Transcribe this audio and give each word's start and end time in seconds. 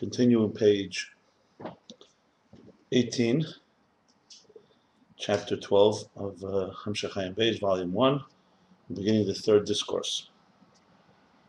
Continue 0.00 0.42
on 0.42 0.52
page 0.52 1.12
18, 2.90 3.44
chapter 5.18 5.58
12 5.58 6.04
of 6.16 6.42
uh, 6.42 6.70
Hamshach 6.82 7.12
Hayim 7.12 7.36
Beis, 7.36 7.60
volume 7.60 7.92
1, 7.92 8.24
beginning 8.94 9.20
of 9.20 9.26
the 9.26 9.34
third 9.34 9.66
discourse, 9.66 10.30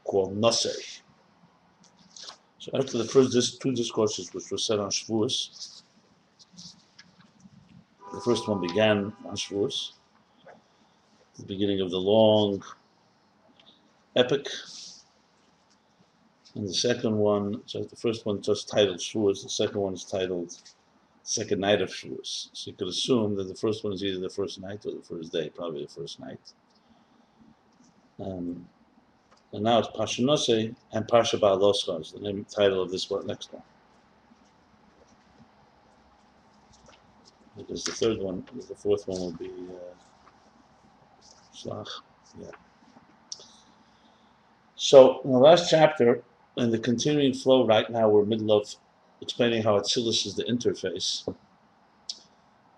called 0.04 0.38
Nasei. 0.38 1.00
So 2.60 2.72
after 2.74 2.98
the 2.98 3.06
first 3.06 3.32
dis- 3.32 3.58
two 3.58 3.72
discourses, 3.72 4.34
which 4.34 4.52
were 4.52 4.58
said 4.58 4.80
on 4.80 4.90
Shavuos, 4.90 5.84
the 8.12 8.20
first 8.20 8.50
one 8.50 8.60
began 8.60 9.14
on 9.24 9.38
Shavuos, 9.38 9.94
the 11.40 11.46
beginning 11.46 11.80
of 11.80 11.90
the 11.90 12.00
long 12.00 12.62
epic, 14.18 14.50
and 16.56 16.68
the 16.68 16.74
second 16.74 17.18
one, 17.18 17.62
so 17.66 17.84
the 17.84 17.96
first 17.96 18.26
one 18.26 18.42
just 18.42 18.70
titled 18.70 19.00
Shavuos, 19.00 19.44
the 19.44 19.50
second 19.50 19.80
one 19.80 19.94
is 19.94 20.04
titled 20.04 20.54
Second 21.24 21.62
Night 21.62 21.82
of 21.82 21.90
Shavuos. 21.90 22.50
So 22.52 22.72
you 22.72 22.74
could 22.76 22.90
assume 22.90 23.36
that 23.38 23.48
the 23.48 23.56
first 23.56 23.84
one 23.84 23.94
is 23.94 24.04
either 24.04 24.20
the 24.20 24.30
first 24.30 24.60
night 24.60 24.86
or 24.86 24.92
the 24.92 25.02
first 25.02 25.32
day, 25.32 25.50
probably 25.50 25.86
the 25.86 25.92
first 25.92 26.20
night. 26.20 26.40
Um, 28.20 28.68
and 29.54 29.64
now 29.64 29.80
it's 29.80 29.90
Pasha 29.96 30.22
Nosei 30.22 30.76
and 30.92 31.08
Pasha 31.08 31.38
Ba'aloscha 31.38 32.02
is 32.02 32.12
the 32.12 32.20
name 32.20 32.46
title 32.50 32.82
of 32.82 32.92
this 32.92 33.10
one, 33.10 33.26
next 33.28 33.54
one. 33.54 33.64
Because 37.58 37.84
the 37.84 37.92
third 37.92 38.20
one, 38.20 38.44
the 38.68 38.76
fourth 38.76 39.08
one 39.08 39.20
will 39.20 39.34
be 39.34 39.50
uh, 39.50 39.94
Shlach. 41.56 41.88
Yeah. 42.40 42.52
So 44.76 45.22
in 45.24 45.32
the 45.32 45.38
last 45.38 45.70
chapter, 45.70 46.24
in 46.58 46.72
the 46.72 46.80
continuing 46.80 47.34
flow 47.34 47.66
right 47.66 47.90
now, 47.90 48.10
we're 48.10 48.24
in 48.24 48.30
the 48.30 48.36
middle 48.38 48.58
of 48.58 48.76
explaining 49.22 49.64
how 49.64 49.80
Atzilus 49.80 50.26
is 50.26 50.36
the 50.36 50.44
interface. 50.44 51.26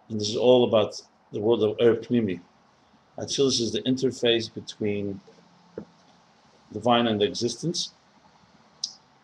And 0.09 0.19
this 0.19 0.29
is 0.29 0.35
all 0.35 0.65
about 0.65 1.01
the 1.31 1.39
world 1.39 1.63
of 1.63 1.77
Er 1.81 1.95
Pnimi. 1.95 2.39
Atzilus 3.17 3.61
is 3.61 3.71
the 3.71 3.81
interface 3.81 4.53
between 4.53 5.19
divine 6.71 7.07
and 7.07 7.21
existence. 7.21 7.93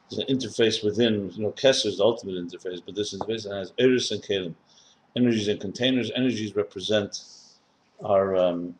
There's 0.09 0.23
an 0.27 0.35
interface 0.35 0.83
within, 0.83 1.31
you 1.35 1.43
know, 1.43 1.51
Kesser 1.51 1.87
is 1.87 1.97
the 1.97 2.03
ultimate 2.03 2.35
interface, 2.35 2.81
but 2.83 2.95
this 2.95 3.13
interface 3.13 3.49
has 3.49 3.73
Eris 3.77 4.11
and 4.11 4.23
Kalim. 4.23 4.55
Energies 5.15 5.47
and 5.47 5.59
containers. 5.59 6.11
Energies 6.15 6.55
represent 6.55 7.23
our 8.03 8.35
um, 8.35 8.75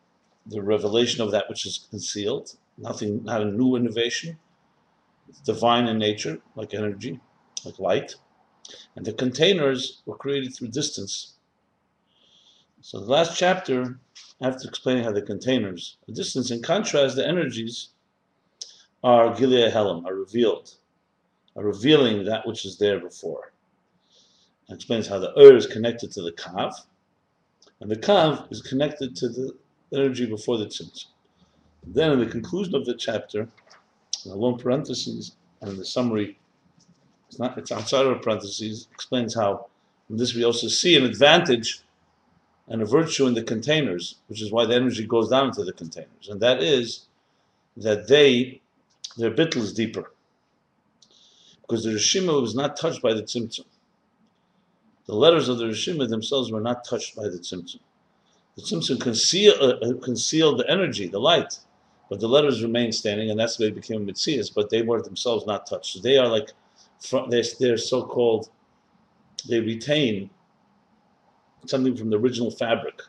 the 0.45 0.61
revelation 0.61 1.21
of 1.21 1.31
that 1.31 1.49
which 1.49 1.65
is 1.65 1.87
concealed. 1.89 2.55
Nothing, 2.77 3.23
not 3.23 3.41
a 3.41 3.45
new 3.45 3.75
innovation. 3.75 4.37
It's 5.29 5.41
divine 5.41 5.87
in 5.87 5.99
nature, 5.99 6.39
like 6.55 6.73
energy, 6.73 7.19
like 7.63 7.79
light. 7.79 8.15
And 8.95 9.05
the 9.05 9.13
containers 9.13 10.01
were 10.05 10.17
created 10.17 10.55
through 10.55 10.69
distance. 10.69 11.35
So 12.81 12.99
the 12.99 13.11
last 13.11 13.37
chapter, 13.37 13.99
after 14.41 14.67
explaining 14.67 15.03
how 15.03 15.11
the 15.11 15.21
containers 15.21 15.97
are 16.07 16.13
distance, 16.13 16.49
in 16.49 16.61
contrast, 16.61 17.15
the 17.15 17.27
energies 17.27 17.89
are 19.03 19.35
Gilead 19.35 19.71
Helam, 19.71 20.05
are 20.05 20.15
revealed, 20.15 20.75
are 21.55 21.63
revealing 21.63 22.25
that 22.25 22.47
which 22.47 22.65
is 22.65 22.77
there 22.77 22.99
before. 22.99 23.53
It 24.69 24.75
explains 24.75 25.07
how 25.07 25.19
the 25.19 25.37
Ur 25.39 25.55
is 25.55 25.67
connected 25.67 26.11
to 26.13 26.21
the 26.21 26.31
Kav, 26.31 26.73
and 27.81 27.89
the 27.89 27.95
Kav 27.95 28.51
is 28.51 28.61
connected 28.61 29.15
to 29.17 29.29
the 29.29 29.55
energy 29.93 30.25
before 30.25 30.57
the 30.57 30.65
Tzimtzum. 30.65 31.07
Then 31.85 32.11
in 32.11 32.19
the 32.19 32.25
conclusion 32.25 32.75
of 32.75 32.85
the 32.85 32.93
chapter, 32.93 33.47
the 34.23 34.35
long 34.35 34.57
parentheses 34.57 35.35
and 35.61 35.77
the 35.77 35.85
summary, 35.85 36.37
it's 37.27 37.39
not 37.39 37.57
it's 37.57 37.71
outside 37.71 38.05
of 38.05 38.21
parentheses, 38.21 38.87
explains 38.91 39.35
how 39.35 39.67
this 40.09 40.33
we 40.33 40.43
also 40.43 40.67
see 40.67 40.97
an 40.97 41.05
advantage 41.05 41.81
and 42.67 42.81
a 42.81 42.85
virtue 42.85 43.27
in 43.27 43.33
the 43.33 43.43
containers, 43.43 44.15
which 44.27 44.41
is 44.41 44.51
why 44.51 44.65
the 44.65 44.75
energy 44.75 45.05
goes 45.05 45.29
down 45.29 45.47
into 45.47 45.63
the 45.63 45.73
containers. 45.73 46.29
And 46.29 46.39
that 46.41 46.61
is 46.61 47.05
that 47.77 48.07
they 48.07 48.61
their 49.17 49.31
bittel 49.31 49.57
is 49.57 49.73
deeper. 49.73 50.11
Because 51.61 51.83
the 51.83 51.91
Rishima 51.91 52.41
was 52.41 52.55
not 52.55 52.77
touched 52.77 53.01
by 53.01 53.13
the 53.13 53.21
Tzimtzum. 53.21 53.65
The 55.05 55.15
letters 55.15 55.49
of 55.49 55.57
the 55.57 55.65
Rishima 55.65 56.07
themselves 56.07 56.51
were 56.51 56.61
not 56.61 56.85
touched 56.85 57.15
by 57.15 57.23
the 57.23 57.37
Tzimtzum. 57.37 57.79
The 58.55 58.61
Tzimtzum 58.61 58.99
conceal, 58.99 59.53
uh, 59.61 59.93
concealed 60.03 60.59
the 60.59 60.69
energy, 60.69 61.07
the 61.07 61.19
light, 61.19 61.59
but 62.09 62.19
the 62.19 62.27
letters 62.27 62.63
remained 62.63 62.95
standing, 62.95 63.29
and 63.29 63.39
that's 63.39 63.57
the 63.57 63.65
way 63.65 63.67
it 63.69 63.75
became 63.75 64.05
Mitzias, 64.05 64.53
but 64.53 64.69
they 64.69 64.81
were 64.81 65.01
themselves 65.01 65.45
not 65.45 65.67
touched. 65.67 65.93
So 65.93 65.99
they 65.99 66.17
are 66.17 66.27
like, 66.27 66.51
they're, 67.29 67.43
they're 67.59 67.77
so 67.77 68.03
called, 68.03 68.49
they 69.47 69.59
retain 69.59 70.29
something 71.65 71.95
from 71.95 72.09
the 72.09 72.17
original 72.17 72.51
fabric 72.51 73.01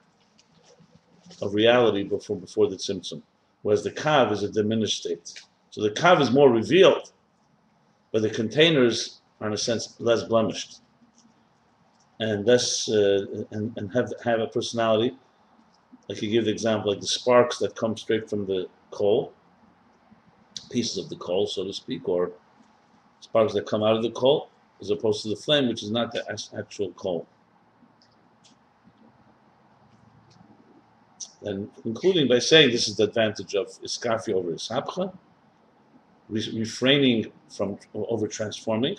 of 1.40 1.54
reality 1.54 2.02
before, 2.02 2.36
before 2.36 2.68
the 2.68 2.76
Tzimtzum, 2.76 3.22
whereas 3.62 3.82
the 3.82 3.90
Kav 3.90 4.32
is 4.32 4.42
a 4.42 4.48
diminished 4.50 5.00
state. 5.00 5.42
So 5.70 5.82
the 5.82 5.90
Kav 5.90 6.20
is 6.20 6.30
more 6.30 6.50
revealed, 6.50 7.12
but 8.12 8.22
the 8.22 8.30
containers 8.30 9.20
are 9.40 9.46
in 9.46 9.54
a 9.54 9.58
sense 9.58 9.94
less 9.98 10.24
blemished 10.24 10.80
and 12.20 12.46
less 12.46 12.88
uh, 12.90 13.44
and, 13.50 13.72
and 13.76 13.92
have 13.92 14.12
have 14.22 14.40
a 14.40 14.46
personality. 14.46 15.16
Like 16.10 16.22
you 16.22 16.28
give 16.28 16.46
the 16.46 16.50
example, 16.50 16.90
like 16.90 17.00
the 17.00 17.06
sparks 17.06 17.58
that 17.58 17.76
come 17.76 17.96
straight 17.96 18.28
from 18.28 18.44
the 18.44 18.68
coal, 18.90 19.32
pieces 20.68 20.98
of 20.98 21.08
the 21.08 21.14
coal, 21.14 21.46
so 21.46 21.62
to 21.62 21.72
speak, 21.72 22.08
or 22.08 22.32
sparks 23.20 23.52
that 23.52 23.64
come 23.64 23.84
out 23.84 23.94
of 23.94 24.02
the 24.02 24.10
coal, 24.10 24.48
as 24.80 24.90
opposed 24.90 25.22
to 25.22 25.28
the 25.28 25.36
flame, 25.36 25.68
which 25.68 25.84
is 25.84 25.92
not 25.92 26.10
the 26.10 26.24
actual 26.58 26.90
coal. 26.94 27.28
And 31.42 31.70
concluding 31.80 32.26
by 32.26 32.40
saying 32.40 32.72
this 32.72 32.88
is 32.88 32.96
the 32.96 33.04
advantage 33.04 33.54
of 33.54 33.68
iskafi 33.80 34.32
over 34.32 34.50
ishapcha, 34.50 35.16
refraining 36.28 37.30
from 37.48 37.78
over 37.94 38.26
transforming. 38.26 38.96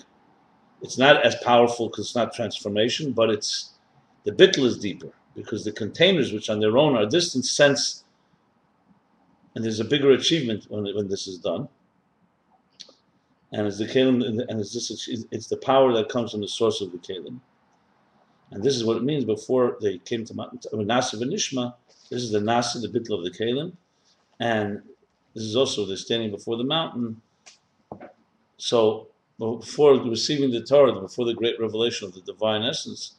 It's 0.81 0.97
not 0.97 1.25
as 1.25 1.35
powerful 1.43 1.89
because 1.89 2.05
it's 2.05 2.15
not 2.15 2.33
transformation, 2.33 3.11
but 3.11 3.29
it's 3.29 3.71
the 4.23 4.31
bittel 4.31 4.63
is 4.63 4.77
deeper 4.77 5.11
because 5.35 5.63
the 5.63 5.71
containers, 5.71 6.33
which 6.33 6.49
on 6.49 6.59
their 6.59 6.77
own 6.77 6.95
are 6.95 7.05
distant, 7.05 7.45
sense, 7.45 8.03
and 9.55 9.63
there's 9.63 9.79
a 9.79 9.85
bigger 9.85 10.11
achievement 10.11 10.65
when, 10.69 10.83
when 10.95 11.07
this 11.07 11.27
is 11.27 11.37
done. 11.37 11.67
And 13.51 13.67
it's 13.67 13.77
the 13.77 13.85
kalim, 13.85 14.23
and 14.23 14.59
it's 14.61 14.73
this, 14.73 15.27
it's 15.31 15.47
the 15.47 15.57
power 15.57 15.91
that 15.93 16.07
comes 16.07 16.31
from 16.31 16.41
the 16.41 16.47
source 16.47 16.79
of 16.79 16.91
the 16.91 16.97
kalim. 16.97 17.39
And 18.51 18.63
this 18.63 18.75
is 18.75 18.83
what 18.83 18.97
it 18.97 19.03
means 19.03 19.25
before 19.25 19.77
they 19.81 19.97
came 19.99 20.25
to 20.25 20.33
Nasa 20.33 21.21
Nishma. 21.21 21.73
This 22.09 22.23
is 22.23 22.31
the 22.31 22.39
Nasa, 22.39 22.81
the 22.81 22.87
bittel 22.87 23.17
of 23.17 23.23
the 23.23 23.31
kalim, 23.31 23.73
and 24.39 24.81
this 25.33 25.43
is 25.43 25.55
also 25.55 25.85
the 25.85 25.97
standing 25.97 26.31
before 26.31 26.57
the 26.57 26.63
mountain. 26.63 27.21
So 28.57 29.07
before 29.39 29.95
receiving 29.95 30.51
the 30.51 30.61
Torah, 30.61 30.99
before 30.99 31.25
the 31.25 31.33
great 31.33 31.59
revelation 31.59 32.07
of 32.07 32.13
the 32.13 32.21
divine 32.21 32.63
essence, 32.63 33.15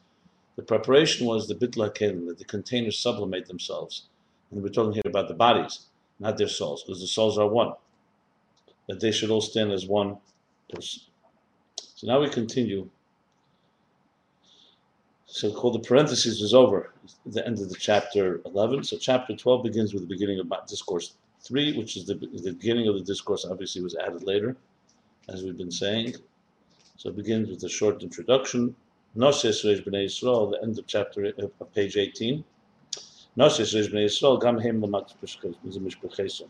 the 0.57 0.63
preparation 0.63 1.27
was 1.27 1.49
the 1.49 1.55
bitla 1.55 1.95
kelim, 1.95 2.27
that 2.29 2.39
the 2.39 2.45
containers 2.45 2.99
sublimate 2.99 3.47
themselves. 3.47 4.09
And 4.51 4.63
we're 4.63 4.69
talking 4.69 4.93
here 4.93 5.03
about 5.07 5.29
the 5.29 5.35
bodies, 5.35 5.87
not 6.21 6.37
their 6.37 6.49
souls, 6.49 6.83
because 6.83 7.01
the 7.01 7.07
souls 7.07 7.39
are 7.39 7.49
one. 7.49 7.73
That 8.89 9.01
they 9.01 9.13
should 9.13 9.31
all 9.31 9.41
stand 9.41 9.73
as 9.73 9.87
one 9.87 10.19
person. 10.69 11.03
So 11.95 12.07
now 12.07 12.21
we 12.21 12.29
continue. 12.29 12.91
So 15.27 15.51
called 15.53 15.75
the 15.75 15.89
parentheses 15.89 16.43
is 16.43 16.53
over, 16.53 16.93
the 17.25 17.47
end 17.47 17.59
of 17.59 17.71
the 17.71 17.77
chapter 17.77 18.43
11. 18.45 18.85
So 18.85 18.99
chapter 18.99 19.35
12 19.35 19.63
begins 19.63 19.95
with 19.95 20.03
the 20.03 20.09
beginning 20.09 20.39
of 20.39 20.51
discourse 20.67 21.15
3, 21.41 21.79
which 21.79 21.97
is 21.97 22.05
the, 22.05 22.15
the 22.15 22.53
beginning 22.53 22.89
of 22.89 22.95
the 22.95 23.01
discourse, 23.01 23.47
obviously 23.49 23.83
was 23.83 23.97
added 23.97 24.23
later, 24.25 24.57
as 25.29 25.43
we've 25.43 25.57
been 25.57 25.71
saying. 25.71 26.17
So 26.97 27.09
it 27.09 27.17
begins 27.17 27.49
with 27.49 27.63
a 27.65 27.69
short 27.69 28.03
introduction. 28.03 28.77
Noses 29.15 29.63
Reish 29.63 29.85
B'nai 29.85 30.07
Yisrael, 30.07 30.51
the 30.51 30.63
end 30.63 30.79
of 30.79 30.87
chapter 30.87 31.27
uh, 31.27 31.49
of 31.61 31.75
page 31.75 31.99
18. 31.99 32.43
Noses 33.37 33.75
Reish 33.75 33.93
B'nai 33.93 34.07
Yisrael, 34.07 34.41
Gam 34.41 34.59
Hem 34.59 34.81
Lamat 34.81 35.15
Mishpechesom. 35.23 36.49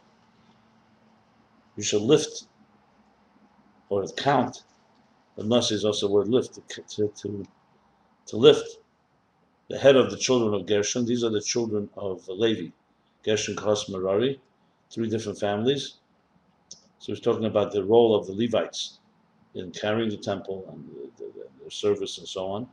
You 1.77 1.83
shall 1.83 2.01
lift, 2.01 2.47
or 3.89 4.07
count, 4.17 4.63
but 5.35 5.47
Noses 5.47 5.79
is 5.79 5.85
also 5.85 6.07
a 6.07 6.11
word 6.11 6.29
lift, 6.29 6.55
to, 6.69 6.83
to, 6.83 7.45
to, 8.27 8.37
lift 8.37 8.79
the 9.69 9.79
head 9.79 9.97
of 9.97 10.11
the 10.13 10.17
children 10.17 10.55
of 10.55 10.67
Gershon. 10.67 11.05
These 11.05 11.25
are 11.25 11.31
the 11.31 11.41
children 11.41 11.89
of 11.97 12.29
Levi, 12.29 12.71
Gershon, 13.25 13.57
Kahas, 13.57 13.89
Merari, 13.89 14.41
three 14.89 15.09
different 15.09 15.41
families. 15.41 15.95
So 16.99 17.07
he's 17.13 17.21
talking 17.21 17.47
about 17.47 17.73
the 17.73 17.83
role 17.83 18.15
of 18.15 18.29
the 18.29 18.35
Levites 18.35 19.01
in 19.56 19.72
carrying 19.72 20.10
the 20.10 20.18
temple 20.18 20.66
and 20.72 20.88
the, 20.88 21.24
the, 21.24 21.32
their 21.60 21.70
service 21.70 22.18
and 22.18 22.28
so 22.28 22.48
on. 22.48 22.68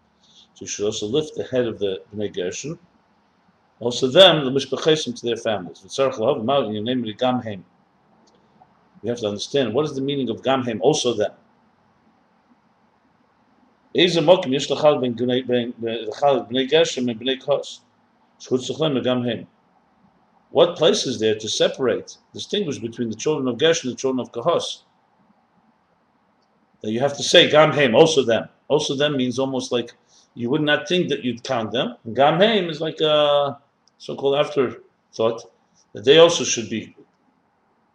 So 0.54 0.60
you 0.60 0.66
should 0.66 0.84
also 0.86 1.06
lift 1.06 1.34
the 1.36 1.44
head 1.44 1.66
of 1.66 1.78
the 1.78 2.02
Bnei 2.14 2.32
Gershon. 2.32 2.78
Also 3.80 4.06
them, 4.06 4.44
the 4.44 4.50
Mishpachesim 4.50 5.18
to 5.18 5.26
their 5.26 5.36
families. 5.36 5.82
You 9.02 9.10
have 9.10 9.18
to 9.18 9.26
understand 9.26 9.74
what 9.74 9.84
is 9.84 9.94
the 9.94 10.00
meaning 10.00 10.30
of 10.30 10.42
Gamhem, 10.42 10.80
also 10.80 11.14
them. 11.14 11.32
באיזה 13.94 14.20
מוקים 14.20 14.52
יש 14.52 14.70
לחלק 14.70 15.00
בין 15.00 15.16
בני- 15.16 15.42
בין- 15.42 15.72
לחלק 15.82 16.42
בני 16.48 16.66
גשם 16.66 17.02
ובני 17.08 17.40
כוס? 17.40 17.80
זכות 18.40 18.62
שכלם 18.62 18.96
וגם 18.96 19.22
הם. 19.22 19.44
What 20.52 20.76
place 20.76 21.06
is 21.06 21.18
there 21.20 21.36
to 21.38 21.48
separate, 21.48 22.16
distinguish 22.32 22.78
between 22.78 23.10
the 23.10 23.16
children 23.16 23.46
of 23.48 23.56
Gershon 23.58 23.88
and 23.88 23.96
the 23.96 24.00
children 24.00 24.20
of 24.20 24.32
Kahos? 24.32 24.84
That 26.81 26.91
you 26.91 26.99
have 26.99 27.15
to 27.17 27.23
say 27.23 27.49
Gam 27.49 27.71
Haim, 27.71 27.95
also 27.95 28.23
them. 28.23 28.47
Also 28.67 28.95
them 28.95 29.17
means 29.17 29.39
almost 29.39 29.71
like 29.71 29.93
you 30.33 30.49
would 30.49 30.61
not 30.61 30.87
think 30.87 31.09
that 31.09 31.23
you'd 31.23 31.43
count 31.43 31.71
them. 31.71 31.95
Gam 32.13 32.39
Haim 32.39 32.69
is 32.69 32.79
like 32.79 33.01
a 33.01 33.59
so-called 33.97 34.35
afterthought 34.35 35.51
that 35.93 36.05
they 36.05 36.19
also 36.19 36.43
should 36.43 36.69
be 36.69 36.95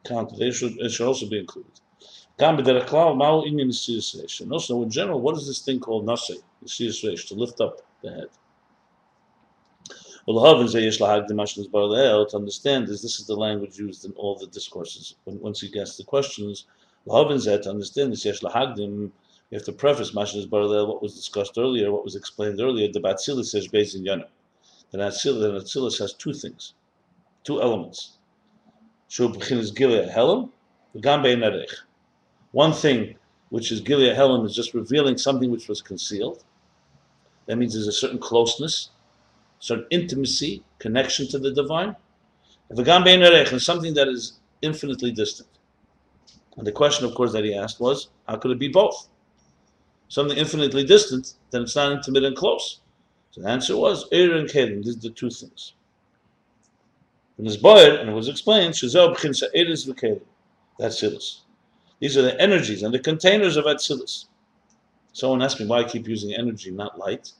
counted. 0.04 0.38
They 0.38 0.50
should 0.50 0.74
should 0.90 1.06
also 1.06 1.28
be 1.28 1.38
included. 1.38 1.72
Gam 2.38 2.56
b'derech 2.56 2.86
klal 2.88 3.16
ma'u 3.16 3.46
inyan 3.46 3.68
Nesiyas 3.68 4.16
Reish. 4.16 4.40
And 4.40 4.52
also 4.52 4.82
in 4.82 4.90
general, 4.90 5.20
what 5.20 5.36
is 5.36 5.46
this 5.46 5.60
thing 5.60 5.78
called 5.78 6.04
nase, 6.04 6.36
Nesiyas 6.64 7.04
Reish, 7.04 7.28
to 7.28 7.34
lift 7.34 7.60
up 7.60 7.80
the 8.02 8.10
head? 8.10 8.28
Well, 10.26 10.44
Havin 10.44 10.68
say 10.68 10.82
yesh 10.82 10.98
lahag 10.98 11.28
demashnas 11.28 11.70
barleel 11.70 12.28
to 12.30 12.36
understand 12.36 12.88
is 12.88 13.02
this 13.02 13.20
is 13.20 13.26
the 13.26 13.36
language 13.36 13.78
used 13.78 14.04
in 14.04 14.12
all 14.12 14.36
the 14.36 14.46
discourses. 14.46 15.14
Once 15.26 15.60
he 15.60 15.68
gets 15.68 15.96
the 15.96 16.04
questions, 16.04 16.64
Havin 17.10 17.40
said 17.40 17.62
to 17.62 17.70
understand 17.70 18.12
this 18.12 18.24
yesh 18.24 18.40
lahagdim, 18.40 19.10
you 19.50 19.58
have 19.58 19.64
to 19.64 19.72
preface 19.72 20.12
mashnas 20.12 20.48
barleel 20.48 20.88
what 20.88 21.02
was 21.02 21.14
discussed 21.14 21.58
earlier, 21.58 21.92
what 21.92 22.04
was 22.04 22.16
explained 22.16 22.60
earlier. 22.60 22.90
The 22.90 23.00
Batzilis 23.00 23.46
says 23.46 23.68
based 23.68 23.94
in 23.94 24.04
Yana. 24.04 24.26
The 24.90 24.98
Atzilis, 24.98 25.98
has 25.98 26.14
two 26.14 26.32
things, 26.32 26.74
two 27.42 27.60
elements. 27.60 28.18
Shu 29.08 29.28
b'chinas 29.28 29.74
gilead 29.74 30.08
helam, 30.08 30.50
v'gam 30.96 31.22
bein 31.22 31.40
arech. 31.40 31.74
One 32.52 32.72
thing 32.72 33.16
which 33.50 33.70
is 33.70 33.80
gilead 33.80 34.16
helam 34.16 34.46
is 34.46 34.54
just 34.54 34.72
revealing 34.72 35.18
something 35.18 35.50
which 35.50 35.68
was 35.68 35.82
concealed. 35.82 36.44
That 37.46 37.56
means 37.56 37.74
there's 37.74 37.86
a 37.86 37.92
certain 37.92 38.18
closeness 38.18 38.90
certain 39.64 39.86
intimacy, 39.90 40.62
connection 40.78 41.26
to 41.28 41.38
the 41.38 41.50
divine. 41.50 41.96
V'gam 42.70 43.04
bein 43.04 43.22
erech, 43.22 43.50
and 43.50 43.62
something 43.62 43.94
that 43.94 44.08
is 44.08 44.40
infinitely 44.60 45.10
distant. 45.10 45.48
And 46.56 46.66
the 46.66 46.72
question, 46.72 47.04
of 47.04 47.14
course, 47.14 47.32
that 47.32 47.44
he 47.44 47.54
asked 47.54 47.80
was, 47.80 48.08
how 48.28 48.36
could 48.36 48.52
it 48.52 48.58
be 48.58 48.68
both? 48.68 49.08
Something 50.08 50.38
infinitely 50.38 50.84
distant, 50.84 51.34
then 51.50 51.62
it's 51.62 51.76
not 51.76 51.92
intimate 51.92 52.24
and 52.24 52.36
close. 52.36 52.80
So 53.32 53.40
the 53.40 53.48
answer 53.48 53.76
was, 53.76 54.04
Er 54.12 54.36
and 54.36 54.48
Kelim, 54.48 54.84
these 54.84 54.96
are 54.96 55.00
the 55.00 55.10
two 55.10 55.30
things. 55.30 55.74
In 57.38 57.44
this 57.44 57.56
boyer, 57.56 57.96
and 57.96 58.08
it 58.08 58.12
was 58.12 58.28
explained, 58.28 58.74
Shazel 58.74 59.16
b'chin 59.16 59.42
Eris 59.54 59.86
v'Kelim, 59.86 60.20
that's 60.78 61.00
Silas. 61.00 61.42
These 61.98 62.16
are 62.16 62.22
the 62.22 62.40
energies 62.40 62.82
and 62.82 62.94
the 62.94 62.98
containers 62.98 63.56
of 63.56 63.64
Atsilis. 63.64 64.26
Someone 65.12 65.42
asked 65.42 65.58
me 65.58 65.66
why 65.66 65.78
I 65.78 65.84
keep 65.84 66.06
using 66.06 66.34
energy, 66.34 66.70
not 66.70 66.98
light. 66.98 67.32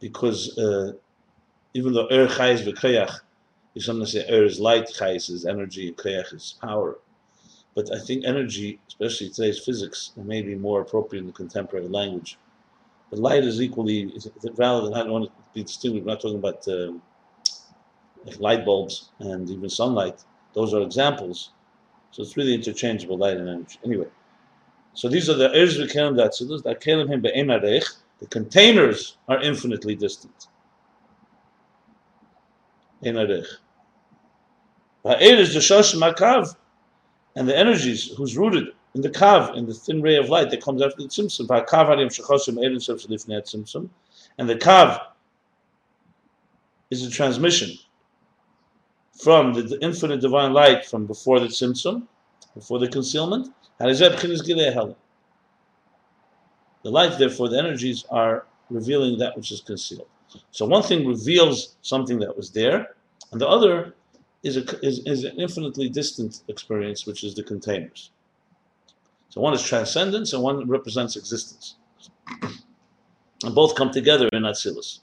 because 0.00 0.56
uh, 0.58 0.92
even 1.74 1.92
though 1.92 2.06
er 2.10 2.26
chayes 2.26 2.64
v'koyach, 2.64 3.20
you 3.76 3.82
sometimes 3.82 4.12
say 4.12 4.26
er 4.30 4.42
is 4.42 4.58
light, 4.58 4.86
chayes 4.88 5.28
is 5.28 5.44
energy, 5.44 5.88
and 5.88 6.26
is 6.32 6.56
power. 6.62 6.96
But 7.74 7.94
I 7.94 7.98
think 7.98 8.24
energy, 8.24 8.80
especially 8.88 9.28
today's 9.28 9.58
physics, 9.58 10.12
may 10.16 10.40
be 10.40 10.54
more 10.54 10.80
appropriate 10.80 11.20
in 11.20 11.26
the 11.26 11.32
contemporary 11.34 11.86
language. 11.86 12.38
But 13.10 13.18
light 13.18 13.44
is 13.44 13.60
equally 13.60 14.10
valid, 14.54 14.86
and 14.86 14.94
I 14.94 15.00
don't 15.00 15.12
want 15.12 15.24
to 15.26 15.30
be 15.52 15.62
distinguished. 15.62 16.06
We're 16.06 16.12
not 16.12 16.22
talking 16.22 16.38
about 16.38 16.66
uh, 16.66 16.92
like 18.24 18.40
light 18.40 18.64
bulbs 18.64 19.10
and 19.18 19.48
even 19.50 19.68
sunlight. 19.68 20.24
Those 20.54 20.72
are 20.72 20.80
examples. 20.80 21.50
So 22.12 22.22
it's 22.22 22.34
really 22.34 22.54
interchangeable, 22.54 23.18
light 23.18 23.36
and 23.36 23.46
energy. 23.46 23.78
Anyway, 23.84 24.08
so 24.94 25.10
these 25.10 25.28
are 25.28 25.34
the 25.34 25.50
erz 25.50 25.76
v'kelim 25.78 26.16
that 26.16 26.34
so 26.34 26.46
that 26.46 26.80
kelim 26.80 27.10
him 27.10 27.20
be'en 27.20 27.48
arech, 27.48 27.84
the 28.20 28.26
containers 28.28 29.18
are 29.28 29.42
infinitely 29.42 29.94
distant. 29.94 30.48
In 33.02 33.16
Arich. 33.16 33.58
Ha'er 35.06 35.36
is 35.36 35.54
the 35.54 35.60
shosh 35.60 35.94
makav, 35.94 36.56
and 37.36 37.48
the 37.48 37.56
energies 37.56 38.08
who's 38.16 38.36
rooted 38.36 38.68
in 38.94 39.02
the 39.02 39.10
kav, 39.10 39.56
in 39.56 39.66
the 39.66 39.74
thin 39.74 40.02
ray 40.02 40.16
of 40.16 40.28
light 40.28 40.50
that 40.50 40.60
comes 40.60 40.82
after 40.82 41.02
the 41.02 41.08
tzimtzum. 41.08 41.46
Ha'kav 41.46 41.86
harim 41.86 42.08
shechosim 42.08 42.58
erin 42.62 42.78
shalifnei 42.78 43.40
tzimtzum. 43.40 43.88
And 44.38 44.48
the 44.48 44.56
kav 44.56 45.00
is 46.90 47.06
a 47.06 47.10
transmission 47.10 47.78
from 49.12 49.52
the, 49.52 49.78
infinite 49.80 50.20
divine 50.20 50.52
light 50.52 50.84
from 50.86 51.06
before 51.06 51.38
the 51.38 51.46
tzimtzum, 51.46 52.02
before 52.54 52.78
the 52.80 52.88
concealment. 52.88 53.52
The 53.78 53.92
light, 56.84 57.18
therefore, 57.18 57.48
the 57.48 57.58
energies 57.58 58.04
are 58.10 58.46
revealing 58.70 59.18
that 59.18 59.36
which 59.36 59.52
is 59.52 59.60
concealed. 59.60 60.08
So 60.50 60.66
one 60.66 60.82
thing 60.82 61.06
reveals 61.06 61.76
something 61.82 62.18
that 62.20 62.36
was 62.36 62.50
there, 62.50 62.96
and 63.30 63.40
the 63.40 63.46
other 63.46 63.94
is, 64.46 64.56
a, 64.56 64.86
is, 64.86 65.00
is 65.06 65.24
an 65.24 65.38
infinitely 65.40 65.88
distant 65.88 66.42
experience, 66.48 67.04
which 67.06 67.24
is 67.24 67.34
the 67.34 67.42
containers. 67.42 68.10
So 69.28 69.40
one 69.40 69.52
is 69.54 69.62
transcendence, 69.62 70.32
and 70.32 70.42
one 70.42 70.68
represents 70.68 71.16
existence. 71.16 71.74
And 73.42 73.54
both 73.54 73.74
come 73.74 73.90
together 73.90 74.28
in 74.32 74.44
Atzilus. 74.44 75.00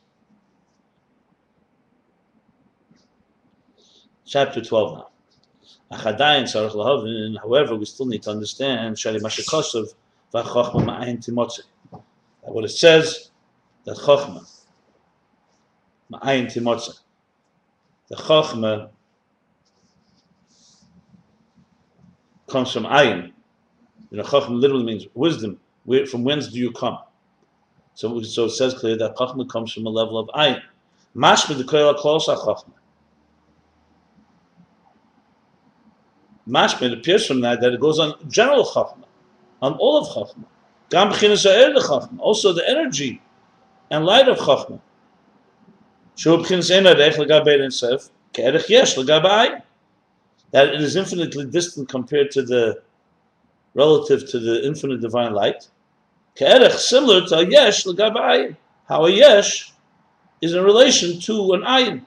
Chapter 4.26 4.62
12 4.62 4.98
now. 4.98 5.08
However, 5.92 7.76
we 7.76 7.86
still 7.86 8.08
need 8.08 8.24
to 8.24 8.32
understand. 8.32 8.98
That 8.98 9.22
what 12.42 12.66
it 12.66 12.70
says, 12.70 13.30
that 13.86 13.98
Chachma, 13.98 14.64
Ma'ayin 16.12 16.48
Timotze. 16.52 17.00
The 18.08 18.16
Chachma 18.16 18.90
comes 22.54 22.72
from 22.72 22.84
Ayin. 22.84 23.34
You 24.12 24.18
know, 24.18 24.24
Chachma 24.24 24.58
literally 24.58 24.86
means 24.86 25.08
wisdom. 25.16 25.60
Where, 25.86 26.06
from 26.06 26.24
whence 26.24 26.48
do 26.48 26.60
you 26.60 26.72
come? 26.72 27.00
So, 27.96 28.22
so 28.22 28.46
it 28.46 28.52
says 28.52 28.76
clearly 28.76 29.00
that 29.00 29.16
Chachma 29.18 29.50
comes 29.50 29.74
from 29.74 29.88
a 29.88 29.90
level 29.90 30.18
of 30.20 30.28
Ayin. 30.30 30.62
Mashma 31.16 31.58
the 31.58 31.64
Koyla 31.64 31.98
Klosa 31.98 32.38
Chachma. 32.38 32.72
Mashma, 36.48 36.84
it 36.84 36.94
appears 36.94 37.26
from 37.26 37.42
that 37.42 37.60
that 37.62 37.74
it 37.74 37.80
goes 37.80 37.98
on 38.00 38.14
general 38.30 38.66
Chachma, 38.66 39.06
on 39.62 39.74
all 39.74 39.98
of 39.98 40.08
Chachma. 40.10 40.46
Gam 40.92 41.10
Chachma, 41.12 42.20
also 42.20 42.54
the 42.54 42.70
energy 42.70 43.20
and 43.90 44.06
light 44.06 44.30
of 44.30 44.38
Chachma. 44.38 44.80
Shu 46.16 46.38
b'chinas 46.38 46.70
ein 46.70 46.84
arech 46.84 47.18
l'gabei 47.18 47.60
ensef, 47.60 48.12
ke'erech 48.32 48.70
yesh 48.70 48.96
l'gabei 48.98 49.64
That 50.54 50.70
it 50.70 50.82
is 50.82 50.96
infinitely 50.96 51.46
distant 51.46 51.90
compared 51.90 52.32
to 52.32 52.42
the, 52.42 52.82
relative 53.74 54.30
to 54.32 54.40
the 54.40 54.66
infinite 54.66 55.02
divine 55.02 55.34
light. 55.34 55.68
Similar 56.38 57.28
to 57.28 57.40
a 57.40 57.50
yesh 57.50 57.86
How 58.88 59.06
a 59.06 59.10
yesh 59.12 59.74
is 60.42 60.54
in 60.54 60.64
relation 60.64 61.20
to 61.20 61.54
an 61.54 61.62
ayin. 61.62 62.06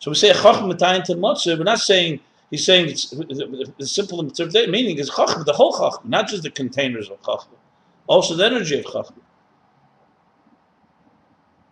So 0.00 0.10
we 0.10 0.16
say 0.16 0.32
Chachma 0.32 0.74
tayin 0.76 1.04
to 1.04 1.14
Motzeh, 1.14 1.56
we're 1.56 1.64
not 1.64 1.78
saying 1.78 2.20
He's 2.54 2.64
saying 2.64 2.88
it's 2.90 3.10
the 3.10 3.86
simple 3.86 4.22
meaning 4.22 4.98
is 4.98 5.10
chachma, 5.10 5.44
the 5.44 5.52
whole 5.52 5.72
chachma, 5.72 6.04
not 6.04 6.28
just 6.28 6.44
the 6.44 6.50
containers 6.50 7.10
of 7.10 7.20
chachma, 7.22 7.56
also 8.06 8.36
the 8.36 8.44
energy 8.46 8.78
of 8.78 8.84
chachma. 8.84 9.22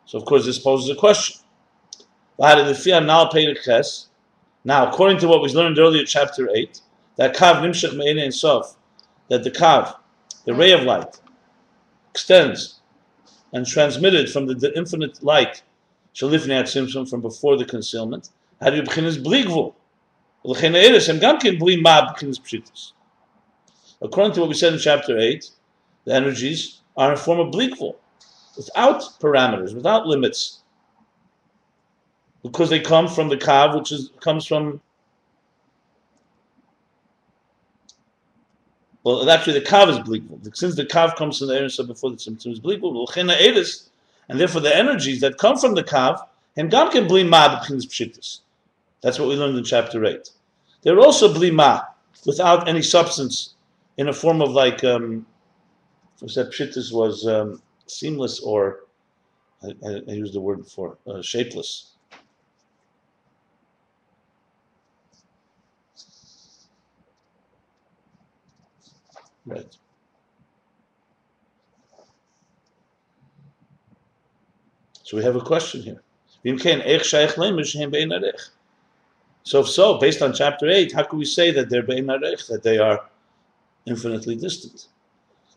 So 0.06 0.18
of 0.18 0.24
course 0.24 0.44
this 0.44 0.58
poses 0.58 0.90
a 0.90 0.96
question. 0.96 1.40
Now, 2.36 3.30
according 4.88 5.18
to 5.18 5.28
what 5.28 5.42
we 5.42 5.48
learned 5.48 5.78
earlier, 5.78 6.04
chapter 6.04 6.48
eight, 6.54 6.80
that 7.16 7.34
kav 7.34 7.56
nimshach 7.56 7.96
me'ene 7.96 8.18
and 8.18 8.34
sof, 8.34 8.76
that 9.28 9.44
the 9.44 9.50
kav, 9.50 9.96
the 10.44 10.54
ray 10.54 10.72
of 10.72 10.82
light, 10.82 11.20
extends 12.10 12.80
and 13.52 13.66
transmitted 13.66 14.30
from 14.30 14.46
the, 14.46 14.54
the 14.54 14.76
infinite 14.76 15.22
light, 15.22 15.62
shalifnei 16.14 16.62
tzimtzum 16.62 17.08
from 17.08 17.20
before 17.20 17.56
the 17.56 17.64
concealment, 17.64 18.30
had 18.60 18.74
bligvul. 18.74 19.74
According 20.44 20.72
to 24.32 24.40
what 24.40 24.48
we 24.48 24.54
said 24.54 24.72
in 24.72 24.78
chapter 24.78 25.18
8, 25.18 25.50
the 26.04 26.14
energies 26.14 26.80
are 26.96 27.12
in 27.12 27.16
form 27.16 27.38
of 27.38 27.52
bli 27.52 27.68
gvul, 27.68 27.94
without 28.56 29.02
parameters, 29.20 29.74
without 29.74 30.06
limits, 30.06 30.61
because 32.42 32.70
they 32.70 32.80
come 32.80 33.08
from 33.08 33.28
the 33.28 33.36
kav, 33.36 33.76
which 33.76 33.92
is 33.92 34.10
comes 34.20 34.46
from. 34.46 34.80
Well, 39.04 39.28
actually, 39.28 39.58
the 39.58 39.66
kav 39.66 39.88
is 39.88 39.98
bli 39.98 40.20
gvul. 40.20 40.56
Since 40.56 40.76
the 40.76 40.84
kav 40.84 41.16
comes 41.16 41.38
from 41.38 41.48
the 41.48 41.58
air, 41.58 41.68
so 41.68 41.84
before 41.84 42.10
the 42.10 42.16
Tzimtzum 42.16 42.52
is 42.52 42.60
bli 42.60 42.78
gvul, 42.78 43.88
and 44.28 44.40
therefore 44.40 44.60
the 44.60 44.76
energies 44.76 45.20
that 45.20 45.38
come 45.38 45.56
from 45.56 45.74
the 45.74 45.82
kav, 45.82 46.20
and 46.56 46.70
gam 46.70 46.90
can 46.90 47.06
bli 47.08 47.24
ma 47.24 47.60
pshitis. 47.60 48.40
That's 49.02 49.18
what 49.18 49.28
we 49.28 49.34
learned 49.34 49.58
in 49.58 49.64
chapter 49.64 50.04
8. 50.04 50.30
They're 50.82 51.00
also 51.00 51.32
blima, 51.32 51.86
without 52.24 52.68
any 52.68 52.82
substance, 52.82 53.54
in 53.96 54.08
a 54.08 54.12
form 54.12 54.40
of 54.40 54.52
like 54.52 54.82
um, 54.84 55.26
who 56.20 56.28
said 56.28 56.46
Pshittis 56.46 56.92
was 56.92 57.26
um, 57.26 57.60
seamless 57.86 58.40
or, 58.40 58.80
I, 59.62 59.74
I, 59.84 60.00
I 60.08 60.12
used 60.12 60.34
the 60.34 60.40
word 60.40 60.62
before, 60.62 60.98
uh, 61.06 61.20
shapeless. 61.20 61.91
Right. 69.46 69.76
So 75.02 75.16
we 75.16 75.24
have 75.24 75.36
a 75.36 75.40
question 75.40 75.82
here. 75.82 76.02
So 79.44 79.60
if 79.60 79.68
so, 79.68 79.98
based 79.98 80.22
on 80.22 80.32
chapter 80.32 80.68
8, 80.68 80.92
how 80.92 81.02
can 81.04 81.18
we 81.18 81.24
say 81.24 81.50
that 81.50 81.68
they're 81.68 81.82
that 81.82 82.60
they 82.62 82.78
are 82.78 83.08
infinitely 83.86 84.36
distant? 84.36 84.88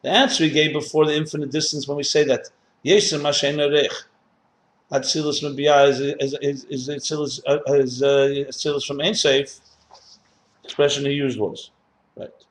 The 0.02 0.10
answer 0.10 0.44
he 0.44 0.50
gave 0.52 0.74
before 0.74 1.06
the 1.06 1.16
infinite 1.16 1.52
distance 1.52 1.88
when 1.88 1.98
we 1.98 2.04
say 2.04 2.24
that 2.26 2.50
Yesem 2.86 3.22
Arech. 3.22 4.04
Atzilus 4.92 5.42
Mabiyah 5.42 5.90
is 5.90 6.36
is 6.42 6.66
is 6.66 6.90
Atzilus 6.90 7.40
uh, 7.48 7.74
is 7.74 8.02
Atzilus 8.02 8.86
from 8.86 9.02
Ein 9.02 9.16
Safe. 9.16 9.60
Expression 10.64 11.06
he 11.06 11.14
used 11.14 11.40
was 11.40 11.72
right. 12.16 12.45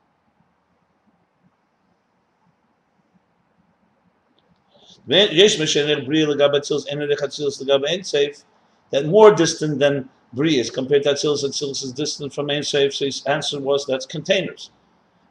That 8.91 9.05
more 9.05 9.31
distant 9.33 9.79
than 9.79 10.09
Bri 10.33 10.59
is 10.59 10.69
compared 10.69 11.03
to 11.03 11.09
Atzilus. 11.09 11.43
Atzilus 11.43 11.83
is 11.83 11.91
distant 11.93 12.33
from 12.33 12.49
Ein 12.49 12.63
Safe. 12.63 12.93
So 12.93 13.05
his 13.05 13.23
answer 13.25 13.59
was 13.59 13.85
that's 13.85 14.05
containers, 14.05 14.71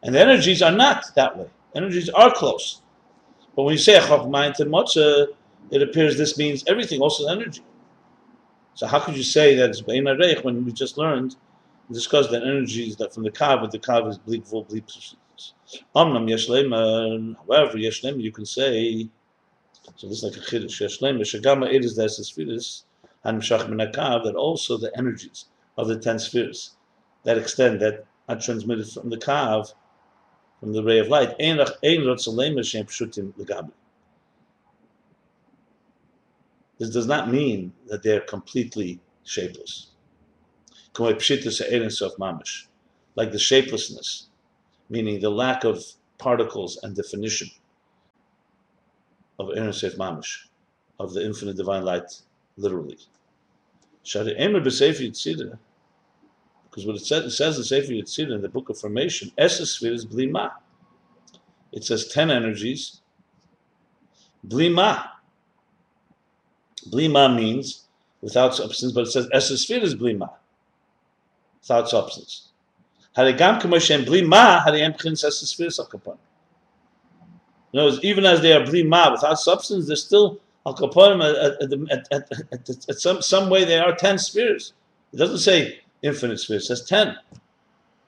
and 0.03 0.15
the 0.15 0.21
energies 0.21 0.63
are 0.63 0.73
not 0.73 1.05
that 1.17 1.37
way. 1.37 1.49
Energies 1.75 2.09
are 2.11 2.33
close. 2.33 2.83
But 3.57 3.65
when 3.65 3.73
you 3.73 3.79
say 3.79 3.99
Chachma 3.99 4.61
and 4.61 4.71
Motzah, 4.71 5.29
it 5.71 5.83
appears 5.83 6.17
this 6.17 6.39
means 6.39 6.65
everything, 6.67 7.01
also 7.01 7.27
energy. 7.29 7.63
So 8.75 8.87
how 8.87 9.01
could 9.01 9.17
you 9.17 9.23
say 9.23 9.55
that 9.57 9.71
it's 9.71 9.81
Bein 9.81 10.05
Reich 10.05 10.45
when 10.45 10.65
we 10.65 10.73
just 10.73 10.99
learned, 10.99 11.37
discussed 11.91 12.31
that 12.31 12.43
energies 12.43 12.97
that 12.97 13.15
from 13.15 13.23
the 13.23 13.31
Kav, 13.31 13.61
but 13.61 13.71
the 13.71 13.79
Kav 13.79 14.09
is 14.09 14.19
bleak 14.19 14.45
full 14.47 14.65
bleak 14.65 14.85
however, 15.95 17.77
Yeshlema 17.77 18.23
you 18.23 18.33
can 18.33 18.47
say, 18.47 19.09
so 19.97 20.09
this 20.09 20.23
is 20.23 20.25
like 20.25 20.37
a 20.37 20.41
Chiddush, 20.41 20.81
Yeshlema, 20.83 21.21
Shagama 21.21 21.73
it 21.73 21.85
is 21.85 21.95
the 21.95 22.09
spheres, 22.09 22.85
and 23.23 23.41
Mshach 23.41 24.25
that 24.25 24.35
also 24.35 24.77
the 24.77 24.97
energies 24.97 25.47
of 25.77 25.87
the 25.89 25.99
ten 25.99 26.19
spheres 26.19 26.73
that 27.23 27.39
extend, 27.39 27.81
that 27.81 28.05
are 28.29 28.39
transmitted 28.39 28.89
from 28.89 29.11
the 29.11 29.17
Kav, 29.17 29.73
from 30.61 30.73
the 30.73 30.83
ray 30.83 30.99
of 30.99 31.09
light. 31.09 31.39
This 36.79 36.91
does 36.91 37.07
not 37.07 37.31
mean 37.31 37.73
that 37.87 38.03
they 38.03 38.17
are 38.17 38.21
completely 38.21 39.01
shapeless. 39.23 39.91
Like 40.99 41.19
the 43.31 43.39
shapelessness, 43.39 44.27
meaning 44.91 45.21
the 45.21 45.31
lack 45.31 45.65
of 45.65 45.85
particles 46.19 46.79
and 46.83 46.97
definition 46.97 47.49
of 49.39 49.51
Ein 49.51 49.73
Sof 49.73 49.95
Mamish, 49.95 50.47
of 50.99 51.13
the 51.13 51.25
infinite 51.25 51.57
divine 51.57 51.85
light, 51.85 52.21
literally. 52.57 52.99
Because 54.03 54.27
what 56.87 56.97
it 56.97 57.05
says, 57.05 57.25
it 57.25 57.31
says 57.31 57.57
in 57.57 57.65
Sefer 57.65 57.93
Yetzirah 57.93 58.35
in 58.35 58.43
the 58.43 58.49
Book 58.49 58.69
of 58.69 58.79
Formation, 58.79 59.33
Eser 59.39 59.63
Sefiros 59.63 60.07
Blima. 60.07 60.53
It 61.73 61.85
says 61.85 62.09
ten 62.09 62.31
energies. 62.31 63.01
Blima. 64.47 65.09
Blima 66.91 67.35
means 67.35 67.85
without 68.21 68.55
substance, 68.55 68.93
but 68.93 69.07
it 69.07 69.11
says 69.11 69.27
Eser 69.29 69.55
Sefiros 69.55 69.95
Blima. 69.95 70.31
Without 71.63 71.89
substance. 71.89 72.49
Harigam 73.17 73.61
Kamoshem 73.61 74.05
Blima, 74.05 74.63
Harigam 74.65 74.97
Pchins 74.99 75.25
Esesphere 75.25 75.69
Sakapon. 75.69 76.17
In 76.17 76.34
other 77.79 77.91
words, 77.91 78.05
even 78.05 78.25
as 78.25 78.41
they 78.41 78.53
are 78.53 78.65
Blima 78.65 79.13
without 79.13 79.39
substance, 79.39 79.87
they're 79.87 79.97
still 79.97 80.41
Al 80.67 80.75
Kaponim 80.75 81.23
at, 81.23 82.13
at, 82.13 82.33
at, 82.53 82.89
at, 82.89 83.01
some, 83.01 83.21
some 83.21 83.51
way 83.51 83.65
they 83.65 83.79
are 83.79 83.95
ten 83.95 84.19
spheres. 84.19 84.73
It 85.13 85.17
doesn't 85.17 85.39
say 85.39 85.81
infinite 86.03 86.39
spheres. 86.39 86.65
It 86.65 86.67
says 86.67 86.87
ten. 86.87 87.17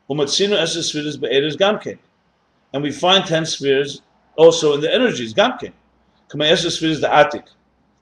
Umatsinu 0.09 0.57
spheres 0.83 1.17
be'eres. 1.17 1.57
And 2.73 2.83
we 2.83 2.93
find 2.93 3.27
ten 3.27 3.45
spheres 3.45 4.03
also 4.37 4.75
in 4.75 4.81
the 4.81 4.95
energies, 4.95 5.35
gamke. 5.35 5.73
Kama 6.29 6.45
eshes 6.45 6.77
spheres 6.77 7.01
the 7.01 7.09
Atik. 7.09 7.47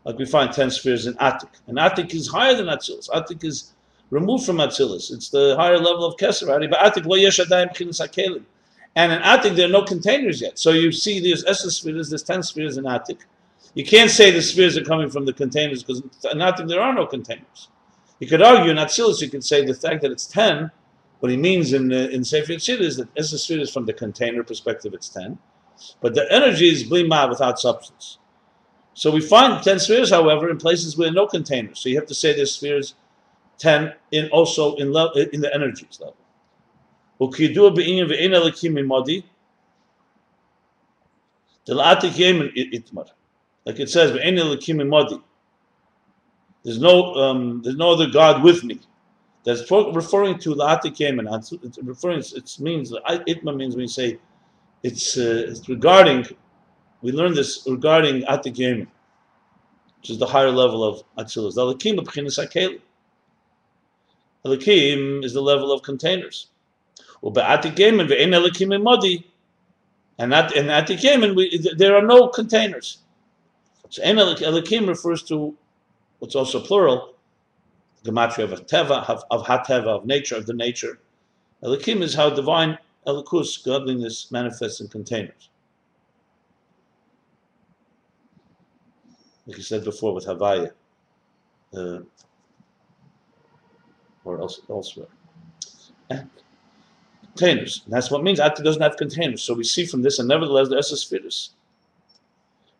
Like 0.04 0.18
we 0.18 0.26
find 0.26 0.52
ten 0.52 0.70
spheres 0.70 1.06
in 1.06 1.14
Atik. 1.14 1.48
And 1.66 1.78
Atik 1.78 2.14
is 2.14 2.28
higher 2.28 2.54
than 2.54 2.66
Atzilus. 2.66 3.08
Atik 3.10 3.42
is 3.44 3.72
removed 4.10 4.44
from 4.44 4.56
Atzilus. 4.56 5.12
It's 5.12 5.30
the 5.30 5.56
higher 5.56 5.78
level 5.78 6.04
of 6.04 6.16
Keser. 6.16 6.46
But 6.70 6.80
Atik 6.80 7.06
lo 7.06 7.16
yesh 7.16 7.38
adayim 7.38 7.74
And 8.96 9.12
in 9.12 9.20
Atik 9.20 9.56
there 9.56 9.66
are 9.66 9.72
no 9.72 9.82
containers 9.82 10.40
yet. 10.40 10.58
So 10.58 10.70
you 10.70 10.92
see 10.92 11.20
there's 11.20 11.44
eshes 11.44 11.80
spheres, 11.80 12.10
there's 12.10 12.22
ten 12.22 12.42
spheres 12.42 12.76
in 12.76 12.84
Atik. 12.84 13.20
You 13.74 13.84
can't 13.84 14.10
say 14.10 14.30
the 14.30 14.40
spheres 14.40 14.76
are 14.76 14.84
coming 14.84 15.10
from 15.10 15.26
the 15.26 15.32
containers 15.32 15.82
because 15.82 16.00
in 16.00 16.38
Atik 16.38 16.68
there 16.68 16.80
are 16.80 16.94
no 16.94 17.06
containers. 17.06 17.68
You 18.20 18.28
could 18.28 18.42
argue 18.42 18.70
in 18.70 18.76
Atzilus, 18.76 19.20
you 19.20 19.28
could 19.28 19.44
say 19.44 19.64
the 19.64 19.74
fact 19.74 20.02
that 20.02 20.12
it's 20.12 20.26
10, 20.26 20.70
what 21.20 21.30
he 21.30 21.36
means 21.36 21.72
in, 21.72 21.92
uh, 21.92 22.08
in 22.12 22.24
Sefer 22.24 22.52
Yetzirah 22.52 22.80
is 22.80 22.96
that 22.96 23.12
Esra 23.14 23.60
is 23.60 23.70
from 23.70 23.86
the 23.86 23.92
container 23.92 24.44
perspective, 24.44 24.94
it's 24.94 25.08
10. 25.08 25.38
But 26.00 26.14
the 26.14 26.30
energy 26.32 26.68
is 26.68 26.84
blima 26.84 27.28
without 27.28 27.58
substance. 27.58 28.18
So 28.94 29.10
we 29.10 29.20
find 29.20 29.62
10 29.62 29.80
spheres, 29.80 30.10
however, 30.10 30.48
in 30.50 30.58
places 30.58 30.96
with 30.96 31.12
no 31.12 31.26
containers. 31.26 31.80
So 31.80 31.88
you 31.88 31.96
have 31.96 32.06
to 32.06 32.14
say 32.14 32.34
there's 32.34 32.52
spheres 32.52 32.94
10 33.58 33.92
in 34.12 34.28
also 34.30 34.76
in, 34.76 34.92
le- 34.92 35.12
in 35.32 35.40
the 35.40 35.52
energies 35.52 35.98
level. 36.00 36.16
Like 37.20 37.40
it 43.80 43.88
says, 43.88 44.12
there's 46.64 46.78
no 46.80 47.14
um, 47.14 47.62
there's 47.62 47.76
no 47.76 47.92
other 47.92 48.08
God 48.10 48.42
with 48.42 48.64
me. 48.64 48.80
That's 49.44 49.70
referring 49.70 50.38
to 50.40 50.54
the 50.54 50.64
Atikemen. 50.64 51.28
It's 51.62 51.78
referring. 51.82 52.20
It 52.20 52.56
means 52.60 52.92
itma 52.92 53.54
means 53.54 53.74
when 53.74 53.82
you 53.82 53.88
say 53.88 54.18
it's, 54.82 55.16
uh, 55.16 55.46
it's 55.48 55.68
regarding. 55.68 56.26
We 57.02 57.12
learn 57.12 57.34
this 57.34 57.66
regarding 57.66 58.22
Atikemen, 58.22 58.86
which 59.98 60.10
is 60.10 60.18
the 60.18 60.26
higher 60.26 60.50
level 60.50 60.82
of 60.82 61.02
Atzilus. 61.18 61.56
Alakim 64.46 65.24
is 65.24 65.32
the 65.34 65.42
level 65.42 65.72
of 65.72 65.82
containers. 65.82 66.48
Well, 67.24 67.32
Atikemen 67.32 68.06
ve'en 68.06 68.34
Alakim 68.34 68.82
modi. 68.82 69.26
And 70.18 70.32
in 70.34 70.66
Atikemen, 70.66 71.78
there 71.78 71.96
are 71.96 72.02
no 72.02 72.28
containers. 72.28 72.98
So 73.88 74.02
Elakim 74.02 74.86
refers 74.86 75.22
to 75.24 75.56
what's 76.18 76.34
also 76.34 76.60
plural, 76.60 77.14
gematria 78.04 78.52
of 78.52 78.66
teva, 78.66 79.08
of, 79.30 79.42
hateva, 79.46 79.86
of 79.86 80.04
nature, 80.04 80.36
of 80.36 80.44
the 80.44 80.52
nature. 80.52 80.98
Elikim 81.62 82.02
is 82.02 82.14
how 82.14 82.28
divine 82.28 82.76
elikus, 83.06 83.64
godliness, 83.64 84.30
manifests 84.30 84.82
in 84.82 84.88
containers. 84.88 85.48
Like 89.46 89.56
you 89.56 89.62
said 89.62 89.82
before 89.82 90.12
with 90.12 90.26
Havaya, 90.26 90.72
uh, 91.74 92.00
or 94.24 94.40
else, 94.40 94.60
elsewhere. 94.68 95.08
Containers. 97.36 97.82
And 97.84 97.94
that's 97.94 98.10
what 98.10 98.22
means 98.22 98.40
Atik 98.40 98.64
doesn't 98.64 98.82
have 98.82 98.96
containers. 98.96 99.42
So 99.42 99.54
we 99.54 99.64
see 99.64 99.86
from 99.86 100.02
this, 100.02 100.18
and 100.18 100.28
nevertheless, 100.28 100.68
the 100.68 100.76
Esses 100.76 101.04
Firis. 101.04 101.50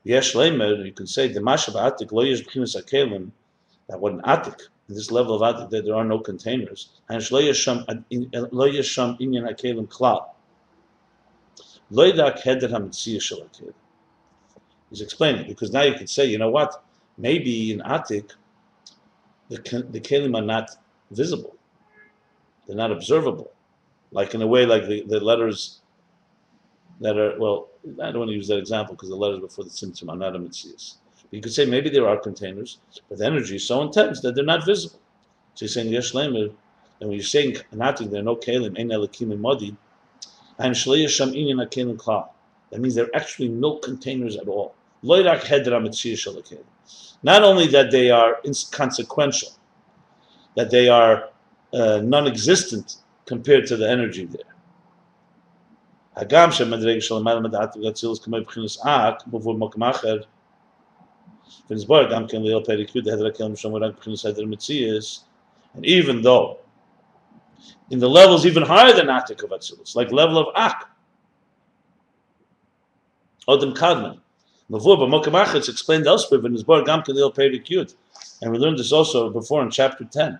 Yesh 0.04 0.34
Lemer, 0.34 0.84
you 0.84 0.92
can 0.92 1.06
say 1.06 1.28
the 1.28 1.40
Mashav 1.40 1.74
Atik 1.74 2.12
lo 2.12 2.22
yesh 2.22 2.42
b'chinas 2.42 2.80
akelim, 2.80 3.30
that 3.88 3.98
what 3.98 4.12
an 4.12 4.20
Atik, 4.22 4.60
this 4.88 5.10
level 5.10 5.42
of 5.42 5.54
Atik, 5.54 5.70
that 5.70 5.84
there 5.84 5.94
are 5.94 6.04
no 6.04 6.18
containers, 6.18 6.90
and 7.08 7.30
lo 7.30 7.40
yesham 7.40 7.84
eh, 7.88 8.40
lo 8.52 8.70
yesham 8.70 9.18
inyan 9.18 9.50
akelim 9.50 9.88
klal. 9.88 10.26
Lo 11.90 12.10
yidak 12.10 12.40
heder 12.40 12.68
hamitziyah 12.68 13.20
shel 13.20 13.38
akelim. 13.40 13.74
He's 14.90 15.00
explaining 15.00 15.48
because 15.48 15.72
now 15.72 15.82
you 15.82 15.94
can 15.94 16.06
say, 16.06 16.26
you 16.26 16.38
know 16.38 16.50
what? 16.50 16.84
Maybe 17.16 17.72
in 17.72 17.80
Atik, 17.80 18.32
the 19.48 19.56
the 19.90 20.00
kelim 20.00 20.36
are 20.36 20.44
not 20.44 20.70
visible, 21.10 21.56
they're 22.66 22.76
not 22.76 22.92
observable, 22.92 23.53
like 24.14 24.34
in 24.34 24.40
a 24.40 24.46
way 24.46 24.64
like 24.64 24.86
the, 24.86 25.02
the 25.02 25.20
letters 25.20 25.80
that 27.00 27.18
are 27.18 27.38
well 27.38 27.68
I 28.02 28.10
don't 28.10 28.20
want 28.20 28.30
to 28.30 28.34
use 28.34 28.48
that 28.48 28.58
example 28.58 28.94
because 28.94 29.10
the 29.10 29.16
letters 29.16 29.40
before 29.40 29.64
the 29.64 29.70
Tzimtzum 29.70 30.08
are 30.08 30.16
not 30.16 30.34
a 30.34 30.38
mitzvahs. 30.38 30.94
You 31.30 31.40
could 31.42 31.52
say 31.52 31.66
maybe 31.66 31.90
there 31.90 32.08
are 32.08 32.16
containers, 32.16 32.78
but 33.08 33.18
the 33.18 33.26
energy 33.26 33.56
is 33.56 33.66
so 33.66 33.82
intense 33.82 34.20
that 34.20 34.34
they're 34.34 34.44
not 34.44 34.64
visible. 34.64 35.00
So 35.54 35.64
you're 35.64 35.68
saying 35.68 35.88
yesh 35.88 36.12
lemer, 36.12 36.52
and 37.00 37.08
when 37.08 37.12
you're 37.12 37.22
saying 37.24 37.56
nothing, 37.72 38.10
there 38.10 38.20
are 38.20 38.24
no 38.24 38.36
kalim, 38.36 38.78
ein 38.78 38.88
elakim 38.88 39.32
and 39.32 39.40
modi, 39.40 39.76
and 40.58 40.74
shlei 40.74 41.08
sham 41.08 41.32
inyan 41.32 41.66
akelim 41.66 41.96
klal. 41.96 42.28
That 42.70 42.80
means 42.80 42.94
there 42.94 43.06
are 43.06 43.16
actually 43.16 43.48
no 43.48 43.76
containers 43.76 44.36
at 44.36 44.48
all. 44.48 44.74
Loirak 45.02 45.40
hedra 45.40 45.80
shalakelim. 45.82 46.64
Not 47.22 47.42
only 47.42 47.66
that 47.68 47.90
they 47.90 48.10
are 48.10 48.36
inconsequential, 48.44 49.50
that 50.56 50.70
they 50.70 50.88
are 50.88 51.30
uh, 51.72 52.00
non-existent 52.04 52.96
compared 53.26 53.66
to 53.66 53.76
the 53.76 53.88
energy 53.88 54.24
there. 54.24 54.40
And 56.16 56.32
even 65.84 66.22
though 66.22 66.58
in 67.90 67.98
the 67.98 68.08
levels 68.08 68.46
even 68.46 68.62
higher 68.62 68.92
than 68.92 69.06
Atik 69.06 69.42
of 69.42 69.50
Atzilus, 69.50 69.96
like 69.96 70.12
level 70.12 70.38
of 70.38 70.46
Ak, 70.54 70.88
Odom 73.48 73.76
Kadman, 73.76 74.20
it's 74.70 75.68
explained 75.68 76.06
elsewhere, 76.06 76.40
and 76.40 76.54
we 78.52 78.58
learned 78.58 78.78
this 78.78 78.92
also 78.92 79.30
before 79.30 79.62
in 79.62 79.70
chapter 79.70 80.04
10. 80.04 80.38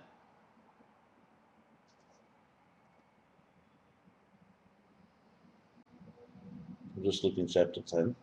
Just 7.05 7.23
looking 7.23 7.45
chapter 7.45 7.81
10. 7.81 8.15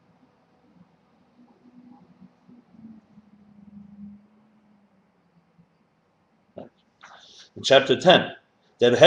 In 7.55 7.63
chapter 7.63 8.01
10, 8.01 8.33
that 8.81 8.99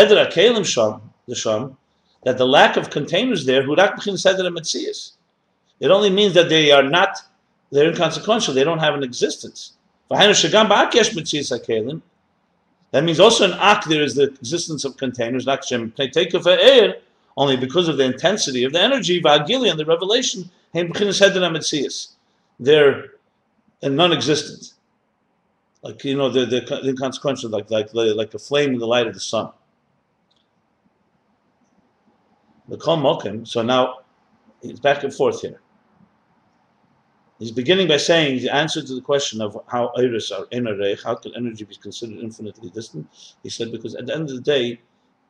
the 2.24 2.46
lack 2.46 2.77
of 2.77 2.89
containers 2.89 3.46
there. 3.46 3.63
It 3.63 3.70
only 5.91 6.10
means 6.10 6.34
that 6.36 6.48
they 6.48 6.72
are 6.72 6.84
not, 6.84 7.17
they're 7.70 7.89
inconsequential, 7.89 8.53
they 8.53 8.63
don't 8.63 8.79
have 8.79 8.94
an 8.94 9.03
existence. 9.03 9.74
That 10.10 10.20
means 13.03 13.20
also 13.20 13.46
in 13.46 13.51
Ak 13.60 13.84
there 13.86 14.03
is 14.03 14.15
the 14.15 14.24
existence 14.24 14.86
of 14.86 14.96
containers, 14.96 15.46
only 17.38 17.58
because 17.58 17.88
of 17.88 17.98
the 17.98 18.04
intensity 18.06 18.63
of 18.63 18.72
the 18.74 18.82
energy, 18.82 19.22
and 19.24 19.80
the 19.80 19.86
revelation, 19.86 20.50
they're 22.60 23.12
non-existent. 23.84 24.74
Like, 25.82 26.04
you 26.04 26.18
know, 26.18 26.30
they're, 26.30 26.46
they're 26.46 26.65
inconsequential, 26.84 27.50
like, 27.50 27.70
like, 27.70 27.94
like 27.94 28.34
a 28.34 28.39
flame 28.39 28.74
in 28.74 28.80
the 28.80 28.88
light 28.88 29.08
of 29.08 29.13
the 29.13 29.20
sun. 29.20 29.51
So 33.46 33.62
now 33.62 34.00
it's 34.63 34.80
back 34.80 35.04
and 35.04 35.13
forth 35.13 35.42
here. 35.42 35.62
He's 37.38 37.51
beginning 37.51 37.89
by 37.89 37.98
saying 37.98 38.42
the 38.42 38.56
answer 38.56 38.82
to 38.82 38.96
the 38.96 39.01
question 39.01 39.42
of 39.42 39.62
how 39.68 39.92
iris 39.98 40.32
are 40.32 40.46
enerech, 40.54 41.04
how 41.04 41.15
can 41.15 41.36
energy 41.36 41.65
be 41.65 41.75
considered 41.75 42.20
infinitely 42.20 42.70
distant? 42.70 43.08
He 43.44 43.50
said 43.50 43.74
because 43.74 43.94
at 43.94 44.06
the 44.06 44.15
end 44.15 44.30
of 44.30 44.36
the 44.38 44.42
day, 44.42 44.80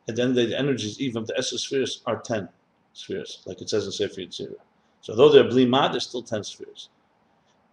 at 0.07 0.15
the 0.15 0.21
end 0.21 0.31
of 0.31 0.35
the 0.35 0.45
the 0.47 0.59
energies, 0.59 1.00
even 1.00 1.17
of 1.17 1.27
the 1.27 1.38
Esser 1.38 1.57
spheres, 1.57 2.01
are 2.05 2.21
10 2.21 2.47
spheres, 2.93 3.41
like 3.45 3.62
it 3.62 3.69
says 3.69 3.85
in 3.85 3.91
Sefer 3.91 4.21
Yetzirah. 4.21 4.55
So 5.01 5.15
though 5.15 5.29
they're 5.29 5.43
blima, 5.43 5.91
they're 5.91 6.00
still 6.00 6.24
10 6.24 6.43
spheres. 6.43 6.89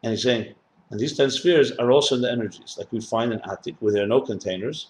And 0.02 0.12
he's 0.12 0.22
saying, 0.22 0.54
and 0.90 1.00
these 1.00 1.16
10 1.16 1.30
spheres 1.30 1.72
are 1.72 1.90
also 1.90 2.16
in 2.16 2.22
the 2.22 2.30
energies, 2.30 2.76
like 2.78 2.92
we 2.92 3.00
find 3.00 3.32
in 3.32 3.38
Atik, 3.40 3.76
where 3.80 3.92
there 3.92 4.04
are 4.04 4.08
no 4.08 4.20
containers, 4.20 4.88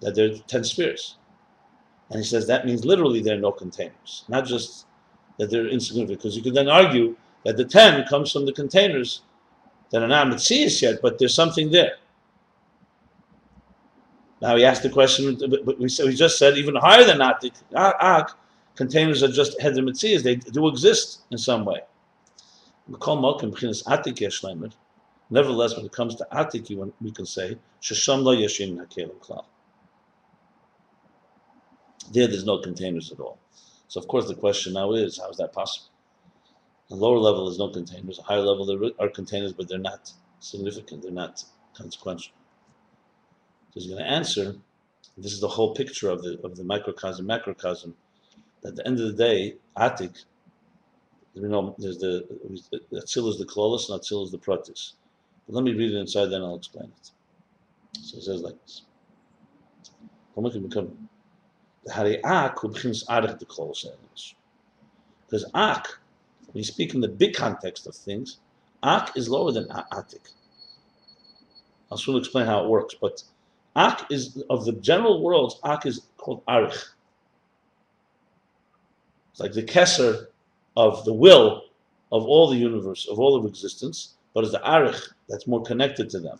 that 0.00 0.14
there 0.14 0.30
are 0.30 0.36
10 0.36 0.64
spheres. 0.64 1.16
And 2.10 2.18
he 2.18 2.24
says 2.24 2.46
that 2.46 2.66
means 2.66 2.84
literally 2.84 3.22
there 3.22 3.36
are 3.36 3.40
no 3.40 3.52
containers, 3.52 4.24
not 4.28 4.44
just 4.44 4.86
that 5.38 5.50
they're 5.50 5.66
insignificant. 5.66 6.18
Because 6.18 6.36
you 6.36 6.42
could 6.42 6.54
then 6.54 6.68
argue 6.68 7.16
that 7.44 7.56
the 7.56 7.64
10 7.64 8.06
comes 8.06 8.30
from 8.30 8.44
the 8.46 8.52
containers 8.52 9.22
that 9.90 10.02
are 10.02 10.08
not 10.08 10.26
Metzias 10.26 10.80
yet, 10.82 11.00
but 11.02 11.18
there's 11.18 11.34
something 11.34 11.70
there. 11.70 11.96
Now 14.42 14.56
he 14.56 14.64
asked 14.64 14.82
the 14.82 14.90
question, 14.90 15.38
but 15.38 15.64
we, 15.78 15.88
we 16.04 16.14
just 16.14 16.36
said 16.36 16.58
even 16.58 16.74
higher 16.74 17.04
than 17.04 17.18
Atik, 17.18 17.54
Ak, 17.76 18.36
containers 18.74 19.22
are 19.22 19.28
just 19.28 19.58
Heder 19.60 19.82
Metzias, 19.82 20.24
they 20.24 20.34
do 20.34 20.66
exist 20.66 21.20
in 21.30 21.38
some 21.38 21.64
way. 21.64 21.80
Nevertheless, 25.30 25.76
when 25.76 25.86
it 25.86 25.92
comes 25.92 26.16
to 26.16 26.26
Atik, 26.32 26.92
we 27.00 27.12
can 27.12 27.24
say. 27.24 27.56
There, 32.12 32.26
there's 32.26 32.44
no 32.44 32.58
containers 32.58 33.12
at 33.12 33.20
all. 33.20 33.38
So 33.86 34.00
of 34.00 34.08
course 34.08 34.26
the 34.26 34.34
question 34.34 34.72
now 34.72 34.92
is, 34.92 35.18
how 35.18 35.30
is 35.30 35.36
that 35.36 35.52
possible? 35.52 35.86
The 36.88 36.96
lower 36.96 37.18
level 37.18 37.48
is 37.48 37.60
no 37.60 37.68
containers. 37.68 38.16
The 38.16 38.24
higher 38.24 38.40
level 38.40 38.66
there 38.66 38.90
are 38.98 39.08
containers, 39.08 39.52
but 39.52 39.68
they're 39.68 39.78
not 39.78 40.12
significant. 40.40 41.02
They're 41.02 41.12
not 41.12 41.44
consequential. 41.74 42.32
So 43.72 43.80
he's 43.80 43.86
going 43.86 44.02
to 44.04 44.10
answer. 44.10 44.56
This 45.16 45.32
is 45.32 45.40
the 45.40 45.48
whole 45.48 45.74
picture 45.74 46.10
of 46.10 46.22
the 46.22 46.38
of 46.44 46.56
the 46.56 46.64
microcosm, 46.64 47.26
macrocosm. 47.26 47.94
At 48.64 48.76
the 48.76 48.86
end 48.86 49.00
of 49.00 49.06
the 49.06 49.24
day, 49.24 49.56
Atik. 49.76 50.24
You 51.34 51.48
know, 51.48 51.74
there's 51.78 51.96
the 51.98 52.26
Atzil 52.92 53.28
is 53.30 53.38
the 53.38 53.46
klolos 53.46 53.88
and 53.88 53.98
Atzil 53.98 54.24
is 54.24 54.30
the 54.30 54.38
protis. 54.38 54.92
But 55.46 55.54
let 55.56 55.64
me 55.64 55.72
read 55.72 55.92
it 55.92 55.96
inside, 55.96 56.26
then 56.26 56.42
I'll 56.42 56.56
explain 56.56 56.84
it. 56.84 57.10
So 57.98 58.18
it 58.18 58.24
says 58.24 58.42
like 58.42 58.60
this. 58.62 58.82
Because 65.26 65.44
Ak, 65.54 65.98
when 66.46 66.58
you 66.58 66.64
speak 66.64 66.94
in 66.94 67.00
the 67.00 67.08
big 67.08 67.34
context 67.34 67.86
of 67.86 67.94
things, 67.94 68.38
Ak 68.82 69.16
is 69.16 69.28
lower 69.30 69.52
than 69.52 69.66
Atik. 69.68 70.32
I'll 71.90 71.98
soon 71.98 72.16
explain 72.16 72.46
how 72.46 72.64
it 72.64 72.68
works, 72.68 72.94
but 73.00 73.22
Ak 73.74 74.06
is, 74.10 74.42
of 74.50 74.64
the 74.64 74.72
general 74.72 75.22
worlds, 75.22 75.58
Ak 75.64 75.86
is 75.86 76.02
called 76.18 76.44
Arich. 76.46 76.90
It's 79.30 79.40
like 79.40 79.52
the 79.52 79.62
Kesser 79.62 80.26
of 80.76 81.04
the 81.04 81.12
will 81.12 81.62
of 82.10 82.24
all 82.24 82.50
the 82.50 82.56
universe, 82.56 83.06
of 83.08 83.18
all 83.18 83.34
of 83.34 83.46
existence, 83.46 84.14
but 84.34 84.44
it's 84.44 84.52
the 84.52 84.60
Arich 84.60 85.12
that's 85.28 85.46
more 85.46 85.62
connected 85.62 86.10
to 86.10 86.20
them. 86.20 86.38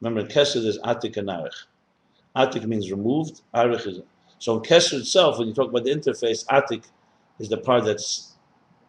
Remember, 0.00 0.20
in 0.20 0.26
Kesser 0.26 0.62
there's 0.62 0.78
Atik 0.80 1.16
and 1.16 1.28
Arich. 1.28 1.64
Atik 2.36 2.66
means 2.66 2.90
removed, 2.90 3.40
Arich 3.54 3.86
is 3.86 4.00
so 4.38 4.56
in 4.56 4.62
Kesser 4.62 5.00
itself, 5.00 5.38
when 5.38 5.48
you 5.48 5.54
talk 5.54 5.70
about 5.70 5.84
the 5.84 5.90
interface, 5.90 6.46
Atik 6.46 6.84
is 7.40 7.48
the 7.48 7.56
part 7.56 7.84
that 7.84 8.00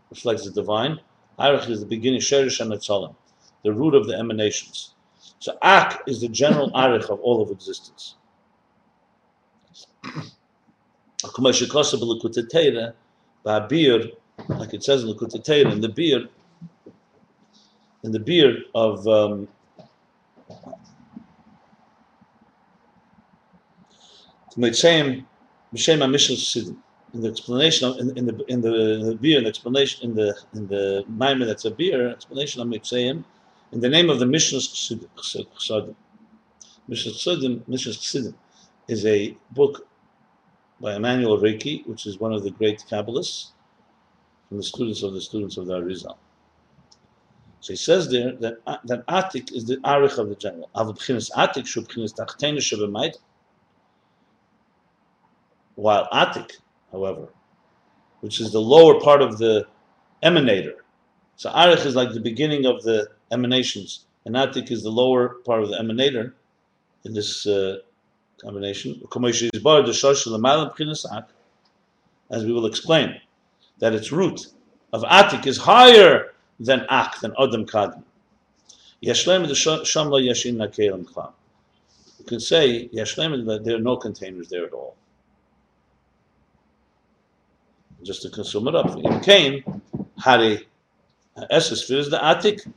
reflects 0.10 0.46
the 0.46 0.52
divine. 0.52 1.00
Arich 1.40 1.70
is 1.70 1.80
the 1.80 1.86
beginning, 1.86 2.20
Sherish 2.20 2.60
and 2.60 2.72
the 2.72 3.74
root 3.74 3.96
of 3.96 4.08
the 4.08 4.16
emanations. 4.16 4.94
So 5.40 5.58
Ak 5.62 6.04
is 6.08 6.22
the 6.22 6.28
general 6.30 6.70
Arich 6.76 7.10
of 7.10 7.20
all 7.22 7.42
of 7.42 7.50
existence. 7.52 8.16
like 14.48 14.74
it 14.74 14.84
says 14.84 15.04
in 15.04 15.10
Likutei 15.10 15.72
in 15.72 15.82
the 15.82 15.90
beard, 15.90 16.30
in 18.04 18.12
the 18.12 18.20
beard 18.20 18.64
of 18.76 19.08
um, 19.08 19.48
in 27.14 27.22
the 27.22 27.30
explanation 27.30 27.90
of, 27.90 27.98
in, 27.98 28.18
in 28.18 28.26
the 28.26 28.46
in 28.48 28.62
the, 28.62 28.94
in 29.00 29.06
the 29.08 29.16
beer, 29.16 29.38
in 29.38 29.44
the 29.44 29.50
explanation 29.50 30.10
in 30.10 30.16
the 30.16 30.38
in 30.54 30.68
the 30.68 31.04
Maimon 31.08 31.48
that's 31.48 31.66
a 31.66 31.72
beer 31.72 32.10
explanation 32.10 32.62
of 32.62 32.68
Mitzayim, 32.68 33.24
in 33.72 33.80
the 33.80 33.90
name 33.90 34.10
of 34.10 34.20
the 34.20 34.26
Mishnah 34.26 34.60
Chassidim. 34.60 35.96
Mishnah 36.88 37.12
Chassidim, 37.12 37.64
Mishnah 37.68 37.94
Chassidim 37.94 38.36
is 38.88 39.06
a 39.06 39.38
book 39.52 39.88
by 40.82 40.96
Emmanuel 40.96 41.38
Ricchi, 41.38 41.86
which 41.86 42.06
is 42.06 42.20
one 42.20 42.34
of 42.34 42.44
the 42.44 42.52
great 42.52 42.84
Kabbalists 42.90 43.52
from 44.48 44.58
the 44.58 44.64
students 44.64 45.04
of 45.04 45.14
the 45.14 45.22
students 45.22 45.58
of 45.58 45.68
the 45.68 45.80
Arizal. 45.80 46.18
So 47.62 47.74
he 47.74 47.78
says 47.78 48.10
there 48.10 48.32
that 48.38 48.60
uh, 48.66 48.78
that 48.86 49.06
Atik 49.08 49.52
is 49.54 49.66
the 49.66 49.78
Arich 49.78 50.18
of 50.18 50.30
the 50.30 50.36
general. 50.36 50.70
Atik 50.76 51.68
while 55.76 56.08
Atik, 56.12 56.52
however, 56.92 57.28
which 58.22 58.40
is 58.40 58.52
the 58.52 58.62
lower 58.62 59.00
part 59.02 59.22
of 59.22 59.38
the 59.38 59.68
emanator. 60.24 60.76
So 61.36 61.50
Arich 61.52 61.86
is 61.86 61.96
like 61.96 62.14
the 62.14 62.20
beginning 62.20 62.66
of 62.66 62.82
the 62.84 63.10
emanations, 63.32 64.06
and 64.26 64.36
Atik 64.36 64.72
is 64.72 64.84
the 64.84 64.90
lower 64.90 65.36
part 65.46 65.64
of 65.64 65.70
the 65.70 65.78
emanator 65.78 66.34
in 67.06 67.14
this 67.14 67.48
uh, 67.48 67.78
combination. 68.42 69.02
As 72.32 72.46
we 72.46 72.52
will 72.52 72.66
explain, 72.66 73.22
that 73.80 73.94
its 73.94 74.12
root 74.12 74.48
of 74.94 75.04
Atik 75.04 75.48
is 75.48 75.58
higher 75.58 76.34
than 76.60 76.86
Ak, 76.90 77.20
than 77.22 77.34
Adam 77.40 77.66
Klam. 77.66 78.04
You 79.02 79.14
can 79.14 79.48
say 82.40 82.88
that 82.88 83.62
there 83.64 83.76
are 83.76 83.80
no 83.80 83.98
containers 83.98 84.50
there 84.50 84.66
at 84.66 84.74
all. 84.74 84.96
just 88.04 88.22
to 88.22 88.30
consume 88.30 88.68
it 88.68 88.76
up. 88.76 88.96
In 88.98 89.20
Cain, 89.22 89.64
Hari 90.18 90.68
Eser 91.48 91.76
Sefiros 91.76 92.10
the 92.10 92.18
Atik. 92.18 92.72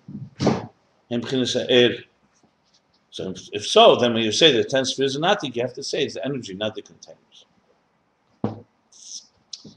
So 3.11 3.35
if, 3.53 3.67
so, 3.67 3.97
then 3.97 4.15
when 4.15 4.23
you 4.23 4.33
say 4.33 4.53
the 4.53 4.65
ten 4.65 4.85
spheres 4.85 5.17
in 5.17 5.23
Atik, 5.23 5.55
you 5.55 5.63
have 5.63 5.75
to 5.75 5.83
say 5.83 6.05
it's 6.05 6.15
the 6.15 6.25
energy, 6.25 6.55
not 6.55 6.75
the 6.75 6.83
containers. 6.83 7.45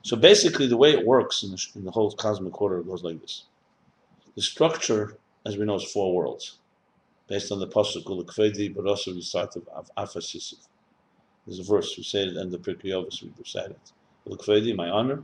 So 0.01 0.15
basically, 0.15 0.67
the 0.67 0.77
way 0.77 0.91
it 0.91 1.05
works 1.05 1.43
in 1.43 1.51
the, 1.51 1.67
in 1.75 1.83
the 1.83 1.91
whole 1.91 2.11
cosmic 2.11 2.61
order 2.61 2.81
goes 2.81 3.03
like 3.03 3.21
this. 3.21 3.43
The 4.35 4.41
structure, 4.41 5.17
as 5.45 5.57
we 5.57 5.65
know, 5.65 5.75
is 5.75 5.91
four 5.91 6.15
worlds, 6.15 6.57
based 7.27 7.51
on 7.51 7.59
the 7.59 7.67
pasuk 7.67 8.05
"Lekvedi 8.05 8.73
Barosu 8.73 9.15
Yisat 9.15 9.57
of 9.73 9.91
Afasisiv." 9.97 10.67
There's 11.45 11.59
a 11.59 11.63
verse 11.63 11.95
we 11.97 12.03
say 12.03 12.23
it 12.23 12.35
in 12.35 12.49
the 12.49 12.57
Pirkei 12.57 12.91
Avos. 12.91 13.21
We 13.21 13.31
recite 13.37 13.71
it. 13.71 13.91
Lekvedi, 14.27 14.75
my 14.75 14.89
honor. 14.89 15.23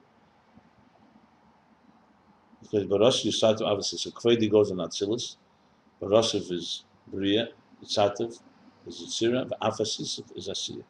Lekvedi 2.64 2.88
Barosu 2.88 3.28
Yisat 3.28 3.62
of 3.62 3.80
Afasisiv. 3.80 4.14
Kvedi 4.14 4.50
goes 4.50 4.72
in 4.72 4.78
Atzilus. 4.78 5.38
Barosiv 6.02 6.52
is 6.52 6.84
Bria. 7.08 7.50
Yisatav 7.84 8.40
is 8.88 9.02
Yitzira. 9.02 9.50
Afasisiv 9.62 10.38
is 10.38 10.48
Asiya. 10.50 10.84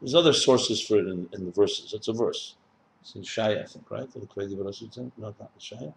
There's 0.00 0.14
other 0.14 0.32
sources 0.32 0.80
for 0.80 0.98
it 0.98 1.06
in, 1.06 1.28
in 1.32 1.44
the 1.44 1.52
verses. 1.52 1.92
It's 1.92 2.08
a 2.08 2.12
verse. 2.12 2.56
It's 3.00 3.14
in 3.14 3.22
Shaya, 3.22 3.62
I 3.62 3.66
think, 3.66 3.90
right? 3.90 4.08
Lekvedi 4.08 4.56
Barosu 4.56 4.88
Yisat. 4.88 5.12
No, 5.18 5.26
not 5.28 5.38
that 5.38 5.50
Shaya. 5.58 5.94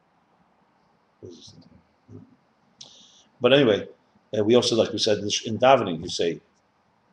But 3.41 3.53
anyway, 3.53 3.88
uh, 4.38 4.43
we 4.43 4.55
also, 4.55 4.75
like 4.75 4.91
we 4.91 4.99
said 4.99 5.17
in 5.19 5.58
davening, 5.58 6.01
you 6.01 6.10
say, 6.10 6.41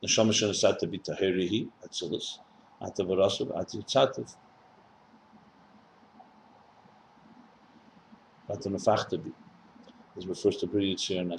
Neshama 0.05 0.31
Shanasata 0.31 0.83
Bitahirihi, 0.83 1.69
Atzilus, 1.87 2.39
Atavarasuv, 8.53 8.61
Atitzatav. 8.61 9.21
Atanafachtabi. 9.21 9.33
This 10.17 10.27
refers 10.27 10.57
to 10.59 10.67
Bri 10.67 10.95
Yitzir 10.95 11.21
and. 11.21 11.33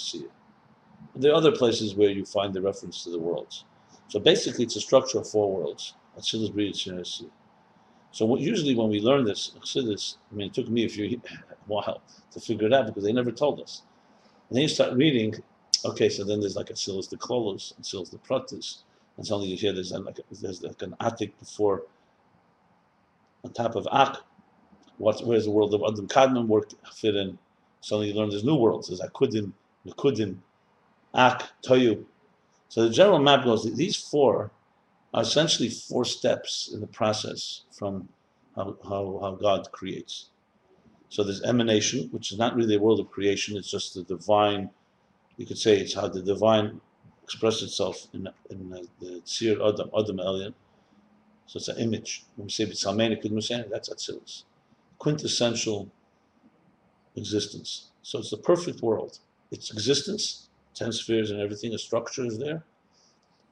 There 1.15 1.31
are 1.31 1.35
other 1.35 1.51
places 1.51 1.95
where 1.95 2.09
you 2.09 2.25
find 2.25 2.53
the 2.53 2.61
reference 2.61 3.03
to 3.03 3.11
the 3.11 3.19
worlds. 3.19 3.65
So 4.07 4.19
basically, 4.19 4.65
it's 4.65 4.75
a 4.75 4.81
structure 4.81 5.19
of 5.19 5.29
four 5.29 5.51
worlds. 5.51 5.93
Atzilus, 6.17 6.53
Bri 6.53 6.71
Yitzir, 6.71 6.97
and. 6.97 7.31
So 8.11 8.27
what, 8.27 8.41
usually 8.41 8.75
when 8.75 8.89
we 8.89 9.01
learn 9.01 9.25
this, 9.25 9.53
this, 9.73 10.17
I 10.31 10.35
mean, 10.35 10.47
it 10.47 10.53
took 10.53 10.69
me 10.69 10.85
a 10.85 10.89
few 10.89 11.19
while 11.65 12.01
to 12.31 12.39
figure 12.39 12.67
it 12.67 12.73
out 12.73 12.85
because 12.85 13.03
they 13.03 13.11
never 13.11 13.31
told 13.31 13.59
us. 13.59 13.81
And 14.49 14.55
then 14.55 14.61
you 14.61 14.67
start 14.67 14.93
reading, 14.93 15.33
okay, 15.83 16.09
so 16.09 16.23
then 16.23 16.39
there's 16.39 16.55
like 16.55 16.69
a 16.69 16.73
the 16.73 17.17
Klolos, 17.17 17.75
and 17.75 18.05
the 18.11 18.19
Pratis, 18.19 18.83
and 19.17 19.25
suddenly 19.25 19.49
you 19.49 19.57
hear 19.57 19.73
there's 19.73 19.91
like, 19.91 20.19
a, 20.19 20.23
there's 20.41 20.61
like 20.61 20.81
an 20.83 20.95
Atik 21.01 21.31
before, 21.39 21.83
on 23.43 23.51
top 23.51 23.75
of 23.75 23.87
Ak. 23.91 24.17
What, 24.97 25.25
where's 25.25 25.45
the 25.45 25.51
world 25.51 25.73
of 25.73 25.81
Adam 25.81 26.07
Kadmon 26.07 26.47
work 26.47 26.71
fit 26.93 27.15
in? 27.15 27.37
Suddenly 27.81 28.09
you 28.09 28.13
learn 28.13 28.29
there's 28.29 28.43
new 28.43 28.55
worlds. 28.55 28.87
There's 28.87 29.01
Akudin, 29.01 29.51
Nakudin, 29.85 30.37
Ak, 31.13 31.49
Toyu. 31.65 32.05
So 32.69 32.83
the 32.87 32.89
general 32.89 33.19
map 33.19 33.43
goes, 33.43 33.63
these 33.75 33.95
four 33.95 34.51
are 35.13 35.21
essentially 35.21 35.69
four 35.69 36.05
steps 36.05 36.71
in 36.73 36.81
the 36.81 36.87
process 36.87 37.61
from 37.71 38.09
how, 38.55 38.77
how, 38.83 39.19
how 39.21 39.31
God 39.39 39.71
creates. 39.71 40.29
So 41.09 41.23
there's 41.23 41.43
emanation, 41.43 42.09
which 42.09 42.31
is 42.31 42.39
not 42.39 42.55
really 42.55 42.75
a 42.75 42.79
world 42.79 42.99
of 42.99 43.11
creation, 43.11 43.55
it's 43.55 43.69
just 43.69 43.93
the 43.93 44.03
divine, 44.03 44.71
you 45.37 45.45
could 45.45 45.59
say 45.59 45.77
it's 45.77 45.93
how 45.93 46.07
the 46.07 46.21
divine 46.23 46.81
expresses 47.23 47.63
itself 47.63 48.07
in, 48.13 48.27
in 48.49 48.69
the, 48.99 49.21
Tzir 49.25 49.55
Adam, 49.67 49.91
Adam 49.95 50.17
Elyon. 50.17 50.53
So 51.45 51.57
it's 51.57 51.67
an 51.67 51.77
image. 51.77 52.25
When 52.35 52.45
we 52.45 52.51
say 52.51 52.65
B'Tzalmeni 52.65 53.23
Kudmusen, 53.23 53.69
that's 53.69 53.89
Atzilus. 53.89 54.45
Quintessential 54.99 55.89
existence. 57.15 57.89
So 58.01 58.19
it's 58.19 58.31
the 58.31 58.37
perfect 58.37 58.81
world. 58.81 59.19
It's 59.51 59.71
existence, 59.71 60.49
ten 60.73 60.91
spheres 60.91 61.31
and 61.31 61.39
everything, 61.41 61.73
a 61.73 61.77
structure 61.77 62.25
is 62.25 62.39
there 62.39 62.63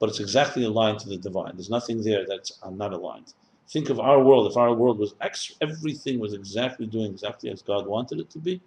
but 0.02 0.10
it's 0.10 0.20
exactly 0.20 0.66
aligned 0.66 0.98
to 1.00 1.08
the 1.08 1.18
divine. 1.18 1.52
There's 1.54 1.70
nothing 1.70 2.04
there 2.04 2.26
that's 2.28 2.58
uh, 2.64 2.72
not 2.72 2.92
aligned. 2.92 3.34
Think 3.70 3.92
of 3.92 4.00
our 4.00 4.22
world. 4.22 4.50
If 4.50 4.58
our 4.58 4.74
world 4.74 4.98
was 4.98 5.14
everything 5.62 6.20
was 6.20 6.34
exactly 6.34 6.88
doing 6.88 7.12
exactly 7.12 7.52
as 7.52 7.62
God 7.62 7.86
wanted 7.86 8.20
it 8.20 8.30
to 8.32 8.40
be, 8.40 8.60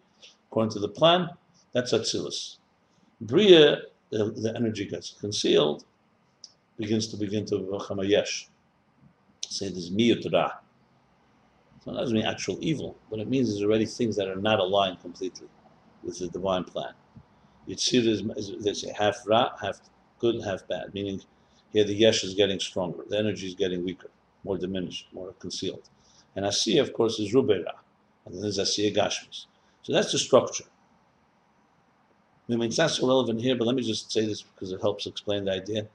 according 0.49 0.71
to 0.75 0.79
the 0.79 0.89
plan, 0.89 1.29
that's 1.73 1.93
Atzilus. 1.93 2.59
Bria, 3.21 3.83
the, 4.11 4.31
the 4.31 4.55
energy 4.57 4.87
gets 4.87 5.17
concealed, 5.21 5.85
begins 6.79 7.09
to 7.09 7.17
begin 7.17 7.45
to 7.47 7.59
become 7.59 7.99
a 7.99 8.05
yesh. 8.05 8.49
Say 9.49 9.71
there's 9.71 9.91
miyutra. 9.91 10.53
So 11.85 11.93
that 11.93 12.01
doesn't 12.01 12.17
mean 12.17 12.25
actual 12.25 12.57
evil, 12.63 12.97
but 13.11 13.21
it 13.21 13.29
means 13.29 13.49
there's 13.49 13.63
already 13.63 13.85
things 13.85 14.17
that 14.17 14.29
are 14.29 14.37
not 14.37 14.59
aligned 14.59 15.01
completely 15.01 15.49
with 16.03 16.19
the 16.19 16.29
divine 16.29 16.65
plan. 16.65 16.95
Yitzir 17.69 18.07
is, 18.07 18.23
is 18.65 18.81
say 18.81 18.93
half 18.97 19.17
ra, 19.27 19.51
half 19.61 19.81
good, 20.19 20.43
half 20.43 20.67
bad, 20.67 20.95
meaning 20.95 21.21
here 21.73 21.85
the 21.85 21.95
yesh 21.95 22.25
is 22.25 22.35
getting 22.35 22.59
stronger, 22.59 23.05
the 23.09 23.19
energy 23.19 23.47
is 23.47 23.55
getting 23.55 23.85
weaker, 23.85 24.11
more 24.45 24.57
diminished, 24.57 25.09
more 25.13 25.35
concealed. 25.39 25.91
And 26.35 26.47
asiya, 26.47 26.81
of 26.81 26.95
course, 26.95 27.19
is 27.19 27.35
rubera, 27.35 27.75
and 28.25 28.35
then 28.35 28.43
there's 28.43 28.59
asiya 28.59 28.95
gashmis. 28.95 29.47
So 29.83 29.93
that's 29.93 30.13
the 30.13 30.19
structure. 30.19 30.65
I 32.49 32.57
mean, 32.57 32.63
it's 32.69 32.79
not 32.79 32.91
so 32.91 33.07
relevant 33.07 33.41
here, 33.41 33.57
but 33.57 33.67
let 33.67 33.77
me 33.77 33.83
just 33.83 34.11
say 34.11 34.25
this 34.25 34.43
because 34.43 34.73
it 34.73 34.81
helps 34.81 35.07
explain 35.07 35.45
the 35.45 35.53
idea. 35.53 35.87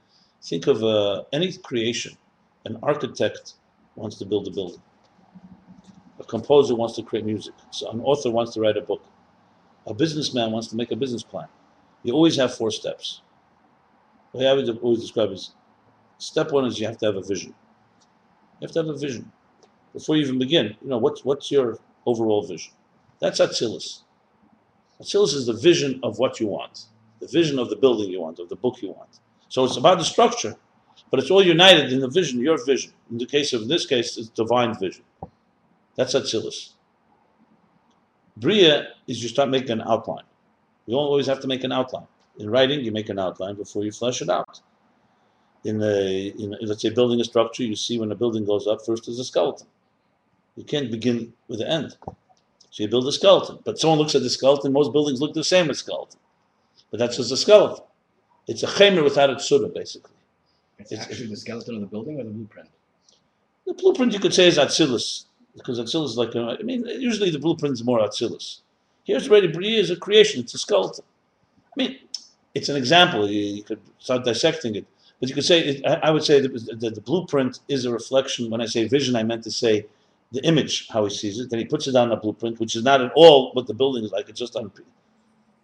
Think 0.42 0.66
of 0.68 0.82
uh, 0.82 1.24
any 1.32 1.52
creation. 1.52 2.16
An 2.64 2.78
architect 2.82 3.54
wants 3.96 4.18
to 4.18 4.24
build 4.24 4.46
a 4.48 4.50
building. 4.50 4.82
A 6.20 6.24
composer 6.24 6.74
wants 6.74 6.94
to 6.96 7.02
create 7.02 7.24
music. 7.24 7.54
So 7.70 7.90
an 7.90 8.00
author 8.02 8.30
wants 8.30 8.52
to 8.54 8.60
write 8.60 8.76
a 8.76 8.82
book. 8.82 9.02
A 9.86 9.94
businessman 9.94 10.52
wants 10.52 10.68
to 10.68 10.76
make 10.76 10.92
a 10.92 10.96
business 10.96 11.22
plan. 11.22 11.48
You 12.02 12.12
always 12.12 12.36
have 12.36 12.54
four 12.54 12.70
steps. 12.70 13.22
Way 14.32 14.46
I 14.46 14.52
would 14.52 14.68
always 14.78 15.00
describe 15.00 15.32
is 15.32 15.52
step 16.18 16.52
one 16.52 16.66
is 16.66 16.78
you 16.78 16.86
have 16.86 16.98
to 16.98 17.06
have 17.06 17.16
a 17.16 17.22
vision. 17.22 17.54
You 18.60 18.66
have 18.66 18.72
to 18.72 18.80
have 18.80 18.88
a 18.88 18.96
vision. 18.96 19.32
Before 19.94 20.16
you 20.16 20.22
even 20.22 20.38
begin, 20.38 20.76
you 20.82 20.88
know, 20.88 20.98
what's 20.98 21.24
what's 21.24 21.50
your 21.50 21.78
overall 22.06 22.42
vision? 22.46 22.72
That's 23.18 23.40
Atzilus. 23.40 24.02
Atzilus 25.00 25.34
is 25.34 25.46
the 25.46 25.54
vision 25.54 25.98
of 26.02 26.18
what 26.18 26.38
you 26.38 26.46
want, 26.46 26.86
the 27.20 27.26
vision 27.26 27.58
of 27.58 27.70
the 27.70 27.76
building 27.76 28.10
you 28.10 28.20
want, 28.20 28.38
of 28.38 28.48
the 28.48 28.56
book 28.56 28.82
you 28.82 28.90
want. 28.90 29.18
So 29.48 29.64
it's 29.64 29.76
about 29.78 29.98
the 29.98 30.04
structure, 30.04 30.54
but 31.10 31.18
it's 31.18 31.30
all 31.30 31.44
united 31.44 31.92
in 31.92 32.00
the 32.00 32.08
vision, 32.08 32.40
your 32.40 32.64
vision. 32.64 32.92
In 33.10 33.18
the 33.18 33.26
case 33.26 33.52
of 33.52 33.62
in 33.62 33.68
this 33.68 33.86
case, 33.86 34.16
it's 34.16 34.28
divine 34.28 34.78
vision. 34.78 35.04
That's 36.00 36.14
Atzilus. 36.14 36.70
Bria 38.34 38.86
is 39.06 39.22
you 39.22 39.28
start 39.28 39.50
making 39.50 39.72
an 39.72 39.82
outline. 39.82 40.24
You 40.86 40.94
don't 40.94 41.04
always 41.04 41.26
have 41.26 41.40
to 41.40 41.46
make 41.46 41.62
an 41.62 41.72
outline. 41.72 42.06
In 42.38 42.48
writing, 42.48 42.80
you 42.80 42.90
make 42.90 43.10
an 43.10 43.18
outline 43.18 43.56
before 43.56 43.84
you 43.84 43.92
flesh 43.92 44.22
it 44.22 44.30
out. 44.30 44.60
In 45.64 45.82
a, 45.82 46.28
in 46.28 46.54
a, 46.54 46.56
let's 46.62 46.80
say 46.80 46.88
building 46.88 47.20
a 47.20 47.24
structure, 47.24 47.64
you 47.64 47.76
see 47.76 47.98
when 47.98 48.10
a 48.12 48.14
building 48.14 48.46
goes 48.46 48.66
up, 48.66 48.78
first 48.86 49.08
is 49.08 49.18
a 49.18 49.24
skeleton. 49.24 49.66
You 50.56 50.64
can't 50.64 50.90
begin 50.90 51.34
with 51.48 51.58
the 51.58 51.68
end. 51.68 51.98
So 52.70 52.82
you 52.82 52.88
build 52.88 53.06
a 53.06 53.12
skeleton. 53.12 53.58
But 53.62 53.78
someone 53.78 53.98
looks 53.98 54.14
at 54.14 54.22
the 54.22 54.30
skeleton, 54.30 54.72
most 54.72 54.94
buildings 54.94 55.20
look 55.20 55.34
the 55.34 55.44
same 55.44 55.68
as 55.68 55.80
skeleton. 55.80 56.18
But 56.90 57.00
that's 57.00 57.18
just 57.18 57.30
a 57.30 57.36
skeleton. 57.36 57.84
It's 58.48 58.62
a 58.62 58.68
chemer 58.68 59.04
without 59.04 59.28
a 59.28 59.34
tsura, 59.34 59.70
basically. 59.74 60.16
It's, 60.78 60.92
it's 60.92 61.02
actually 61.02 61.26
the 61.26 61.36
skeleton 61.36 61.74
of 61.74 61.82
the 61.82 61.88
building 61.88 62.18
or 62.18 62.24
the 62.24 62.30
blueprint? 62.30 62.70
The 63.66 63.74
blueprint 63.74 64.14
you 64.14 64.18
could 64.18 64.32
say 64.32 64.48
is 64.48 64.56
Atzilus, 64.56 65.26
because 65.56 65.78
Atzilus 65.80 66.10
is 66.10 66.16
like, 66.16 66.34
a, 66.34 66.56
I 66.58 66.62
mean, 66.62 66.86
usually 66.86 67.30
the 67.30 67.38
blueprint 67.38 67.74
is 67.74 67.84
more 67.84 67.98
Atzilus. 68.00 68.60
Here's 69.04 69.28
already 69.28 69.76
is 69.76 69.90
a 69.90 69.96
creation, 69.96 70.40
it's 70.40 70.54
a 70.54 70.58
skeleton. 70.58 71.04
I 71.66 71.74
mean, 71.76 71.98
it's 72.54 72.68
an 72.68 72.76
example. 72.76 73.28
You, 73.28 73.40
you, 73.56 73.62
could 73.62 73.80
start 73.98 74.24
dissecting 74.24 74.74
it, 74.74 74.86
but 75.18 75.28
you 75.28 75.34
could 75.34 75.44
say 75.44 75.60
it, 75.60 75.86
I, 75.86 76.08
I, 76.08 76.10
would 76.10 76.24
say 76.24 76.40
that 76.40 76.50
the, 76.50 77.00
blueprint 77.00 77.60
is 77.68 77.84
a 77.84 77.92
reflection. 77.92 78.50
When 78.50 78.60
I 78.60 78.66
say 78.66 78.86
vision, 78.88 79.16
I 79.16 79.22
meant 79.22 79.44
to 79.44 79.50
say 79.50 79.86
the 80.32 80.44
image, 80.44 80.88
how 80.88 81.04
he 81.04 81.10
sees 81.14 81.38
it. 81.38 81.50
Then 81.50 81.58
he 81.58 81.64
puts 81.64 81.86
it 81.86 81.96
on 81.96 82.12
a 82.12 82.16
blueprint, 82.16 82.60
which 82.60 82.76
is 82.76 82.84
not 82.84 83.00
at 83.00 83.12
all 83.14 83.52
what 83.52 83.66
the 83.66 83.74
building 83.74 84.04
is 84.04 84.12
like. 84.12 84.28
It's 84.28 84.38
just 84.38 84.56
on. 84.56 84.70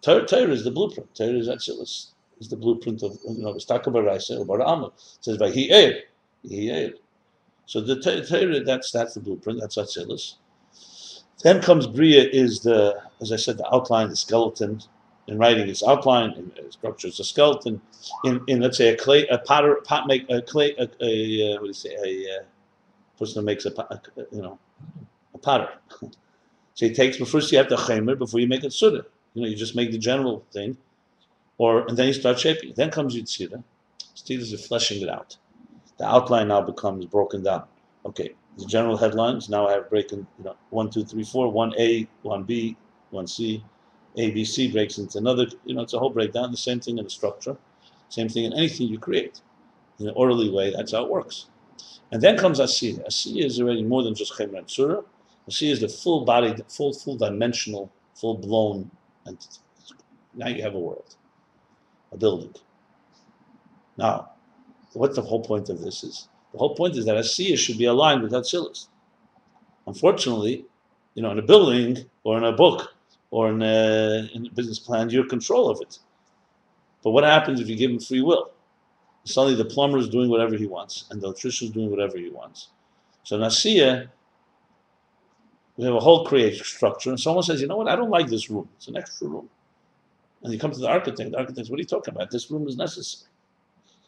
Torah, 0.01 0.23
is 0.51 0.63
the 0.63 0.71
blueprint. 0.71 1.13
Torah 1.15 1.31
is 1.31 1.47
Atzilus. 1.47 2.11
Is 2.39 2.49
the 2.49 2.55
blueprint 2.55 3.01
of 3.01 3.17
you 3.27 3.43
know 3.43 3.53
Staka 3.55 3.85
Baraisa 3.85 4.39
or 4.39 4.45
Barama. 4.45 4.87
It 4.87 5.17
says 5.21 5.37
by 5.37 5.49
he 5.49 5.71
air, 5.71 6.01
he 6.43 6.69
air. 6.69 6.91
So 7.67 7.81
the 7.81 7.99
Torah 7.99 8.61
that's 8.61 8.91
that's 8.91 9.13
the 9.13 9.19
blueprint. 9.19 9.59
That's 9.59 9.75
Atzilus. 9.75 10.35
Then 11.43 11.61
comes 11.61 11.85
Bria 11.85 12.23
is 12.23 12.61
the 12.61 13.01
as 13.21 13.31
I 13.31 13.35
said 13.35 13.57
the 13.57 13.73
outline, 13.73 14.09
the 14.09 14.15
skeleton, 14.15 14.81
in 15.27 15.37
writing 15.37 15.67
its 15.67 15.83
outline, 15.83 16.31
in 16.31 16.71
structure 16.71 17.09
as 17.09 17.19
a 17.19 17.25
skeleton, 17.25 17.81
in, 18.23 18.41
in 18.47 18.61
let's 18.61 18.77
say 18.77 18.87
a 18.87 18.97
clay, 18.97 19.27
a 19.27 19.37
potter, 19.37 19.75
pot 19.83 20.07
make 20.07 20.25
a 20.29 20.41
clay, 20.41 20.73
a, 20.77 20.83
a 21.01 21.51
uh, 21.51 21.55
what 21.55 21.61
do 21.61 21.67
you 21.67 21.73
say, 21.73 21.95
a 22.03 22.39
uh, 22.39 22.43
person 23.19 23.41
who 23.41 23.45
makes 23.45 23.65
a, 23.65 23.71
a, 23.71 24.01
you 24.31 24.41
know, 24.41 24.57
a 25.33 25.37
potter. 25.37 25.69
so 26.01 26.09
he 26.73 26.93
takes, 26.93 27.17
but 27.17 27.27
first 27.27 27.51
you 27.51 27.57
have 27.57 27.67
the 27.69 27.75
chemer 27.75 28.17
before 28.17 28.39
you 28.39 28.47
make 28.47 28.63
it 28.63 28.71
suda. 28.71 29.05
You 29.33 29.41
know, 29.41 29.47
you 29.49 29.57
just 29.57 29.75
make 29.75 29.91
the 29.91 29.97
general 29.97 30.45
thing, 30.53 30.77
or 31.57 31.85
and 31.87 31.97
then 31.97 32.07
you 32.07 32.13
start 32.13 32.39
shaping. 32.39 32.73
Then 32.77 32.91
comes 32.91 33.13
yitzira. 33.13 33.61
Yitzira 34.15 34.39
is 34.39 34.65
fleshing 34.65 35.01
it 35.01 35.09
out. 35.09 35.35
The 35.97 36.05
outline 36.05 36.49
now 36.49 36.61
becomes 36.61 37.05
broken 37.05 37.43
down. 37.43 37.63
Okay, 38.05 38.35
the 38.57 38.65
general 38.65 38.97
headlines. 38.97 39.49
Now 39.49 39.67
I 39.67 39.73
have 39.73 39.89
breaking, 39.89 40.25
you 40.37 40.45
know, 40.45 40.55
one, 40.69 40.89
two, 40.89 41.03
three, 41.03 41.23
four, 41.23 41.51
one 41.51 41.73
A, 41.77 42.07
one 42.21 42.43
B, 42.43 42.77
one 43.09 43.27
C, 43.27 43.63
A, 44.17 44.31
B, 44.31 44.45
C 44.45 44.71
breaks 44.71 44.97
into 44.97 45.17
another. 45.17 45.47
You 45.65 45.75
know, 45.75 45.81
it's 45.81 45.93
a 45.93 45.99
whole 45.99 46.09
breakdown. 46.09 46.51
The 46.51 46.57
same 46.57 46.79
thing 46.79 46.97
in 46.97 47.03
the 47.03 47.09
structure, 47.09 47.57
same 48.09 48.29
thing 48.29 48.45
in 48.45 48.53
anything 48.53 48.87
you 48.87 48.99
create 48.99 49.41
in 49.99 50.07
an 50.07 50.13
orderly 50.15 50.49
way. 50.49 50.73
That's 50.75 50.91
how 50.91 51.03
it 51.03 51.09
works. 51.09 51.47
And 52.11 52.21
then 52.21 52.37
comes 52.37 52.59
Asiya. 52.59 53.05
Asiya 53.05 53.45
is 53.45 53.59
already 53.59 53.83
more 53.83 54.03
than 54.03 54.15
just 54.15 54.33
Chemra 54.33 54.59
and 54.59 54.69
Surah. 54.69 55.01
Asiya 55.49 55.71
is 55.71 55.81
the 55.81 55.89
full 55.89 56.25
bodied, 56.25 56.63
full, 56.69 56.93
full 56.93 57.17
dimensional, 57.17 57.91
full 58.13 58.35
blown 58.37 58.89
entity. 59.27 59.59
Now 60.33 60.47
you 60.47 60.61
have 60.61 60.75
a 60.75 60.79
world, 60.79 61.15
a 62.11 62.17
building. 62.17 62.53
Now, 63.97 64.31
what 64.97 65.15
the 65.15 65.21
whole 65.21 65.41
point 65.41 65.69
of 65.69 65.79
this 65.81 66.03
is? 66.03 66.27
The 66.53 66.57
whole 66.57 66.75
point 66.75 66.95
is 66.97 67.05
that 67.05 67.15
Asiya 67.15 67.57
should 67.57 67.77
be 67.77 67.85
aligned 67.85 68.23
with 68.23 68.31
Atzilus. 68.31 68.87
Unfortunately, 69.85 70.65
you 71.13 71.21
know, 71.21 71.31
in 71.31 71.39
a 71.39 71.43
building 71.43 72.05
or 72.23 72.37
in 72.37 72.43
a 72.43 72.51
book 72.51 72.93
or 73.31 73.49
in 73.49 73.61
a, 73.61 74.29
in 74.33 74.47
a 74.47 74.49
business 74.51 74.79
plan, 74.79 75.09
you're 75.09 75.27
control 75.27 75.69
of 75.69 75.81
it. 75.81 75.99
But 77.03 77.11
what 77.11 77.23
happens 77.23 77.59
if 77.59 77.69
you 77.69 77.75
give 77.75 77.91
him 77.91 77.99
free 77.99 78.21
will? 78.21 78.51
Suddenly 79.23 79.55
the 79.55 79.65
plumber 79.65 79.97
is 79.97 80.09
doing 80.09 80.29
whatever 80.29 80.55
he 80.55 80.67
wants 80.67 81.05
and 81.11 81.21
the 81.21 81.27
electrician 81.27 81.67
is 81.67 81.73
doing 81.73 81.91
whatever 81.91 82.17
he 82.17 82.29
wants. 82.29 82.69
So 83.23 83.35
in 83.35 83.41
Asiya, 83.41 84.07
we 85.75 85.85
have 85.85 85.93
a 85.93 85.99
whole 85.99 86.25
creative 86.25 86.65
structure, 86.65 87.11
and 87.11 87.19
someone 87.19 87.43
says, 87.43 87.61
you 87.61 87.67
know 87.67 87.77
what, 87.77 87.87
I 87.87 87.95
don't 87.95 88.09
like 88.09 88.27
this 88.27 88.49
room. 88.49 88.67
It's 88.77 88.87
an 88.87 88.97
extra 88.97 89.27
room. 89.27 89.47
And 90.41 90.51
you 90.51 90.57
come 90.57 90.71
to 90.71 90.79
the 90.79 90.87
architect, 90.87 91.29
the 91.31 91.37
architect 91.37 91.57
says, 91.57 91.69
what 91.69 91.77
are 91.77 91.81
you 91.81 91.87
talking 91.87 92.15
about? 92.15 92.31
This 92.31 92.49
room 92.49 92.67
is 92.67 92.77
necessary. 92.77 93.29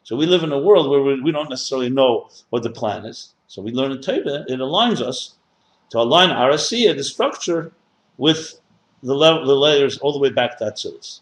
So 0.04 0.16
we 0.16 0.26
live 0.26 0.44
in 0.44 0.52
a 0.52 0.60
world 0.60 0.90
where 0.90 1.02
we, 1.02 1.22
we 1.22 1.32
don't 1.32 1.50
necessarily 1.50 1.90
know 1.90 2.30
what 2.50 2.64
the 2.64 2.70
plan 2.70 3.06
is. 3.06 3.34
So 3.48 3.62
we 3.62 3.72
learn 3.72 3.92
in 3.92 4.02
Torah, 4.02 4.46
it 4.48 4.60
aligns 4.60 5.02
us 5.02 5.36
to 5.90 6.00
align 6.00 6.30
our 6.30 6.52
Asiya, 6.52 6.96
the 6.96 7.04
structure, 7.04 7.72
with 8.18 8.60
the, 9.02 9.16
le- 9.16 9.46
the 9.46 9.56
layers 9.56 9.98
all 10.00 10.14
the 10.14 10.20
way 10.20 10.30
back 10.30 10.58
to 10.60 10.66
Atzilus. 10.66 11.22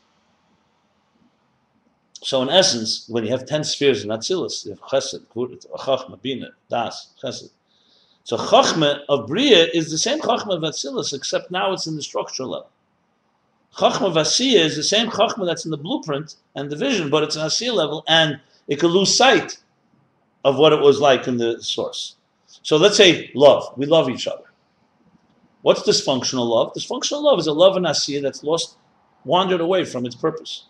So 2.21 2.41
in 2.41 2.49
essence, 2.49 3.07
when 3.07 3.23
you 3.23 3.31
have 3.31 3.45
10 3.45 3.63
spheres 3.63 4.03
in 4.03 4.09
Atzilus, 4.09 4.65
you 4.65 4.71
have 4.71 4.81
Chesed, 4.81 5.25
Chachma, 5.27 6.21
Bina, 6.21 6.49
Das, 6.69 7.13
Chesed. 7.21 7.51
So 8.23 8.35
Chachma 8.35 9.01
of 9.07 9.27
Bria 9.27 9.67
is 9.73 9.91
the 9.91 9.97
same 9.97 10.19
Chachma 10.19 10.55
of 10.55 10.63
Atzilus, 10.63 11.13
except 11.13 11.51
now 11.51 11.71
it's 11.71 11.87
in 11.87 11.95
the 11.95 12.01
structure 12.01 12.45
level. 12.45 12.69
Chachma 13.75 14.07
of 14.07 14.13
Asiya 14.15 14.59
is 14.59 14.75
the 14.75 14.83
same 14.83 15.09
Chachma 15.09 15.45
that's 15.45 15.63
in 15.63 15.71
the 15.71 15.77
blueprint 15.77 16.35
and 16.55 16.69
the 16.69 16.75
vision, 16.75 17.09
but 17.09 17.23
it's 17.23 17.35
an 17.35 17.43
Asiya 17.43 17.73
level, 17.73 18.03
and 18.07 18.39
it 18.67 18.79
could 18.79 18.91
lose 18.91 19.15
sight 19.15 19.57
of 20.43 20.57
what 20.57 20.73
it 20.73 20.79
was 20.79 20.99
like 20.99 21.27
in 21.27 21.37
the 21.37 21.61
source. 21.61 22.15
So 22.63 22.77
let's 22.77 22.97
say 22.97 23.31
love. 23.33 23.73
We 23.77 23.85
love 23.85 24.09
each 24.09 24.27
other. 24.27 24.43
What's 25.61 25.83
dysfunctional 25.83 26.47
love? 26.47 26.73
Dysfunctional 26.73 27.23
love 27.23 27.39
is 27.39 27.47
a 27.47 27.53
love 27.53 27.77
in 27.77 27.83
Asiya 27.83 28.21
that's 28.21 28.43
lost, 28.43 28.77
wandered 29.25 29.61
away 29.61 29.83
from 29.83 30.05
its 30.05 30.15
purpose. 30.15 30.65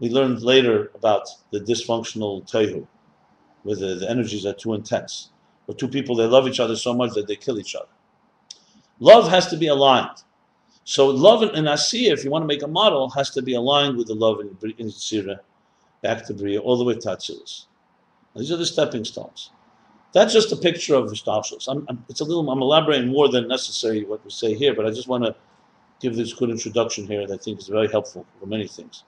We 0.00 0.10
learned 0.10 0.42
later 0.42 0.90
about 0.94 1.28
the 1.52 1.60
dysfunctional 1.60 2.50
tehu, 2.50 2.86
where 3.62 3.76
the, 3.76 3.94
the 3.94 4.10
energies 4.10 4.44
are 4.44 4.52
too 4.52 4.74
intense, 4.74 5.30
where 5.66 5.76
two 5.76 5.88
people 5.88 6.16
they 6.16 6.26
love 6.26 6.48
each 6.48 6.60
other 6.60 6.76
so 6.76 6.92
much 6.92 7.14
that 7.14 7.26
they 7.26 7.36
kill 7.36 7.58
each 7.58 7.74
other. 7.74 7.88
Love 8.98 9.28
has 9.28 9.46
to 9.48 9.56
be 9.56 9.68
aligned. 9.68 10.22
So 10.84 11.08
love 11.08 11.42
in, 11.42 11.50
in 11.50 11.64
Asiya, 11.64 12.12
if 12.12 12.24
you 12.24 12.30
want 12.30 12.42
to 12.42 12.46
make 12.46 12.62
a 12.62 12.68
model, 12.68 13.10
has 13.10 13.30
to 13.30 13.42
be 13.42 13.54
aligned 13.54 13.96
with 13.96 14.06
the 14.06 14.14
love 14.14 14.40
in, 14.40 14.74
in 14.78 14.88
Sirah, 14.88 15.38
back 16.02 16.24
to 16.26 16.34
Bria, 16.34 16.60
all 16.60 16.76
the 16.76 16.84
way 16.84 16.94
to 16.94 17.08
Atzilus. 17.08 17.66
These 18.34 18.52
are 18.52 18.56
the 18.56 18.66
stepping 18.66 19.04
stones. 19.04 19.50
That's 20.12 20.32
just 20.32 20.52
a 20.52 20.56
picture 20.56 20.94
of 20.94 21.10
Histalshalos. 21.10 21.68
I'm, 21.68 21.84
I'm, 21.88 22.04
it's 22.08 22.20
a 22.20 22.24
little, 22.24 22.48
I'm 22.50 22.62
elaborating 22.62 23.08
more 23.08 23.28
than 23.28 23.48
necessary 23.48 24.04
what 24.04 24.24
we 24.24 24.30
say 24.30 24.54
here, 24.54 24.74
but 24.74 24.86
I 24.86 24.90
just 24.90 25.08
want 25.08 25.24
to 25.24 25.34
give 26.00 26.16
this 26.16 26.32
good 26.32 26.50
introduction 26.50 27.06
here 27.06 27.26
that 27.26 27.34
I 27.34 27.42
think 27.42 27.58
is 27.58 27.68
very 27.68 27.88
helpful 27.88 28.26
for 28.38 28.46
many 28.46 28.66
things. 28.66 29.04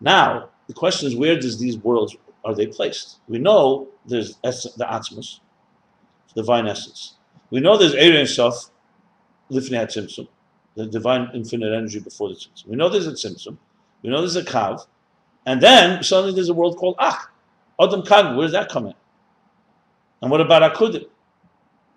Now, 0.00 0.48
the 0.66 0.74
question 0.74 1.08
is, 1.08 1.16
where 1.16 1.38
does 1.38 1.58
these 1.58 1.76
worlds 1.78 2.16
are 2.44 2.54
they 2.54 2.66
placed? 2.66 3.18
We 3.28 3.38
know 3.38 3.88
there's 4.06 4.36
the 4.36 4.86
Atmos, 4.90 5.40
the 6.34 6.42
divine 6.42 6.66
essence. 6.66 7.16
We 7.50 7.60
know 7.60 7.76
there's 7.76 7.94
Ein 7.94 8.26
Sof, 8.26 8.70
Lifnei 9.50 9.84
Tzimtzum, 9.84 10.28
the 10.76 10.86
divine 10.86 11.28
infinite 11.34 11.72
energy 11.72 12.00
before 12.00 12.28
the 12.28 12.36
Tzimtzum. 12.36 12.66
We 12.68 12.76
know 12.76 12.88
there's 12.88 13.06
a 13.06 13.12
Tzimtzum. 13.12 13.58
We 14.02 14.10
know 14.10 14.20
there's 14.20 14.36
a 14.36 14.44
Kav. 14.44 14.86
And 15.46 15.60
then 15.60 16.02
suddenly 16.02 16.34
there's 16.34 16.48
a 16.48 16.54
world 16.54 16.76
called 16.76 16.96
Ach. 16.98 17.28
Adam 17.80 18.02
Kav, 18.02 18.36
where 18.36 18.46
does 18.46 18.52
that 18.52 18.68
come 18.68 18.86
in? 18.86 18.94
And 20.20 20.30
what 20.30 20.40
about 20.40 20.74
Akudim? 20.74 21.06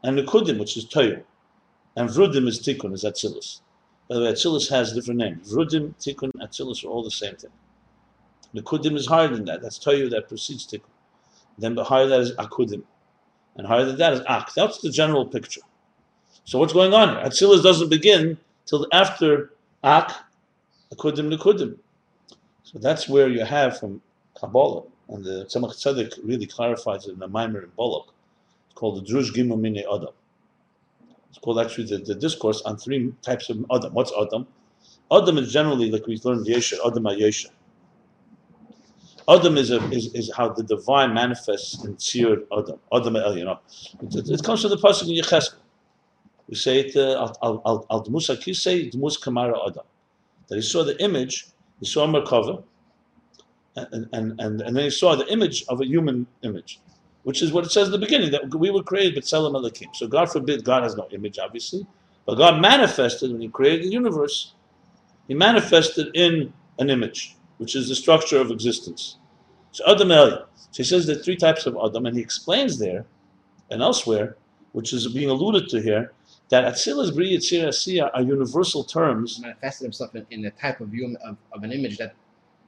And 0.04 0.18
Nikudim, 0.18 0.60
which 0.60 0.78
is 0.78 0.86
Toyo. 0.86 1.22
And 1.96 2.10
Vrudim 2.10 2.48
is 2.48 2.60
Tikkun, 2.60 2.94
is 2.94 3.04
Atzilus. 3.04 3.60
By 4.08 4.16
the 4.16 4.22
way, 4.22 4.32
Atzilus 4.32 4.70
has 4.70 4.94
different 4.94 5.20
names. 5.20 5.54
Vrudim, 5.54 5.94
Tikkun, 5.96 6.32
Atzilus 6.42 6.84
are 6.84 6.88
all 6.88 7.04
the 7.04 7.12
same 7.12 7.36
thing. 7.36 7.52
Nikudim 8.56 8.96
is 8.96 9.08
higher 9.08 9.28
than 9.28 9.46
that. 9.46 9.62
That's 9.62 9.78
Toyo 9.78 10.10
that 10.10 10.30
precedes 10.30 10.66
Tikkun. 10.66 10.90
Then 11.58 11.76
higher 11.78 12.08
than 12.08 12.22
that 12.22 12.22
is 12.22 12.36
Akudim. 12.38 12.84
And 13.58 13.68
higher 13.68 13.86
than 13.86 13.98
that 13.98 14.14
is 14.14 14.22
Ak. 14.28 14.54
That's 14.56 14.80
the 14.82 14.90
general 14.90 15.26
picture. 15.26 15.62
So 16.46 16.60
what's 16.60 16.74
going 16.74 16.94
on 16.94 17.10
here? 17.10 17.26
Atzilus 17.26 17.62
doesn't 17.62 17.90
begin 17.90 18.38
till 18.66 18.88
after 18.94 19.52
Ak, 19.84 20.12
Akudim, 20.94 21.36
Nikudim. 21.36 21.78
So 22.64 22.80
that's 22.80 23.08
where 23.08 23.30
you 23.30 23.44
have 23.46 23.80
from 23.80 24.02
Kabbalah, 24.40 24.84
and 25.10 25.24
the 25.24 25.46
Tzemach 25.46 25.76
Tzedek 25.76 26.20
really 26.24 26.48
clarifies 26.48 27.06
it 27.06 27.12
in 27.12 27.20
the 27.20 27.28
Maimer 27.28 27.64
in 27.64 27.70
Bolok. 27.78 28.08
It's 28.68 28.76
called 28.76 29.06
the 29.06 29.14
Drush 29.14 29.32
Gimel 29.34 29.62
Mine 29.62 29.84
Adam. 29.94 30.14
It's 31.30 31.40
called 31.40 31.60
actually 31.60 31.88
the, 31.88 31.98
the 31.98 32.16
discourse 32.16 32.62
on 32.62 32.78
three 32.78 33.14
types 33.22 33.50
of 33.50 33.66
Adam. 33.72 33.94
What's 33.94 34.12
Adam? 34.20 34.48
Adam 35.12 35.38
is 35.38 35.52
generally, 35.52 35.92
like 35.92 36.08
we 36.08 36.20
learned 36.24 36.46
Yesha, 36.46 36.76
Adam 36.86 37.06
Ayesha. 37.06 37.50
Adam 39.28 39.58
is, 39.58 39.72
a, 39.72 39.78
is, 39.90 40.14
is 40.14 40.32
how 40.36 40.50
the 40.50 40.64
divine 40.64 41.14
manifests 41.14 41.84
in 41.84 41.96
Tzir 41.96 42.44
Adam. 42.58 42.80
Adam 42.94 43.16
El, 43.16 43.38
you 43.38 43.46
know. 43.46 43.60
It, 44.02 44.30
it, 44.30 44.44
comes 44.44 44.62
from 44.62 44.72
the 44.72 44.78
pasuk 44.78 45.10
in 45.10 45.24
Yecheskel. 45.24 45.56
We 46.48 46.56
say 46.56 46.80
it, 46.82 46.96
uh, 46.96 47.34
al 47.42 48.04
Dmus 48.06 48.30
Akisei, 48.36 48.92
Dmus 48.92 49.20
Kamara 49.20 49.68
Adam. 49.68 49.86
That 50.48 50.56
he 50.56 50.62
saw 50.62 50.84
the 50.84 51.02
image, 51.02 51.48
he 51.80 51.86
saw 51.86 52.08
Merkava, 52.08 52.64
and, 53.76 54.08
and, 54.14 54.40
and, 54.40 54.62
and 54.62 54.76
then 54.76 54.84
he 54.84 54.90
saw 54.90 55.16
the 55.16 55.28
image 55.32 55.66
of 55.68 55.82
a 55.82 55.86
human 55.86 56.28
image, 56.44 56.80
which 57.24 57.42
is 57.42 57.52
what 57.52 57.66
it 57.66 57.72
says 57.72 57.88
in 57.88 57.92
the 57.92 57.98
beginning, 57.98 58.32
that 58.32 58.54
we 58.54 58.70
were 58.70 58.84
created 58.84 59.16
but 59.16 59.26
Selam 59.26 59.56
Elohim. 59.56 59.90
So 59.94 60.08
God 60.08 60.32
forbid, 60.32 60.64
God 60.64 60.84
has 60.84 60.96
no 60.96 61.08
image, 61.12 61.40
obviously, 61.40 61.86
but 62.26 62.36
God 62.36 62.62
manifested 62.62 63.32
when 63.32 63.42
he 63.42 63.50
created 63.50 63.86
the 63.86 63.92
universe, 63.92 64.54
he 65.28 65.34
manifested 65.34 66.16
in 66.16 66.54
an 66.80 66.90
image 66.90 67.36
which 67.58 67.76
is 67.76 67.88
the 67.88 67.96
structure 67.96 68.40
of 68.40 68.52
existence. 68.52 69.18
So 69.72 69.84
Adam 69.88 70.12
Eli. 70.12 70.30
So 70.72 70.78
he 70.78 70.84
says 70.84 71.06
there 71.06 71.18
are 71.18 71.24
three 71.24 71.36
types 71.36 71.66
of 71.66 71.78
Adam, 71.84 72.06
and 72.06 72.16
he 72.16 72.22
explains 72.22 72.78
there 72.78 73.06
and 73.72 73.82
elsewhere, 73.82 74.36
which 74.74 74.92
is 74.92 75.08
being 75.08 75.30
alluded 75.30 75.70
to 75.70 75.82
here, 75.82 76.12
that 76.50 76.72
Atzilus, 76.72 77.14
Bri, 77.14 77.36
Yitzir, 77.36 77.68
Asiya 77.68 78.10
are 78.14 78.22
universal 78.22 78.84
terms. 78.84 79.40
Manifested 79.40 79.86
himself 79.86 80.16
in, 80.16 80.26
in 80.32 80.46
a 80.46 80.52
type 80.52 80.82
of 80.82 80.94
human 80.94 81.18
of, 81.26 81.38
of 81.52 81.64
an 81.64 81.72
image 81.72 81.98
that, 81.98 82.16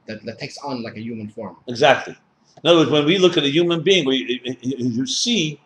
that 0.06 0.24
that 0.24 0.38
takes 0.38 0.58
on 0.58 0.82
like 0.82 0.96
a 0.96 1.00
human 1.00 1.28
form. 1.28 1.56
Exactly. 1.68 2.16
In 2.64 2.70
other 2.70 2.80
words, 2.80 2.90
when 2.90 3.04
we 3.04 3.18
look 3.18 3.36
at 3.36 3.44
a 3.44 3.50
human 3.50 3.82
being, 3.82 4.06
we, 4.06 4.40
you 4.62 5.06
see 5.06 5.60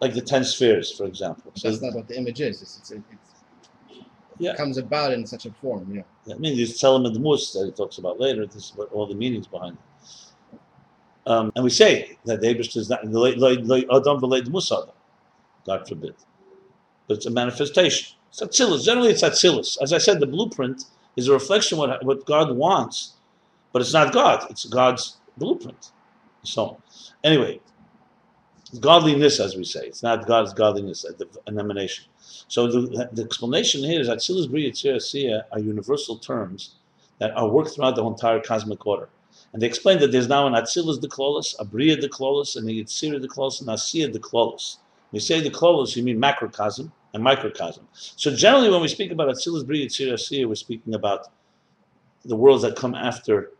like 0.00 0.14
the 0.14 0.20
ten 0.20 0.44
spheres, 0.44 0.92
for 0.92 1.04
example. 1.04 1.50
So 1.54 1.70
that's 1.70 1.82
not 1.82 1.94
what 1.94 2.08
the 2.08 2.16
image 2.16 2.40
is. 2.40 2.62
It's, 2.62 2.78
it's, 2.78 2.90
it's 2.92 3.04
yeah. 4.38 4.52
It 4.52 4.56
comes 4.56 4.76
about 4.76 5.12
in 5.12 5.26
such 5.26 5.46
a 5.46 5.50
form. 5.50 5.90
Yeah. 5.92 6.34
I 6.34 6.38
mean, 6.38 6.56
there's 6.56 6.78
Tzelem 6.78 7.06
and 7.06 7.14
the 7.14 7.20
Mus 7.20 7.52
that 7.52 7.64
he 7.64 7.72
talks 7.72 7.98
about 7.98 8.20
later. 8.20 8.46
This 8.46 8.66
is 8.66 8.72
what 8.76 8.92
all 8.92 9.06
the 9.06 9.14
meanings 9.14 9.46
behind 9.46 9.76
it. 9.76 10.60
Um, 11.26 11.50
and 11.56 11.64
we 11.64 11.70
say 11.70 12.16
that 12.26 12.40
the 12.40 12.46
Abish 12.46 12.76
is 12.76 12.88
not 12.88 13.00
Adam 13.00 13.12
v'leid 13.12 14.46
Musada, 14.46 14.92
God 15.66 15.88
forbid. 15.88 16.14
But 17.06 17.18
it's 17.18 17.26
a 17.26 17.30
manifestation. 17.30 18.16
It's 18.30 18.40
Atzilus. 18.40 18.84
Generally, 18.84 19.10
it's 19.10 19.22
Atzilus. 19.22 19.78
As 19.80 19.92
I 19.92 19.98
said, 19.98 20.20
the 20.20 20.26
blueprint 20.26 20.84
is 21.16 21.28
a 21.28 21.32
reflection 21.32 21.78
what, 21.78 22.04
what 22.04 22.26
God 22.26 22.54
wants, 22.56 23.12
but 23.72 23.82
it's 23.82 23.92
not 23.92 24.12
God. 24.12 24.46
It's 24.50 24.64
God's 24.64 25.16
blueprint. 25.36 25.92
So, 26.42 26.80
anyway, 27.24 27.60
godliness, 28.80 29.40
as 29.40 29.56
we 29.56 29.64
say. 29.64 29.86
It's 29.86 30.02
not 30.02 30.26
God's 30.26 30.52
godliness, 30.52 31.04
an 31.46 31.58
emanation. 31.58 32.06
So 32.48 32.66
the, 32.66 33.08
the 33.12 33.22
explanation 33.22 33.82
here 33.82 34.00
is 34.00 34.08
that 34.08 34.18
Atzilus, 34.18 34.50
Bria, 34.50 34.70
Tzir, 34.70 35.42
are 35.52 35.58
universal 35.58 36.18
terms 36.18 36.74
that 37.18 37.32
are 37.32 37.48
worked 37.48 37.70
throughout 37.70 37.96
the 37.96 38.04
entire 38.04 38.40
cosmic 38.40 38.86
order. 38.86 39.08
And 39.52 39.62
they 39.62 39.66
explain 39.66 39.98
that 40.00 40.12
there's 40.12 40.28
now 40.28 40.46
an 40.46 40.52
Atzilus 40.52 41.00
de 41.00 41.08
Klolos, 41.08 41.54
a 41.58 41.64
Bria 41.64 41.96
de 41.96 42.08
Klolos, 42.08 42.56
and 42.56 42.68
a 42.68 42.72
Yitzir 42.72 43.20
de 43.20 43.28
Klolos, 43.28 43.60
and 43.60 43.70
a 43.70 43.74
Asiya 43.74 44.12
de 44.12 44.18
You 45.16 45.20
say 45.20 45.40
the 45.40 45.48
Klolos, 45.48 45.96
you 45.96 46.02
mean 46.02 46.20
macrocosm 46.20 46.92
and 47.14 47.24
microcosm. 47.24 47.88
So 47.94 48.36
generally 48.36 48.68
when 48.68 48.82
we 48.82 48.88
speak 48.88 49.10
about 49.10 49.28
Atzilus, 49.28 49.66
Bria, 49.66 49.86
Yitzir, 49.86 50.46
we're 50.46 50.54
speaking 50.54 50.92
about 50.92 51.28
the 52.26 52.36
worlds 52.36 52.62
that 52.64 52.76
come 52.76 52.94
after 52.94 53.52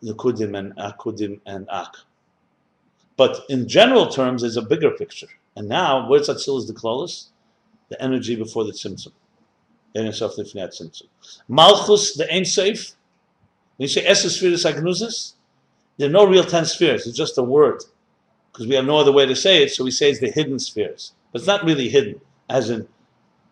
the 0.00 0.12
Kudim 0.12 0.58
and 0.58 0.72
ah 0.78 0.92
Akudim 0.92 1.38
and 1.46 1.68
Ak. 1.70 1.94
But 3.16 3.44
in 3.48 3.68
general 3.68 4.08
terms, 4.08 4.42
there's 4.42 4.56
a 4.56 4.62
bigger 4.62 4.90
picture. 4.90 5.28
And 5.54 5.68
now, 5.68 6.08
where's 6.08 6.28
Atzilus 6.28 6.66
the 6.66 6.74
Klolis? 6.74 7.26
The 7.88 8.02
energy 8.02 8.34
before 8.34 8.64
the 8.64 8.72
Tzimtzum. 8.72 9.12
Malchus, 11.46 12.14
the 12.16 12.34
Ein 12.34 12.44
Sof, 12.44 12.96
when 13.76 13.84
you 13.84 13.86
say 13.86 14.04
Esses 14.04 14.34
Spheres 14.34 14.64
Agnuzis, 14.64 15.34
there 15.96 16.08
are 16.08 16.12
no 16.12 16.26
real 16.26 16.42
ten 16.42 16.64
spheres, 16.64 17.06
it's 17.06 17.16
just 17.16 17.38
a 17.38 17.42
word. 17.44 17.84
Because 18.52 18.66
we 18.66 18.74
have 18.74 18.84
no 18.84 18.98
other 18.98 19.12
way 19.12 19.24
to 19.24 19.34
say 19.34 19.62
it, 19.62 19.70
so 19.70 19.84
we 19.84 19.90
say 19.90 20.10
it's 20.10 20.20
the 20.20 20.30
hidden 20.30 20.58
spheres. 20.58 21.12
But 21.32 21.40
it's 21.40 21.48
not 21.48 21.64
really 21.64 21.88
hidden, 21.88 22.20
as 22.50 22.68
in 22.68 22.86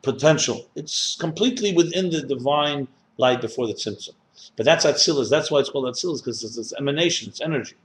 potential. 0.02 0.68
It's 0.74 1.16
completely 1.16 1.72
within 1.74 2.10
the 2.10 2.22
divine 2.22 2.86
light 3.16 3.40
before 3.40 3.66
the 3.66 3.74
Tzimtzum. 3.74 4.14
But 4.56 4.66
that's 4.66 4.84
Atzilus. 4.84 5.30
That's 5.30 5.50
why 5.50 5.60
it's 5.60 5.70
called 5.70 5.86
Atzilus, 5.86 6.18
because 6.18 6.44
it's, 6.44 6.58
it's 6.58 6.74
emanation, 6.74 7.28
it's 7.28 7.40
energy. 7.40 7.76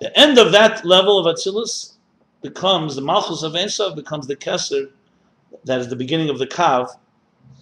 The 0.00 0.18
end 0.18 0.38
of 0.38 0.52
that 0.52 0.84
level 0.86 1.18
of 1.18 1.34
Atzilus 1.34 1.94
becomes, 2.42 2.94
the 2.94 3.02
Malchus 3.02 3.42
of 3.42 3.54
Ein 3.54 3.68
Sof 3.68 3.94
becomes 3.94 4.26
the 4.26 4.36
Kesser, 4.36 4.90
that 5.64 5.80
is 5.80 5.88
the 5.88 5.96
beginning 5.96 6.30
of 6.30 6.38
the 6.38 6.46
Kav 6.46 6.88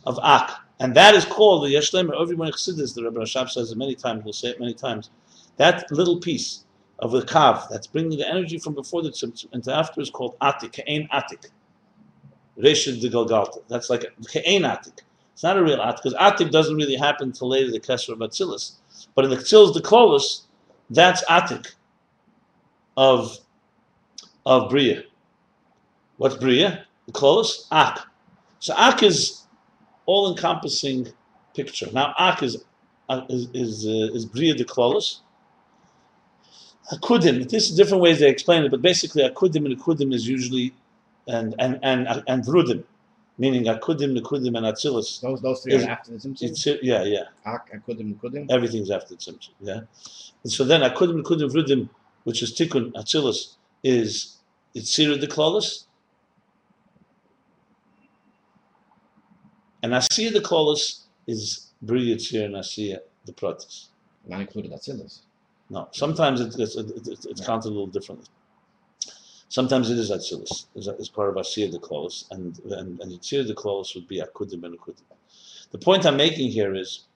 of 0.04 0.18
Ak. 0.22 0.52
And 0.78 0.94
that 0.94 1.14
is 1.14 1.24
called 1.24 1.64
the 1.64 1.74
Yeshlemer. 1.74 2.20
Everyone 2.20 2.52
Chassidus, 2.52 2.94
the 2.94 3.02
Rebbe 3.02 3.18
Rashab 3.18 3.50
says 3.50 3.72
it 3.72 3.78
many 3.78 3.96
times, 3.96 4.22
we'll 4.22 4.32
say 4.32 4.50
it 4.50 4.60
many 4.60 4.74
times. 4.74 5.10
That 5.56 5.90
little 5.90 6.20
piece 6.20 6.64
of 7.00 7.12
the 7.12 7.22
Kav 7.22 7.68
that's 7.70 7.86
bringing 7.86 8.18
the 8.18 8.28
energy 8.28 8.58
from 8.58 8.74
before 8.74 9.02
the 9.02 9.10
Tzimtzum 9.10 9.52
into 9.52 9.72
after 9.74 10.00
is 10.00 10.10
called 10.10 10.36
Atik, 10.40 10.72
Ke'en 10.72 11.08
Atik. 11.10 11.50
Reshid 12.58 13.00
de 13.00 13.08
Galgalta. 13.08 13.62
That's 13.68 13.88
like 13.88 14.00
Ke'en 14.00 14.62
Atik. 14.62 15.00
It's 15.32 15.44
not 15.44 15.56
a 15.56 15.62
real 15.62 15.78
Atik, 15.78 16.02
because 16.02 16.14
Atik 16.14 16.50
doesn't 16.50 16.74
really 16.74 16.96
happen 16.96 17.28
until 17.28 17.48
later 17.48 17.70
the 17.70 17.80
Kesser 17.80 18.12
of 18.12 18.18
Atzilus. 18.18 18.72
But 19.14 19.24
in 19.24 19.30
the 19.30 19.36
Tzilus 19.36 19.74
de 19.74 19.80
Klolis, 19.80 20.42
that's 20.90 21.24
Atik 21.26 21.74
of, 22.96 23.38
of 24.44 24.68
Bria. 24.68 25.04
What's 26.16 26.36
Bria? 26.36 26.84
The 27.06 27.12
Klolis? 27.12 27.66
Ak. 27.70 28.06
So 28.58 28.74
Ak 28.76 29.04
is 29.04 29.46
all 30.06 30.30
encompassing 30.30 31.06
picture. 31.54 31.88
Now 31.92 32.12
Ak 32.18 32.42
is 32.42 32.64
uh, 33.08 33.24
is 33.28 33.48
is, 33.54 33.86
uh, 33.86 34.14
is 34.14 34.26
Bria 34.26 34.54
de. 34.54 34.64
Akudim. 36.92 37.48
This 37.48 37.70
is 37.70 37.76
different 37.76 38.02
ways 38.02 38.20
they 38.20 38.30
explain 38.30 38.64
it, 38.64 38.70
but 38.70 38.82
basically 38.82 39.22
Akudim 39.22 39.66
and 39.66 39.78
Akudim 39.78 40.12
is 40.14 40.26
usually 40.26 40.74
and 41.26 41.54
and 41.58 41.78
and 41.82 42.08
and 42.26 42.44
Vrudim, 42.44 42.84
meaning 43.36 43.64
Akudim, 43.64 44.18
Nekudim, 44.18 44.56
and 44.56 44.66
Atzilus. 44.66 45.20
Those 45.20 45.42
those 45.42 45.62
three 45.62 45.74
Is- 45.74 45.84
are 45.84 45.90
after 45.90 46.12
the 46.12 46.18
Tzimtzum. 46.18 46.42
It's 46.42 46.66
uh, 46.66 46.76
yeah, 46.82 47.04
yeah. 47.04 47.24
Ak, 47.44 47.70
Akudim, 47.72 48.14
Nekudim. 48.14 48.50
Everything's 48.50 48.90
after 48.90 49.14
Tzimtzum. 49.14 49.50
Yeah. 49.60 49.80
And 50.42 50.52
so 50.52 50.64
then 50.64 50.80
Akudim, 50.80 51.22
Nekudim, 51.22 51.52
Vrudim, 51.52 51.88
which 52.24 52.42
is 52.42 52.52
Tikkun 52.54 52.92
Atzilus, 52.94 53.56
is 53.82 54.38
it's 54.74 54.94
Sira 54.94 55.16
de 55.16 55.26
Klolis. 55.26 55.84
And 59.82 59.92
Asiya 59.92 60.32
de 60.32 60.40
Klolis 60.40 61.02
is 61.26 61.70
Bria 61.82 62.16
Tzir 62.16 62.46
and 62.46 62.54
Asiya 62.54 62.98
the 63.26 63.32
Pratis. 63.32 63.88
Not 64.26 64.40
included 64.40 64.72
Atzilus. 64.72 65.20
No, 65.70 65.88
sometimes 65.92 66.40
it, 66.40 66.58
it's, 66.58 66.76
it, 66.76 66.90
it, 67.06 67.26
it's 67.26 67.44
counted 67.44 67.68
a 67.68 67.70
little 67.70 67.86
differently. 67.86 68.26
Sometimes 69.50 69.90
it 69.90 69.98
is 69.98 70.10
Atzilus, 70.10 70.66
is, 70.74 70.88
is 70.88 71.08
part 71.08 71.30
of 71.30 71.36
Asir 71.36 71.70
the 71.70 71.78
Close, 71.78 72.26
and 72.30 72.58
and, 72.70 73.00
and 73.00 73.12
Yitzir 73.12 73.46
the 73.46 73.54
Close 73.54 73.94
would 73.94 74.06
be 74.06 74.20
Akudim 74.20 74.64
and 74.64 74.78
Akudim. 74.78 75.02
The 75.70 75.78
point 75.78 76.06
I'm 76.06 76.16
making 76.16 76.50
here 76.50 76.74
is 76.74 77.06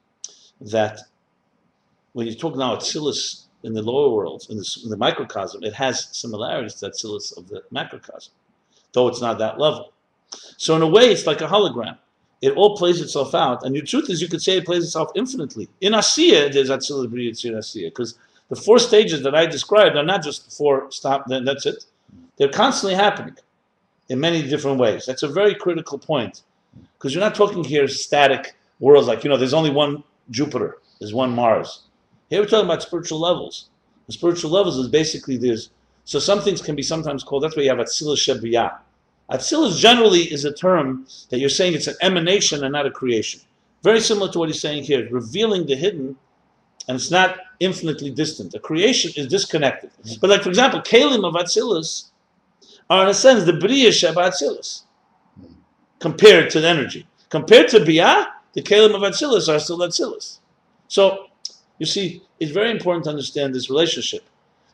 that 0.60 1.00
when 2.12 2.26
you 2.26 2.34
talk 2.34 2.56
now 2.56 2.76
Atzilus 2.76 3.44
in 3.64 3.74
the 3.74 3.82
lower 3.82 4.14
world, 4.14 4.46
in 4.50 4.56
the, 4.56 4.80
in 4.84 4.90
the 4.90 4.96
microcosm, 4.96 5.62
it 5.62 5.72
has 5.74 6.08
similarities 6.12 6.74
to 6.74 6.90
Atzilus 6.90 7.36
of 7.36 7.48
the 7.48 7.62
macrocosm, 7.70 8.32
though 8.92 9.08
it's 9.08 9.20
not 9.20 9.38
that 9.38 9.58
level. 9.58 9.92
So 10.56 10.74
in 10.76 10.82
a 10.82 10.86
way, 10.86 11.12
it's 11.12 11.26
like 11.26 11.40
a 11.42 11.46
hologram. 11.46 11.98
It 12.40 12.52
all 12.54 12.76
plays 12.76 13.00
itself 13.00 13.34
out, 13.34 13.64
and 13.64 13.74
the 13.74 13.82
truth 13.82 14.10
is, 14.10 14.20
you 14.20 14.28
could 14.28 14.42
say 14.42 14.56
it 14.56 14.64
plays 14.64 14.84
itself 14.84 15.10
infinitely. 15.14 15.68
In 15.80 15.92
Asiya, 15.92 16.52
there's 16.52 16.70
Atzilus, 16.70 17.08
Bria, 17.08 17.30
Yitzir, 17.30 17.52
Asiya, 17.52 17.90
because 17.90 18.18
the 18.52 18.60
four 18.60 18.78
stages 18.78 19.22
that 19.22 19.34
I 19.34 19.46
described 19.46 19.96
are 19.96 20.04
not 20.04 20.22
just 20.22 20.54
four 20.54 20.90
stop, 20.90 21.24
then 21.26 21.42
that's 21.42 21.64
it. 21.64 21.86
They're 22.36 22.50
constantly 22.50 22.94
happening 22.94 23.34
in 24.10 24.20
many 24.20 24.42
different 24.42 24.78
ways. 24.78 25.06
That's 25.06 25.22
a 25.22 25.28
very 25.28 25.54
critical 25.54 25.98
point 25.98 26.42
because 26.92 27.14
you're 27.14 27.24
not 27.24 27.34
talking 27.34 27.64
here 27.64 27.88
static 27.88 28.54
worlds 28.78 29.08
like, 29.08 29.24
you 29.24 29.30
know, 29.30 29.38
there's 29.38 29.54
only 29.54 29.70
one 29.70 30.04
Jupiter, 30.28 30.76
there's 31.00 31.14
one 31.14 31.30
Mars. 31.30 31.84
Here 32.28 32.42
we're 32.42 32.46
talking 32.46 32.66
about 32.66 32.82
spiritual 32.82 33.20
levels. 33.20 33.70
The 34.06 34.12
spiritual 34.12 34.50
levels 34.50 34.76
is 34.76 34.88
basically 34.88 35.38
there's, 35.38 35.70
so 36.04 36.18
some 36.18 36.42
things 36.42 36.60
can 36.60 36.76
be 36.76 36.82
sometimes 36.82 37.24
called, 37.24 37.44
that's 37.44 37.56
why 37.56 37.62
you 37.62 37.70
have 37.70 37.78
Atzilus 37.78 38.18
Shebiyah. 38.18 38.76
Atzilus 39.30 39.78
generally 39.78 40.30
is 40.30 40.44
a 40.44 40.52
term 40.52 41.06
that 41.30 41.38
you're 41.38 41.48
saying 41.48 41.72
it's 41.72 41.86
an 41.86 41.96
emanation 42.02 42.64
and 42.64 42.72
not 42.74 42.84
a 42.84 42.90
creation. 42.90 43.40
Very 43.82 44.00
similar 44.00 44.30
to 44.30 44.38
what 44.38 44.50
he's 44.50 44.60
saying 44.60 44.82
here, 44.82 45.08
revealing 45.10 45.64
the 45.64 45.74
hidden 45.74 46.16
and 46.88 46.96
it's 46.96 47.10
not 47.10 47.38
infinitely 47.62 48.10
distant. 48.10 48.54
A 48.54 48.58
creation 48.58 49.12
is 49.16 49.26
disconnected. 49.26 49.90
But 50.20 50.30
like 50.30 50.42
for 50.42 50.48
example, 50.48 50.80
Kalim 50.80 51.24
of 51.24 51.34
Atzilus 51.34 52.10
are 52.90 53.04
in 53.04 53.08
a 53.08 53.14
sense 53.14 53.44
the 53.44 53.52
Bria 53.52 53.92
Sheba 53.92 54.20
Atzilus 54.30 54.82
compared 55.98 56.50
to 56.50 56.60
the 56.60 56.68
energy. 56.68 57.06
Compared 57.28 57.68
to 57.68 57.84
Bia, 57.84 58.34
the 58.52 58.62
Kalim 58.62 58.94
of 58.94 59.02
Atzilus 59.02 59.52
are 59.52 59.58
still 59.58 59.78
Atzilus. 59.78 60.38
So 60.88 61.26
you 61.78 61.86
see, 61.86 62.22
it's 62.38 62.52
very 62.52 62.70
important 62.70 63.04
to 63.04 63.10
understand 63.10 63.54
this 63.54 63.70
relationship. 63.70 64.24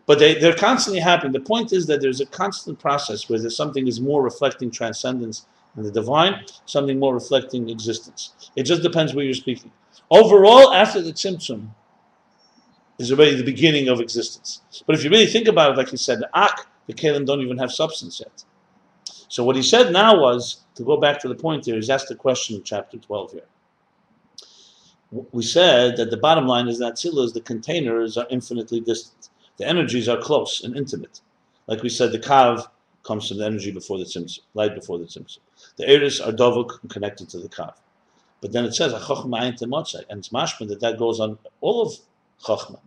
But 0.07 0.18
they, 0.18 0.35
they're 0.35 0.55
constantly 0.55 1.01
happening. 1.01 1.33
The 1.33 1.40
point 1.40 1.72
is 1.72 1.87
that 1.87 2.01
there's 2.01 2.20
a 2.20 2.27
constant 2.27 2.79
process 2.79 3.29
where 3.29 3.38
there's 3.38 3.57
something 3.57 3.87
is 3.87 4.01
more 4.01 4.22
reflecting 4.22 4.70
transcendence 4.70 5.46
and 5.77 5.85
the 5.85 5.92
divine, 5.92 6.44
something 6.64 6.98
more 6.98 7.14
reflecting 7.14 7.68
existence. 7.68 8.51
It 8.57 8.62
just 8.62 8.83
depends 8.83 9.14
where 9.14 9.24
you're 9.24 9.35
speaking. 9.35 9.70
Overall, 10.11 10.72
after 10.72 11.03
the 11.03 11.12
Tzimtzum, 11.12 11.68
is 12.98 13.12
already 13.12 13.37
the 13.37 13.44
beginning 13.44 13.88
of 13.88 14.00
existence. 14.00 14.62
But 14.87 14.96
if 14.96 15.04
you 15.04 15.11
really 15.11 15.26
think 15.26 15.48
about 15.48 15.72
it, 15.72 15.76
like 15.76 15.90
he 15.90 15.96
said, 15.96 16.18
the 16.18 16.28
Ak, 16.34 16.66
the 16.87 16.94
Kalim 16.94 17.24
don't 17.24 17.40
even 17.40 17.58
have 17.58 17.72
substance 17.72 18.20
yet. 18.20 18.44
So 19.28 19.44
what 19.44 19.56
he 19.56 19.62
said 19.62 19.92
now 19.92 20.18
was, 20.18 20.64
to 20.74 20.82
go 20.82 20.96
back 20.96 21.20
to 21.20 21.28
the 21.28 21.34
point 21.34 21.66
here, 21.66 21.74
he's 21.76 21.90
asked 21.90 22.11
a 22.11 22.14
question 22.14 22.56
in 22.56 22.62
chapter 22.62 22.98
12 22.98 23.32
here. 23.32 23.46
We 25.32 25.42
said 25.42 25.96
that 25.96 26.11
the 26.11 26.16
bottom 26.16 26.46
line 26.46 26.68
is 26.68 26.78
that 26.78 26.94
Tzilas, 26.94 27.32
the 27.32 27.40
containers 27.40 28.16
are 28.16 28.26
infinitely 28.30 28.80
distant. 28.80 29.30
The 29.56 29.66
energies 29.66 30.08
are 30.08 30.18
close 30.18 30.62
and 30.64 30.76
intimate. 30.76 31.20
Like 31.66 31.82
we 31.82 31.88
said, 31.88 32.12
the 32.12 32.18
Kav 32.18 32.66
comes 33.04 33.28
from 33.28 33.38
the 33.38 33.46
energy 33.46 33.70
before 33.70 33.98
the 33.98 34.04
Tzimtzum, 34.04 34.40
light 34.54 34.74
before 34.74 34.98
the 34.98 35.04
Tzimtzum. 35.04 35.38
The 35.76 35.88
Eris 35.88 36.20
are 36.20 36.32
Dovuk 36.32 36.82
and 36.82 36.90
connected 36.90 37.28
to 37.30 37.38
the 37.38 37.48
Kav. 37.48 37.74
But 38.40 38.52
then 38.52 38.64
it 38.64 38.74
says, 38.74 38.92
and 38.92 39.02
it's 39.02 40.28
mashma 40.28 40.68
that 40.68 40.80
that 40.80 40.98
goes 40.98 41.20
on 41.20 41.38
all 41.61 41.82
of 41.82 41.94
Chachma. 42.42 42.81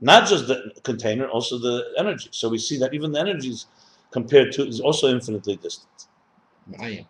Not 0.00 0.28
just 0.28 0.46
the 0.46 0.72
container, 0.84 1.28
also 1.28 1.58
the 1.58 1.92
energy. 1.98 2.28
So 2.32 2.48
we 2.48 2.58
see 2.58 2.78
that 2.78 2.94
even 2.94 3.12
the 3.12 3.20
energies 3.20 3.66
compared 4.10 4.52
to 4.52 4.66
is 4.66 4.80
also 4.80 5.08
infinitely 5.08 5.56
distant. 5.56 6.06
Ayin. 6.74 7.06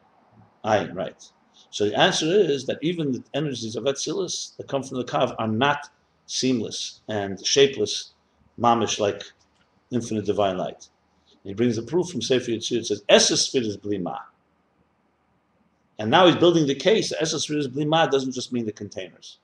Ayin, 0.64 0.94
right. 0.94 1.22
So 1.70 1.88
the 1.88 1.98
answer 1.98 2.26
is 2.26 2.64
that 2.66 2.78
even 2.82 3.12
the 3.12 3.22
energies 3.34 3.76
of 3.76 3.84
Atzilus 3.84 4.56
that 4.56 4.68
come 4.68 4.82
from 4.82 4.98
the 4.98 5.04
Kav 5.04 5.34
are 5.38 5.48
not 5.48 5.90
seamless 6.26 7.00
and 7.08 7.44
shapeless, 7.44 8.12
mamish 8.58 8.98
like 8.98 9.22
infinite 9.90 10.24
divine 10.24 10.56
light. 10.56 10.88
He 11.44 11.54
brings 11.54 11.78
a 11.78 11.82
proof 11.82 12.08
from 12.08 12.22
Sefer 12.22 12.50
Yitzir. 12.50 12.78
It 12.78 12.86
says, 12.86 13.02
Esses 13.08 13.54
is 13.54 13.76
blima. 13.76 14.18
And 15.98 16.10
now 16.10 16.26
he's 16.26 16.36
building 16.36 16.66
the 16.66 16.74
case. 16.74 17.12
Esses 17.18 17.48
is 17.50 17.68
blima 17.68 18.10
doesn't 18.10 18.32
just 18.32 18.52
mean 18.52 18.66
the 18.66 18.72
containers. 18.72 19.38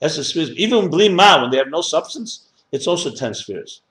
Esses 0.00 0.28
spheres, 0.28 0.50
even 0.52 0.88
blima, 0.88 1.42
when 1.42 1.50
they 1.50 1.58
have 1.58 1.68
no 1.68 1.82
substance, 1.82 2.48
it's 2.72 2.86
also 2.86 3.10
ten 3.10 3.34
spheres. 3.34 3.82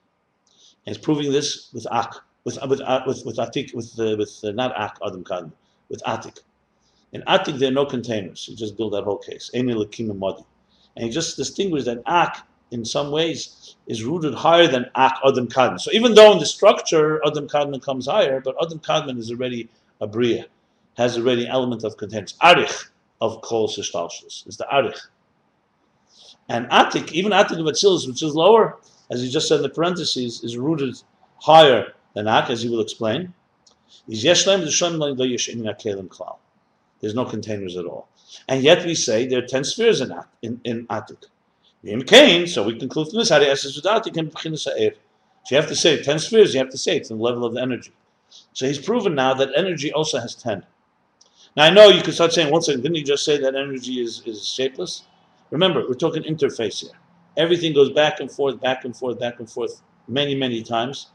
And 0.85 0.95
he's 0.95 1.03
proving 1.03 1.31
this 1.31 1.69
with 1.73 1.85
Ak, 1.91 2.15
with 2.43 2.57
with 2.67 2.81
with 3.05 3.25
with 3.25 3.37
Atik, 3.37 3.73
with 3.75 3.99
uh, 3.99 4.15
with 4.17 4.39
uh, 4.43 4.51
not 4.51 4.75
Ak 4.75 4.97
Adam 5.05 5.23
Kadmon, 5.23 5.51
with 5.89 6.01
Atik. 6.03 6.39
In 7.11 7.21
Atik, 7.27 7.59
there 7.59 7.69
are 7.69 7.73
no 7.73 7.85
containers. 7.85 8.45
He 8.45 8.55
just 8.55 8.77
built 8.77 8.93
that 8.93 9.03
whole 9.03 9.17
case. 9.17 9.49
And 9.53 9.69
he 10.95 11.09
just 11.09 11.37
distinguished 11.37 11.85
that 11.85 12.01
Ak, 12.05 12.45
in 12.71 12.85
some 12.85 13.11
ways, 13.11 13.75
is 13.87 14.03
rooted 14.03 14.33
higher 14.33 14.67
than 14.67 14.85
Ak 14.95 15.19
Adam 15.25 15.47
Kadmon. 15.47 15.79
So 15.79 15.91
even 15.91 16.13
though 16.13 16.31
in 16.31 16.39
the 16.39 16.45
structure 16.45 17.19
Adam 17.25 17.47
Kadmon 17.47 17.81
comes 17.83 18.05
higher, 18.07 18.41
but 18.41 18.55
Adam 18.61 18.79
Kadmon 18.79 19.17
is 19.17 19.31
already 19.31 19.69
a 20.01 20.07
Bria, 20.07 20.45
has 20.97 21.17
already 21.17 21.47
element 21.47 21.83
of 21.83 21.97
containers. 21.97 22.35
Arich 22.41 22.89
of 23.21 23.41
Kol 23.41 23.67
Sishtalshus 23.67 24.47
is 24.47 24.57
the 24.57 24.67
Arich. 24.71 24.99
And 26.49 26.67
Atik, 26.69 27.11
even 27.11 27.31
Atik 27.31 27.59
of 27.59 27.65
Atzilus, 27.65 28.07
which 28.07 28.23
is 28.23 28.35
lower, 28.35 28.77
as 29.11 29.21
he 29.21 29.29
just 29.29 29.47
said 29.47 29.57
in 29.57 29.63
the 29.63 29.69
parentheses, 29.69 30.43
is 30.43 30.57
rooted 30.57 30.95
higher 31.37 31.93
than 32.15 32.27
Ak, 32.27 32.49
as 32.49 32.63
he 32.63 32.69
will 32.69 32.81
explain. 32.81 33.33
There's 34.07 34.45
no 37.15 37.25
containers 37.25 37.77
at 37.77 37.85
all. 37.85 38.09
And 38.47 38.63
yet 38.63 38.85
we 38.85 38.95
say 38.95 39.27
there 39.27 39.39
are 39.39 39.47
10 39.47 39.63
spheres 39.63 40.01
in, 40.01 40.11
in, 40.41 40.59
in 40.63 40.87
Atik. 40.87 41.25
So 42.49 42.63
we 42.63 42.77
conclude 42.77 43.09
from 43.09 43.19
this. 43.19 43.29
So 43.29 43.39
you 43.39 43.47
have 45.57 45.67
to 45.67 45.75
say 45.75 46.03
10 46.03 46.19
spheres, 46.19 46.53
you 46.53 46.59
have 46.59 46.69
to 46.69 46.77
say 46.77 46.97
it's 46.97 47.09
the 47.09 47.15
level 47.15 47.45
of 47.45 47.53
the 47.53 47.61
energy. 47.61 47.93
So 48.53 48.67
he's 48.67 48.79
proven 48.79 49.15
now 49.15 49.33
that 49.35 49.49
energy 49.55 49.93
also 49.93 50.19
has 50.19 50.35
10. 50.35 50.65
Now 51.55 51.65
I 51.65 51.69
know 51.69 51.87
you 51.89 52.03
could 52.03 52.13
start 52.13 52.33
saying, 52.33 52.51
one 52.51 52.61
second, 52.61 52.81
didn't 52.81 52.97
he 52.97 53.03
just 53.03 53.23
say 53.23 53.37
that 53.39 53.55
energy 53.55 54.01
is, 54.01 54.21
is 54.25 54.45
shapeless? 54.47 55.03
Remember, 55.51 55.87
we're 55.87 55.93
talking 55.93 56.23
interface 56.23 56.81
here. 56.81 56.91
Everything 57.37 57.73
goes 57.73 57.91
back 57.91 58.19
and 58.19 58.31
forth, 58.31 58.59
back 58.59 58.85
and 58.85 58.95
forth, 58.95 59.19
back 59.19 59.39
and 59.39 59.49
forth 59.49 59.81
many, 60.07 60.35
many 60.35 60.63
times. 60.63 61.07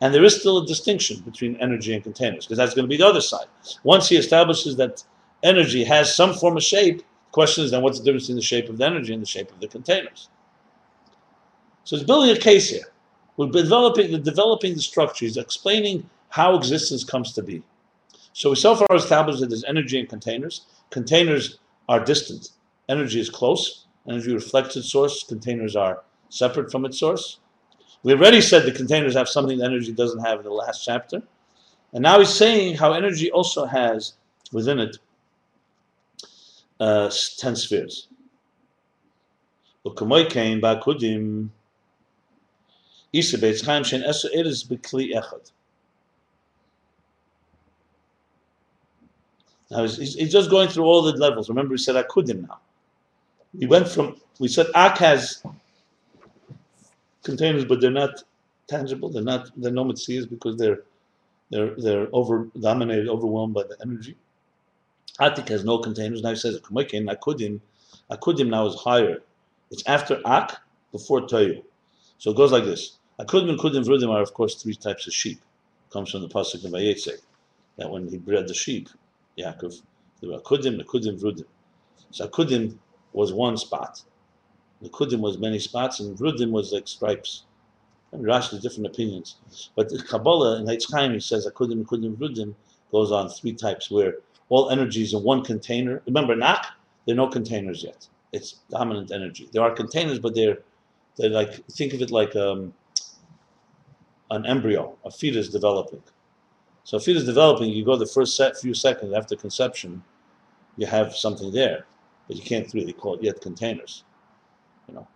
And 0.00 0.14
there 0.14 0.24
is 0.24 0.38
still 0.40 0.58
a 0.58 0.66
distinction 0.66 1.20
between 1.20 1.56
energy 1.56 1.94
and 1.94 2.02
containers, 2.02 2.46
because 2.46 2.58
that's 2.58 2.74
going 2.74 2.84
to 2.84 2.88
be 2.88 2.96
the 2.96 3.06
other 3.06 3.20
side. 3.20 3.46
Once 3.82 4.08
he 4.08 4.16
establishes 4.16 4.76
that 4.76 5.04
energy 5.42 5.84
has 5.84 6.14
some 6.14 6.34
form 6.34 6.56
of 6.56 6.62
shape, 6.62 6.98
the 6.98 7.32
question 7.32 7.64
is 7.64 7.70
then 7.70 7.82
what's 7.82 7.98
the 7.98 8.04
difference 8.04 8.28
in 8.28 8.36
the 8.36 8.42
shape 8.42 8.68
of 8.68 8.78
the 8.78 8.84
energy 8.84 9.12
and 9.12 9.22
the 9.22 9.26
shape 9.26 9.50
of 9.50 9.60
the 9.60 9.68
containers? 9.68 10.28
So 11.84 11.96
he's 11.96 12.06
building 12.06 12.34
a 12.34 12.40
case 12.40 12.70
here. 12.70 12.86
We're 13.36 13.50
developing, 13.50 14.22
developing 14.22 14.74
the 14.74 14.80
structures, 14.80 15.36
explaining 15.36 16.08
how 16.30 16.56
existence 16.56 17.04
comes 17.04 17.32
to 17.32 17.42
be. 17.42 17.62
So 18.32 18.50
we 18.50 18.56
so 18.56 18.74
far 18.74 18.96
established 18.96 19.40
that 19.40 19.48
there's 19.50 19.64
energy 19.64 19.98
in 19.98 20.06
containers. 20.06 20.66
Containers 20.90 21.58
are 21.88 22.02
distant. 22.02 22.50
Energy 22.88 23.20
is 23.20 23.30
close. 23.30 23.86
Energy 24.08 24.32
reflects 24.34 24.76
its 24.76 24.90
source. 24.90 25.24
Containers 25.24 25.76
are 25.76 26.02
separate 26.28 26.70
from 26.70 26.84
its 26.84 26.98
source. 26.98 27.38
We 28.02 28.12
already 28.12 28.40
said 28.40 28.64
the 28.64 28.72
containers 28.72 29.14
have 29.14 29.28
something 29.28 29.58
that 29.58 29.64
energy 29.64 29.92
doesn't 29.92 30.20
have 30.20 30.38
in 30.38 30.44
the 30.44 30.50
last 30.50 30.84
chapter. 30.84 31.22
And 31.94 32.02
now 32.02 32.18
he's 32.18 32.28
saying 32.28 32.76
how 32.76 32.92
energy 32.92 33.30
also 33.30 33.64
has 33.64 34.14
within 34.52 34.78
it 34.78 34.98
uh, 36.80 37.10
10 37.38 37.56
spheres. 37.56 38.08
Now 49.70 49.82
he's, 49.82 50.14
he's, 50.14 50.32
just 50.32 50.50
going 50.50 50.68
through 50.68 50.84
all 50.84 51.02
the 51.02 51.12
levels. 51.12 51.48
Remember, 51.48 51.72
we 51.72 51.78
said 51.78 51.96
akudim 51.96 52.48
now. 52.48 52.60
We 53.58 53.66
went 53.66 53.88
from 53.88 54.16
we 54.38 54.48
said 54.48 54.66
ak 54.74 54.98
has 54.98 55.42
containers, 57.22 57.64
but 57.64 57.80
they're 57.80 57.90
not 57.90 58.22
tangible. 58.66 59.10
They're 59.10 59.22
not 59.22 59.50
they're 59.56 59.72
no 59.72 59.84
mitzvahs 59.84 60.28
because 60.28 60.56
they're 60.56 60.82
they're 61.50 61.74
they're 61.76 62.08
over 62.12 62.48
dominated, 62.60 63.08
overwhelmed 63.08 63.54
by 63.54 63.62
the 63.64 63.76
energy. 63.82 64.16
Atik 65.20 65.48
has 65.48 65.64
no 65.64 65.78
containers. 65.78 66.22
Now 66.22 66.30
he 66.30 66.36
says 66.36 66.60
Kumakin, 66.60 67.06
Akudim. 67.08 67.60
Akudim 68.10 68.48
now 68.48 68.66
is 68.66 68.74
higher. 68.74 69.22
It's 69.70 69.84
after 69.86 70.20
Ak, 70.24 70.60
before 70.90 71.22
Toyu. 71.22 71.62
So 72.18 72.30
it 72.30 72.36
goes 72.36 72.50
like 72.50 72.64
this. 72.64 72.98
Akudim 73.20 73.50
and 73.50 73.58
Kudim 73.58 73.84
Vrudim 73.84 74.10
are 74.10 74.22
of 74.22 74.34
course 74.34 74.60
three 74.60 74.74
types 74.74 75.06
of 75.06 75.14
sheep. 75.14 75.38
It 75.38 75.92
comes 75.92 76.10
from 76.10 76.22
the 76.22 76.28
Pasuk 76.28 76.64
of 76.64 76.72
Vayetze. 76.72 77.20
That 77.76 77.90
when 77.90 78.08
he 78.08 78.18
bred 78.18 78.48
the 78.48 78.54
sheep, 78.54 78.88
Yaakov, 79.38 79.80
there 80.20 80.30
were 80.30 80.38
Akudim, 80.38 80.82
Akudim, 80.84 81.20
Vrudim. 81.20 81.44
So 82.10 82.26
Akudim 82.26 82.76
was 83.14 83.32
one 83.32 83.56
spot. 83.56 84.02
The 84.82 84.90
Kudim 84.90 85.20
was 85.20 85.38
many 85.38 85.58
spots, 85.58 86.00
and 86.00 86.16
Vrudim 86.18 86.50
was 86.50 86.72
like 86.72 86.86
stripes. 86.86 87.44
And 88.12 88.24
Rashi 88.24 88.60
different 88.60 88.86
opinions. 88.86 89.36
But 89.74 89.88
the 89.88 90.02
Kabbalah 90.02 90.60
in 90.60 90.66
Eitz 90.66 90.92
Chaim, 90.92 91.12
he 91.12 91.20
says 91.20 91.46
Akudim, 91.46 91.84
Kudim, 91.84 92.16
Vrudim 92.16 92.54
goes 92.92 93.10
on 93.10 93.28
three 93.28 93.54
types 93.54 93.90
where 93.90 94.16
all 94.50 94.70
energies 94.70 95.14
in 95.14 95.22
one 95.22 95.42
container. 95.42 96.02
Remember, 96.06 96.36
Nak, 96.36 96.66
there 97.06 97.14
are 97.14 97.16
no 97.16 97.28
containers 97.28 97.82
yet. 97.82 98.06
It's 98.32 98.60
dominant 98.70 99.10
energy. 99.10 99.48
There 99.52 99.62
are 99.62 99.70
containers, 99.70 100.18
but 100.18 100.34
they're 100.34 100.58
they're 101.16 101.30
like 101.30 101.64
think 101.66 101.92
of 101.92 102.02
it 102.02 102.10
like 102.10 102.34
um, 102.36 102.74
an 104.30 104.44
embryo, 104.46 104.96
a 105.04 105.10
fetus 105.10 105.48
developing. 105.48 106.02
So 106.84 106.98
a 106.98 107.00
fetus 107.00 107.24
developing, 107.24 107.70
you 107.70 107.84
go 107.84 107.96
the 107.96 108.06
first 108.06 108.36
set, 108.36 108.58
few 108.58 108.74
seconds 108.74 109.14
after 109.14 109.36
conception, 109.36 110.02
you 110.76 110.86
have 110.86 111.16
something 111.16 111.50
there, 111.52 111.86
but 112.26 112.36
you 112.36 112.42
can't 112.42 112.72
really 112.74 112.92
call 112.92 113.14
it 113.14 113.22
yet 113.22 113.40
containers. 113.40 114.04
You 114.88 114.94
know, 114.94 115.08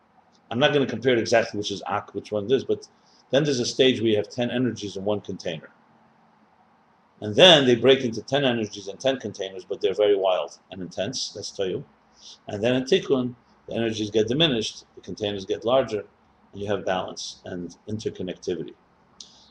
I'm 0.50 0.58
not 0.58 0.72
going 0.72 0.86
to 0.86 0.90
compare 0.90 1.12
it 1.12 1.18
exactly 1.18 1.58
which 1.58 1.70
is 1.70 1.82
Ak, 1.86 2.14
which 2.14 2.32
one 2.32 2.44
it 2.44 2.52
is, 2.52 2.64
but 2.64 2.88
then 3.30 3.44
there's 3.44 3.60
a 3.60 3.66
stage 3.66 4.00
where 4.00 4.10
you 4.10 4.16
have 4.16 4.28
ten 4.28 4.50
energies 4.50 4.96
in 4.96 5.04
one 5.04 5.20
container. 5.20 5.70
And 7.20 7.34
then 7.34 7.66
they 7.66 7.74
break 7.74 8.04
into 8.04 8.22
10 8.22 8.44
energies 8.44 8.86
and 8.86 8.98
10 8.98 9.18
containers, 9.18 9.64
but 9.64 9.80
they're 9.80 9.94
very 9.94 10.16
wild 10.16 10.58
and 10.70 10.80
intense, 10.80 11.32
that's 11.32 11.50
tell 11.50 11.68
you. 11.68 11.84
And 12.46 12.62
then 12.62 12.76
in 12.76 12.84
Tikkun, 12.84 13.34
the 13.66 13.74
energies 13.74 14.10
get 14.10 14.28
diminished, 14.28 14.84
the 14.94 15.00
containers 15.00 15.44
get 15.44 15.64
larger, 15.64 16.04
and 16.52 16.62
you 16.62 16.68
have 16.68 16.86
balance 16.86 17.40
and 17.44 17.76
interconnectivity. 17.88 18.74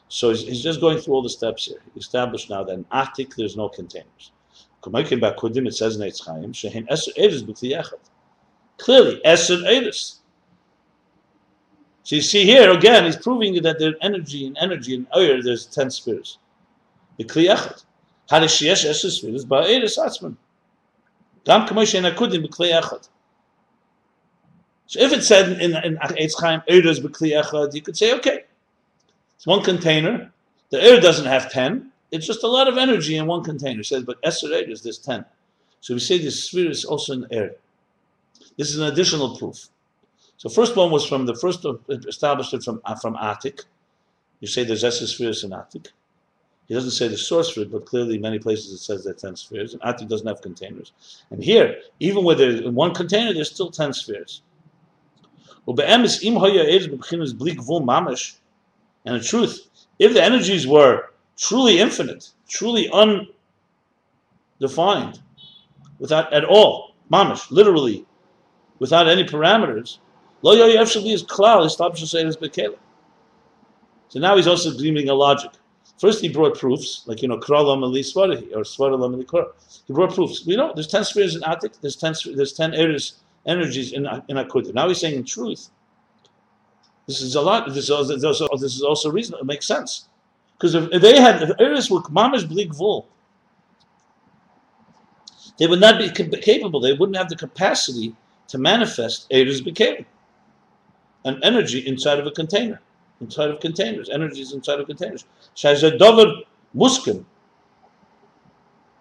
So 0.08 0.30
he's, 0.30 0.44
he's 0.44 0.64
just 0.64 0.80
going 0.80 1.00
through 1.00 1.16
all 1.16 1.22
the 1.22 1.30
steps 1.30 1.66
here. 1.66 1.82
He 1.94 2.00
established 2.00 2.50
now 2.50 2.64
that 2.64 2.74
in 2.74 2.86
Atik 2.86 3.36
there's 3.36 3.58
no 3.58 3.68
containers. 3.68 4.32
Kamakim 4.88 5.20
Bakudim, 5.20 5.68
it 5.68 5.74
says 5.74 5.96
in 5.96 6.02
Eitz 6.02 6.26
Chaim, 6.26 6.54
Shehin 6.54 6.88
Eser 6.88 7.12
Eris 7.18 7.44
Clearly, 8.78 9.22
Eser 9.26 9.66
Eris. 9.66 10.20
So 12.04 12.16
you 12.16 12.22
see 12.22 12.46
here, 12.46 12.72
again, 12.72 13.04
he's 13.04 13.18
proving 13.18 13.62
that 13.62 13.80
there's 13.80 13.96
energy 14.02 14.48
and 14.48 14.58
energy 14.62 14.96
and 14.96 15.10
Eir, 15.12 15.44
there's 15.44 15.66
10 15.66 15.92
spheres. 15.92 16.38
The 17.18 17.26
Kliyachad. 17.26 17.84
Hadashiesh 18.30 18.86
Eser 18.90 19.10
Spheres 19.10 19.46
Ba'eris 19.46 19.98
Atzman. 19.98 20.38
Gam 21.44 21.68
Kamash 21.68 22.00
Shehin 22.00 22.10
Akudim 22.10 22.48
B'Kliyachad. 22.48 23.10
So 24.86 25.02
if 25.02 25.12
it 25.12 25.24
said 25.24 25.62
in, 25.62 25.76
in 25.76 25.98
Eitz 25.98 26.40
Chaim, 26.40 26.62
Eris 26.70 27.00
you 27.00 27.82
could 27.82 27.98
say, 27.98 28.14
okay, 28.16 28.46
it's 29.36 29.46
one 29.46 29.62
container. 29.62 30.32
The 30.70 30.78
Eir 30.78 31.02
doesn't 31.02 31.26
have 31.26 31.52
10. 31.52 31.92
It's 32.12 32.26
just 32.26 32.44
a 32.44 32.48
lot 32.48 32.68
of 32.68 32.78
energy 32.78 33.18
in 33.18 33.26
one 33.26 33.44
container. 33.44 33.82
It 33.82 33.86
says, 33.86 34.04
but 34.04 34.18
Esser 34.24 34.48
Eidos, 34.48 34.84
there's 34.84 34.98
10. 35.00 35.26
So 35.82 35.94
we 35.94 36.00
say 36.00 36.18
the 36.18 36.32
sphere 36.32 36.70
is 36.70 36.86
also 36.86 37.14
in 37.14 37.28
air. 37.32 37.56
This 38.58 38.70
is 38.70 38.80
an 38.80 38.88
additional 38.92 39.38
proof. 39.38 39.68
So 40.38 40.50
first 40.50 40.76
one 40.76 40.92
was 40.92 41.06
from 41.06 41.26
the 41.26 41.36
first 41.36 41.66
established 42.08 42.54
it 42.54 42.64
from 42.64 42.82
from 43.02 43.16
Atik. 43.16 43.66
You 44.40 44.48
say 44.48 44.64
there's 44.64 44.84
Esser 44.84 45.08
spheres 45.08 45.44
in 45.44 45.52
Atik. 45.52 45.88
He 46.68 46.74
doesn't 46.74 46.92
say 46.92 47.08
the 47.08 47.18
source 47.18 47.50
for 47.52 47.62
it, 47.62 47.72
but 47.72 47.86
clearly 47.86 48.18
many 48.18 48.40
places 48.40 48.74
it 48.74 48.80
says 48.80 49.04
there 49.06 49.14
are 49.14 49.16
10 49.16 49.38
spheres. 49.38 49.74
And 49.74 49.82
Atik 49.82 50.10
doesn't 50.10 50.28
have 50.28 50.42
containers. 50.42 50.92
And 51.32 51.42
here, 51.42 51.78
even 52.00 52.26
with 52.26 52.42
in 52.42 52.76
one 52.76 52.94
container, 52.94 53.34
there's 53.34 53.50
still 53.50 53.72
10 53.72 53.94
spheres. 53.94 54.42
And 55.66 55.80
in 59.16 59.24
truth, 59.24 59.68
if 60.00 60.14
the 60.14 60.24
energies 60.24 60.68
were 60.68 61.10
truly 61.38 61.80
infinite, 61.80 62.32
truly 62.48 62.90
undefined, 64.60 65.22
without 66.00 66.34
at 66.34 66.44
all, 66.44 66.96
mamish, 67.12 67.50
literally, 67.52 68.06
without 68.80 69.08
any 69.08 69.24
parameters, 69.24 70.00
so 70.44 70.52
now 74.20 74.36
he's 74.36 74.48
also 74.48 74.72
gleaming 74.72 75.10
a 75.10 75.14
logic. 75.14 75.52
First, 76.00 76.22
he 76.22 76.30
brought 76.30 76.60
proofs, 76.60 77.04
like, 77.08 77.24
you 77.24 77.28
know, 77.28 77.40
Kralam 77.40 77.82
Ali 77.82 78.02
Svarahi, 78.02 78.56
or 78.56 78.62
Svaralam 78.62 79.16
Ali 79.16 79.26
Kor. 79.26 79.48
He 79.88 79.94
brought 79.94 80.14
proofs. 80.14 80.46
We 80.46 80.56
know 80.56 80.72
there's 80.76 80.88
10 80.88 81.06
spheres 81.06 81.36
in 81.36 81.42
Atik, 81.42 81.82
there's 81.82 81.96
10, 81.96 82.14
there's 82.36 82.54
10 82.54 82.76
areas, 82.76 83.14
energies 83.48 83.94
in, 83.94 84.06
in 84.28 84.38
Akudah. 84.38 84.76
Now 84.76 84.88
he's 84.90 85.00
saying 85.00 85.16
in 85.16 85.24
truth. 85.24 85.70
This 87.08 87.22
is 87.22 87.34
a 87.34 87.42
lot, 87.42 87.68
this 87.68 87.78
is 87.78 87.90
also, 87.90 88.48
this 88.58 88.76
is 88.76 88.84
also 88.84 89.10
reasonable, 89.10 89.42
it 89.42 89.48
makes 89.48 89.66
sense. 89.66 90.08
Because 90.58 90.76
if, 90.76 91.02
they 91.02 91.20
had, 91.20 91.42
if 91.44 91.52
areas 91.60 91.90
were 91.90 92.02
Mamish 92.02 92.48
Bli 92.48 92.68
Gvul, 92.68 93.06
they 95.58 95.68
would 95.68 95.80
not 95.80 96.00
be 96.00 96.10
capable, 96.10 96.80
they 96.80 96.94
wouldn't 96.94 97.18
have 97.18 97.30
the 97.30 97.36
capacity 97.36 98.16
to 98.48 98.58
manifest 98.58 99.28
areas 99.32 99.62
became 99.62 100.06
an 101.26 101.40
energy 101.44 101.80
inside 101.88 102.20
of 102.20 102.26
a 102.28 102.32
container 102.32 102.82
inside 103.22 103.50
of 103.50 103.60
containers, 103.60 104.10
energies 104.10 104.54
inside 104.54 104.80
of 104.80 104.88
containers. 104.88 105.26
Shazadover 105.56 106.44
muskim. 106.76 107.26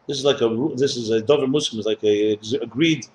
This 0.06 0.18
is 0.18 0.24
like 0.24 0.40
a 0.40 0.70
this 0.76 0.96
is 0.96 1.10
a 1.10 1.20
dover 1.20 1.46
muskim 1.46 1.78
is 1.78 1.86
like 1.86 2.02
a 2.04 2.38
agreed 2.62 3.06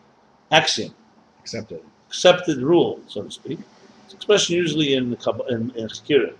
axiom, 0.51 0.93
accepted 1.39 1.81
accepted 2.07 2.57
rule, 2.57 2.99
so 3.07 3.23
to 3.23 3.31
speak. 3.31 3.59
It's 4.05 4.13
expression 4.13 4.55
usually 4.55 4.95
in 4.95 5.09
the 5.11 5.45
in, 5.49 5.71
in 5.75 5.87
Chikira. 5.87 6.33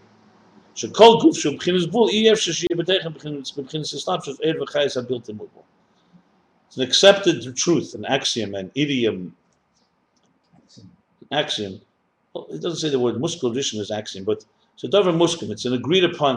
שכל 0.75 1.19
גוף 1.21 1.39
שהוא 1.39 1.55
מבחינת 1.55 1.89
גבול, 1.89 2.09
אי 2.09 2.33
אפשר 2.33 2.53
שיהיה 2.53 2.77
בדרך 2.79 3.07
מבחינת 3.57 3.85
ססלאם 3.85 4.19
של 4.25 4.33
ער 4.43 4.62
וחייס 4.62 4.97
הבלתי 4.97 5.33
מוגבל. 5.33 5.61
It's 6.71 6.77
an 6.79 6.83
accepted 6.83 7.57
truth, 7.57 7.95
an 7.95 8.05
axiom, 8.05 8.55
an 8.55 8.71
idiom, 8.75 9.37
axiom 11.33 11.81
well, 12.37 12.47
it 12.51 12.61
doesn't 12.61 12.81
say 12.81 12.91
the 12.91 12.99
word 12.99 13.17
muskul 13.17 13.55
vision 13.55 13.81
is 13.81 13.91
axiom, 13.91 14.25
but 14.25 14.45
so 14.77 14.89
davar 14.89 15.17
muskim, 15.17 15.51
it's 15.51 15.64
an 15.64 15.73
agreed 15.73 16.05
upon 16.05 16.37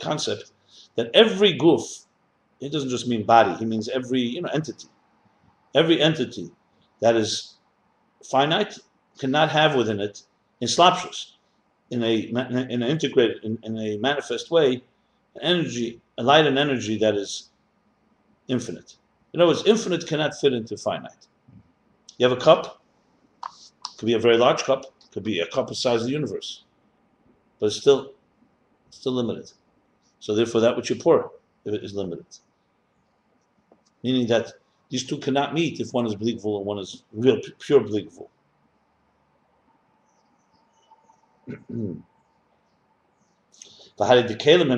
concept 0.00 0.50
that 0.96 1.10
every 1.14 1.52
goof, 1.52 1.82
it 2.60 2.72
doesn't 2.72 2.90
just 2.90 3.06
mean 3.06 3.22
body, 3.22 3.54
he 3.58 3.64
means 3.64 3.88
every 3.88 4.20
you 4.20 4.42
know 4.42 4.48
entity. 4.48 4.88
Every 5.74 6.00
entity 6.00 6.50
that 7.00 7.14
is 7.14 7.54
finite 8.24 8.78
cannot 9.18 9.50
have 9.50 9.76
within 9.76 10.00
it 10.00 10.22
in 10.60 10.66
slapshus, 10.66 11.31
in 11.93 12.03
a 12.03 12.15
in 12.15 12.37
an 12.37 12.83
integrated 12.83 13.43
in, 13.43 13.59
in 13.63 13.77
a 13.77 13.97
manifest 13.97 14.51
way, 14.51 14.83
energy, 15.41 16.01
a 16.17 16.23
light 16.23 16.45
and 16.45 16.57
energy 16.57 16.97
that 16.97 17.15
is 17.15 17.49
infinite. 18.47 18.95
In 19.33 19.41
other 19.41 19.51
words, 19.51 19.63
infinite 19.65 20.07
cannot 20.07 20.35
fit 20.39 20.53
into 20.53 20.77
finite. 20.77 21.27
You 22.17 22.27
have 22.27 22.37
a 22.37 22.41
cup, 22.41 22.81
could 23.97 24.05
be 24.05 24.13
a 24.13 24.19
very 24.19 24.37
large 24.37 24.63
cup, 24.63 24.85
could 25.11 25.23
be 25.23 25.39
a 25.39 25.47
cup 25.47 25.67
the 25.67 25.75
size 25.75 26.01
of 26.01 26.07
the 26.07 26.13
universe, 26.13 26.63
but 27.59 27.67
it's 27.67 27.77
still 27.77 28.11
still 28.89 29.13
limited. 29.13 29.51
So 30.19 30.35
therefore, 30.35 30.61
that 30.61 30.75
which 30.75 30.89
you 30.89 30.95
pour 30.95 31.31
is 31.65 31.93
limited. 31.93 32.25
Meaning 34.03 34.27
that 34.27 34.53
these 34.89 35.05
two 35.05 35.17
cannot 35.17 35.53
meet 35.53 35.79
if 35.79 35.93
one 35.93 36.05
is 36.05 36.15
bligvul 36.15 36.57
and 36.57 36.65
one 36.65 36.79
is 36.79 37.03
real 37.13 37.39
pure 37.59 37.81
bligvul. 41.49 42.03
and 43.99 44.29
the 44.29 44.35
kelim 44.35 44.71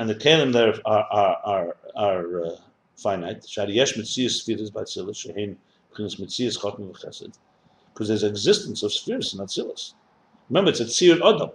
and 0.00 0.10
the 0.10 0.14
kelim 0.14 0.52
there 0.52 0.74
are 0.84 1.04
are 1.04 1.36
are, 1.44 1.76
are 1.96 2.44
uh, 2.44 2.56
finite. 2.96 3.48
Shari 3.48 3.74
yesh 3.74 3.94
mitzias 3.94 4.40
spheres 4.40 4.70
by 4.70 4.82
Tzilis 4.82 5.26
shehin 5.26 5.56
b'chinas 5.92 6.20
mitzias 6.20 6.58
chotmi 6.58 6.90
v'chesed 6.90 7.38
because 7.96 8.08
there's 8.08 8.24
existence 8.24 8.82
of 8.82 8.92
spheres 8.92 9.32
in 9.32 9.40
Atzilus. 9.40 9.94
Remember, 10.50 10.70
it's 10.70 10.80
a 10.80 10.84
tzir 10.84 11.16
adam. 11.24 11.50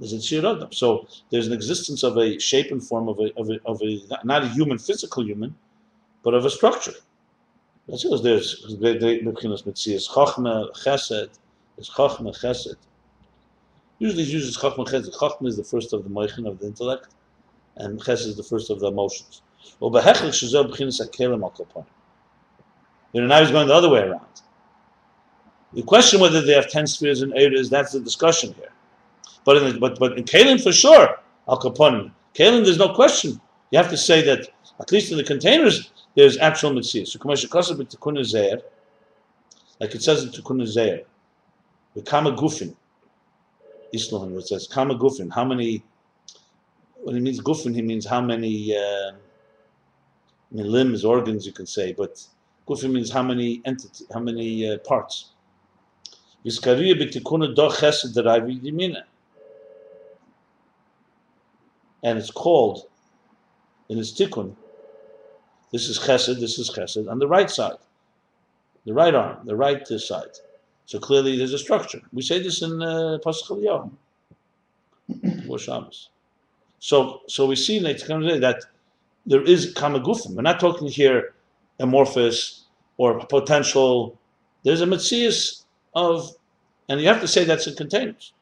There's 0.00 0.12
a 0.12 0.16
tzir 0.16 0.40
adam. 0.40 0.72
So 0.72 1.06
there's 1.30 1.46
an 1.46 1.52
existence 1.52 2.02
of 2.02 2.18
a 2.18 2.40
shape 2.40 2.72
and 2.72 2.82
form 2.82 3.08
of 3.08 3.20
a, 3.20 3.32
of 3.36 3.48
a, 3.50 3.60
of 3.64 3.80
a 3.80 4.00
not 4.24 4.42
a 4.42 4.48
human, 4.48 4.78
physical 4.78 5.24
human, 5.24 5.54
but 6.24 6.34
of 6.34 6.44
a 6.44 6.50
structure. 6.50 6.94
That's 7.88 8.04
it. 8.04 8.22
There's 8.22 8.64
B'chinas 8.66 9.64
Metzias 9.64 10.08
Chachma 10.08 10.72
Chesed. 10.72 11.38
There's 11.76 11.90
Chachma 11.90 12.34
Chesed. 12.34 12.76
Usually 13.98 14.22
it 14.22 14.28
uses 14.28 14.56
Chachma 14.56 14.86
Chesed. 14.86 15.14
Chachma 15.14 15.46
is 15.46 15.56
the 15.56 15.64
first 15.64 15.92
of 15.92 16.02
the 16.02 16.10
moichin 16.10 16.48
of 16.48 16.58
the 16.58 16.66
intellect, 16.66 17.08
and 17.76 18.00
Chesed 18.00 18.26
is 18.26 18.36
the 18.36 18.42
first 18.42 18.70
of 18.70 18.80
the 18.80 18.86
emotions. 18.86 19.42
Well, 19.80 19.90
Behechel 19.90 20.30
Shazel 20.30 20.70
B'chinas 20.70 21.06
Akelim 21.06 21.42
Al 21.42 21.86
You 23.12 23.20
know, 23.20 23.26
now 23.26 23.40
he's 23.40 23.50
going 23.50 23.68
the 23.68 23.74
other 23.74 23.90
way 23.90 24.00
around. 24.00 24.26
The 25.74 25.82
question 25.82 26.20
whether 26.20 26.40
they 26.40 26.54
have 26.54 26.70
ten 26.70 26.86
spheres 26.86 27.20
in 27.20 27.32
Eir 27.32 27.52
is 27.52 27.68
that's 27.68 27.92
the 27.92 28.00
discussion 28.00 28.54
here. 28.54 28.70
But 29.44 29.58
in 29.58 29.78
but 29.78 29.98
but 29.98 30.16
in 30.16 30.24
Kalim 30.24 30.62
for 30.62 30.72
sure, 30.72 31.18
Al 31.48 31.60
Kaponim. 31.60 32.12
Kalim, 32.34 32.64
there's 32.64 32.78
no 32.78 32.94
question. 32.94 33.38
You 33.72 33.78
have 33.78 33.90
to 33.90 33.96
say 33.96 34.22
that 34.22 34.48
at 34.80 34.90
least 34.90 35.10
in 35.10 35.18
the 35.18 35.24
containers 35.24 35.90
there's 36.14 36.38
actual 36.38 36.72
mitzvah. 36.72 37.06
So 37.06 37.18
Kamasha 37.18 37.48
Kasab 37.48 37.78
Tikkun 37.78 38.22
Zeir, 38.24 38.62
like 39.80 39.94
it 39.94 40.02
says 40.02 40.24
in 40.24 40.30
Tikkun 40.30 40.64
Zeir, 40.66 41.04
the 41.94 42.02
Kama 42.02 42.32
Gufin, 42.32 42.74
Islam, 43.92 44.36
it 44.36 44.46
says 44.46 44.66
Kama 44.66 44.96
Gufin, 44.96 45.32
how 45.32 45.44
many, 45.44 45.84
when 47.02 47.16
he 47.16 47.20
means 47.20 47.40
Gufin, 47.40 47.74
he 47.74 47.82
means 47.82 48.06
how 48.06 48.20
many 48.20 48.76
uh, 48.76 49.12
limbs, 50.50 51.04
organs 51.04 51.46
you 51.46 51.52
can 51.52 51.66
say, 51.66 51.92
but 51.92 52.24
Gufin 52.68 52.92
means 52.92 53.10
how 53.10 53.22
many 53.22 53.60
entity, 53.64 54.04
how 54.12 54.20
many 54.20 54.68
uh, 54.68 54.78
parts. 54.78 55.30
Vizkariya 56.44 56.94
b'tikkun 57.00 57.54
do 57.54 57.68
chesed 57.68 58.14
deravi 58.14 58.60
yimina. 58.62 59.02
And 62.02 62.18
it's 62.18 62.30
called, 62.30 62.86
in 63.88 63.98
its 63.98 64.12
tikkun, 64.12 64.54
this 65.74 65.88
is 65.88 65.98
chesed, 65.98 66.38
this 66.38 66.56
is 66.56 66.70
chesed, 66.70 67.10
on 67.10 67.18
the 67.18 67.26
right 67.26 67.50
side, 67.50 67.80
the 68.86 68.94
right 68.94 69.12
arm, 69.12 69.38
the 69.44 69.56
right 69.56 69.84
side. 69.88 70.34
So 70.86 71.00
clearly 71.00 71.36
there's 71.36 71.52
a 71.52 71.58
structure. 71.58 72.00
We 72.12 72.22
say 72.22 72.38
this 72.40 72.62
in 72.62 72.80
uh, 72.80 73.18
Patach 73.24 73.48
Eliyahu, 73.50 73.90
Shabbos. 75.58 76.10
So, 76.78 77.22
so 77.26 77.46
we 77.46 77.56
see 77.56 77.80
that 77.80 78.60
there 79.26 79.42
is 79.42 79.74
kamagufim. 79.74 80.36
We're 80.36 80.42
not 80.42 80.60
talking 80.60 80.86
here 80.86 81.34
amorphous 81.80 82.66
or 82.96 83.18
potential. 83.26 84.16
There's 84.62 84.80
a 84.80 84.86
mitzias 84.86 85.64
of, 85.96 86.36
and 86.88 87.00
you 87.00 87.08
have 87.08 87.20
to 87.20 87.26
say 87.26 87.42
that's 87.42 87.66
in 87.66 87.74
containers. 87.74 88.32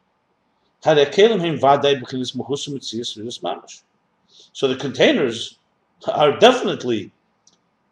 So 0.83 0.95
the 4.69 4.77
containers 4.79 5.59
are 6.09 6.39
definitely 6.39 7.11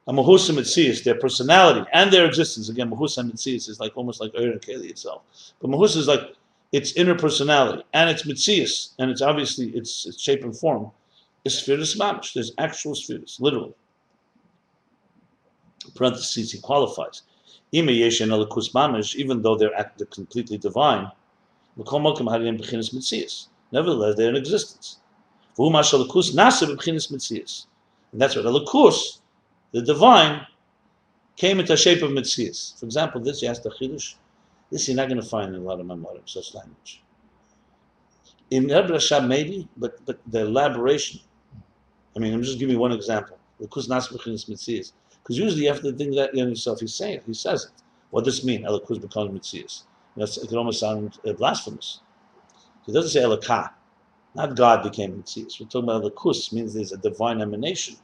a 0.07 0.13
Mahusa 0.13 0.55
Mitzias, 0.55 1.05
their 1.05 1.15
personality 1.15 1.89
and 1.93 2.13
their 2.13 2.27
existence. 2.27 2.69
Again, 2.69 2.91
Mahusa 2.91 3.31
Mitzias 3.31 3.69
is 3.69 3.81
like 3.81 3.97
almost 3.97 4.21
like 4.21 4.33
Ur 4.35 4.53
and 4.53 4.61
Keli 4.61 4.91
itself. 4.91 5.23
But 5.61 5.71
Mahusa 5.71 5.99
is 5.99 6.09
like 6.09 6.35
its 6.73 6.93
inner 6.95 7.17
personality 7.17 7.85
and 7.93 8.11
its 8.11 8.25
Mitzias, 8.25 8.95
and 8.99 9.11
it's 9.11 9.23
obviously 9.23 9.71
its, 9.71 10.07
its 10.07 10.21
shape 10.21 10.45
and 10.45 10.57
form, 10.57 10.91
is 11.45 11.59
spheres 11.59 11.97
mamish. 11.97 12.35
There's 12.35 12.53
actual 12.59 12.95
spheres, 12.95 13.39
literally. 13.41 13.75
Parentheses, 15.95 16.53
he 16.53 16.61
qualifies 16.61 17.23
even 17.73 19.43
though 19.43 19.57
they're, 19.57 19.91
they're 19.97 20.07
completely 20.07 20.59
divine, 20.59 21.11
nevertheless 21.77 22.19
they're 24.17 24.29
in 24.29 24.37
existence. 24.37 24.99
And 25.57 25.75
that's 28.21 28.35
what 28.35 28.45
Alakus, 28.45 29.20
the 29.73 29.83
divine, 29.83 30.47
came 31.37 31.59
into 31.59 31.73
the 31.73 31.77
shape 31.77 32.03
of 32.03 32.11
Mitzias. 32.11 32.79
For 32.79 32.87
example, 32.87 33.21
this, 33.21 33.41
you 33.43 33.49
ask 33.49 33.63
the 33.63 33.71
Chidush, 33.71 34.15
this 34.71 34.87
you're 34.87 34.97
not 34.97 35.09
going 35.09 35.21
to 35.21 35.27
find 35.27 35.55
in 35.55 35.63
a 35.63 35.65
lot 35.65 35.81
of 35.81 35.87
Mamorim, 35.87 36.29
such 36.29 36.55
language. 36.55 37.03
In 38.51 38.65
Rebbe 38.65 38.89
Rashab, 38.89 39.27
maybe, 39.27 39.69
but, 39.77 40.05
but 40.05 40.19
the 40.27 40.41
elaboration, 40.43 41.21
I 42.17 42.19
mean, 42.19 42.35
I'm 42.35 42.43
just 42.43 42.59
giving 42.59 42.75
you 42.75 42.81
one 42.81 42.93
example. 42.93 43.39
Because 43.59 43.87
usually 45.29 45.63
you 45.63 45.69
have 45.69 45.83
to 45.83 45.93
think 45.93 46.15
that 46.15 46.35
in 46.35 46.49
yourself. 46.49 46.81
He's 46.81 46.95
saying 46.95 47.17
it. 47.19 47.23
He 47.27 47.35
says 47.35 47.67
it. 47.67 47.83
What 48.11 48.25
does 48.25 48.37
this 48.37 48.45
mean? 48.45 48.63
Elokus 48.65 49.01
becomes 49.01 49.31
mitzias. 49.31 49.85
It 50.17 50.49
could 50.49 50.59
almost 50.59 50.81
sound 50.81 51.19
uh, 51.27 51.33
blasphemous. 51.35 52.01
He 52.87 52.93
doesn't 52.93 53.11
say 53.11 53.21
Elokah. 53.21 53.71
Not 54.35 54.57
God 54.57 54.83
became 54.83 55.23
mitzias. 55.23 55.61
We're 55.61 55.67
talking 55.67 55.85
about 55.85 56.03
Elokus. 56.03 56.53
means 56.53 56.75
there's 56.75 56.93
a 56.93 56.97
divine 56.97 57.41
emanation. 57.41 57.97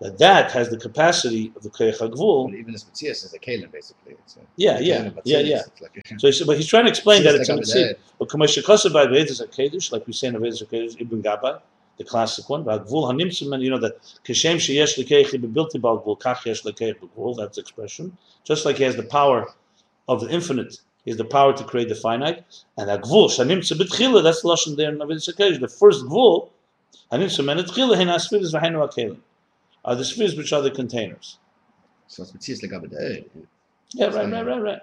That 0.00 0.18
that 0.18 0.50
has 0.50 0.68
the 0.68 0.78
capacity 0.78 1.52
of 1.54 1.62
the 1.62 1.70
Koyach 1.70 1.98
HaGvul. 1.98 2.54
Even 2.58 2.72
this 2.72 2.84
mitzias 2.84 3.24
is 3.24 3.32
a 3.34 3.38
kalim, 3.38 3.70
basically. 3.70 4.14
A, 4.14 4.40
yeah, 4.56 4.80
yeah, 4.80 5.10
yeah, 5.24 5.38
yeah. 5.38 5.62
Like 5.80 6.02
so 6.18 6.26
he's, 6.26 6.42
but 6.42 6.56
he's 6.56 6.66
trying 6.66 6.84
to 6.84 6.90
explain 6.90 7.22
that 7.22 7.36
it's 7.36 7.48
a 7.48 7.54
mitzias. 7.54 7.96
But 8.18 8.28
Kamashikosa 8.28 8.90
Kosav 8.90 8.92
by 8.92 9.04
is 9.04 9.40
a 9.40 9.46
Kedush, 9.46 9.92
like 9.92 10.06
we 10.06 10.12
say 10.12 10.26
in 10.26 10.34
the 10.34 10.40
Vedas 10.40 10.62
Kedush, 10.62 11.00
Ibn 11.00 11.22
Gabbai 11.22 11.60
the 11.98 12.04
classic 12.04 12.48
one. 12.48 12.64
V'agvul 12.64 13.10
hanimtzum, 13.10 13.62
you 13.62 13.70
know 13.70 13.78
that 13.78 14.00
kishem 14.24 14.56
sheyesh 14.56 14.98
lekeich 14.98 15.30
bebilti 15.32 15.80
balgvul 15.80 16.18
kach 16.18 16.44
yesh 16.44 16.62
lekeich 16.62 16.96
begvul. 17.00 17.36
That's 17.36 17.56
the 17.56 17.62
expression. 17.62 18.16
Just 18.44 18.64
like 18.64 18.76
he 18.76 18.84
has 18.84 18.96
the 18.96 19.02
power 19.02 19.46
of 20.08 20.20
the 20.20 20.28
infinite, 20.30 20.80
he 21.04 21.10
has 21.10 21.18
the 21.18 21.24
power 21.24 21.52
to 21.52 21.64
create 21.64 21.88
the 21.88 21.94
finite. 21.94 22.44
And 22.76 22.88
agvul 22.88 23.28
shanimtzum 23.28 23.78
betchila. 23.78 24.22
That's 24.22 24.42
the 24.42 24.48
lashon 24.48 24.76
there 24.76 24.90
in 24.90 24.98
Avodas 24.98 25.28
HaKodesh. 25.32 25.60
The 25.60 25.68
first 25.68 26.04
gvul 26.04 26.50
hanimtzum 27.12 27.50
and 27.50 27.60
etchila 27.60 27.96
hen 27.96 28.08
asfiris 28.08 28.52
v'henu 28.52 28.88
akelim 28.88 29.18
are 29.84 29.96
the 29.96 30.04
spheres 30.04 30.36
which 30.36 30.52
are 30.52 30.62
the 30.62 30.70
containers. 30.70 31.38
So 32.06 32.22
it's 32.22 32.32
legabedei. 32.62 33.24
Yeah, 33.94 34.06
right, 34.06 34.30
right, 34.30 34.46
right, 34.46 34.60
right. 34.60 34.80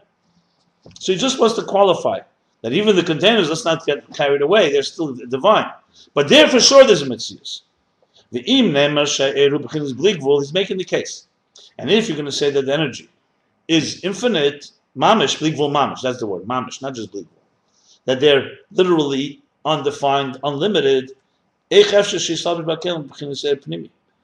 So 0.99 1.11
he 1.13 1.17
just 1.17 1.39
wants 1.39 1.55
to 1.55 1.63
qualify 1.63 2.19
that 2.61 2.73
even 2.73 2.95
the 2.95 3.03
containers, 3.03 3.49
let's 3.49 3.65
not 3.65 3.85
get 3.85 4.11
carried 4.13 4.41
away, 4.41 4.71
they're 4.71 4.83
still 4.83 5.13
divine. 5.13 5.71
But 6.13 6.27
there 6.29 6.47
for 6.47 6.59
sure 6.59 6.85
there's 6.85 7.01
a 7.01 7.05
Metzius. 7.05 7.61
The 8.31 8.41
im 8.41 8.75
he's 8.75 10.53
making 10.53 10.77
the 10.77 10.83
case. 10.83 11.27
And 11.77 11.89
if 11.89 12.07
you're 12.07 12.15
going 12.17 12.25
to 12.25 12.31
say 12.31 12.51
that 12.51 12.65
the 12.65 12.73
energy 12.73 13.09
is 13.67 14.03
infinite, 14.03 14.71
mamish, 14.95 15.37
bligvul 15.39 15.71
mamish, 15.71 16.01
that's 16.01 16.19
the 16.19 16.27
word, 16.27 16.43
mamish, 16.43 16.81
not 16.81 16.93
just 16.93 17.11
bligvul. 17.11 17.27
That 18.05 18.19
they're 18.19 18.51
literally 18.71 19.41
undefined, 19.65 20.37
unlimited. 20.43 21.11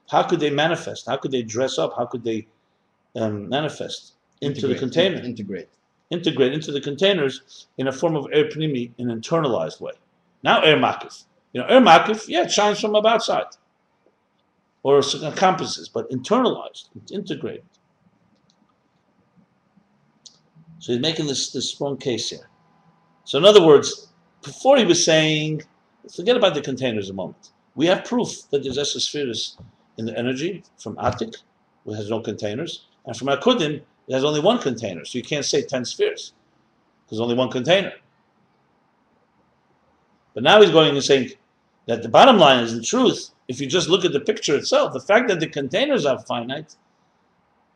How 0.10 0.24
could 0.24 0.40
they 0.40 0.50
manifest? 0.50 1.08
How 1.08 1.18
could 1.18 1.32
they 1.32 1.42
dress 1.42 1.78
up? 1.78 1.94
How 1.98 2.06
could 2.06 2.24
they 2.24 2.48
um, 3.16 3.50
manifest 3.50 4.14
into 4.42 4.58
integrate, 4.58 4.76
the 4.76 4.80
container? 4.80 5.18
Integrate. 5.24 5.70
Integrate 6.12 6.54
into 6.54 6.72
the 6.72 6.82
containers 6.82 7.68
in 7.78 7.88
a 7.88 7.92
form 7.92 8.16
of 8.16 8.28
air 8.32 8.46
pnimi, 8.46 8.92
an 9.00 9.08
internalized 9.08 9.82
way. 9.82 9.94
Now 10.44 10.62
air 10.62 10.78
makif. 10.78 11.26
You 11.56 11.62
know, 11.62 11.68
air 11.68 11.80
Ermakif, 11.80 12.26
yeah, 12.28 12.44
it 12.44 12.52
shines 12.52 12.82
from 12.82 12.92
the 12.92 13.08
outside. 13.08 13.46
Or 14.84 15.00
encompasses, 15.00 15.88
but 15.88 16.10
internalized, 16.12 16.90
it's 16.98 17.14
integrated. 17.14 17.64
So 20.80 20.92
he's 20.92 21.02
making 21.02 21.28
this, 21.28 21.52
this 21.54 21.70
strong 21.70 21.98
case 21.98 22.30
here. 22.30 22.50
So 23.24 23.38
in 23.38 23.46
other 23.46 23.66
words, 23.66 24.10
before 24.44 24.78
he 24.78 24.84
was 24.84 25.04
saying, 25.04 25.64
forget 26.14 26.36
about 26.36 26.56
the 26.56 26.62
containers 26.62 27.10
a 27.10 27.14
moment. 27.14 27.52
We 27.74 27.86
have 27.88 28.04
proof 28.04 28.50
that 28.52 28.64
there's 28.64 28.78
esospheres 28.78 29.56
in 29.98 30.06
the 30.06 30.18
energy 30.18 30.64
from 30.78 30.96
Atik, 30.98 31.36
which 31.84 31.98
has 31.98 32.10
no 32.10 32.20
containers, 32.20 32.88
and 33.06 33.16
from 33.16 33.28
Akudim, 33.28 33.82
it 34.08 34.14
has 34.14 34.24
only 34.24 34.40
one 34.40 34.60
container. 34.60 35.06
So 35.06 35.18
you 35.18 35.24
can't 35.24 35.46
say 35.46 35.62
10 35.62 35.86
spheres, 35.86 36.34
because 37.06 37.20
only 37.20 37.36
one 37.36 37.50
container. 37.50 37.94
But 40.34 40.44
now 40.44 40.62
he's 40.62 40.72
going 40.72 40.94
and 40.94 41.04
saying 41.04 41.32
that 41.88 42.04
the 42.04 42.10
bottom 42.10 42.38
line 42.38 42.64
is, 42.64 42.74
in 42.74 42.84
truth, 42.84 43.32
if 43.48 43.62
you 43.62 43.68
just 43.68 43.90
look 43.90 44.04
at 44.06 44.12
the 44.12 44.20
picture 44.20 44.56
itself, 44.56 44.94
the 44.94 45.00
fact 45.00 45.28
that 45.30 45.40
the 45.40 45.48
containers 45.48 46.06
are 46.06 46.20
finite 46.24 46.76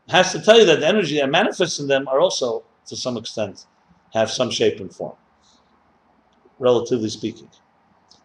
has 0.10 0.32
to 0.32 0.42
tell 0.42 0.60
you 0.60 0.66
that 0.66 0.80
the 0.80 0.88
energy 0.88 1.20
that 1.20 1.30
manifests 1.30 1.80
in 1.80 1.88
them 1.88 2.08
are 2.08 2.20
also, 2.20 2.64
to 2.88 2.96
some 2.96 3.18
extent, 3.18 3.66
have 4.14 4.32
some 4.32 4.50
shape 4.50 4.80
and 4.80 4.94
form, 4.94 5.16
relatively 6.58 7.10
speaking. 7.10 7.50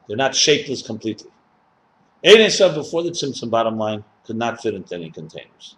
They're 0.09 0.17
not 0.17 0.35
shapeless 0.35 0.83
completely. 0.83 1.31
Ein 2.25 2.51
Sof 2.51 2.75
before 2.75 3.03
the 3.03 3.11
Tzimtzum 3.11 3.51
bottom 3.51 3.77
line 3.77 4.03
could 4.25 4.37
not 4.37 4.61
fit 4.63 4.75
into 4.75 4.95
any 4.95 5.11
containers. 5.11 5.77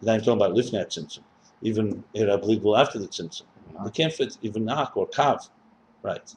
Then 0.00 0.14
I'm 0.14 0.20
talking 0.20 0.34
about 0.34 0.52
Lifnei 0.54 0.86
Tzimtzum, 0.86 1.24
even 1.62 2.04
here 2.12 2.30
applicable 2.30 2.76
after 2.76 3.00
the 3.00 3.08
Tzimtzum. 3.08 3.42
Uh-huh. 3.74 3.84
They 3.84 3.90
can't 3.90 4.12
fit 4.12 4.38
even 4.42 4.64
Nach 4.64 4.96
or 4.96 5.08
Kav, 5.08 5.48
right? 6.02 6.34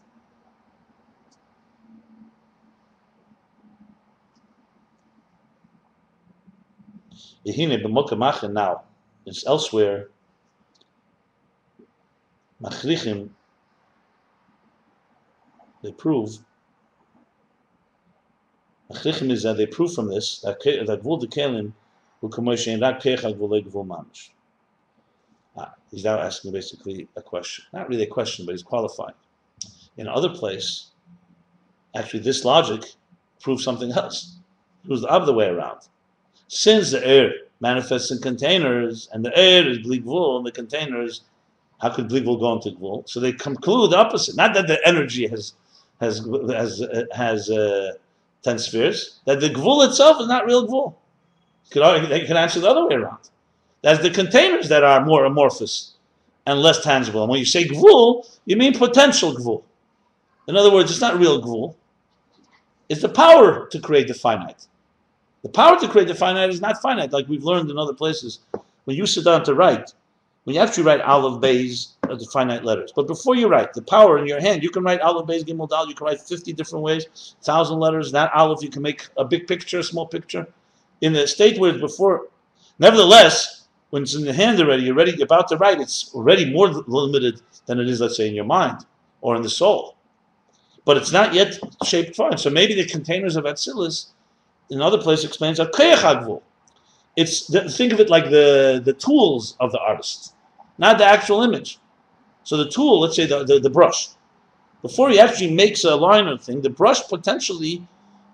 Now, 7.45 8.83
it's 9.25 9.45
elsewhere, 9.45 10.09
Machrichim, 12.61 13.29
they 15.83 15.91
prove, 15.91 16.39
Machrichim 18.91 19.31
is 19.31 19.43
that 19.43 19.57
they 19.57 19.65
prove 19.65 19.93
from 19.93 20.07
this, 20.07 20.39
that 20.39 20.59
that 20.63 21.03
Gvul 21.03 21.21
Dekelim, 21.21 21.73
who 22.21 22.29
Kamoshe 22.29 22.71
and 22.71 22.81
Rak 22.81 23.01
Kecha 23.01 23.37
Gvul 23.37 23.65
Gvul 23.65 23.85
Mamish. 23.85 24.29
Ah, 25.57 25.73
he's 25.91 26.05
now 26.05 26.19
asking 26.19 26.51
basically 26.51 27.07
a 27.15 27.21
question. 27.21 27.65
Not 27.73 27.89
really 27.89 28.03
a 28.03 28.07
question, 28.07 28.45
but 28.45 28.53
he's 28.53 28.63
qualifying. 28.63 29.15
In 29.97 30.07
other 30.07 30.29
place, 30.29 30.91
actually 31.95 32.21
this 32.21 32.45
logic 32.45 32.83
proves 33.41 33.63
something 33.63 33.91
else. 33.91 34.35
Was 34.87 35.01
the 35.01 35.07
other 35.07 35.33
way 35.33 35.47
around. 35.47 35.81
Since 36.47 36.91
the 36.91 37.05
air 37.05 37.33
manifests 37.59 38.09
in 38.09 38.19
containers, 38.19 39.09
and 39.11 39.25
the 39.25 39.37
air 39.37 39.67
is 39.67 39.79
Gvul, 39.79 40.37
and 40.37 40.45
the 40.45 40.51
containers, 40.51 41.23
how 41.81 41.89
could 41.89 42.07
Gvul 42.07 42.39
go 42.39 42.53
into 42.53 42.71
Gvul? 42.71 43.09
So 43.09 43.19
they 43.19 43.33
conclude 43.33 43.91
the 43.91 43.97
opposite. 43.97 44.37
Not 44.37 44.53
that 44.53 44.67
the 44.67 44.79
energy 44.87 45.27
has 45.27 45.53
has 45.99 46.25
has 46.49 46.81
has 47.11 47.49
uh, 47.49 47.93
ten 48.43 48.57
spheres. 48.59 49.19
That 49.25 49.39
the 49.39 49.49
Gvul 49.49 49.87
itself 49.87 50.21
is 50.21 50.27
not 50.27 50.45
real 50.45 50.67
Gvul. 50.67 50.95
Could 51.71 52.09
They 52.09 52.25
can 52.25 52.37
answer 52.37 52.59
the 52.59 52.69
other 52.69 52.87
way 52.87 52.95
around. 52.95 53.29
That's 53.81 54.01
the 54.01 54.09
containers 54.09 54.69
that 54.69 54.83
are 54.83 55.05
more 55.05 55.25
amorphous 55.25 55.93
and 56.45 56.59
less 56.59 56.83
tangible. 56.83 57.21
And 57.23 57.29
when 57.29 57.39
you 57.39 57.45
say 57.45 57.65
Gvul, 57.65 58.25
you 58.45 58.55
mean 58.55 58.77
potential 58.77 59.33
Gvul. 59.35 59.63
In 60.47 60.55
other 60.55 60.71
words, 60.71 60.89
it's 60.89 61.01
not 61.01 61.19
real 61.19 61.41
Gvul. 61.41 61.75
It's 62.89 63.01
the 63.01 63.09
power 63.09 63.67
to 63.67 63.79
create 63.79 64.07
the 64.07 64.13
finite. 64.13 64.65
The 65.43 65.49
power 65.49 65.77
to 65.79 65.87
create 65.87 66.07
the 66.07 66.15
finite 66.15 66.49
is 66.49 66.61
not 66.61 66.81
finite, 66.81 67.11
like 67.11 67.27
we've 67.27 67.43
learned 67.43 67.69
in 67.69 67.77
other 67.77 67.93
places. 67.93 68.39
When 68.85 68.95
you 68.95 69.05
sit 69.05 69.25
down 69.25 69.43
to 69.43 69.53
write, 69.53 69.93
when 70.45 70.55
you 70.55 70.61
actually 70.61 70.83
write 70.83 71.01
Aleph, 71.01 71.41
Bays, 71.41 71.96
are 72.11 72.17
the 72.17 72.25
finite 72.25 72.63
letters. 72.63 72.91
But 72.95 73.07
before 73.07 73.35
you 73.35 73.47
write, 73.47 73.73
the 73.73 73.81
power 73.81 74.17
in 74.17 74.27
your 74.27 74.39
hand, 74.39 74.63
you 74.63 74.69
can 74.69 74.83
write 74.83 75.01
Aleph, 75.01 75.27
Bays, 75.27 75.43
Gimel, 75.43 75.69
Dal, 75.69 75.87
you 75.87 75.95
can 75.95 76.07
write 76.07 76.19
50 76.19 76.53
different 76.53 76.83
ways, 76.83 77.05
1,000 77.39 77.79
letters. 77.79 78.11
That 78.11 78.33
Aleph, 78.33 78.61
you 78.61 78.69
can 78.69 78.81
make 78.81 79.07
a 79.17 79.25
big 79.25 79.47
picture, 79.47 79.79
a 79.79 79.83
small 79.83 80.05
picture. 80.05 80.47
In 81.01 81.13
the 81.13 81.27
state 81.27 81.59
where 81.59 81.71
it's 81.71 81.79
before, 81.81 82.27
nevertheless, 82.79 83.67
when 83.89 84.03
it's 84.03 84.15
in 84.15 84.25
the 84.25 84.33
hand 84.33 84.59
already, 84.59 84.83
you're 84.83 84.95
ready, 84.95 85.11
you're 85.11 85.25
about 85.25 85.47
to 85.49 85.57
write, 85.57 85.79
it's 85.79 86.13
already 86.13 86.51
more 86.51 86.69
limited 86.69 87.41
than 87.65 87.79
it 87.79 87.87
is, 87.87 88.01
let's 88.01 88.17
say, 88.17 88.27
in 88.27 88.35
your 88.35 88.45
mind 88.45 88.85
or 89.21 89.35
in 89.35 89.41
the 89.41 89.49
soul. 89.49 89.95
But 90.85 90.97
it's 90.97 91.11
not 91.11 91.33
yet 91.33 91.59
shaped 91.83 92.15
fine. 92.15 92.37
So 92.37 92.49
maybe 92.49 92.73
the 92.73 92.85
containers 92.85 93.35
of 93.35 93.45
Atzilus, 93.45 94.07
in 94.69 94.81
other 94.81 94.97
place 94.97 95.23
explains 95.23 95.59
a 95.59 95.65
Agvul. 95.65 96.41
It's 97.15 97.47
think 97.75 97.93
of 97.93 97.99
it 97.99 98.09
like 98.09 98.29
the, 98.29 98.81
the 98.83 98.93
tools 98.93 99.57
of 99.59 99.71
the 99.71 99.79
artist, 99.79 100.35
not 100.77 100.97
the 100.97 101.05
actual 101.05 101.41
image. 101.41 101.79
So 102.47 102.55
the 102.55 102.69
tool, 102.69 103.01
let's 103.01 103.17
say 103.17 103.25
the, 103.25 103.43
the, 103.43 103.59
the 103.59 103.69
brush, 103.69 104.07
before 104.81 105.09
he 105.09 105.19
actually 105.19 105.53
makes 105.53 105.83
a 105.83 105.93
line 105.93 106.27
or 106.27 106.37
thing, 106.37 106.61
the 106.61 106.69
brush 106.69 107.05
potentially 107.09 107.85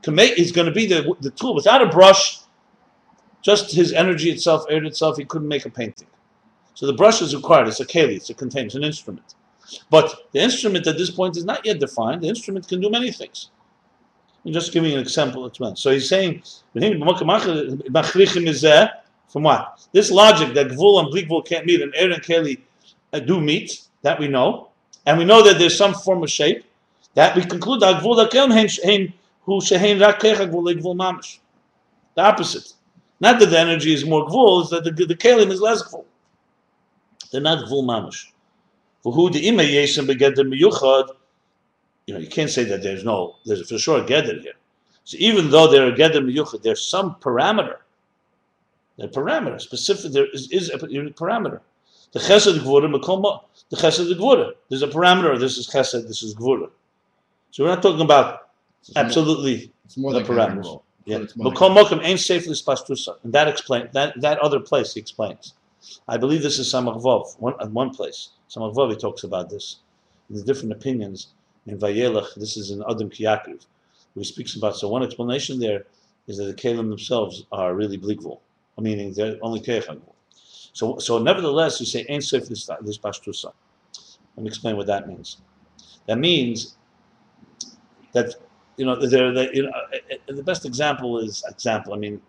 can 0.04 0.14
make 0.14 0.38
is 0.38 0.52
going 0.52 0.68
to 0.68 0.72
be 0.72 0.86
the, 0.86 1.16
the 1.22 1.32
tool. 1.32 1.56
Without 1.56 1.82
a 1.82 1.88
brush, 1.88 2.38
just 3.42 3.74
his 3.74 3.92
energy 3.92 4.30
itself, 4.30 4.66
air 4.70 4.84
itself, 4.84 5.18
he 5.18 5.26
couldn't 5.26 5.48
make 5.48 5.66
a 5.66 5.70
painting. 5.72 6.06
So 6.76 6.86
the 6.86 6.94
brush 6.94 7.24
is 7.24 7.36
required. 7.36 7.68
It's 7.70 7.80
a 7.80 7.88
keli, 7.88 8.18
it's 8.18 8.30
a 8.30 8.36
container, 8.36 8.68
it's 8.68 8.76
an 8.76 8.84
instrument. 8.84 9.34
But 9.90 10.14
the 10.32 10.42
instrument 10.42 10.86
at 10.86 11.00
this 11.00 11.10
point 11.10 11.36
is 11.36 11.44
not 11.44 11.66
yet 11.66 11.80
defined. 11.80 12.22
The 12.22 12.28
instrument 12.28 12.68
can 12.68 12.82
do 12.82 12.92
many 12.92 13.12
things. 13.12 13.50
I'm 14.46 14.54
just 14.54 14.74
giving 14.74 14.94
an 14.94 15.00
example. 15.00 15.44
It's 15.48 15.60
meant. 15.60 15.80
So 15.80 15.90
he's 15.90 16.08
saying, 16.08 16.44
"Machrichim 16.76 18.48
is 18.48 18.62
there 18.62 18.92
from 19.28 19.42
what? 19.42 19.88
This 19.92 20.12
logic 20.12 20.54
that 20.54 20.68
Gvul 20.68 21.00
and 21.00 21.12
Blikvul 21.12 21.48
can't 21.48 21.66
meet 21.66 21.82
and 21.82 21.96
Er 21.96 22.12
and 22.12 22.22
Keli 22.22 22.62
uh, 23.12 23.20
do 23.20 23.42
meet, 23.42 23.88
that 24.04 24.20
we 24.20 24.28
know. 24.28 24.70
And 25.06 25.18
we 25.18 25.26
know 25.26 25.44
that 25.44 25.58
there's 25.60 25.78
some 25.78 25.94
form 25.94 26.24
of 26.24 26.30
shape. 26.30 26.64
That 27.16 27.36
we 27.36 27.44
conclude. 27.44 27.82
The 27.82 27.88
opposite. 32.18 32.74
Not 33.20 33.40
that 33.40 33.50
the 33.50 33.60
energy 33.60 33.94
is 33.94 34.06
more 34.06 34.28
Gvul, 34.28 34.62
it's 34.62 34.70
that 34.72 34.84
the, 34.84 34.92
the 34.92 35.50
is 35.50 35.62
less 35.62 35.84
Gvul. 35.84 36.06
They're 37.32 37.42
not 37.42 37.66
Gvul 37.66 37.84
mamish. 37.84 38.28
V'hu 39.04 39.30
de'imei 39.32 39.74
yesem 39.74 40.08
begeder 40.08 40.46
miyuchad 40.48 41.10
you 42.06 42.14
know, 42.14 42.20
you 42.20 42.28
can't 42.28 42.50
say 42.50 42.64
that 42.66 42.84
there's 42.84 43.04
no, 43.04 43.36
there's 43.46 43.68
for 43.70 43.78
sure 43.78 44.02
a 44.02 44.06
gedder 44.06 44.42
here. 44.42 44.54
So 45.06 45.18
even 45.20 45.50
though 45.50 45.68
are 45.88 45.92
gedder 45.92 46.22
miyuchad, 46.22 46.62
there's 46.64 46.86
some 46.86 47.16
parameter. 47.16 47.78
The 48.98 49.08
parameter, 49.08 49.60
specific, 49.60 50.12
there 50.12 50.28
is, 50.34 50.52
is 50.52 50.70
a 50.70 50.78
parameter. 50.78 51.62
The 52.12 52.20
chesed 52.20 52.60
makoma, 52.60 53.42
the 53.74 53.82
chesed 53.82 54.14
gvura. 54.20 54.52
There's 54.70 54.84
a 54.84 54.88
parameter. 54.88 55.40
This 55.40 55.58
is 55.58 55.68
chesed. 55.68 56.08
This 56.08 56.22
is 56.24 56.36
gvura. 56.36 56.70
So 57.52 57.64
we're 57.64 57.70
not 57.70 57.82
talking 57.82 58.02
about 58.02 58.50
It's 58.82 58.94
more- 58.96 59.04
absolutely 59.06 59.72
It's 59.86 59.98
more 59.98 60.12
the 60.14 60.20
like 60.20 60.28
parameters. 60.28 60.82
yeah. 61.06 61.20
More 61.36 61.52
Makom 61.52 61.76
mokum 61.78 62.04
ain't 62.04 62.20
safely 62.20 62.54
spastusa, 62.54 63.16
and 63.24 63.34
that 63.34 63.48
explain 63.48 63.90
that 63.94 64.20
that 64.22 64.38
other 64.40 64.60
place 64.60 64.94
he 64.94 65.00
explains. 65.00 65.54
I 66.08 66.16
believe 66.18 66.42
this 66.44 66.60
is 66.60 66.72
Samachvov, 66.74 67.40
one 67.40 67.56
at 67.60 67.70
one 67.72 67.90
place. 67.90 68.30
Samachvov 68.50 68.92
he 68.92 68.96
talks 68.98 69.24
about 69.24 69.50
this. 69.50 69.78
There's 70.30 70.44
different 70.44 70.72
opinions 70.72 71.28
in 71.68 71.78
Vayelach. 71.78 72.36
This 72.36 72.56
is 72.58 72.72
in 72.72 72.82
Adam 72.90 73.10
Kiyakiv, 73.10 73.60
where 74.14 74.24
he 74.24 74.24
speaks 74.24 74.56
about. 74.56 74.76
So 74.78 74.88
one 74.88 75.04
explanation 75.04 75.60
there 75.60 75.86
is 76.28 76.38
that 76.38 76.46
the 76.46 76.54
Kalim 76.54 76.90
themselves 76.90 77.46
are 77.52 77.74
really 77.76 77.98
bleakvul, 77.98 78.40
meaning 78.80 79.14
they're 79.14 79.38
only 79.42 79.60
Keichagvul. 79.60 80.14
So 80.80 80.98
so 81.00 81.18
nevertheless, 81.20 81.80
you 81.82 81.86
say 81.86 82.06
ain't 82.10 82.24
safely 82.24 82.56
this 82.88 82.98
pastusa. 82.98 83.52
Let 84.36 84.44
me 84.44 84.48
explain 84.48 84.78
what 84.78 84.88
that 84.88 85.08
means. 85.08 85.38
That 86.08 86.18
means 86.18 86.78
that 88.14 88.36
you 88.78 88.86
know, 88.86 88.96
the, 88.96 89.50
you 89.54 89.64
know, 89.64 89.72
the 90.28 90.44
best 90.44 90.66
example 90.66 91.20
is 91.20 91.44
example. 91.48 91.94
I 91.94 91.98
mean, 91.98 92.22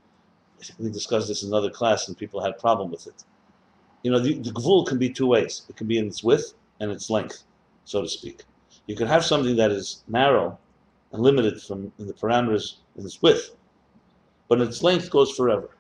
we 0.79 0.91
discussed 0.91 1.29
this 1.29 1.43
in 1.43 1.49
another 1.49 1.71
class, 1.71 2.09
and 2.09 2.17
people 2.17 2.41
had 2.41 2.51
a 2.51 2.59
problem 2.59 2.91
with 2.91 3.07
it. 3.07 3.25
You 4.03 4.11
know, 4.11 4.19
the, 4.19 4.35
the 4.35 4.51
gvul 4.51 4.87
can 4.87 4.99
be 4.99 5.09
two 5.09 5.27
ways. 5.27 5.63
It 5.69 5.77
can 5.77 5.87
be 5.87 5.99
in 5.99 6.07
its 6.07 6.23
width 6.23 6.55
and 6.81 6.91
its 6.91 7.09
length, 7.09 7.45
so 7.85 8.03
to 8.03 8.09
speak. 8.09 8.43
You 8.87 8.97
can 8.97 9.07
have 9.07 9.25
something 9.25 9.57
that 9.57 9.71
is 9.71 10.05
narrow 10.09 10.59
and 11.13 11.23
limited 11.23 11.63
from 11.63 11.91
in 11.99 12.07
the 12.07 12.13
parameters 12.13 12.77
in 12.97 13.05
its 13.05 13.23
width, 13.23 13.57
but 14.49 14.61
its 14.61 14.83
length 14.83 15.09
goes 15.11 15.31
forever. 15.31 15.71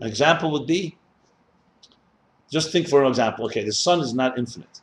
An 0.00 0.06
example 0.06 0.50
would 0.52 0.66
be, 0.66 0.96
just 2.50 2.72
think 2.72 2.88
for 2.88 3.02
an 3.02 3.08
example. 3.08 3.44
Okay, 3.46 3.64
the 3.64 3.72
sun 3.72 4.00
is 4.00 4.14
not 4.14 4.38
infinite, 4.38 4.80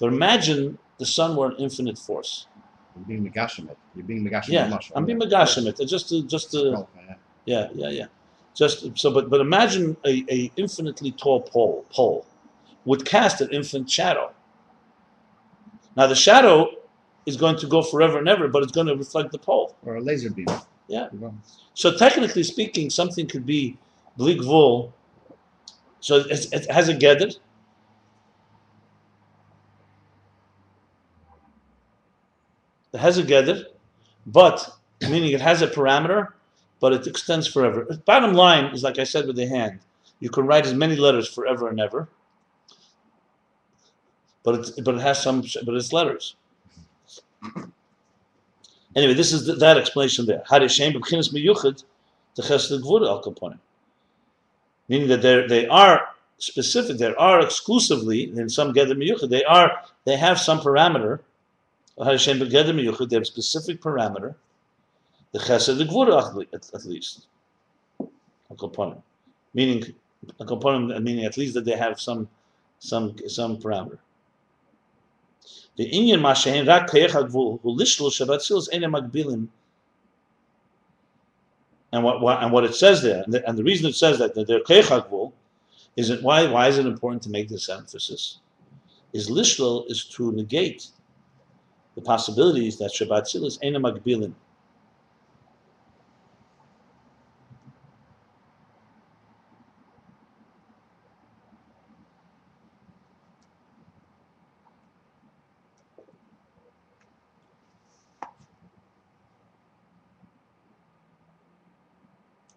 but 0.00 0.08
imagine 0.08 0.78
the 0.98 1.06
sun 1.06 1.36
were 1.36 1.48
an 1.50 1.56
infinite 1.58 1.98
force. 1.98 2.46
You're 2.96 3.04
being 3.06 3.30
megashimit. 3.30 3.76
You're 3.94 4.04
being 4.04 4.24
megashimit. 4.24 4.48
Yeah, 4.48 4.78
I'm 4.96 5.04
being 5.04 5.20
megashimit. 5.20 5.86
Just 5.88 6.08
to 6.08 6.26
just 6.26 6.50
to 6.52 6.58
Oh, 6.58 6.88
yeah. 6.96 7.14
yeah, 7.44 7.68
yeah, 7.74 7.88
yeah. 7.88 8.06
Just 8.54 8.98
so, 8.98 9.12
but 9.12 9.30
but 9.30 9.40
imagine 9.40 9.96
a, 10.04 10.24
a 10.28 10.50
infinitely 10.56 11.12
tall 11.12 11.42
pole 11.42 11.84
pole 11.90 12.26
would 12.84 13.04
cast 13.06 13.40
an 13.40 13.50
infinite 13.50 13.88
shadow. 13.90 14.32
Now 15.96 16.06
the 16.06 16.16
shadow 16.16 16.70
is 17.26 17.36
going 17.36 17.56
to 17.56 17.66
go 17.66 17.82
forever 17.82 18.18
and 18.18 18.28
ever, 18.28 18.48
but 18.48 18.62
it's 18.62 18.72
going 18.72 18.86
to 18.86 18.96
reflect 18.96 19.30
the 19.32 19.38
pole. 19.38 19.76
Or 19.84 19.96
a 19.96 20.00
laser 20.00 20.30
beam. 20.30 20.46
Yeah. 20.88 21.08
So 21.74 21.96
technically 21.96 22.42
speaking, 22.42 22.90
something 22.90 23.28
could 23.28 23.46
be 23.46 23.78
bleak 24.16 24.42
vul. 24.42 24.92
So 26.00 26.16
it's, 26.16 26.46
it 26.46 26.70
has 26.70 26.88
a 26.88 26.94
gedder. 26.94 27.30
It 32.92 32.98
has 32.98 33.18
a 33.18 33.22
gedder, 33.22 33.64
but 34.26 34.76
meaning 35.02 35.32
it 35.32 35.40
has 35.40 35.62
a 35.62 35.68
parameter, 35.68 36.28
but 36.80 36.92
it 36.92 37.06
extends 37.06 37.46
forever. 37.46 37.86
Bottom 38.04 38.34
line 38.34 38.66
is 38.74 38.82
like 38.82 38.98
I 38.98 39.04
said 39.04 39.26
with 39.26 39.36
the 39.36 39.46
hand, 39.46 39.80
you 40.18 40.30
can 40.30 40.46
write 40.46 40.66
as 40.66 40.74
many 40.74 40.96
letters 40.96 41.28
forever 41.28 41.68
and 41.68 41.80
ever, 41.80 42.08
but 44.42 44.56
it's 44.56 44.70
but 44.70 44.94
it 44.96 45.00
has 45.00 45.22
some 45.22 45.42
but 45.64 45.74
it's 45.74 45.92
letters. 45.92 46.36
Anyway, 48.96 49.14
this 49.14 49.32
is 49.32 49.46
th- 49.46 49.58
that 49.58 49.78
explanation 49.78 50.26
there. 50.26 50.42
Had 50.48 50.68
Shem 50.70 50.92
b'chinas 50.92 51.32
miyuchad 51.32 51.84
to 52.34 52.42
chesed 52.42 52.80
gvura 52.82 53.08
al. 53.08 53.58
Meaning 54.88 55.08
that 55.08 55.22
they 55.48 55.68
are 55.68 56.08
specific. 56.38 56.98
they 56.98 57.14
are 57.14 57.40
exclusively 57.40 58.24
in 58.36 58.48
some 58.48 58.74
gedem 58.74 58.98
miyuchad. 58.98 59.28
They 59.30 59.44
are 59.44 59.82
they 60.04 60.16
have 60.16 60.40
some 60.40 60.58
parameter. 60.60 61.20
They 62.00 62.06
have 62.06 63.26
specific 63.26 63.82
parameter. 63.82 64.34
The 65.32 65.38
chesed 65.38 65.76
the 65.76 65.84
gvura 65.84 66.46
at, 66.74 66.84
least. 66.86 67.26
Al 68.00 68.56
kaponim. 68.56 69.02
Meaning 69.52 69.94
a 70.38 70.46
component 70.46 71.02
meaning 71.02 71.26
at 71.26 71.36
least 71.36 71.54
that 71.54 71.66
they 71.66 71.76
have 71.76 72.00
some 72.00 72.28
some 72.78 73.16
some 73.28 73.58
parameter. 73.58 73.98
The 75.76 75.84
Indian 75.84 76.20
Mashahin 76.20 76.66
Rak 76.66 76.88
Kayach 76.88 77.30
who 77.30 77.58
Lishlu 77.64 78.08
Shabbat 78.08 78.40
Sil 78.48 78.64
Magbilim. 78.88 79.48
And 81.92 82.04
what, 82.04 82.22
what 82.22 82.42
and 82.42 82.50
what 82.50 82.64
it 82.64 82.74
says 82.74 83.02
there, 83.02 83.22
and 83.24 83.34
the, 83.34 83.46
and 83.46 83.58
the 83.58 83.64
reason 83.64 83.86
it 83.86 83.94
says 83.94 84.18
that, 84.18 84.34
that 84.34 84.46
they're 84.46 84.60
Kayach 84.60 85.32
is 85.96 86.08
it 86.08 86.22
why 86.22 86.46
why 86.50 86.68
is 86.68 86.78
it 86.78 86.86
important 86.86 87.22
to 87.24 87.30
make 87.30 87.48
this 87.48 87.68
emphasis? 87.68 88.38
Is 89.12 89.28
Lishlul 89.28 89.90
is 89.90 90.04
to 90.04 90.32
negate 90.32 90.88
the 91.94 92.02
possibilities 92.02 92.78
that 92.78 92.92
Shabbat 92.92 93.26
Sil 93.28 93.46
is 93.46 93.58
Ene 93.64 93.76
Magbilim. 93.76 94.34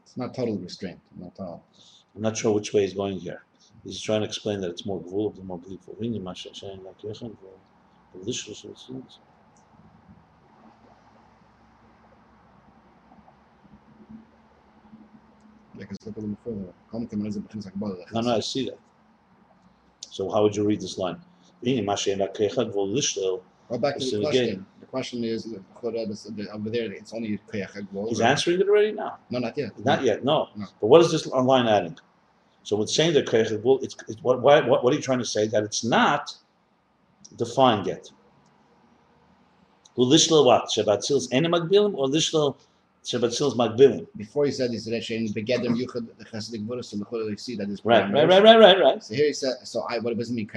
It's 0.04 0.18
not 0.18 0.36
total 0.36 0.58
restraint. 0.58 1.00
Not 1.18 1.34
all. 1.40 1.66
I'm 2.16 2.22
not 2.22 2.38
sure 2.38 2.54
which 2.54 2.74
way 2.74 2.82
he's 2.84 2.94
going 2.94 3.18
here. 3.20 3.46
He's 3.84 4.02
trying 4.02 4.22
to 4.22 4.28
explain 4.28 4.62
that 4.62 4.70
it's 4.72 4.86
more 4.86 5.02
gvul, 5.02 5.44
more 5.44 5.60
believable. 5.60 5.98
Rini 8.16 8.26
Masha 8.26 8.52
Shein 8.52 8.66
Rak 8.66 8.74
Kayach 8.74 8.74
Agvul. 8.74 8.74
The 8.74 8.74
Lishlu 8.74 8.74
Shabbat 8.74 8.78
Sil 8.80 9.04
is- 9.08 9.20
Like 15.78 15.90
it's 15.92 16.06
look 16.06 16.18
a 16.18 16.20
little 16.20 16.38
further. 16.44 16.74
Come 16.92 17.08
to 17.08 17.16
Menazim 17.16 17.48
B'chinas 17.48 17.68
Akbar. 17.68 17.96
No, 18.12 18.22
no, 18.22 18.36
I 18.36 18.40
see 18.40 18.66
that. 18.66 18.78
So 20.10 20.30
how 20.30 20.44
would 20.44 20.56
you 20.56 20.66
read 20.68 20.82
this 20.82 20.98
line? 20.98 21.20
Rini 21.66 21.84
Masha 21.84 22.12
Shein 22.12 22.20
Rak 22.20 22.36
Kayach 22.36 22.56
Agvul 22.56 22.94
Lishlu. 22.94 23.42
Go 23.70 23.78
back 23.78 23.98
to 23.98 24.06
the 24.06 24.18
again- 24.18 24.22
question. 24.32 24.66
The 24.80 24.86
question 24.88 25.24
is, 25.24 25.48
Chora, 25.76 26.08
this- 26.08 26.24
the- 26.24 26.52
over 26.52 26.70
there, 26.70 26.92
it's 26.92 27.14
only 27.14 27.40
He's 28.10 28.22
answering 28.22 28.60
it 28.62 28.68
already 28.70 28.92
now. 28.92 29.18
No, 29.32 29.40
not 29.40 29.58
yet. 29.58 29.72
Not 29.84 30.04
yet, 30.04 30.24
no. 30.24 30.50
No. 30.56 30.66
But 30.80 30.88
what 30.88 31.02
is 31.02 31.12
this 31.12 31.26
line 31.26 31.66
adding? 31.68 31.98
So 32.62 32.76
with 32.78 32.90
saying 32.90 33.14
that 33.16 33.28
it's, 33.34 33.96
it's 34.08 34.22
what, 34.22 34.42
why, 34.42 34.62
what, 34.62 34.84
what 34.84 34.94
are 34.94 34.96
you 34.96 35.02
trying 35.02 35.20
to 35.20 35.26
say? 35.26 35.48
That 35.48 35.64
it's 35.64 35.84
not 35.84 36.36
defined 37.38 37.88
yet. 37.88 38.10
Who 39.96 40.06
what? 40.06 40.70
Shabbat 40.70 41.04
Sil's 41.04 41.32
ene 41.32 41.46
magbilim 41.46 41.96
or 41.96 42.08
magbilim? 43.56 44.08
Before 44.16 44.46
he 44.46 44.52
said 44.52 44.72
this, 44.72 44.86
that 44.86 45.04
Shein 45.04 45.32
Begedem 45.34 45.78
Yuchad 45.78 46.08
the 46.18 46.26
Chesed 46.26 46.56
Gvura, 46.66 46.84
so 46.84 46.98
the 46.98 47.06
Chora 47.06 47.30
you 47.30 47.38
see 47.38 47.56
that 47.56 47.70
is 47.70 47.84
Right, 47.84 48.12
right, 48.12 48.28
right, 48.28 48.44
right, 48.44 48.60
right, 48.60 48.80
right. 48.80 49.04
So 49.04 49.14
here 49.14 49.28
he 49.28 49.34
said, 49.34 49.56
so 49.64 49.86
I, 49.90 50.00
what 50.00 50.18
does 50.18 50.32
it 50.32 50.34
mean? 50.34 50.50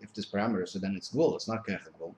If 0.00 0.14
this 0.14 0.26
parameter, 0.26 0.68
so 0.68 0.78
then 0.78 0.94
it's 0.96 1.10
Gvul, 1.10 1.34
it's 1.34 1.48
not 1.48 1.66
Agvol. 1.66 2.14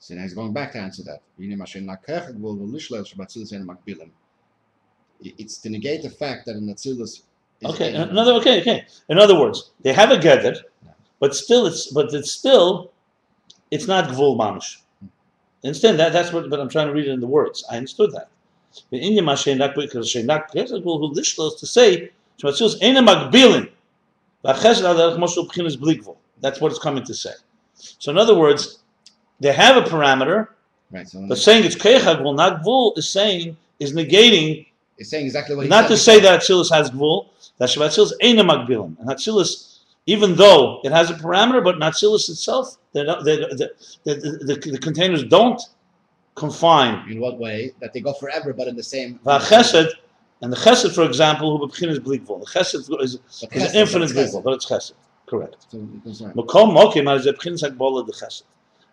So 0.00 0.14
now 0.14 0.22
he's 0.22 0.34
going 0.34 0.52
back 0.52 0.72
to 0.72 0.78
answer 0.78 1.02
that. 1.04 1.22
Yine 1.38 1.58
Mashin 1.58 1.84
not 1.84 2.04
Koyach 2.04 2.34
Agvol, 2.34 2.58
Lishla 2.70 3.00
Shabbat 3.02 3.30
Sil 3.30 3.44
Shein 3.44 4.10
It's 5.20 5.58
to 5.58 5.70
negate 5.70 6.02
the 6.02 6.10
fact 6.10 6.46
that 6.46 6.56
in 6.56 6.66
Atzilus. 6.66 7.22
Okay, 7.64 7.94
another, 7.94 8.32
okay, 8.32 8.60
okay. 8.60 8.86
In 9.08 9.18
other 9.18 9.38
words, 9.38 9.72
they 9.82 9.92
have 9.92 10.10
a 10.12 10.16
gedder, 10.16 10.56
but 11.18 11.34
still 11.34 11.66
it's, 11.66 11.92
but 11.92 12.12
it's 12.14 12.30
still, 12.30 12.92
it's 13.70 13.86
not 13.86 14.08
gvul 14.08 14.36
mamish. 14.38 14.78
Understand 15.64 15.98
that? 15.98 16.12
That's 16.12 16.32
what, 16.32 16.48
but 16.50 16.60
I'm 16.60 16.68
trying 16.68 16.86
to 16.86 16.92
read 16.92 17.08
it 17.08 17.12
in 17.12 17.20
the 17.20 17.26
words. 17.26 17.64
I 17.70 17.76
understood 17.76 18.12
that. 18.12 18.28
The 18.90 18.98
Indian 18.98 19.24
mashenak 19.24 19.74
because 19.74 20.12
shenak 20.12 20.50
gesed 20.50 20.84
will 20.84 20.98
who 20.98 21.14
lishlos 21.14 21.58
to 21.58 21.66
say 21.66 22.10
shmatzilus 22.40 22.80
ena 22.82 23.02
magbilin. 23.02 23.70
V'achesed 24.44 24.80
adar 24.80 25.16
moshe 25.18 25.36
b'chinas 25.36 25.76
blikvul. 25.76 26.16
That's 26.40 26.60
what 26.60 26.70
it's 26.70 26.78
coming 26.78 27.04
to 27.04 27.14
say. 27.14 27.32
So 27.74 28.10
in 28.10 28.18
other 28.18 28.36
words, 28.36 28.80
they 29.40 29.52
have 29.52 29.76
a 29.76 29.88
parameter, 29.88 30.48
Right, 30.90 31.06
so 31.06 31.26
but 31.28 31.36
saying 31.36 31.64
it's 31.64 31.76
keichag 31.76 32.22
will 32.22 32.32
not 32.32 32.62
gvul 32.62 32.96
is 32.96 33.10
saying 33.10 33.58
is 33.78 33.92
negating 33.92 34.68
it's 34.98 35.10
saying 35.10 35.26
exactly 35.26 35.54
what 35.54 35.62
he 35.62 35.68
not 35.68 35.86
to 35.88 35.96
say 35.96 36.18
that 36.20 36.40
Atzilus 36.40 36.74
has 36.74 36.90
gvul, 36.90 37.28
that 37.58 38.16
ain't 38.20 38.40
a 38.40 38.44
magbilim. 38.44 38.98
And 38.98 39.08
Atzilus, 39.08 39.77
even 40.08 40.34
though 40.36 40.80
it 40.84 40.90
has 40.90 41.10
a 41.10 41.14
parameter, 41.14 41.62
but 41.62 41.74
in 41.74 41.82
Atzilus 41.82 42.30
itself, 42.30 42.78
the, 42.92 43.04
the, 43.04 43.34
the, 44.04 44.14
the, 44.14 44.54
the, 44.54 44.70
the 44.70 44.78
containers 44.78 45.22
don't 45.22 45.60
confine. 46.34 47.06
In 47.10 47.20
what 47.20 47.38
way? 47.38 47.72
That 47.80 47.92
they 47.92 48.00
go 48.00 48.14
forever, 48.14 48.54
but 48.54 48.68
in 48.68 48.74
the 48.74 48.82
same. 48.82 49.20
V'chesed, 49.26 49.90
and 50.40 50.50
the 50.50 50.56
chesed, 50.56 50.94
for 50.94 51.04
example, 51.04 51.58
who 51.58 51.68
b'b'chin 51.68 51.90
is 51.90 52.00
blikvul. 52.00 52.40
The 52.40 52.46
chesed 52.46 53.02
is, 53.02 53.18
is 53.18 53.42
an 53.52 53.76
infinite 53.76 54.08
blikvul, 54.12 54.42
but 54.42 54.54
it's 54.54 54.64
chesed. 54.64 54.94
Correct. 55.26 55.66
So, 55.68 55.86
that's 56.06 56.22
right. 56.22 56.34
Makom 56.34 56.74
mokim 56.74 57.14
as 57.14 57.26
a 57.26 57.34
b'chin 57.34 57.62
hagbola 57.62 58.06
the 58.06 58.14
chesed. 58.14 58.44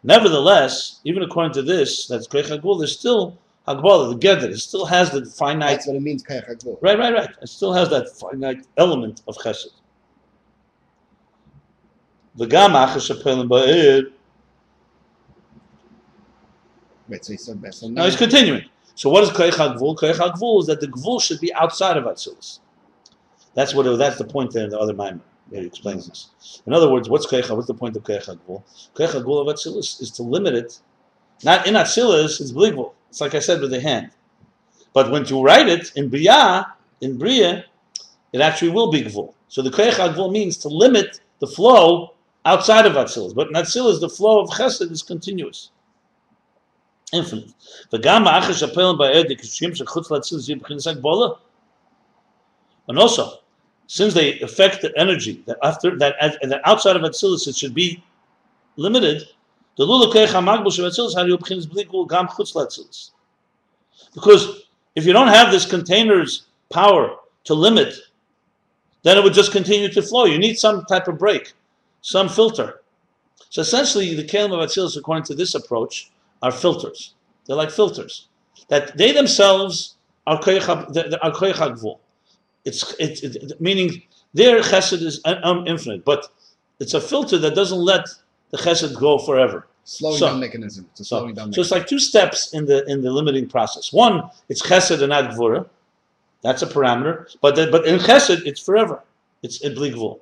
Nevertheless, 0.03 0.99
even 1.05 1.24
according 1.24 1.53
to 1.53 1.61
this, 1.61 2.07
that's 2.07 2.28
Krech 2.28 2.49
Hagbola, 2.49 2.80
there's 2.80 2.99
still 2.99 3.39
Hagbola, 3.68 4.11
the 4.11 4.28
Gedder, 4.28 4.49
it 4.51 4.59
still 4.59 4.86
has 4.86 5.11
the 5.11 5.26
finite 5.26 5.78
That's 5.78 5.88
what 5.88 5.95
it 5.95 6.01
means, 6.01 6.24
Agvol. 6.24 6.78
Right, 6.82 6.99
right, 6.99 7.13
right. 7.13 7.30
It 7.41 7.47
still 7.47 7.74
has 7.74 7.89
that 7.89 8.09
finite 8.09 8.68
element 8.78 9.22
of 9.28 9.36
chesed. 9.38 9.72
V'gam 12.38 12.73
achas 12.73 13.09
shapelim 13.09 13.47
ba'ir. 13.47 14.11
Right, 17.07 17.23
so 17.23 17.33
he 17.33 17.38
said 17.38 17.61
that. 17.61 17.73
So 17.73 17.88
Now 17.88 18.05
he's 18.05 18.15
continuing. 18.15 18.65
So 18.95 19.09
what 19.09 19.23
is 19.23 19.29
koyach 19.29 19.51
hagvul? 19.51 19.97
Koyach 19.97 20.15
hagvul 20.15 20.61
is 20.61 20.67
that 20.67 20.81
the 20.81 20.88
gvul 20.88 21.21
should 21.21 21.39
be 21.39 21.53
outside 21.53 21.97
of 21.97 22.05
Atzilus. 22.05 22.59
That's 23.53 23.73
what. 23.73 23.86
It, 23.86 23.97
that's 23.97 24.17
the 24.17 24.25
point 24.25 24.51
there 24.53 24.63
in 24.63 24.69
the 24.69 24.79
other 24.79 24.93
he 25.51 25.57
explains 25.59 26.07
this. 26.07 26.61
In 26.65 26.73
other 26.73 26.91
words, 26.91 27.09
what's 27.09 27.27
koyach? 27.27 27.55
What's 27.55 27.67
the 27.67 27.73
point 27.73 27.95
of 27.95 28.03
koyach 28.03 28.25
hagvul? 28.25 28.63
Koyach 28.95 29.21
hagvul 29.21 29.47
of 29.47 29.55
Atzilus 29.55 30.01
is 30.01 30.11
to 30.11 30.23
limit 30.23 30.55
it. 30.55 30.79
Not 31.43 31.67
in 31.67 31.75
Atzilus, 31.75 32.41
it's 32.41 32.51
believable. 32.51 32.95
It's 33.09 33.21
like 33.21 33.36
I 33.36 33.39
said 33.39 33.61
with 33.61 33.71
the 33.71 33.79
hand. 33.79 34.11
But 34.93 35.11
when 35.11 35.25
you 35.25 35.41
write 35.41 35.67
it 35.67 35.91
in 35.95 36.09
Bria, 36.09 36.65
in 37.01 37.17
Bria, 37.17 37.65
it 38.33 38.41
actually 38.41 38.71
will 38.71 38.89
be 38.89 39.03
gvul. 39.03 39.33
So 39.47 39.61
the 39.61 39.69
koyach 39.69 39.93
hagvul 39.93 40.31
means 40.31 40.57
to 40.57 40.69
limit 40.69 41.19
the 41.39 41.47
flow 41.47 42.14
outside 42.46 42.86
of 42.86 42.93
Atzilus. 42.93 43.34
But 43.36 43.48
in 43.48 43.54
Atzilus, 43.54 44.00
the 44.00 44.10
flow 44.10 44.39
of 44.39 44.50
Chesed 44.50 44.91
is 44.91 45.02
continuous, 45.02 45.72
infinite. 47.12 47.54
And 52.88 53.00
also, 53.00 53.39
since 53.88 54.14
they 54.14 54.39
affect 54.39 54.82
the 54.82 54.93
energy 54.98 55.43
that 55.46 55.58
after 55.64 55.98
that, 55.98 56.16
that 56.41 56.62
outside 56.66 56.96
of 56.96 57.02
Atzilus 57.02 57.48
it 57.48 57.56
should 57.56 57.74
be 57.74 58.04
limited, 58.78 59.24
the 59.78 59.86
Atzilus 59.86 60.14
gam 62.10 62.28
chutz 62.28 62.54
latzilus. 62.56 63.12
Because 64.14 64.64
if 64.96 65.06
you 65.06 65.14
don't 65.14 65.28
have 65.28 65.52
this 65.52 65.66
container's 65.66 66.48
power 66.72 67.18
to 67.43 67.54
limit, 67.54 67.93
then 69.04 69.18
it 69.18 69.24
would 69.24 69.34
just 69.34 69.52
continue 69.52 69.89
to 69.91 70.02
flow. 70.02 70.26
You 70.26 70.39
need 70.39 70.58
some 70.58 70.86
type 70.86 71.08
of 71.08 71.20
break 71.20 71.54
some 72.06 72.30
filter. 72.30 72.82
So 73.49 73.62
essentially, 73.62 74.14
the 74.14 74.24
kelim 74.24 74.53
of 74.53 74.60
Atzilus, 74.60 74.95
according 74.95 75.24
to 75.26 75.36
this 75.36 75.56
approach, 75.56 76.12
are 76.43 76.51
filters. 76.51 77.16
They're 77.45 77.56
like 77.56 77.72
filters 77.72 78.28
that 78.70 78.95
they 78.97 79.12
themselves 79.12 79.95
are 80.28 80.39
koyach. 80.39 81.97
It's 82.64 82.95
it's 82.99 83.22
it, 83.24 83.60
meaning 83.60 84.03
their 84.36 84.60
chesed 84.62 85.01
is 85.01 85.20
um, 85.26 85.66
infinite, 85.68 86.06
but 86.06 86.28
it's 86.80 86.93
a 86.93 87.01
filter 87.01 87.38
that 87.39 87.56
doesn't 87.56 87.84
let 87.93 88.06
the 88.51 88.58
chesed 88.58 88.99
go 88.99 89.18
forever. 89.18 89.68
slowing 89.86 90.18
so- 90.18 90.28
down 90.28 90.39
mechanism. 90.39 90.88
It's 90.99 91.10
So, 91.10 91.32
down 91.32 91.53
so 91.53 91.62
it's 91.62 91.72
like 91.72 91.88
two 91.88 91.99
steps 91.99 92.53
in 92.53 92.66
the 92.66 92.86
in 92.91 93.01
the 93.01 93.12
limiting 93.12 93.47
process. 93.47 93.91
One, 93.91 94.30
it's 94.49 94.62
chesed 94.62 95.01
and 95.01 95.10
not 95.10 95.32
gvura. 95.32 95.68
That's 96.43 96.62
a 96.62 96.68
parameter, 96.68 97.36
but 97.41 97.56
the, 97.56 97.64
but 97.72 97.86
in 97.88 97.97
chesed 97.97 98.45
it's 98.45 98.62
forever. 98.62 99.01
It's 99.41 99.62
in 99.62 99.74
blikvul. 99.74 100.20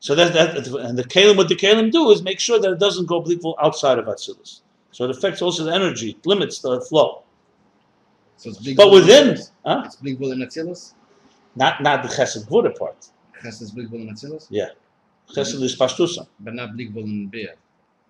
So 0.00 0.14
that 0.14 0.32
that 0.32 0.66
and 0.66 0.98
the 0.98 1.04
kalim 1.04 1.36
what 1.36 1.48
the 1.48 1.56
kalim 1.56 1.90
do 1.90 2.10
is 2.10 2.22
make 2.22 2.40
sure 2.40 2.58
that 2.60 2.72
it 2.72 2.78
doesn't 2.78 3.06
go 3.06 3.22
blikvul 3.22 3.54
outside 3.60 3.98
of 3.98 4.06
atzilus. 4.06 4.60
So 4.92 5.04
it 5.04 5.10
affects 5.10 5.42
also 5.42 5.64
the 5.64 5.74
energy, 5.74 6.10
it 6.10 6.26
limits 6.26 6.60
the 6.60 6.80
flow. 6.80 7.22
So 8.36 8.50
it's 8.50 8.74
But 8.74 8.92
within, 8.92 9.36
huh? 9.66 9.82
It's 9.84 9.96
big 9.96 10.20
in 10.22 10.38
Atzilus? 10.38 10.94
Not 11.56 11.82
not 11.82 12.04
the 12.04 12.08
chesed 12.08 12.46
gvura 12.46 12.76
part. 12.78 13.08
Chesed 13.42 13.62
is 13.62 13.72
big 13.72 13.92
in 13.92 14.08
Atzilus? 14.08 14.46
Yeah, 14.48 14.68
chesed 15.32 15.60
is 15.60 15.76
pashtusa. 15.76 16.26
But 16.38 16.54
not 16.54 16.76
big 16.76 16.96
in 16.96 17.26
Bria. 17.28 17.54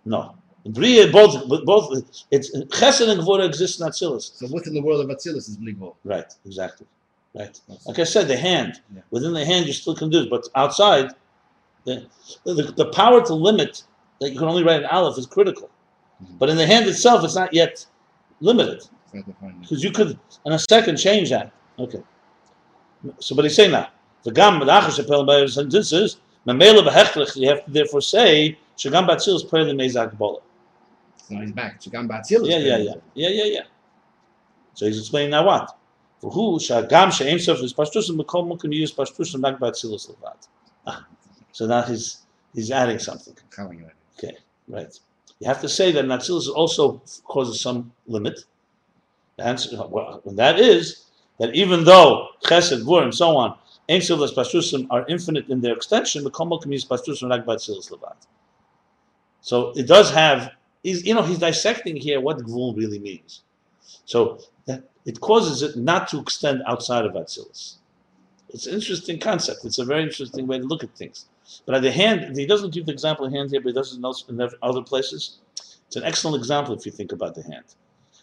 No. 0.05 0.35
Bria, 0.67 1.11
both, 1.11 1.49
both, 1.65 2.25
it's 2.31 2.51
Chesed 2.51 3.09
and 3.09 3.21
Gvura 3.23 3.47
exist 3.47 3.81
in 3.81 3.87
Atzilus. 3.87 4.37
So 4.37 4.49
within 4.53 4.75
the 4.75 4.83
world 4.83 5.01
of 5.01 5.09
Atzilus 5.17 5.49
is 5.49 5.57
Bli 5.57 5.75
Right, 6.05 6.31
exactly. 6.45 6.87
Right. 7.35 7.59
Like 7.87 7.99
I 7.99 8.05
said, 8.05 8.29
the 8.29 8.37
hand. 8.37 8.81
Yeah. 8.95 9.03
Within 9.11 9.33
the 9.33 9.45
hand, 9.45 9.67
you 9.67 9.73
still 9.73 9.95
can 9.95 10.11
do 10.11 10.23
it, 10.23 10.31
but 10.31 10.47
outside, 10.55 11.13
the, 12.45 12.55
the, 12.55 12.63
the 12.77 12.87
power 12.87 13.25
to 13.25 13.35
limit 13.35 13.83
that 14.21 14.31
you 14.31 14.39
can 14.39 14.49
only 14.49 14.65
write 14.65 14.81
an 14.83 14.87
aleph 14.87 15.19
is 15.19 15.27
critical. 15.27 15.71
Mhm. 16.23 16.39
But 16.39 16.49
in 16.51 16.57
the 16.57 16.67
hand 16.67 16.87
itself, 16.87 17.25
it's 17.25 17.35
not 17.37 17.53
yet 17.55 17.85
limited 18.41 18.79
It's 18.79 19.15
not 19.15 19.27
defined. 19.27 19.61
because 19.63 19.83
you 19.85 19.91
could 19.91 20.19
in 20.47 20.53
a 20.53 20.59
second 20.59 20.97
change 20.97 21.31
that. 21.31 21.53
Okay. 21.79 22.03
So, 23.21 23.35
but 23.37 23.45
he's 23.45 23.55
saying 23.55 23.73
now 23.73 23.89
the 24.25 24.33
gam 24.33 24.59
the 24.59 24.67
achash 24.67 24.99
apel 25.05 25.25
by 25.27 25.41
his 25.41 25.55
sentences 25.55 26.19
memela 26.47 26.83
behechlich. 26.89 27.37
You 27.37 27.49
have 27.49 27.65
to 27.65 27.71
therefore 27.71 28.01
say 28.01 28.59
shagam 28.77 29.07
batzil 29.09 29.37
is 29.37 29.45
prayer 29.45 29.65
the 29.65 29.73
mezak 29.73 30.17
bola. 30.19 30.41
So 31.29 31.37
he's 31.37 31.53
back. 31.53 31.81
Shagam 31.81 32.09
Ba'atzilus. 32.09 32.49
Yeah, 32.49 32.59
yeah, 32.59 32.77
yeah, 32.79 32.95
yeah, 33.15 33.29
yeah, 33.29 33.45
yeah. 33.45 33.61
So 34.75 34.87
he's 34.87 34.99
explaining 34.99 35.31
now 35.31 35.45
what. 35.45 35.77
For 36.21 36.31
who 36.31 36.59
shagam 36.59 37.13
sof 37.13 37.59
is 37.63 37.75
pashtus 37.75 38.09
and 38.09 38.19
mekom 38.19 38.59
can 38.59 38.73
use 38.73 38.93
pashtus 38.93 39.35
and 39.35 39.43
nak 39.43 39.61
batzilus 39.61 40.11
levad. 40.11 40.41
So 41.59 41.67
now 41.67 41.83
he's 41.83 42.19
he's 42.55 42.71
adding 42.71 43.01
something. 43.01 43.35
Okay, 44.17 44.37
right. 44.69 44.97
You 45.41 45.49
have 45.49 45.61
to 45.63 45.69
say 45.69 45.91
that 45.91 46.05
Natsilis 46.05 46.49
also 46.49 47.03
causes 47.25 47.61
some 47.61 47.91
limit. 48.07 48.45
The 49.39 49.45
answer, 49.45 49.85
well, 49.89 50.23
that 50.25 50.61
is, 50.61 51.07
that 51.41 51.53
even 51.57 51.83
though 51.83 52.29
Chesed, 52.45 52.85
Vur, 52.85 53.03
and 53.03 53.13
so 53.13 53.37
on, 53.37 53.59
Ein 53.91 54.01
Silas 54.01 54.33
Pashtusim 54.35 54.87
are 54.91 55.05
infinite 55.09 55.49
in 55.49 55.61
their 55.61 55.75
extension, 55.75 56.23
the 56.23 56.31
Komal 56.31 56.61
can 56.61 56.71
use 56.71 56.85
Pashtusim 56.85 57.29
like 57.29 57.45
Batsilis 57.45 57.91
Levat. 57.91 58.21
So 59.41 59.73
it 59.75 59.89
does 59.89 60.13
have, 60.13 60.53
he's, 60.85 61.05
you 61.05 61.13
know, 61.13 61.23
he's 61.23 61.41
dissecting 61.41 61.97
here 61.97 62.21
what 62.21 62.39
Gvul 62.39 62.77
really 62.77 63.01
means. 63.01 63.43
So 64.05 64.39
it 65.05 65.21
causes 65.21 65.63
it 65.63 65.77
not 65.77 66.07
to 66.11 66.21
extend 66.21 66.63
outside 66.69 67.05
of 67.05 67.15
Atzilus. 67.15 67.79
It's 68.51 68.69
an 68.69 68.75
interesting 68.75 69.19
concept. 69.19 69.65
It's 69.65 69.81
a 69.81 69.85
very 69.85 70.05
interesting 70.05 70.47
way 70.47 70.59
to 70.61 70.65
look 70.65 70.85
at 70.85 70.95
things. 70.95 71.27
But 71.67 71.75
at 71.75 71.83
the 71.83 71.93
hand, 71.93 72.37
he 72.37 72.47
doesn't 72.47 72.73
give 72.73 72.87
the 72.87 72.93
example 72.93 73.27
of 73.27 73.33
hand 73.33 73.51
here, 73.51 73.61
but 73.61 73.69
he 73.69 73.75
does 73.75 73.93
it 73.93 74.29
in 74.29 74.51
other 74.63 74.83
places. 74.83 75.39
It's 75.87 75.97
an 75.97 76.05
excellent 76.05 76.37
example 76.37 76.75
if 76.75 76.85
you 76.85 76.93
think 76.93 77.13
about 77.13 77.35
the 77.35 77.43
hand. 77.43 77.65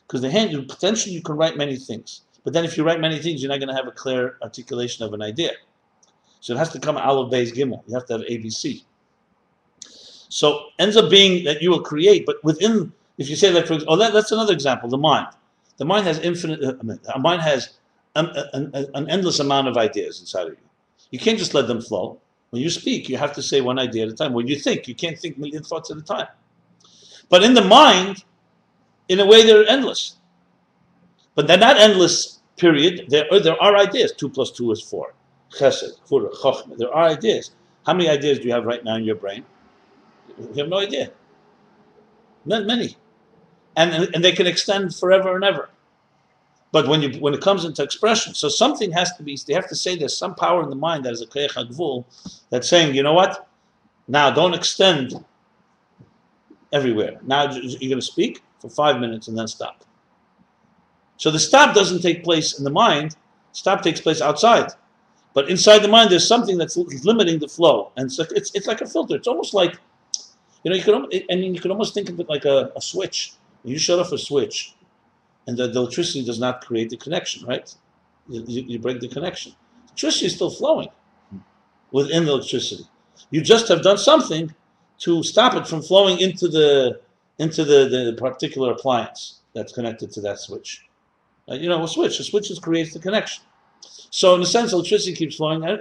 Because 0.07 0.21
the 0.21 0.29
hand, 0.29 0.51
you, 0.51 0.61
potentially 0.63 1.13
you 1.15 1.21
can 1.21 1.35
write 1.35 1.57
many 1.57 1.77
things. 1.77 2.21
But 2.43 2.53
then 2.53 2.63
if 2.63 2.77
you 2.77 2.83
write 2.83 2.99
many 3.01 3.19
things, 3.19 3.41
you're 3.41 3.49
not 3.49 3.59
going 3.59 3.69
to 3.69 3.75
have 3.75 3.87
a 3.87 3.91
clear 3.91 4.37
articulation 4.43 5.03
of 5.03 5.13
an 5.13 5.21
idea. 5.21 5.51
So 6.41 6.53
it 6.53 6.57
has 6.57 6.69
to 6.73 6.79
come 6.79 6.97
Aleph, 6.97 7.31
Beis, 7.31 7.51
Gimel. 7.55 7.81
You 7.87 7.95
have 7.95 8.05
to 8.05 8.13
have 8.13 8.21
ABC. 8.21 8.83
So 10.29 10.65
ends 10.77 10.95
up 10.95 11.09
being 11.09 11.43
that 11.45 11.61
you 11.61 11.71
will 11.71 11.81
create, 11.81 12.25
but 12.25 12.43
within, 12.43 12.91
if 13.17 13.29
you 13.29 13.35
say 13.35 13.51
that, 13.51 13.67
for 13.67 13.79
oh, 13.87 13.95
that, 13.95 14.13
that's 14.13 14.31
another 14.31 14.53
example, 14.53 14.89
the 14.89 14.97
mind. 14.97 15.27
The 15.77 15.85
mind 15.85 16.05
has 16.05 16.19
infinite, 16.19 16.61
uh, 16.63 17.17
mind 17.19 17.41
has 17.41 17.69
an, 18.15 18.29
an, 18.53 18.71
an- 18.73 18.85
an 18.93 19.09
endless 19.09 19.39
amount 19.39 19.67
of 19.67 19.77
ideas 19.77 20.19
inside 20.19 20.47
of 20.47 20.53
you. 20.53 20.69
You 21.11 21.19
can't 21.19 21.39
just 21.39 21.53
let 21.53 21.67
them 21.67 21.81
flow. 21.81 22.19
When 22.55 22.63
you 22.63 22.69
speak, 22.69 23.09
you 23.09 23.17
have 23.17 23.33
to 23.33 23.41
say 23.41 23.59
one 23.59 23.77
idea 23.77 24.03
at 24.05 24.13
a 24.13 24.15
time. 24.15 24.31
When 24.31 24.47
you 24.47 24.55
think, 24.55 24.87
you 24.87 24.95
can't 24.95 25.19
think 25.19 25.37
million 25.37 25.61
thoughts 25.61 25.91
at 25.91 25.97
a 25.97 26.01
time. 26.01 26.27
But 27.27 27.43
in 27.43 27.53
the 27.53 27.65
mind, 27.65 28.23
in 29.09 29.19
a 29.19 29.25
way, 29.25 29.43
they're 29.43 29.67
endless. 29.67 30.15
But 31.35 31.47
they're 31.47 31.57
not 31.57 31.77
endless, 31.77 32.39
period. 32.55 33.07
There 33.09 33.25
are, 33.25 33.35
uh, 33.35 33.39
there 33.39 33.61
are 33.61 33.75
ideas. 33.75 34.13
Two 34.13 34.29
plus 34.29 34.51
two 34.51 34.71
is 34.71 34.81
four. 34.81 35.15
Chesed, 35.51 35.99
Chura, 36.07 36.33
Chochmah. 36.33 36.77
There 36.77 36.93
are 36.95 37.09
ideas. 37.09 37.51
How 37.85 37.93
many 37.93 38.07
ideas 38.07 38.39
do 38.39 38.45
you 38.45 38.53
have 38.53 38.63
right 38.63 38.85
now 38.85 38.95
in 38.95 39.03
your 39.03 39.17
brain? 39.17 39.43
You 40.37 40.63
have 40.63 40.69
no 40.69 40.77
idea. 40.77 41.11
Not 42.45 42.65
many. 42.65 42.95
And, 43.75 44.15
and 44.15 44.23
they 44.23 44.31
can 44.31 44.47
extend 44.47 44.95
forever 44.95 45.35
and 45.35 45.43
ever. 45.43 45.67
But 46.75 46.89
when 46.89 47.01
you 47.01 47.17
when 47.21 47.33
it 47.33 47.39
comes 47.39 47.63
into 47.63 47.81
expression, 47.81 48.33
so 48.33 48.49
something 48.49 48.91
has 48.91 49.15
to 49.15 49.23
be. 49.23 49.39
They 49.47 49.53
have 49.53 49.69
to 49.69 49.77
say 49.77 49.95
there's 49.95 50.17
some 50.17 50.35
power 50.35 50.61
in 50.61 50.69
the 50.69 50.75
mind 50.75 51.05
that 51.05 51.13
is 51.13 51.21
a 51.21 51.25
koyach 51.25 51.53
hagvul 51.53 52.03
that's 52.49 52.67
saying, 52.67 52.93
you 52.93 53.01
know 53.01 53.13
what? 53.13 53.47
Now 54.09 54.29
don't 54.29 54.53
extend 54.53 55.23
everywhere. 56.73 57.13
Now 57.23 57.43
you're 57.49 57.91
going 57.93 58.01
to 58.07 58.11
speak 58.13 58.43
for 58.59 58.69
five 58.69 58.99
minutes 58.99 59.29
and 59.29 59.37
then 59.37 59.47
stop. 59.47 59.85
So 61.15 61.31
the 61.31 61.39
stop 61.39 61.73
doesn't 61.73 62.01
take 62.01 62.25
place 62.25 62.57
in 62.57 62.65
the 62.65 62.75
mind. 62.85 63.15
Stop 63.53 63.81
takes 63.81 64.01
place 64.01 64.19
outside. 64.19 64.67
But 65.33 65.49
inside 65.49 65.79
the 65.79 65.87
mind, 65.87 66.11
there's 66.11 66.27
something 66.27 66.57
that's 66.57 66.75
limiting 67.05 67.39
the 67.39 67.47
flow, 67.47 67.93
and 67.95 68.11
so 68.11 68.25
it's 68.31 68.51
it's 68.53 68.67
like 68.67 68.81
a 68.81 68.89
filter. 68.93 69.15
It's 69.15 69.29
almost 69.29 69.53
like, 69.53 69.73
you 70.65 70.71
know, 70.71 70.75
you 70.75 70.93
al- 70.93 71.09
I 71.31 71.35
mean, 71.35 71.55
you 71.55 71.61
could 71.61 71.71
almost 71.71 71.93
think 71.93 72.09
of 72.09 72.19
it 72.19 72.27
like 72.27 72.43
a, 72.43 72.73
a 72.75 72.81
switch. 72.81 73.19
You 73.63 73.79
shut 73.79 73.97
off 73.97 74.11
a 74.11 74.17
switch, 74.17 74.75
and 75.47 75.57
the, 75.57 75.67
the 75.67 75.79
electricity 75.79 76.23
does 76.25 76.39
not 76.39 76.65
create 76.65 76.89
the 76.89 76.97
connection, 76.97 77.45
right? 77.45 77.73
You, 78.27 78.63
you, 78.67 78.79
break 78.79 78.99
the 78.99 79.07
connection. 79.07 79.53
Electricity 79.87 80.25
is 80.27 80.35
still 80.35 80.49
flowing 80.49 80.89
within 81.91 82.25
the 82.25 82.31
electricity. 82.31 82.85
You 83.29 83.41
just 83.41 83.67
have 83.67 83.83
done 83.83 83.97
something 83.97 84.53
to 84.99 85.23
stop 85.23 85.53
it 85.55 85.67
from 85.67 85.81
flowing 85.81 86.19
into 86.19 86.47
the 86.47 87.01
into 87.37 87.65
the, 87.65 87.89
the 87.89 88.15
particular 88.17 88.71
appliance 88.71 89.41
that's 89.53 89.73
connected 89.73 90.09
to 90.11 90.21
that 90.21 90.39
switch. 90.39 90.85
Uh, 91.49 91.55
you 91.55 91.67
know, 91.67 91.83
a 91.83 91.87
switch. 91.87 92.19
A 92.19 92.23
switch 92.23 92.47
just 92.47 92.61
creates 92.61 92.93
the 92.93 92.99
connection. 92.99 93.43
So 94.09 94.35
in 94.35 94.41
a 94.41 94.45
sense, 94.45 94.71
electricity 94.73 95.13
keeps 95.13 95.35
flowing. 95.35 95.79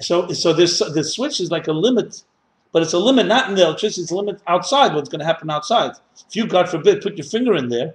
So 0.00 0.28
so 0.32 0.52
this 0.52 0.80
the 0.80 1.04
switch 1.04 1.40
is 1.40 1.50
like 1.50 1.68
a 1.68 1.72
limit, 1.72 2.24
but 2.72 2.82
it's 2.82 2.94
a 2.94 2.98
limit 2.98 3.26
not 3.26 3.48
in 3.48 3.54
the 3.54 3.62
electricity. 3.62 4.02
It's 4.02 4.10
a 4.10 4.16
limit 4.16 4.42
outside. 4.48 4.94
What's 4.94 5.08
going 5.08 5.20
to 5.20 5.26
happen 5.26 5.50
outside? 5.50 5.92
If 6.28 6.34
you, 6.34 6.46
God 6.48 6.68
forbid, 6.68 7.02
put 7.02 7.16
your 7.16 7.26
finger 7.26 7.54
in 7.54 7.68
there 7.68 7.94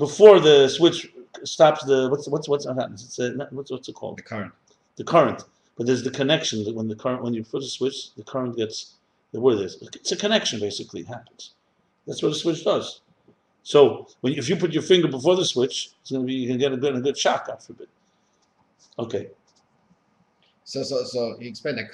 before 0.00 0.40
the 0.40 0.68
switch 0.68 0.98
stops 1.44 1.84
the 1.84 2.08
what's 2.10 2.26
what's 2.28 2.48
what's 2.48 2.66
what 2.66 2.76
happens? 2.76 3.04
It's 3.04 3.18
a, 3.20 3.26
not- 3.34 3.52
what's 3.52 3.70
what's 3.70 3.88
it 3.88 3.94
called? 3.94 4.18
The 4.18 4.22
current. 4.22 4.52
the 4.96 5.04
current, 5.04 5.44
but 5.76 5.86
there's 5.86 6.02
the 6.02 6.10
connection 6.10 6.64
that 6.64 6.74
when 6.74 6.88
the 6.88 6.96
current 6.96 7.22
when 7.22 7.34
you 7.34 7.44
put 7.44 7.62
a 7.62 7.66
switch, 7.78 8.14
the 8.16 8.24
current 8.24 8.56
gets 8.56 8.96
the 9.32 9.40
word 9.40 9.60
is 9.60 9.72
it's 9.98 10.12
a 10.12 10.16
connection 10.16 10.58
basically 10.60 11.02
happens. 11.04 11.52
That's 12.06 12.22
what 12.22 12.32
a 12.32 12.34
switch 12.34 12.64
does. 12.64 13.02
So 13.62 14.08
when 14.22 14.32
if 14.34 14.48
you 14.48 14.56
put 14.56 14.72
your 14.72 14.82
finger 14.82 15.08
before 15.08 15.36
the 15.36 15.44
switch, 15.44 15.76
it's 16.00 16.10
gonna 16.10 16.24
be 16.24 16.34
you 16.34 16.48
can 16.48 16.58
get 16.58 16.72
a 16.72 16.76
good 16.76 16.96
a 16.96 17.00
good 17.00 17.16
shock, 17.16 17.46
God 17.46 17.62
forbid. 17.62 17.88
Okay, 18.98 19.28
So 20.64 20.82
so 20.82 21.04
so 21.04 21.36
he 21.40 21.48
explained 21.48 21.78
that 21.78 21.90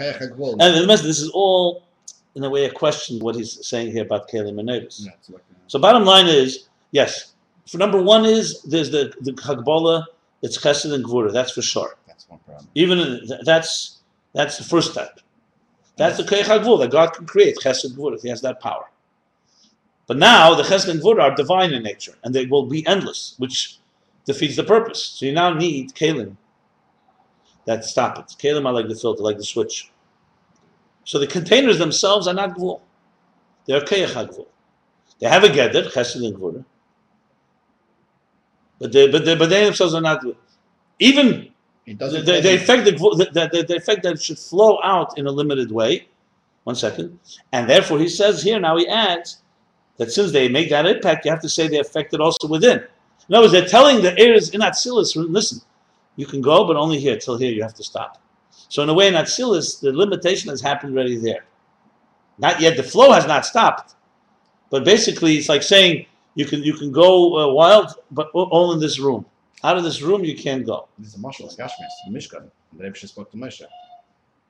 and 0.60 0.74
the 0.82 0.86
message 0.86 1.06
this 1.06 1.20
is 1.20 1.30
all 1.30 1.84
in 2.34 2.44
a 2.44 2.50
way 2.50 2.64
a 2.66 2.70
question 2.70 3.18
what 3.20 3.34
he's 3.34 3.52
saying 3.66 3.92
here 3.92 4.02
about 4.02 4.28
Kalim 4.30 4.58
and 4.58 4.66
Nevis. 4.66 5.06
Yeah, 5.06 5.12
like, 5.30 5.40
uh, 5.40 5.54
So 5.68 5.78
bottom 5.78 6.04
line 6.04 6.26
is 6.26 6.68
yes. 6.90 7.32
For 7.66 7.78
number 7.78 8.00
one 8.00 8.24
is 8.24 8.62
there's 8.62 8.90
the 8.90 9.12
the 9.20 9.32
Hagbola, 9.32 10.04
it's 10.42 10.58
Chesed 10.58 10.92
and 10.92 11.04
Gvura, 11.04 11.32
that's 11.32 11.52
for 11.52 11.62
sure. 11.62 11.96
that's 12.06 12.28
one 12.28 12.38
problem. 12.40 12.68
Even 12.74 13.28
that's 13.44 13.98
that's 14.32 14.58
the 14.58 14.64
first 14.64 14.92
step. 14.92 15.20
That's 15.96 16.18
the 16.18 16.22
Keich 16.22 16.46
that 16.80 16.90
God 16.90 17.12
can 17.14 17.26
create, 17.26 17.56
Chesed 17.56 17.96
Gvura. 17.96 18.20
He 18.20 18.28
has 18.28 18.42
that 18.42 18.60
power. 18.60 18.84
But 20.06 20.18
now 20.18 20.54
the 20.54 20.62
Chesed 20.62 20.88
and 20.88 21.00
Gvura 21.00 21.22
are 21.22 21.34
divine 21.34 21.72
in 21.72 21.82
nature, 21.82 22.14
and 22.22 22.34
they 22.34 22.46
will 22.46 22.66
be 22.66 22.86
endless, 22.86 23.34
which 23.38 23.78
defeats 24.24 24.56
the 24.56 24.64
purpose. 24.64 25.02
So 25.02 25.26
you 25.26 25.32
now 25.32 25.52
need 25.52 25.94
Kalim 25.94 26.36
that 27.64 27.84
stop 27.84 28.18
it. 28.18 28.26
Kalim 28.38 28.66
are 28.66 28.72
like 28.72 28.88
the 28.88 28.94
filter, 28.94 29.22
like 29.22 29.38
the 29.38 29.44
switch. 29.44 29.90
So 31.04 31.18
the 31.18 31.26
containers 31.26 31.78
themselves 31.78 32.28
are 32.28 32.34
not 32.34 32.56
Gvul. 32.56 32.80
They 33.66 33.74
are 33.74 33.80
Keich. 33.80 34.46
They 35.18 35.28
have 35.28 35.44
a 35.44 35.48
Geder, 35.48 35.90
Chesed 35.90 36.24
and 36.24 36.36
Gvura. 36.36 36.64
But 38.78 38.92
they, 38.92 39.10
but 39.10 39.24
they, 39.24 39.34
but 39.34 39.48
they 39.48 39.64
themselves 39.64 39.94
are 39.94 40.00
not 40.00 40.22
Even 40.98 41.48
It 41.86 41.98
the, 41.98 42.04
doesn't. 42.04 42.26
the, 42.26 42.40
the 42.40 42.54
effect 42.54 42.84
that, 42.84 42.98
the, 42.98 43.48
the, 43.52 43.62
the 43.62 43.76
effect 43.76 44.02
that 44.02 44.14
it 44.14 44.22
should 44.22 44.38
flow 44.38 44.78
out 44.82 45.18
in 45.18 45.26
a 45.26 45.30
limited 45.30 45.70
way. 45.72 46.08
One 46.64 46.74
second. 46.74 47.18
And 47.52 47.70
therefore, 47.70 47.98
he 47.98 48.08
says 48.08 48.42
here, 48.42 48.58
now 48.58 48.76
he 48.76 48.88
adds 48.88 49.42
that 49.98 50.10
since 50.10 50.32
they 50.32 50.48
make 50.48 50.68
that 50.70 50.84
impact, 50.84 51.24
you 51.24 51.30
have 51.30 51.40
to 51.42 51.48
say 51.48 51.68
they 51.68 51.78
affect 51.78 52.12
it 52.12 52.20
also 52.20 52.48
within. 52.48 52.84
In 53.28 53.34
other 53.34 53.44
words, 53.44 53.52
they're 53.52 53.68
telling 53.68 54.02
the 54.02 54.18
heirs 54.18 54.50
in 54.50 54.60
Atzilus, 54.60 55.14
listen, 55.16 55.60
you 56.16 56.26
can 56.26 56.40
go, 56.40 56.66
but 56.66 56.76
only 56.76 56.98
here. 56.98 57.16
Till 57.18 57.36
here, 57.36 57.52
you 57.52 57.62
have 57.62 57.74
to 57.74 57.84
stop. 57.84 58.20
So, 58.68 58.82
in 58.82 58.88
a 58.88 58.94
way, 58.94 59.08
in 59.08 59.14
Atzilus, 59.14 59.80
the 59.80 59.92
limitation 59.92 60.50
has 60.50 60.60
happened 60.60 60.94
already 60.94 61.16
there. 61.16 61.44
Not 62.38 62.60
yet, 62.60 62.76
the 62.76 62.82
flow 62.82 63.12
has 63.12 63.26
not 63.26 63.46
stopped. 63.46 63.94
But 64.70 64.84
basically, 64.84 65.36
it's 65.36 65.48
like 65.48 65.62
saying 65.62 66.06
you 66.36 66.44
can 66.44 66.62
you 66.62 66.74
can 66.74 66.92
go 66.92 67.38
uh, 67.40 67.52
wild, 67.52 67.94
but 68.12 68.28
all 68.32 68.72
in 68.72 68.78
this 68.78 69.00
room. 69.00 69.26
Out 69.64 69.76
of 69.78 69.84
this 69.84 70.02
room, 70.02 70.22
you 70.22 70.36
can't 70.36 70.64
go. 70.64 70.86
This 70.98 71.08
is 71.08 71.14
a 71.14 71.18
marshal, 71.18 71.46
it's 71.46 71.56
Gashmis, 71.56 71.94
the 72.06 72.12
Mishkan. 72.16 72.48
The 72.76 72.84
Rebbe 72.84 72.96
spoke 72.98 73.30
to 73.32 73.36
Moshe. 73.36 73.62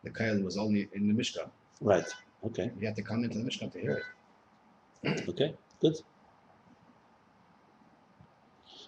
The 0.03 0.11
Kail 0.11 0.43
was 0.43 0.59
only 0.59 0.89
in 0.93 1.09
the 1.09 1.15
Mishkan. 1.15 1.49
Right. 1.81 2.05
Okay. 2.45 2.71
You 2.79 2.87
had 2.87 2.97
to 2.97 3.03
come 3.03 3.25
into 3.25 3.39
the 3.39 3.45
Mishkan 3.45 3.73
to 3.73 3.81
hear 3.81 4.03
it. 4.03 4.05
Okay, 5.29 5.55
good. 5.81 5.95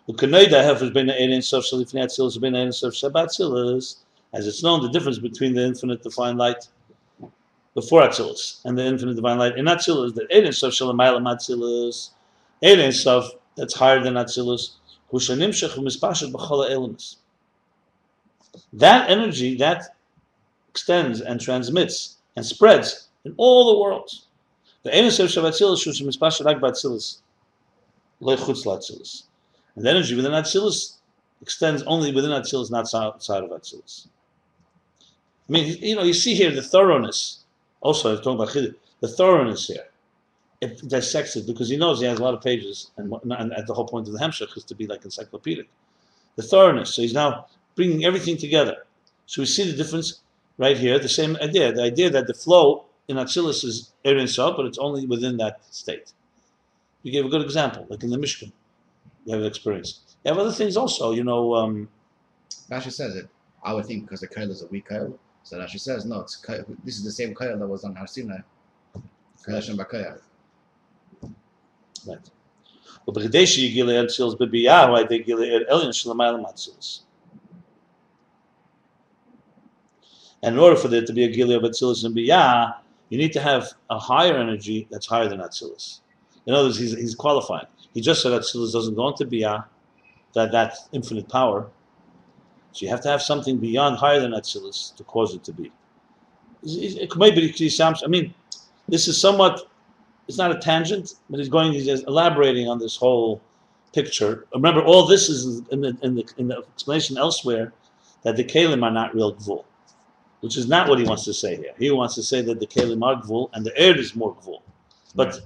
Ukanoida 0.09 0.61
hefers 0.66 0.92
ben 0.92 1.09
ein 1.11 1.40
sof 1.40 1.64
shalifnei 1.64 2.03
atzilus 2.05 2.40
ben 2.40 2.57
ein 2.57 2.72
sof 2.72 2.94
shabbat 2.94 3.28
atzilus. 3.28 3.99
As 4.32 4.46
it's 4.46 4.62
known, 4.62 4.82
the 4.82 4.90
difference 4.90 5.18
between 5.18 5.55
the 5.55 5.64
infinite 5.64 6.03
divine 6.03 6.36
light 6.36 6.68
before 7.74 8.03
Atzilus, 8.03 8.61
and 8.64 8.76
the 8.76 8.84
infinite 8.84 9.14
divine 9.14 9.38
light 9.38 9.57
in 9.57 9.64
Atzilus, 9.64 10.14
the 10.14 10.26
Ein 10.34 10.53
Sof 10.53 10.72
Shalamayla 10.72 11.22
Atzilus, 11.22 12.11
Ein 12.62 12.92
Sof 12.92 13.30
that's 13.56 13.74
higher 13.74 14.02
than 14.02 14.14
Atzilus, 14.14 14.72
Hushanimshach 15.12 15.76
Mispashat 15.78 16.32
B'chola 16.32 16.70
Elimus. 16.70 17.16
That 18.72 19.11
energy 19.11 19.56
that 19.56 19.96
extends 20.70 21.20
and 21.20 21.40
transmits 21.40 22.16
and 22.36 22.44
spreads 22.44 23.09
in 23.24 23.34
all 23.36 23.72
the 23.72 23.80
worlds. 23.80 24.26
The 24.82 24.96
Ein 24.96 25.11
Sof 25.11 25.30
Shalatzilus 25.30 25.86
Shushim 25.86 26.06
Mispashat 26.06 26.44
Rak 26.44 26.59
B'Atzilus, 26.59 27.18
Lechutz. 28.20 29.24
And 29.76 29.84
the 29.84 29.90
energy 29.90 30.14
within 30.14 30.32
Atzilus 30.32 30.98
extends 31.40 31.82
only 31.84 32.12
within 32.12 32.30
Atzilus, 32.30 32.70
not 32.70 32.92
outside 32.94 33.44
of 33.44 33.50
Atzilus. 33.50 34.09
I 35.48 35.52
mean, 35.52 35.78
you 35.80 35.96
know, 35.96 36.02
you 36.02 36.12
see 36.12 36.34
here 36.34 36.50
the 36.50 36.62
thoroughness. 36.62 37.44
Also, 37.80 38.09
I 38.09 38.12
was 38.12 38.20
talking 38.20 38.40
about 38.40 38.52
the 39.00 39.09
thoroughness 39.09 39.66
here. 39.68 39.86
It 40.61 40.88
dissects 40.88 41.36
it 41.36 41.46
because 41.46 41.68
he 41.68 41.76
knows 41.76 42.00
he 42.00 42.06
has 42.06 42.18
a 42.18 42.22
lot 42.22 42.34
of 42.34 42.42
pages, 42.42 42.90
and, 42.96 43.12
and 43.30 43.52
at 43.52 43.66
the 43.66 43.74
whole 43.74 43.86
point 43.86 44.09
of 44.09 44.12
the 44.12 44.18
Hemshech 44.18 44.56
is 44.56 44.64
to 44.64 44.74
be 44.74 44.86
like 44.86 45.04
encyclopedic. 45.04 45.68
The 46.36 46.42
thoroughness. 46.42 46.94
So 46.94 47.02
he's 47.02 47.14
now 47.14 47.46
bringing 47.76 48.04
everything 48.04 48.36
together. 48.36 48.84
So 49.26 49.42
we 49.42 49.46
see 49.46 49.70
the 49.70 49.76
difference 49.76 50.20
right 50.56 50.76
here. 50.76 50.98
The 50.98 51.09
same 51.09 51.36
idea. 51.36 51.72
The 51.72 51.82
idea 51.82 52.11
that 52.11 52.26
the 52.26 52.34
flow 52.34 52.86
in 53.06 53.16
Atzilus 53.16 53.64
is 53.64 53.92
Erin 54.04 54.26
Sah, 54.26 54.56
but 54.56 54.66
it's 54.66 54.78
only 54.78 55.06
within 55.06 55.36
that 55.36 55.61
state. 55.70 56.12
You 57.02 57.12
gave 57.12 57.24
a 57.24 57.28
good 57.28 57.42
example, 57.42 57.86
like 57.88 58.02
in 58.02 58.11
the 58.11 58.18
Mishkan. 58.18 58.52
You 59.24 59.34
have 59.34 59.44
experience. 59.44 60.00
You 60.24 60.32
have 60.32 60.38
other 60.38 60.52
things 60.52 60.76
also. 60.76 61.12
You 61.12 61.22
know. 61.24 61.54
Um, 61.54 61.88
Rashi 62.70 62.92
says 62.92 63.14
it. 63.14 63.28
I 63.62 63.72
would 63.72 63.86
think 63.86 64.04
because 64.04 64.20
the 64.20 64.28
Kail 64.28 64.50
is 64.50 64.62
a 64.62 64.66
weak 64.66 64.88
Kail. 64.88 65.18
So 65.44 65.59
Rashi 65.59 65.80
says, 65.80 66.04
no, 66.04 66.20
it's 66.20 66.44
this 66.84 66.96
is 66.96 67.04
the 67.04 67.12
same 67.12 67.34
Kail 67.34 67.59
that 67.59 67.66
was 67.66 67.84
on 67.84 67.94
Har 67.94 68.06
Sinai. 68.06 68.38
Well, 72.09 73.14
b'chideshi 73.14 73.74
b'biyahu 73.74 75.09
elyon 75.68 75.90
shlemayla 75.90 76.44
matzilus. 76.44 77.02
And 80.42 80.54
in 80.54 80.61
order 80.61 80.76
for 80.76 80.88
there 80.88 81.04
to 81.04 81.12
be 81.12 81.24
a 81.24 81.28
gilei 81.28 81.56
of 81.56 81.62
Atzilus 81.62 82.04
and 82.04 82.14
biyah, 82.14 82.76
you 83.09 83.18
need 83.18 83.32
to 83.32 83.40
have 83.40 83.72
a 83.90 83.98
higher 83.98 84.36
energy 84.36 84.86
that's 84.90 85.06
higher 85.06 85.28
than 85.28 85.40
Atzilus. 85.40 86.00
In 86.46 86.54
other 86.54 86.68
words, 86.68 86.78
he's, 86.78 86.96
he's 86.96 87.14
qualifying. 87.14 87.66
He 87.92 88.00
just 88.00 88.22
said 88.22 88.32
Atzilus 88.32 88.72
doesn't 88.72 88.94
go 88.94 89.09
into 89.09 89.24
biyah, 89.26 89.64
that 90.34 90.52
that 90.52 90.76
infinite 90.92 91.28
power. 91.28 91.68
So 92.72 92.84
you 92.84 92.90
have 92.90 93.00
to 93.02 93.09
have 93.09 93.22
something 93.22 93.59
beyond 93.59 93.96
higher 93.96 94.20
than 94.20 94.32
Atzilus 94.32 94.94
to 94.96 95.04
cause 95.04 95.34
it 95.34 95.42
to 95.44 95.52
be. 95.52 95.72
It, 96.62 97.11
it, 97.11 97.16
it, 97.16 98.02
I 98.04 98.06
mean, 98.06 98.34
this 98.88 99.09
is 99.09 99.20
somewhat 99.20 99.68
it's 100.28 100.38
not 100.38 100.52
a 100.52 100.58
tangent, 100.58 101.14
but 101.28 101.38
he's 101.38 101.48
going, 101.48 101.72
he's 101.72 101.86
just 101.86 102.06
elaborating 102.06 102.68
on 102.68 102.78
this 102.78 102.96
whole 102.96 103.40
picture. 103.94 104.46
Remember, 104.54 104.82
all 104.82 105.06
this 105.06 105.28
is 105.28 105.62
in 105.70 105.80
the, 105.80 105.96
in 106.02 106.14
the, 106.14 106.24
in 106.36 106.48
the 106.48 106.58
explanation 106.58 107.16
elsewhere 107.16 107.72
that 108.22 108.36
the 108.36 108.44
Kalim 108.44 108.82
are 108.82 108.90
not 108.90 109.14
real 109.14 109.34
Gvul, 109.34 109.64
which 110.40 110.56
is 110.56 110.68
not 110.68 110.88
what 110.88 110.98
he 110.98 111.04
wants 111.04 111.24
to 111.24 111.32
say 111.32 111.56
here. 111.56 111.72
He 111.78 111.90
wants 111.90 112.14
to 112.16 112.22
say 112.22 112.42
that 112.42 112.60
the 112.60 112.66
Kalim 112.66 113.02
are 113.02 113.20
Gvul 113.22 113.48
and 113.54 113.64
the 113.64 113.76
air 113.76 113.96
is 113.96 114.14
more 114.14 114.34
Gvul. 114.36 114.60
But, 115.14 115.28
right. 115.28 115.40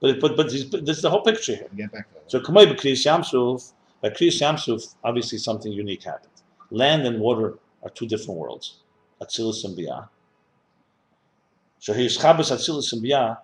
but, 0.00 0.20
but, 0.20 0.36
but, 0.36 0.50
but 0.70 0.84
this 0.84 0.96
is 0.96 1.02
the 1.02 1.10
whole 1.10 1.22
picture 1.22 1.54
here. 1.54 1.68
Get 1.76 1.92
back 1.92 2.08
to 2.08 2.14
that. 2.14 2.30
So, 2.30 2.40
Kamei 2.40 2.66
B'Kriyas 2.66 3.06
Yamsuf, 3.06 3.72
by 4.02 4.10
Kriyas 4.10 4.40
Yamsuf, 4.40 4.96
obviously 5.04 5.38
something 5.38 5.72
unique 5.72 6.02
happened. 6.02 6.32
Land 6.70 7.06
and 7.06 7.20
water 7.20 7.54
are 7.84 7.90
two 7.90 8.06
different 8.06 8.38
worlds, 8.40 8.80
Atzilus 9.22 9.64
and 9.64 9.78
Biyah. 9.78 10.08
So 11.78 11.92
here's 11.92 12.18
Chabas 12.18 12.50
Atzilus 12.50 12.92
and 12.92 13.02
Biyah, 13.02 13.38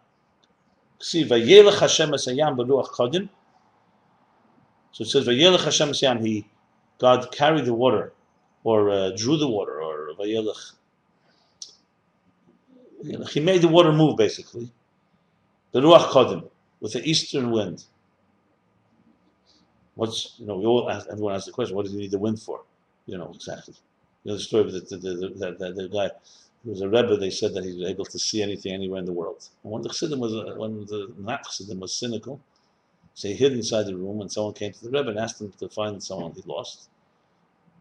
See, 1.00 1.24
Vayelech 1.24 1.80
Hashem 1.80 2.10
Kodim. 2.10 3.28
So 4.92 5.02
it 5.02 5.06
says, 5.06 5.26
Vayelech 5.26 5.64
Hashem 5.64 5.88
Esayam, 5.88 6.24
he, 6.24 6.46
God 6.98 7.32
carried 7.32 7.64
the 7.64 7.72
water, 7.72 8.12
or 8.64 8.90
uh, 8.90 9.10
drew 9.16 9.38
the 9.38 9.48
water, 9.48 9.80
or 9.80 10.10
Vayelech. 10.18 10.72
He 13.30 13.40
made 13.40 13.62
the 13.62 13.68
water 13.68 13.92
move, 13.92 14.18
basically. 14.18 14.70
The 15.72 15.80
Ruach 15.80 16.10
Kodim, 16.10 16.50
with 16.80 16.92
the 16.92 17.02
eastern 17.08 17.50
wind. 17.50 17.84
What's, 19.94 20.34
you 20.38 20.46
know, 20.46 20.56
we 20.56 20.66
all 20.66 20.90
ask, 20.90 21.06
everyone 21.10 21.34
asks 21.34 21.46
the 21.46 21.52
question, 21.52 21.76
what 21.76 21.86
does 21.86 21.92
he 21.92 21.98
need 21.98 22.10
the 22.10 22.18
wind 22.18 22.40
for? 22.42 22.62
You 23.06 23.16
know, 23.16 23.32
exactly. 23.34 23.74
You 24.24 24.32
know 24.32 24.36
the 24.36 24.42
story 24.42 24.64
of 24.64 24.72
the, 24.72 24.80
the, 24.80 24.96
the, 24.96 25.56
the, 25.58 25.72
the 25.72 25.88
guy 25.88 26.10
there 26.64 26.72
was 26.72 26.82
a 26.82 26.88
Rebbe, 26.88 27.16
they 27.16 27.30
said 27.30 27.54
that 27.54 27.64
he 27.64 27.72
was 27.74 27.88
able 27.88 28.04
to 28.04 28.18
see 28.18 28.42
anything 28.42 28.72
anywhere 28.72 28.98
in 28.98 29.06
the 29.06 29.12
world. 29.12 29.48
And 29.62 29.72
when 29.72 29.82
the 29.82 29.88
Chassidim 29.88 30.18
was, 30.18 30.34
uh, 30.34 30.54
when 30.56 30.84
the 30.86 31.12
not 31.18 31.44
Chassidim 31.44 31.80
was 31.80 31.94
cynical, 31.94 32.40
so 33.14 33.28
he 33.28 33.34
hid 33.34 33.52
inside 33.52 33.86
the 33.86 33.96
room 33.96 34.20
and 34.20 34.30
someone 34.30 34.54
came 34.54 34.72
to 34.72 34.84
the 34.84 34.90
Rebbe 34.90 35.10
and 35.10 35.18
asked 35.18 35.40
him 35.40 35.52
to 35.58 35.68
find 35.68 36.02
someone 36.02 36.32
he 36.32 36.42
lost. 36.44 36.88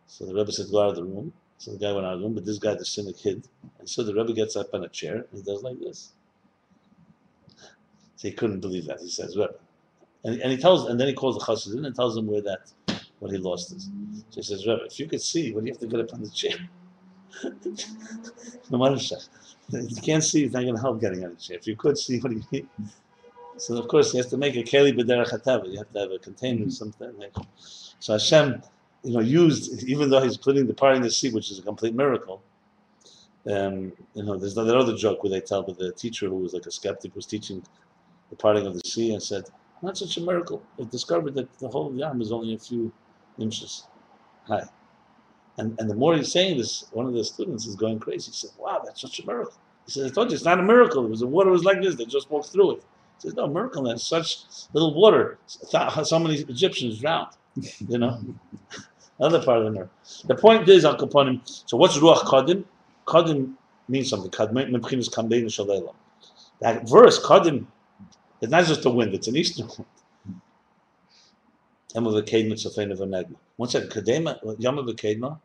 So 0.08 0.26
the 0.26 0.34
Rebbe 0.34 0.52
said, 0.52 0.68
go 0.72 0.82
out 0.82 0.90
of 0.92 0.96
the 0.96 1.04
room. 1.04 1.34
So 1.58 1.72
the 1.72 1.78
guy 1.78 1.92
went 1.92 2.06
out 2.06 2.14
of 2.14 2.20
the 2.20 2.26
room, 2.26 2.36
but 2.36 2.46
this 2.46 2.58
guy, 2.58 2.74
the 2.74 2.86
cynic, 2.86 3.18
hid. 3.18 3.48
And 3.80 3.90
so 3.90 4.02
the 4.04 4.14
Rebbe 4.14 4.34
gets 4.34 4.56
up 4.56 4.74
on 4.74 4.84
a 4.84 4.90
chair 4.90 5.16
and 5.16 5.28
he 5.34 5.42
does 5.42 5.62
like 5.62 5.80
this. 5.80 6.14
So 8.16 8.30
he 8.30 8.34
couldn't 8.34 8.62
believe 8.62 8.86
that. 8.86 9.00
He 9.02 9.10
says, 9.10 9.36
Rebbe. 9.36 9.56
And, 10.24 10.42
and 10.42 10.52
he 10.52 10.58
tells, 10.58 10.86
and 10.86 11.00
then 11.00 11.08
he 11.08 11.14
calls 11.14 11.38
the 11.38 11.46
Chassidim 11.46 11.84
and 11.86 11.96
tells 11.96 12.16
them 12.16 12.28
where 12.28 12.42
that, 12.42 12.72
what 13.20 13.32
he 13.32 13.38
lost 13.38 13.74
is. 13.74 13.90
So 14.30 14.36
he 14.36 14.42
says, 14.42 14.66
Rebbe, 14.66 14.86
if 14.86 15.00
you 15.00 15.08
could 15.08 15.22
see, 15.22 15.52
what 15.54 15.62
do 15.62 15.68
you 15.68 15.74
have 15.74 15.82
to 15.82 15.88
get 15.88 16.00
up 16.00 16.14
on 16.14 16.22
the 16.22 16.30
chair? 16.30 16.56
No 18.70 18.78
matter 18.78 19.18
you 19.72 20.02
can't 20.02 20.24
see, 20.24 20.46
it's 20.46 20.54
not 20.54 20.62
going 20.62 20.76
to 20.76 20.82
help 20.82 21.00
getting 21.00 21.22
chair. 21.38 21.58
If 21.58 21.68
you 21.68 21.76
could 21.76 21.98
see 21.98 22.20
what 22.20 22.32
do 22.32 22.38
you 22.38 22.44
he 22.52 22.66
so 23.58 23.78
of 23.78 23.88
course 23.88 24.12
he 24.12 24.18
has 24.18 24.28
to 24.28 24.38
make 24.38 24.56
a 24.56 24.64
keli 24.64 24.98
b'derech. 24.98 25.72
You 25.72 25.78
have 25.78 25.92
to 25.92 26.00
have 26.00 26.12
a 26.12 26.20
container 26.20 26.66
or 26.66 26.70
something. 26.70 27.14
So 28.00 28.14
Hashem, 28.14 28.62
you 29.04 29.14
know, 29.14 29.20
used 29.20 29.84
even 29.84 30.10
though 30.10 30.22
he's 30.22 30.38
putting 30.38 30.66
the 30.66 30.74
part 30.74 30.96
in 30.96 31.02
the 31.02 31.12
sea, 31.12 31.30
which 31.30 31.52
is 31.52 31.60
a 31.60 31.62
complete 31.62 31.94
miracle. 31.94 32.42
Um, 33.50 33.94
you 34.14 34.24
know, 34.24 34.38
there's 34.38 34.56
that 34.56 34.76
other 34.76 34.96
joke 34.96 35.24
where 35.24 35.32
they 35.32 35.42
tell 35.42 35.64
that 35.64 35.78
the 35.78 35.92
teacher 35.92 36.28
who 36.28 36.36
was 36.36 36.54
like 36.54 36.66
a 36.66 36.72
skeptic 36.72 37.16
was 37.16 37.26
teaching 37.26 37.64
the 38.30 38.36
parting 38.36 38.66
of 38.66 38.74
the 38.74 38.82
sea 38.88 39.14
and 39.14 39.22
said, 39.22 39.46
"Not 39.82 39.98
such 39.98 40.18
a 40.18 40.22
miracle. 40.22 40.62
They 40.78 40.86
discovered 40.86 41.34
that 41.36 41.52
the 41.60 41.68
whole 41.68 41.94
yam 41.96 42.22
is 42.22 42.32
only 42.32 42.54
a 42.54 42.60
few 42.60 42.92
inches 43.38 43.88
high." 44.48 44.68
And, 45.60 45.78
and 45.78 45.89
the 45.89 45.93
more 45.93 46.16
he's 46.16 46.32
saying 46.32 46.57
this, 46.57 46.86
one 46.93 47.05
of 47.05 47.14
the 47.14 47.24
students 47.24 47.66
is 47.66 47.76
going 47.76 47.99
crazy. 47.99 48.32
He 48.32 48.38
said, 48.38 48.51
Wow, 48.57 48.82
that's 48.84 49.01
such 49.01 49.20
a 49.20 49.26
miracle. 49.26 49.60
He 49.86 49.91
says, 49.91 50.10
I 50.10 50.14
told 50.16 50.32
you, 50.32 50.36
it's 50.36 50.45
not 50.45 50.57
a 50.57 50.64
miracle. 50.64 51.05
It 51.05 51.10
was 51.10 51.20
the 51.20 51.28
water 51.28 51.51
was 51.51 51.66
like 51.66 51.82
this. 51.82 51.95
They 51.95 52.05
just 52.05 52.32
walked 52.32 52.47
through 52.47 52.78
it. 52.78 52.84
He 53.22 53.28
says, 53.28 53.34
No, 53.36 53.45
miracle. 53.47 53.84
That's 53.84 54.07
such 54.07 54.45
little 54.74 54.93
water. 54.93 55.38
So 55.49 56.18
many 56.18 56.36
Egyptians 56.36 56.99
drowned. 56.99 57.34
You 57.89 57.97
know? 57.97 58.24
Another 59.20 59.43
part 59.43 59.57
of 59.57 59.66
the 59.66 59.72
miracle. 59.72 59.93
The 60.26 60.36
point 60.36 60.70
is, 60.70 60.86
Al 60.86 60.97
Kaponim, 60.97 61.41
so 61.68 61.76
what's 61.76 61.97
Ruach 61.97 62.24
Kadim? 62.24 62.64
Kadim 63.05 63.55
means 63.89 64.10
something. 64.10 64.32
That 66.62 66.89
verse, 66.89 67.20
Kadim, 67.26 67.66
it's 68.41 68.51
not 68.51 68.66
just 68.66 68.84
the 68.84 68.91
wind, 68.91 69.14
it's 69.14 69.28
an 69.28 69.36
eastern 69.36 69.68
wind. 69.68 69.86
Tzofein 71.93 72.91
of 72.91 73.01
a. 73.01 73.26
One 73.57 73.68
second, 73.68 73.89
Kadema, 73.89 74.55
Yama 74.60 74.84
v'kedma, 74.84 75.38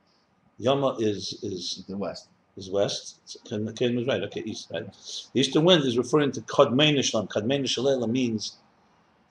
Yama 0.58 0.96
is 0.98 1.38
is 1.42 1.84
the 1.88 1.96
west. 1.96 2.28
Is 2.56 2.70
west. 2.70 3.38
Kedem 3.46 4.00
is 4.00 4.06
right. 4.06 4.22
Okay, 4.22 4.42
east. 4.44 4.70
Right. 4.72 4.86
The 5.32 5.40
eastern 5.40 5.64
wind 5.64 5.84
is 5.84 5.98
referring 5.98 6.30
to 6.32 6.40
Kadmein 6.42 7.02
Shalom. 7.02 7.26
Kadmein 7.26 7.68
Shalom 7.68 8.10
means 8.12 8.56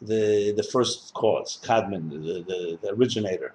the 0.01 0.51
the 0.51 0.63
first 0.63 1.13
cause, 1.13 1.59
Kadman, 1.63 2.09
the, 2.09 2.43
the, 2.43 2.80
the 2.82 2.93
originator. 2.93 3.53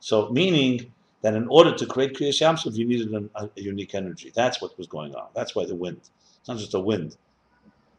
So 0.00 0.28
meaning 0.30 0.92
that 1.22 1.34
in 1.34 1.46
order 1.48 1.74
to 1.74 1.86
create 1.86 2.14
Kriyas 2.14 2.40
Yamsuf, 2.42 2.76
you 2.76 2.84
needed 2.84 3.14
a, 3.14 3.44
a, 3.44 3.50
unique 3.56 3.94
energy. 3.94 4.30
That's 4.34 4.60
what 4.60 4.76
was 4.76 4.86
going 4.86 5.14
on. 5.14 5.28
That's 5.34 5.54
why 5.54 5.64
the 5.64 5.74
wind. 5.74 6.00
It's 6.40 6.48
not 6.48 6.58
just 6.58 6.74
a 6.74 6.80
wind. 6.80 7.16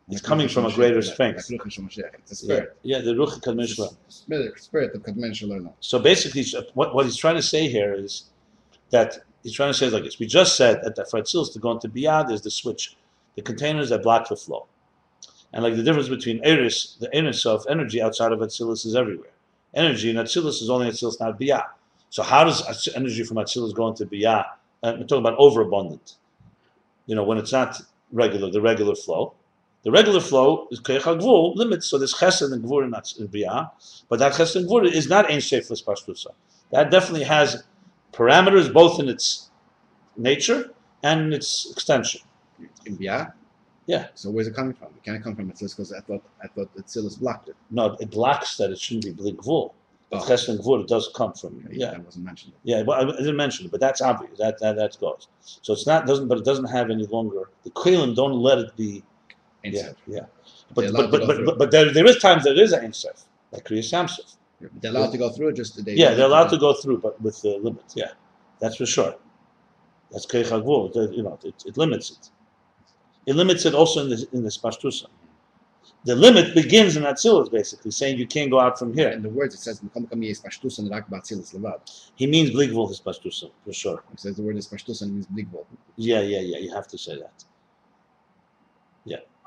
It's 0.10 0.22
coming 0.22 0.48
from 0.48 0.66
a 0.66 0.72
greater 0.72 1.02
strength. 1.02 1.50
Yeah, 1.50 2.66
yeah, 2.84 3.00
the 3.00 3.14
Ruch 3.14 3.42
Kadmen 3.42 3.68
Shalom. 3.68 3.98
Spirit 4.58 4.94
of 4.94 5.02
Kadmen 5.02 5.34
Shalom. 5.34 5.72
So 5.80 5.98
basically, 5.98 6.46
what, 6.76 6.94
what 6.94 7.06
he's 7.06 7.18
trying 7.18 7.36
to 7.36 7.42
say 7.42 7.68
here 7.68 7.94
is 7.94 8.26
that 8.92 9.18
he's 9.44 9.54
trying 9.54 9.72
to 9.72 9.78
say 9.78 9.90
like 9.90 10.04
this. 10.04 10.20
We 10.20 10.28
just 10.28 10.56
said 10.56 10.82
that 10.84 10.96
the 10.96 11.04
Fratzils 11.04 11.54
to 11.54 11.60
go 11.60 11.72
into 11.72 11.90
Biyah, 11.90 12.28
there's 12.28 12.42
the 12.42 12.52
switch, 12.52 12.96
the 13.36 13.42
containers 13.42 13.90
that 13.90 14.04
block 14.04 14.30
the 14.30 14.36
flow. 14.36 14.68
And 15.54 15.64
like 15.64 15.76
the 15.76 15.84
difference 15.84 16.10
between 16.10 16.42
Eris, 16.44 16.98
the 17.00 17.16
inner 17.16 17.34
self 17.34 17.66
energy 17.70 18.02
outside 18.02 18.32
of 18.32 18.40
Atzilus 18.40 18.86
is 18.86 18.96
everywhere. 18.96 19.30
Energy 19.74 20.10
in 20.10 20.18
Atzilus 20.18 20.62
is 20.62 20.70
only 20.70 20.90
Atzilus, 20.90 21.20
not 21.20 21.40
Biyah. 21.40 21.64
So 22.10 22.24
how 22.24 22.44
does 22.44 22.90
energy 22.96 23.24
from 23.24 23.38
Atzilus 23.38 23.74
go 23.74 23.88
into 23.88 24.06
Biyah? 24.06 24.46
Uh, 24.84 24.94
I'm 24.94 25.08
talking 25.08 25.26
about 25.26 25.38
overabundant. 25.38 26.16
You 27.06 27.16
know, 27.16 27.24
when 27.24 27.38
it's 27.38 27.52
not 27.52 27.82
regular, 28.12 28.52
the 28.52 28.62
regular 28.62 28.96
flow. 28.96 29.34
The 29.84 29.92
regular 29.92 30.20
flow 30.20 30.68
is 30.72 30.80
Keich 30.82 31.56
limits, 31.56 31.86
so 31.86 32.00
there's 32.00 32.16
Chesed 32.16 32.52
and 32.52 32.64
Gvur 32.64 32.84
in 32.84 33.28
Biyah, 33.28 33.70
but 34.10 34.18
that 34.18 34.34
Chesed 34.34 34.56
and 34.56 34.68
Gvur 34.68 34.92
is 34.92 35.08
not 35.08 35.30
Ein 35.30 35.38
Sheflis 35.38 35.84
Pashtusa. 35.84 36.34
That 36.72 36.90
definitely 36.90 37.24
has 37.24 37.64
parameters 38.16 38.72
both 38.72 39.00
in 39.00 39.08
its 39.10 39.50
nature 40.18 40.72
and 41.04 41.34
its 41.34 41.72
extension. 41.72 42.22
In 42.86 42.96
Bia? 42.96 43.34
Yeah. 43.88 44.08
So 44.16 44.30
where's 44.32 44.48
it 44.48 44.56
coming 44.56 44.74
from? 44.74 44.88
It 44.98 45.04
can't 45.04 45.24
come 45.24 45.36
from 45.36 45.52
Atzilus 45.52 45.76
because 45.76 45.92
I 45.94 46.00
thought 46.02 46.24
I 46.44 46.48
thought 46.48 46.70
Atzilus 46.76 47.20
blocked 47.20 47.50
it. 47.50 47.56
No, 47.70 47.96
it 48.00 48.10
blocks 48.10 48.58
that 48.58 48.72
it 48.72 48.80
shouldn't 48.80 49.06
be 49.06 49.12
bli 49.12 49.34
gvul. 49.34 49.74
But 50.10 50.22
Oh. 50.22 50.26
chesed 50.26 50.50
and 50.50 50.60
gvul, 50.60 50.82
it 50.82 50.88
does 50.88 51.10
come 51.16 51.34
from. 51.34 51.64
Okay, 51.66 51.78
Yeah, 51.82 51.92
That 51.92 52.06
wasn't 52.06 52.26
mentioned. 52.26 52.54
yeah. 52.64 52.82
Well, 52.84 52.98
I 53.02 53.16
didn't 53.18 53.36
mention 53.36 53.66
it, 53.66 53.72
but 53.72 53.80
that's 53.82 54.02
obvious. 54.02 54.38
That 54.40 54.60
that 54.60 54.76
that 54.78 54.98
goes. 55.00 55.28
So 55.42 55.74
it's 55.74 55.86
not 55.86 56.08
doesn't, 56.08 56.28
but 56.28 56.38
it 56.38 56.46
doesn't 56.46 56.70
have 56.78 56.90
any 56.90 57.06
longer. 57.08 57.50
The 57.64 57.72
kelim 57.72 58.16
don't 58.16 58.40
let 58.50 58.58
it 58.60 58.76
be. 58.78 59.04
Ein 59.66 59.74
Yeah, 59.74 59.92
yeah. 60.08 60.26
But 60.74 60.92
but 60.94 61.12
but 61.12 61.28
but, 61.28 61.46
but, 61.46 61.58
but 61.60 61.72
there, 61.72 61.92
there 61.92 62.06
is 62.12 62.18
times 62.20 62.44
there 62.44 62.60
is 62.66 62.72
an 62.72 62.92
Sef, 62.94 63.26
like 63.52 63.66
Kriyas 63.66 63.92
Yamsuf. 63.92 64.36
They're 64.82 64.92
allowed 64.92 65.12
to 65.12 65.18
go 65.18 65.30
through 65.30 65.50
it. 65.50 65.56
Just 65.56 65.84
they. 65.86 65.94
Yeah, 65.94 66.14
they're 66.14 66.28
allowed 66.28 66.50
to 66.50 66.58
go 66.58 66.74
through, 66.74 67.00
but 67.00 67.22
with 67.22 67.42
the 67.42 67.58
limit. 67.60 67.84
Yeah, 67.96 68.12
that's 68.60 68.78
for 68.78 68.86
sure. 68.86 69.16
That's. 70.12 70.26
The- 70.26 71.12
You 71.18 71.24
know, 71.24 71.40
it, 71.44 71.64
it 71.66 71.78
limits 71.78 72.12
it. 72.12 72.30
It 73.26 73.36
limits 73.36 73.66
it 73.66 73.74
also 73.74 74.04
in 74.04 74.10
the 74.10 74.28
in 74.34 74.44
the 74.44 74.50
Spashtusa. 74.50 75.08
The 76.06 76.16
limit 76.16 76.54
begins 76.54 76.98
in 76.98 77.04
Atzilus, 77.04 77.50
basically 77.52 77.92
saying 77.92 78.20
you 78.20 78.28
can't 78.28 78.52
go 78.52 78.60
out 78.60 78.78
from 78.78 78.94
here. 78.94 79.10
In 79.10 79.24
the 79.24 79.30
words, 79.30 79.56
it 79.56 79.60
says 79.60 79.82
"Mekom 79.82 80.10
kam 80.10 80.22
yes 80.24 80.40
pashtus 80.42 80.78
and 80.80 80.90
rak 80.90 81.10
ba'atzilus 81.10 81.54
levad." 81.56 81.80
He 82.16 82.28
means 82.28 82.52
Bligvul 82.52 82.88
his 82.90 83.00
Spashtusa 83.02 83.50
for 83.64 83.74
sure. 83.74 84.04
It 84.14 84.20
says 84.20 84.36
the 84.36 84.44
word 84.44 84.58
is 84.58 84.68
pashtus 84.68 85.02
and 85.02 85.14
means 85.16 85.28
bligvol. 85.28 85.66
Yeah, 85.96 86.22
yeah, 86.22 86.40
yeah. 86.42 86.60
You 86.60 86.74
have 86.76 86.88
to 86.90 86.98
say 86.98 87.18
that. 87.18 87.44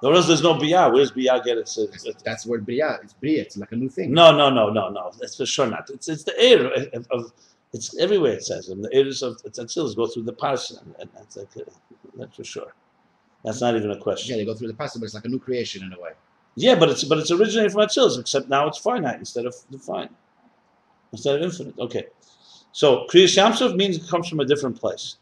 Or 0.03 0.13
there's 0.13 0.43
no 0.43 0.55
Biyah. 0.55 0.93
Where's 0.93 1.11
Biyah 1.11 1.45
get 1.45 1.59
it? 1.59 2.25
That's 2.25 2.45
the 2.45 2.51
word 2.51 2.65
bria. 2.65 2.99
It's 3.03 3.15
bria. 3.15 3.43
It's 3.43 3.57
like 3.57 3.73
a 3.73 3.77
new 3.77 3.89
thing. 3.89 4.13
No, 4.13 4.37
no, 4.37 4.49
no, 4.49 4.71
no, 4.71 4.89
no. 4.91 5.13
That's 5.19 5.37
for 5.37 5.47
sure 5.47 5.67
not. 5.67 5.91
It's 5.91 6.09
it's 6.09 6.23
the 6.23 6.39
air 6.39 6.67
of, 6.67 7.07
of 7.11 7.33
it's 7.73 7.99
everywhere. 7.99 8.35
It 8.35 8.45
says 8.45 8.69
and 8.69 8.85
the 8.85 8.95
airs 8.95 9.23
of 9.23 9.43
Atzilus 9.43 9.97
go 9.97 10.07
through 10.07 10.23
the 10.23 10.33
parson, 10.33 10.95
and, 11.01 11.11
that's 11.15 11.37
like 11.37 11.49
uh, 11.57 11.71
that's 12.17 12.37
for 12.37 12.45
sure. 12.45 12.75
That's 13.45 13.61
not 13.61 13.75
even 13.75 13.91
a 13.91 13.99
question. 13.99 14.31
Yeah, 14.31 14.37
they 14.37 14.45
go 14.45 14.55
through 14.55 14.69
the 14.69 14.75
past, 14.75 14.99
but 14.99 15.05
it's 15.05 15.15
like 15.15 15.25
a 15.25 15.29
new 15.29 15.41
creation 15.41 15.85
in 15.85 15.93
a 15.93 16.01
way. 16.01 16.11
Yeah, 16.55 16.77
but 16.77 16.91
it's 16.91 17.03
but 17.03 17.19
it's 17.19 17.33
originating 17.33 17.71
from 17.71 17.83
Atzilus, 17.83 18.21
except 18.21 18.49
now 18.49 18.69
it's 18.69 18.79
finite 18.79 19.19
instead 19.19 19.47
of 19.47 19.55
defined, 19.71 20.11
instead 21.13 21.37
of 21.37 21.43
infinite. 21.43 21.77
Okay, 21.79 22.07
so 22.71 23.07
Kriyas 23.11 23.37
Yamsuf 23.37 23.75
means 23.75 23.97
it 23.97 24.09
comes 24.09 24.29
from 24.29 24.39
a 24.39 24.45
different 24.45 24.79
place. 24.79 25.17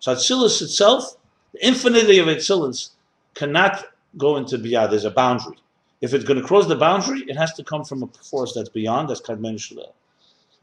So 0.00 0.12
Atzilus 0.14 0.60
itself, 0.60 1.16
the 1.52 1.66
infinity 1.66 2.18
of 2.18 2.26
Atzilus, 2.26 2.90
cannot 3.34 3.84
go 4.16 4.36
into 4.36 4.58
beyond. 4.58 4.92
There's 4.92 5.04
a 5.04 5.10
boundary. 5.10 5.58
If 6.00 6.14
it's 6.14 6.24
going 6.24 6.40
to 6.40 6.46
cross 6.46 6.66
the 6.66 6.76
boundary, 6.76 7.20
it 7.28 7.36
has 7.36 7.52
to 7.54 7.64
come 7.64 7.84
from 7.84 8.02
a 8.04 8.06
force 8.06 8.54
that's 8.54 8.68
beyond. 8.68 9.10
That's 9.10 9.20
Kadmen 9.20 9.56
Shalel. 9.56 9.92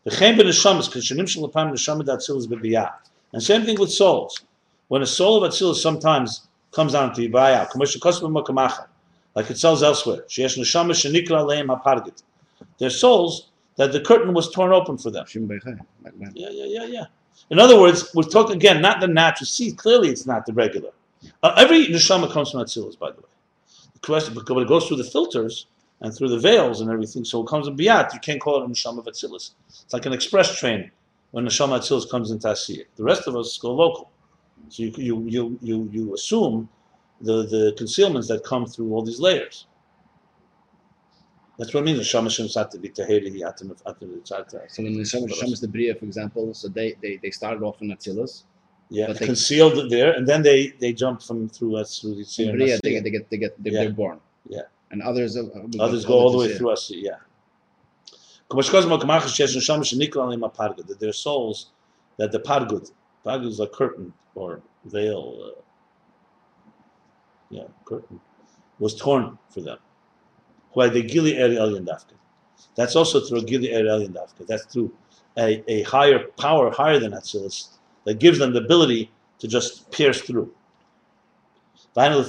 V'chein 0.05 0.37
b'neshamas, 0.37 0.89
k'shanim 0.89 1.25
shalapam 1.25 1.71
neshama 1.71 2.05
d'Atzilus 2.05 2.47
b'biyah. 2.47 2.93
And 3.33 3.43
same 3.43 3.63
thing 3.63 3.79
with 3.79 3.91
souls. 3.91 4.43
When 4.87 5.01
a 5.01 5.05
soul 5.05 5.43
of 5.43 5.51
Atzilus 5.51 5.75
sometimes 5.75 6.47
comes 6.71 6.93
down 6.93 7.13
to 7.15 7.21
Yibaya, 7.21 7.69
k'moshe 7.69 7.99
kosma 7.99 8.43
makamacha, 8.43 8.87
like 9.35 9.49
it 9.49 9.57
sells 9.57 9.83
elsewhere. 9.83 10.23
Sheyesh 10.29 10.57
neshama 10.57 10.91
shenikra 10.91 11.41
aleim 11.41 11.67
hapargit. 11.67 12.23
They're 12.77 12.89
souls 12.89 13.49
that 13.77 13.91
the 13.91 13.99
curtain 13.99 14.33
was 14.33 14.51
torn 14.51 14.71
open 14.71 14.97
for 14.97 15.11
them. 15.11 15.25
Shim 15.25 15.47
beichai, 15.47 15.79
like 16.03 16.17
that. 16.19 16.31
Yeah, 16.35 16.49
yeah, 16.51 16.65
yeah, 16.65 16.85
yeah. 16.85 17.05
In 17.49 17.59
other 17.59 17.79
words, 17.79 18.13
we're 18.15 18.23
talking 18.23 18.55
again, 18.55 18.81
not 18.81 19.01
the 19.01 19.07
natural. 19.07 19.47
See, 19.47 19.73
clearly 19.73 20.09
it's 20.09 20.25
not 20.25 20.45
the 20.45 20.53
regular. 20.53 20.91
Uh, 21.43 21.53
every 21.57 21.87
neshama 21.87 22.31
comes 22.31 22.51
from 22.51 22.61
Atzilus, 22.61 22.97
by 22.97 23.11
the 23.11 23.17
way. 23.17 23.27
The 24.05 24.11
question, 24.11 24.35
but 24.35 24.61
it 24.61 24.67
goes 24.67 24.87
through 24.87 24.97
the 24.97 25.03
filters 25.03 25.65
and 26.01 26.15
through 26.15 26.29
the 26.29 26.37
veils 26.37 26.79
and 26.79 26.91
everything, 26.91 27.25
so 27.25 27.41
it 27.41 27.47
comes 27.47 27.67
in 27.67 27.75
biyat. 27.75 28.13
You 28.13 28.19
can't 28.19 28.39
call 28.39 28.61
it 28.61 28.65
a 28.65 28.67
neshama 28.67 28.99
of. 28.99 29.07
It's 29.07 29.55
like 29.91 30.05
an 30.05 30.13
express 30.13 30.59
train 30.59 30.91
when 31.31 31.43
neshama 31.43 31.79
Atzilus 31.79 32.07
comes 32.07 32.29
into 32.29 32.47
Asiyah. 32.47 32.85
The 32.97 33.03
rest 33.03 33.27
of 33.27 33.35
us 33.35 33.57
go 33.57 33.73
local. 33.73 34.11
So 34.69 34.83
you 34.83 34.93
you 34.97 35.25
you 35.27 35.59
you, 35.59 35.89
you 35.91 36.13
assume 36.13 36.69
the, 37.19 37.47
the 37.47 37.73
concealments 37.79 38.27
that 38.27 38.43
come 38.43 38.67
through 38.67 38.93
all 38.93 39.01
these 39.01 39.19
layers. 39.19 39.65
That's 41.57 41.73
what 41.73 41.81
it 41.81 41.85
means. 41.85 41.99
Neshama 42.01 42.29
shem 42.29 42.47
sati 42.47 42.77
v'taheri 42.77 43.41
atim 43.41 43.75
tzata. 43.81 44.69
So 44.69 44.83
when 44.83 44.93
the 44.93 45.01
is 45.01 45.61
the 45.61 45.67
bria, 45.67 45.95
for 45.95 46.05
example, 46.05 46.53
so 46.53 46.67
they 46.67 46.95
they, 47.01 47.17
they 47.23 47.31
started 47.31 47.63
off 47.63 47.81
in 47.81 47.89
Atzilus. 47.89 48.43
Yeah, 48.89 49.07
But 49.07 49.19
they- 49.19 49.25
concealed 49.25 49.89
there, 49.89 50.11
and 50.13 50.27
then 50.27 50.41
they 50.43 50.67
they 50.79 50.93
jump 50.93 51.21
from 51.21 51.49
through 51.49 51.77
us 51.77 51.99
through 51.99 52.15
the 52.15 52.19
In 52.19 52.25
Tzir 52.25 52.51
bria, 52.51 52.79
they 52.83 52.91
get 52.91 53.03
they 53.03 53.09
get 53.09 53.29
they 53.29 53.37
get 53.37 53.63
they're, 53.63 53.73
Yeah. 53.73 53.79
they're 53.83 53.93
born. 53.93 54.19
Yeah. 54.47 54.61
And 54.91 55.01
others 55.01 55.35
uh, 55.35 55.43
Others 55.79 56.05
go 56.05 56.13
all 56.13 56.31
the 56.31 56.37
way 56.37 56.55
through 56.55 56.69
us. 56.69 56.91
Yeah. 56.91 57.17
That 60.87 60.97
their 60.99 61.13
souls, 61.13 61.71
that 62.17 62.31
the 62.31 62.39
pargud, 62.39 62.91
pargud 63.25 63.47
is 63.47 63.59
a 63.59 63.67
curtain 63.67 64.13
or 64.35 64.61
veil, 64.85 65.23
uh, 65.43 65.61
yeah, 67.49 67.63
curtain, 67.85 68.19
was 68.79 68.95
torn 68.95 69.37
for 69.49 69.61
them. 69.61 69.79
Why 70.73 70.89
the 70.89 71.01
gili 71.01 71.37
eri 71.37 71.55
elyon 71.55 71.85
dafka. 71.87 72.13
That's 72.75 72.95
also 72.95 73.19
through 73.19 73.43
gili 73.45 73.71
eri 73.71 73.87
elyon 73.87 74.13
dafka. 74.13 74.45
That's 74.45 74.65
through 74.65 74.93
a, 75.37 75.63
a 75.71 75.81
higher 75.83 76.19
power, 76.37 76.69
higher 76.71 76.99
than 76.99 77.13
Atzilus, 77.13 77.74
that 78.05 78.19
gives 78.19 78.39
them 78.39 78.53
the 78.53 78.59
ability 78.59 79.11
to 79.39 79.47
just 79.47 79.91
pierce 79.91 80.21
through. 80.21 80.53
And 81.97 82.25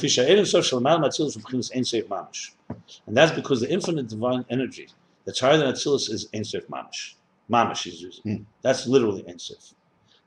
that's 3.08 3.32
because 3.32 3.60
the 3.60 3.68
infinite 3.70 4.08
divine 4.08 4.44
energy 4.48 4.88
that's 5.24 5.40
higher 5.40 5.56
than 5.58 5.72
Atzilus 5.72 6.10
is 6.10 6.28
Ein 6.32 6.44
Sof 6.44 6.66
Mamish. 6.68 7.14
Mamish 7.50 7.82
he's 7.82 8.00
using. 8.00 8.22
Hmm. 8.22 8.42
That's 8.62 8.86
literally 8.86 9.22
Yochel 9.22 9.56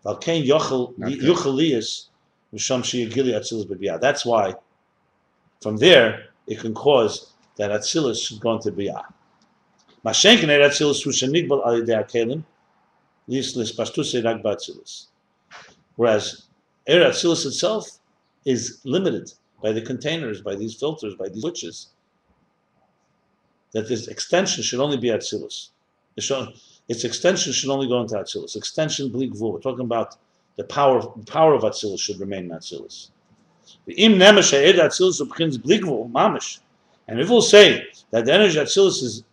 Okay. 0.06 0.42
Yucheliyas 0.44 2.08
Misham 2.54 2.82
Atzilus 2.84 3.66
B'Biyah. 3.66 4.00
That's 4.02 4.26
why 4.26 4.56
from 5.62 5.78
there 5.78 6.26
it 6.48 6.60
can 6.60 6.74
cause 6.74 7.34
that 7.56 7.72
Atzilus 7.72 8.28
should 8.28 8.40
go 8.42 8.56
into 8.56 8.72
Biyah. 8.72 9.06
Mashenkin 10.06 10.50
Atzilus 10.50 11.04
Hu 11.04 11.12
Shenigbal 11.12 11.66
Al 11.66 11.82
Yidei 11.82 12.06
HaKelim 12.06 12.44
Yislis 13.30 13.76
Pashtusei 13.76 14.24
Rak 14.24 14.42
Ba'Atzilus. 14.42 15.09
Whereas 16.00 16.44
Er 16.88 17.02
Atzilus 17.10 17.46
itself 17.46 18.00
is 18.46 18.80
limited 18.86 19.34
by 19.62 19.74
the 19.74 19.82
containers, 19.82 20.42
by 20.42 20.56
these 20.56 20.74
filters, 20.74 21.14
by 21.16 21.28
these 21.28 21.42
switches 21.42 21.88
that 23.74 23.90
this 23.90 24.08
extension 24.08 24.64
should 24.64 24.80
only 24.80 24.96
be. 24.96 25.10
It 25.10 25.26
Its 26.88 27.04
extension 27.04 27.52
should 27.52 27.70
only 27.70 27.90
go 27.90 28.00
into 28.00 28.16
Atzilus. 28.16 28.56
Extension 28.56 29.10
bleak 29.10 29.36
vul. 29.36 29.52
We're 29.52 29.60
talking 29.60 29.84
about 29.84 30.16
the 30.56 30.64
power, 30.64 31.06
power 31.28 31.54
of 31.54 31.64
Atzilus 31.64 32.00
should 32.00 32.22
remain 32.22 32.50
in. 32.50 33.12
The 33.86 33.94
im 33.96 34.14
nemesh 34.14 34.52
ha'ed 34.52 34.78
Atzilus 34.78 35.20
ubchins 35.22 35.62
bleak 35.62 35.82
mamish. 35.82 36.60
And 37.10 37.20
if 37.20 37.30
we'll 37.30 37.42
say 37.42 37.88
that 38.12 38.24
the 38.24 38.32
energy 38.34 38.58
Atzilus 38.58 39.04
is 39.04 39.26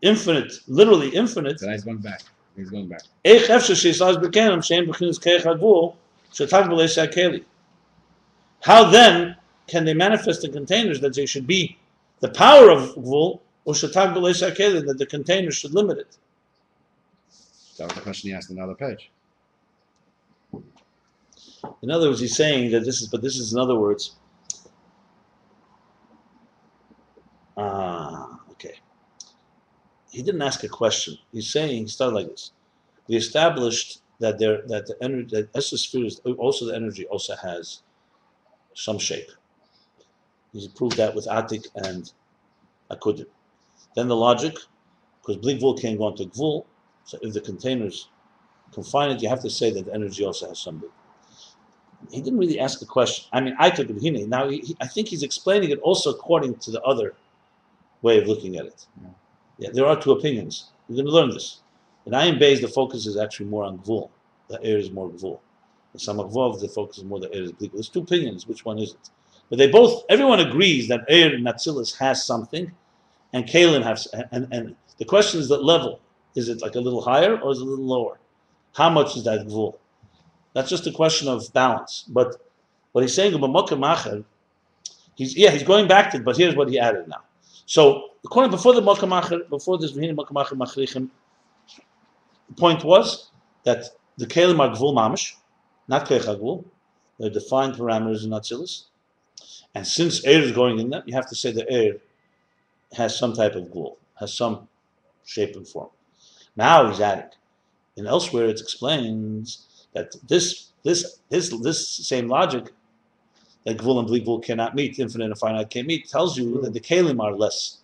infinite, 0.00 0.54
literally 0.68 1.10
infinite, 1.10 1.60
he's 1.60 1.84
going 1.84 1.98
back. 1.98 2.22
He's 2.58 2.70
going 2.70 2.88
back. 2.88 3.02
Eich 3.24 3.46
efshe 3.46 3.74
sheisaz 3.76 4.16
bekenem 4.16 4.58
shein 4.58 4.84
keich 4.88 5.94
shetag 6.32 6.68
b'leisei 6.68 7.06
keli. 7.14 7.44
How 8.62 8.90
then 8.90 9.36
can 9.68 9.84
they 9.84 9.94
manifest 9.94 10.44
in 10.44 10.52
containers 10.52 11.00
that 11.00 11.14
they 11.14 11.24
should 11.24 11.46
be 11.46 11.78
the 12.18 12.30
power 12.30 12.68
of 12.70 12.96
gvul 12.96 13.38
or 13.64 13.74
shetag 13.74 14.12
b'leisei 14.12 14.56
keli 14.56 14.84
that 14.84 14.98
the 14.98 15.06
containers 15.06 15.54
should 15.54 15.72
limit 15.72 15.98
it? 15.98 16.16
That 17.78 17.84
was 17.84 17.94
the 17.94 18.00
question 18.00 18.30
he 18.30 18.34
asked 18.34 18.50
in 18.50 18.58
another 18.58 18.74
page. 18.74 19.08
In 21.82 21.92
other 21.92 22.08
words, 22.08 22.18
he's 22.18 22.34
saying 22.34 22.72
that 22.72 22.84
this 22.84 23.00
is, 23.00 23.06
but 23.06 23.22
this 23.22 23.36
is 23.36 23.52
in 23.52 23.60
other 23.60 23.76
words. 23.76 24.16
Ah. 27.56 28.32
Uh, 28.32 28.37
he 30.10 30.22
didn't 30.22 30.42
ask 30.42 30.64
a 30.64 30.68
question. 30.68 31.18
He's 31.32 31.50
saying 31.50 31.70
he 31.82 31.86
started 31.88 32.14
like 32.16 32.28
this. 32.28 32.52
We 33.08 33.16
established 33.16 34.02
that 34.20 34.38
there 34.38 34.62
that 34.68 34.86
the 34.86 34.96
energy 35.02 35.36
that 35.36 35.52
Esosphere 35.52 36.06
is 36.06 36.20
also 36.38 36.66
the 36.66 36.74
energy 36.76 37.06
also 37.06 37.36
has 37.36 37.82
some 38.74 38.98
shape. 38.98 39.30
He's 40.52 40.68
proved 40.68 40.96
that 40.96 41.14
with 41.14 41.26
Atik 41.26 41.66
and 41.76 42.12
Akudim. 42.90 43.26
Then 43.94 44.08
the 44.08 44.16
logic, 44.16 44.56
because 45.20 45.36
Bli 45.38 45.58
Gvul 45.58 45.80
can't 45.80 45.98
go 45.98 46.08
into 46.08 46.24
Gvul, 46.26 46.64
so 47.04 47.18
if 47.22 47.34
the 47.34 47.40
containers 47.40 48.08
confine 48.72 49.10
it, 49.10 49.22
you 49.22 49.28
have 49.28 49.42
to 49.42 49.50
say 49.50 49.70
that 49.72 49.86
the 49.86 49.94
energy 49.94 50.24
also 50.24 50.48
has 50.48 50.58
some 50.60 50.82
he 52.10 52.20
didn't 52.22 52.38
really 52.38 52.60
ask 52.60 52.80
a 52.82 52.86
question. 52.86 53.26
I 53.32 53.40
mean, 53.40 53.54
I 53.58 53.70
took 53.70 53.90
it. 53.90 54.28
Now, 54.28 54.48
he, 54.48 54.58
he- 54.60 54.76
I 54.80 54.86
think 54.86 55.08
he's 55.08 55.22
explaining 55.22 55.70
it 55.70 55.78
also 55.80 56.10
according 56.10 56.56
to 56.56 56.70
the 56.70 56.80
other 56.82 57.14
way 58.02 58.18
of 58.20 58.28
looking 58.28 58.56
at 58.56 58.66
it. 58.66 58.86
Yeah. 59.02 59.10
Yeah, 59.58 59.70
there 59.72 59.86
are 59.86 60.00
two 60.00 60.12
opinions. 60.12 60.70
You're 60.88 60.96
going 60.96 61.06
to 61.06 61.12
learn 61.12 61.30
this. 61.30 61.60
In 62.06 62.12
Ayin 62.12 62.40
Beis, 62.40 62.60
the 62.60 62.68
focus 62.68 63.06
is 63.06 63.16
actually 63.16 63.46
more 63.46 63.64
on 63.64 63.78
Gvul. 63.78 64.10
The 64.48 64.62
air 64.62 64.78
is 64.78 64.90
more 64.90 65.10
Gvul. 65.10 65.40
In 65.94 66.00
Samach 66.00 66.32
Vov, 66.32 66.60
the 66.60 66.68
focus 66.68 66.98
is 66.98 67.04
more 67.04 67.20
the 67.20 67.32
air 67.34 67.42
is 67.42 67.52
Blik. 67.52 67.72
There's 67.72 67.88
two 67.88 68.00
opinions. 68.00 68.46
Which 68.46 68.64
one 68.64 68.78
is 68.78 68.92
it? 68.92 69.10
But 69.50 69.58
they 69.58 69.68
both, 69.70 70.04
everyone 70.08 70.40
agrees 70.40 70.88
that 70.88 71.04
air 71.08 71.34
and 71.34 71.44
Natsilis 71.44 71.96
has 71.98 72.24
something, 72.24 72.70
and 73.32 73.44
Kalim 73.46 73.82
has, 73.82 74.06
and, 74.30 74.48
and 74.52 74.76
the 74.98 75.04
question 75.04 75.40
is 75.40 75.48
the 75.48 75.58
level. 75.58 76.00
Is 76.34 76.48
it 76.48 76.62
like 76.62 76.74
a 76.76 76.80
little 76.80 77.00
higher 77.00 77.38
or 77.38 77.52
is 77.52 77.58
it 77.58 77.62
a 77.62 77.64
little 77.64 77.84
lower? 77.84 78.20
How 78.74 78.90
much 78.90 79.16
is 79.16 79.24
that 79.24 79.46
Gvul? 79.46 79.76
That's 80.54 80.70
just 80.70 80.86
a 80.86 80.92
question 80.92 81.28
of 81.28 81.52
balance. 81.52 82.04
But 82.08 82.36
What 82.92 83.02
he's 83.02 83.14
saying 83.14 83.32
he's 85.16 85.36
yeah, 85.36 85.50
he's 85.50 85.62
going 85.62 85.88
back 85.88 86.10
to 86.12 86.18
it, 86.18 86.24
but 86.24 86.36
here's 86.36 86.54
what 86.54 86.68
he 86.68 86.78
added 86.78 87.08
now. 87.08 87.22
So 87.68 88.12
according 88.24 88.50
before 88.50 88.72
the 88.72 88.80
Mokamacher, 88.80 89.46
before 89.50 89.76
this 89.76 89.92
Vihini 89.92 90.16
Mokum 90.16 90.42
Acher 90.42 90.56
Machrichim, 90.56 91.10
the 92.48 92.54
point 92.54 92.82
was 92.82 93.28
that 93.64 93.84
the 94.16 94.26
Kalim 94.26 94.58
are 94.58 94.74
Gvul 94.74 94.94
Mamish, 94.94 95.34
not 95.86 96.08
Keichagvul. 96.08 96.64
They're 97.18 97.28
defined 97.28 97.74
parameters 97.74 98.24
in 98.24 98.30
Atzilus. 98.30 98.84
And 99.74 99.86
since 99.86 100.24
air 100.24 100.40
is 100.40 100.52
going 100.52 100.78
in 100.78 100.88
them, 100.88 101.02
you 101.04 101.14
have 101.14 101.28
to 101.28 101.34
say 101.34 101.52
the 101.52 101.70
air 101.70 101.96
has 102.94 103.18
some 103.18 103.34
type 103.34 103.54
of 103.54 103.64
gvul, 103.64 103.96
has 104.18 104.32
some 104.32 104.66
shape 105.26 105.54
and 105.54 105.68
form. 105.68 105.90
Now 106.56 106.88
he's 106.88 107.00
adding. 107.00 107.28
And 107.98 108.06
elsewhere 108.06 108.46
it 108.46 108.60
explains 108.60 109.86
that 109.92 110.16
this 110.26 110.70
this 110.84 111.18
this 111.28 111.50
this 111.60 111.86
same 111.86 112.28
logic 112.28 112.72
that 113.68 113.76
gvul 113.76 113.98
and 113.98 114.08
bli 114.08 114.22
gvul 114.22 114.42
cannot 114.42 114.74
meet, 114.74 114.98
infinite 114.98 115.26
and 115.26 115.38
finite 115.38 115.68
can't 115.68 115.86
meet, 115.86 116.08
tells 116.08 116.38
you 116.38 116.58
that 116.62 116.72
the 116.72 116.80
kalim 116.80 117.22
are 117.22 117.36
less. 117.36 117.78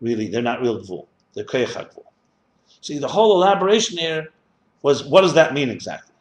Really, 0.00 0.28
they're 0.28 0.42
not 0.42 0.60
real 0.60 0.80
gvul. 0.80 1.06
They're 1.34 1.44
keichak 1.44 1.92
gvul. 1.92 2.04
See, 2.80 2.98
the 2.98 3.08
whole 3.08 3.32
elaboration 3.34 3.98
here 3.98 4.28
was 4.82 5.04
what 5.04 5.22
does 5.22 5.34
that 5.34 5.54
mean 5.54 5.70
exactly? 5.70 6.14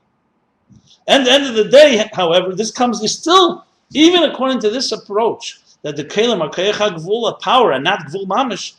And 1.08 1.28
the 1.28 1.32
end 1.32 1.46
of 1.46 1.54
the 1.54 1.66
day, 1.66 2.10
however, 2.12 2.56
this 2.56 2.72
comes 2.72 3.04
is 3.04 3.16
still 3.16 3.66
even 3.92 4.24
according 4.24 4.62
to 4.62 4.72
this 4.72 4.92
approach 4.92 5.60
that 5.84 5.96
the 5.96 6.04
kalim 6.04 6.42
are 6.42 6.50
keichak 6.50 6.96
gvul, 6.96 7.30
a 7.32 7.36
power, 7.36 7.74
and 7.74 7.84
not 7.84 8.08
gvul 8.08 8.26
mamish. 8.26 8.78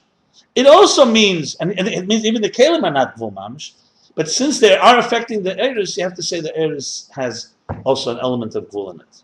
It 0.56 0.66
also 0.66 1.04
means, 1.04 1.54
and, 1.60 1.78
and 1.78 1.86
it 1.86 2.08
means 2.08 2.24
even 2.24 2.42
the 2.42 2.50
kalim 2.50 2.82
are 2.82 2.90
not 2.90 3.16
gvul 3.16 3.32
mamish. 3.32 3.74
But 4.16 4.28
since 4.28 4.58
they 4.58 4.76
are 4.76 4.98
affecting 4.98 5.44
the 5.44 5.56
eris, 5.56 5.96
you 5.96 6.02
have 6.02 6.14
to 6.14 6.24
say 6.24 6.40
the 6.40 6.56
eris 6.56 7.08
has 7.14 7.52
also 7.84 8.10
an 8.10 8.18
element 8.18 8.56
of 8.56 8.68
gvul 8.68 8.94
in 8.94 9.00
it. 9.02 9.22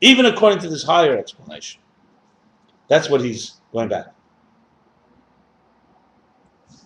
Even 0.00 0.26
according 0.26 0.58
to 0.60 0.68
this 0.68 0.82
higher 0.82 1.16
explanation. 1.16 1.80
That's 2.88 3.08
what 3.08 3.20
he's 3.20 3.60
going 3.72 3.88
back. 3.88 4.06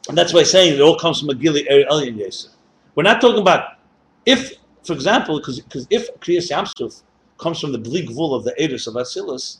And 0.08 0.18
that's 0.18 0.32
why 0.32 0.40
he's 0.40 0.50
saying 0.50 0.74
it 0.74 0.80
all 0.80 0.98
comes 0.98 1.20
from 1.20 1.30
a 1.30 1.34
Gili 1.34 1.64
Elyon 1.64 2.18
Yesa. 2.18 2.48
We're 2.94 3.04
not 3.04 3.20
talking 3.20 3.40
about 3.40 3.78
if, 4.26 4.52
for 4.84 4.92
example, 4.92 5.38
because 5.38 5.86
if 5.90 6.14
Kriyas 6.20 6.50
Yamsuf 6.50 7.02
comes 7.38 7.60
from 7.60 7.72
the 7.72 7.78
bli 7.78 8.06
gvul 8.06 8.36
of 8.36 8.44
the 8.44 8.54
Eris 8.60 8.86
of 8.86 8.94
Atzilus, 8.94 9.58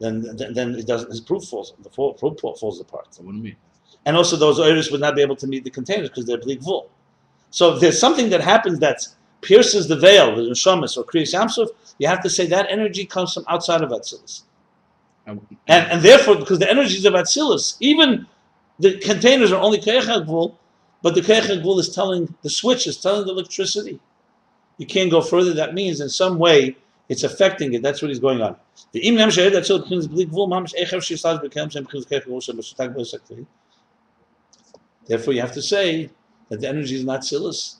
then, 0.00 0.22
then 0.36 0.52
then 0.52 0.74
it 0.74 0.86
doesn't. 0.86 1.10
His 1.10 1.20
proof 1.20 1.44
falls. 1.44 1.74
The 1.82 1.90
proof 1.90 2.40
falls 2.40 2.80
apart. 2.80 3.08
What 3.20 3.30
do 3.30 3.36
you 3.36 3.42
mean? 3.42 3.56
And 4.04 4.16
also, 4.16 4.36
those 4.36 4.58
Eris 4.58 4.90
would 4.90 5.00
not 5.00 5.14
be 5.14 5.22
able 5.22 5.36
to 5.36 5.46
meet 5.46 5.62
the 5.64 5.70
containers 5.70 6.08
because 6.08 6.26
they're 6.26 6.38
bli 6.38 6.56
gvul. 6.56 6.88
So 7.50 7.74
if 7.74 7.80
there's 7.80 7.98
something 7.98 8.30
that 8.30 8.40
happens 8.40 8.80
that 8.80 9.06
pierces 9.42 9.86
the 9.86 9.96
veil, 9.96 10.34
the 10.34 10.42
neshamis 10.42 10.96
or 10.96 11.04
kriyas 11.04 11.34
yamsuf, 11.34 11.68
you 11.98 12.08
have 12.08 12.22
to 12.22 12.30
say 12.30 12.46
that 12.46 12.66
energy 12.70 13.04
comes 13.04 13.34
from 13.34 13.44
outside 13.48 13.82
of 13.82 13.90
Atzilus. 13.90 14.42
And, 15.26 15.40
And, 15.68 15.92
and 15.92 16.02
therefore, 16.02 16.36
because 16.36 16.58
the 16.58 16.70
energies 16.70 17.04
of 17.04 17.14
Atzilus, 17.14 17.76
even 17.80 18.26
the 18.78 18.98
containers 18.98 19.52
are 19.52 19.60
only 19.60 19.78
Gvul, 19.78 20.54
but 21.02 21.14
the 21.14 21.20
Gvul 21.20 21.78
is 21.78 21.94
telling, 21.94 22.34
the 22.42 22.50
switch 22.50 22.86
is 22.86 22.96
telling 22.96 23.26
the 23.26 23.32
electricity. 23.32 24.00
You 24.78 24.86
can't 24.86 25.10
go 25.10 25.20
further. 25.20 25.52
That 25.54 25.74
means 25.74 26.00
in 26.00 26.08
some 26.08 26.38
way 26.38 26.76
it's 27.08 27.22
affecting 27.22 27.74
it. 27.74 27.82
That's 27.82 28.02
what 28.02 28.10
is 28.10 28.18
going 28.18 28.40
on. 28.40 28.56
The 28.92 29.00
Im 29.00 29.16
Nem 29.16 29.28
Shehed 29.28 29.52
Atzilus 29.52 29.86
B'chinas 29.86 30.08
B'li 30.08 30.26
Gvul 30.26 30.48
Mamish 30.48 30.74
Echev 30.74 30.98
Shisaz 30.98 31.42
B'kem 31.42 31.70
Shem 31.70 31.84
B'chinas 31.84 32.06
Keichak 32.06 32.26
Gvul 32.26 33.08
Shem 33.26 33.46
Therefore, 35.06 35.34
you 35.34 35.40
have 35.40 35.52
to 35.52 35.62
say 35.62 36.10
that 36.48 36.60
the 36.60 36.68
energy 36.68 36.96
is 36.96 37.04
not 37.04 37.20
Atzilus. 37.20 37.76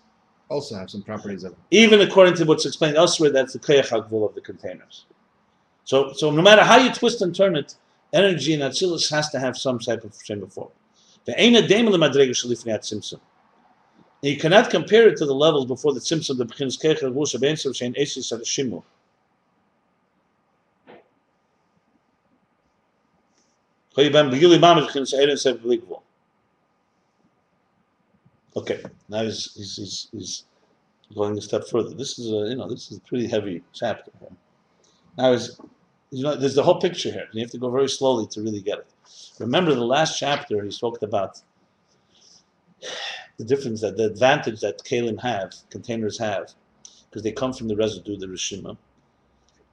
Also 0.48 0.77
have 0.77 0.90
some 0.90 1.02
properties 1.02 1.44
of 1.44 1.55
Even 1.70 2.01
according 2.01 2.35
to 2.35 2.44
what's 2.44 2.66
explained 2.66 2.97
elsewhere, 2.97 3.31
that's 3.31 3.55
the 3.55 3.59
Gvul 3.59 4.28
of 4.28 4.35
the 4.35 4.40
containers. 4.40 5.06
So, 5.85 6.12
so 6.12 6.31
no 6.31 6.43
matter 6.43 6.62
how 6.62 6.77
you 6.77 6.93
twist 6.93 7.23
and 7.23 7.35
turn 7.35 7.56
it, 7.56 7.74
energy 8.12 8.52
in 8.52 8.60
Atzilus 8.60 9.10
has 9.10 9.31
to 9.31 9.39
have 9.39 9.56
some 9.56 9.78
type 9.78 10.05
of 10.05 10.12
at 12.73 12.82
Tzimtzum. 12.82 13.20
You 14.23 14.36
cannot 14.36 14.70
compare 14.70 15.09
it 15.09 15.16
to 15.16 15.27
the 15.27 15.35
levels 15.35 15.66
before 15.66 15.93
the 15.93 16.01
Tzimtzum, 16.01 16.39
the 16.39 16.47
Bechinas 16.47 16.81
Keichak 16.81 17.12
Gvul 17.12 17.27
Shabein 17.27 17.59
Sir 17.59 17.70
Shein 17.70 17.97
Esis 17.98 18.32
at 18.32 18.44
Shimu. 18.44 18.82
Koyibam 23.97 24.31
Begili 24.31 24.59
Mamish 24.59 25.39
Sev 25.39 25.59
B'li 25.59 25.81
Gvul. 25.81 26.02
Okay, 28.57 28.83
now 29.09 29.23
he's, 29.23 29.55
he's, 29.55 29.77
he's, 29.77 30.09
he's 30.12 30.45
going 31.15 31.37
a 31.39 31.41
step 31.41 31.66
further. 31.69 31.95
This 31.95 32.19
is 32.19 32.31
a, 32.31 32.51
you 32.51 32.57
know, 32.57 32.69
this 32.69 32.91
is 32.91 32.99
a 32.99 33.01
pretty 33.01 33.27
heavy 33.27 33.62
chapter. 33.73 34.11
Here. 34.20 34.29
Now 35.16 35.33
is, 35.33 35.59
you 36.11 36.23
know, 36.23 36.35
there's 36.35 36.55
the 36.55 36.62
whole 36.62 36.81
picture 36.81 37.11
here. 37.11 37.29
You 37.33 37.41
have 37.41 37.51
to 37.53 37.59
go 37.59 37.70
very 37.70 37.89
slowly 37.89 38.27
to 38.29 38.43
really 38.43 38.61
get 38.61 38.79
it. 38.79 38.87
Remember 39.39 39.74
the 39.74 39.85
last 39.85 40.19
chapter, 40.19 40.62
he 40.62 40.70
talked 40.70 41.03
about 41.03 41.41
the 43.39 43.45
difference 43.45 43.81
that 43.81 43.97
the 43.97 44.05
advantage 44.05 44.61
that 44.61 44.85
kalim 44.85 45.20
have, 45.20 45.55
containers 45.70 46.19
have, 46.19 46.53
because 47.09 47.23
they 47.23 47.33
come 47.33 47.53
from 47.53 47.69
the 47.69 47.77
residue, 47.77 48.16
the 48.16 48.27
rishima, 48.27 48.77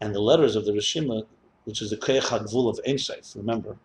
and 0.02 0.16
the 0.16 0.22
letters 0.22 0.56
of 0.56 0.66
the 0.66 0.72
rishima, 0.72 1.26
which 1.66 1.82
is 1.82 1.90
the 1.90 1.98
hadvul 1.98 2.70
of 2.70 2.80
Ein 2.88 2.98
Remember, 3.36 3.78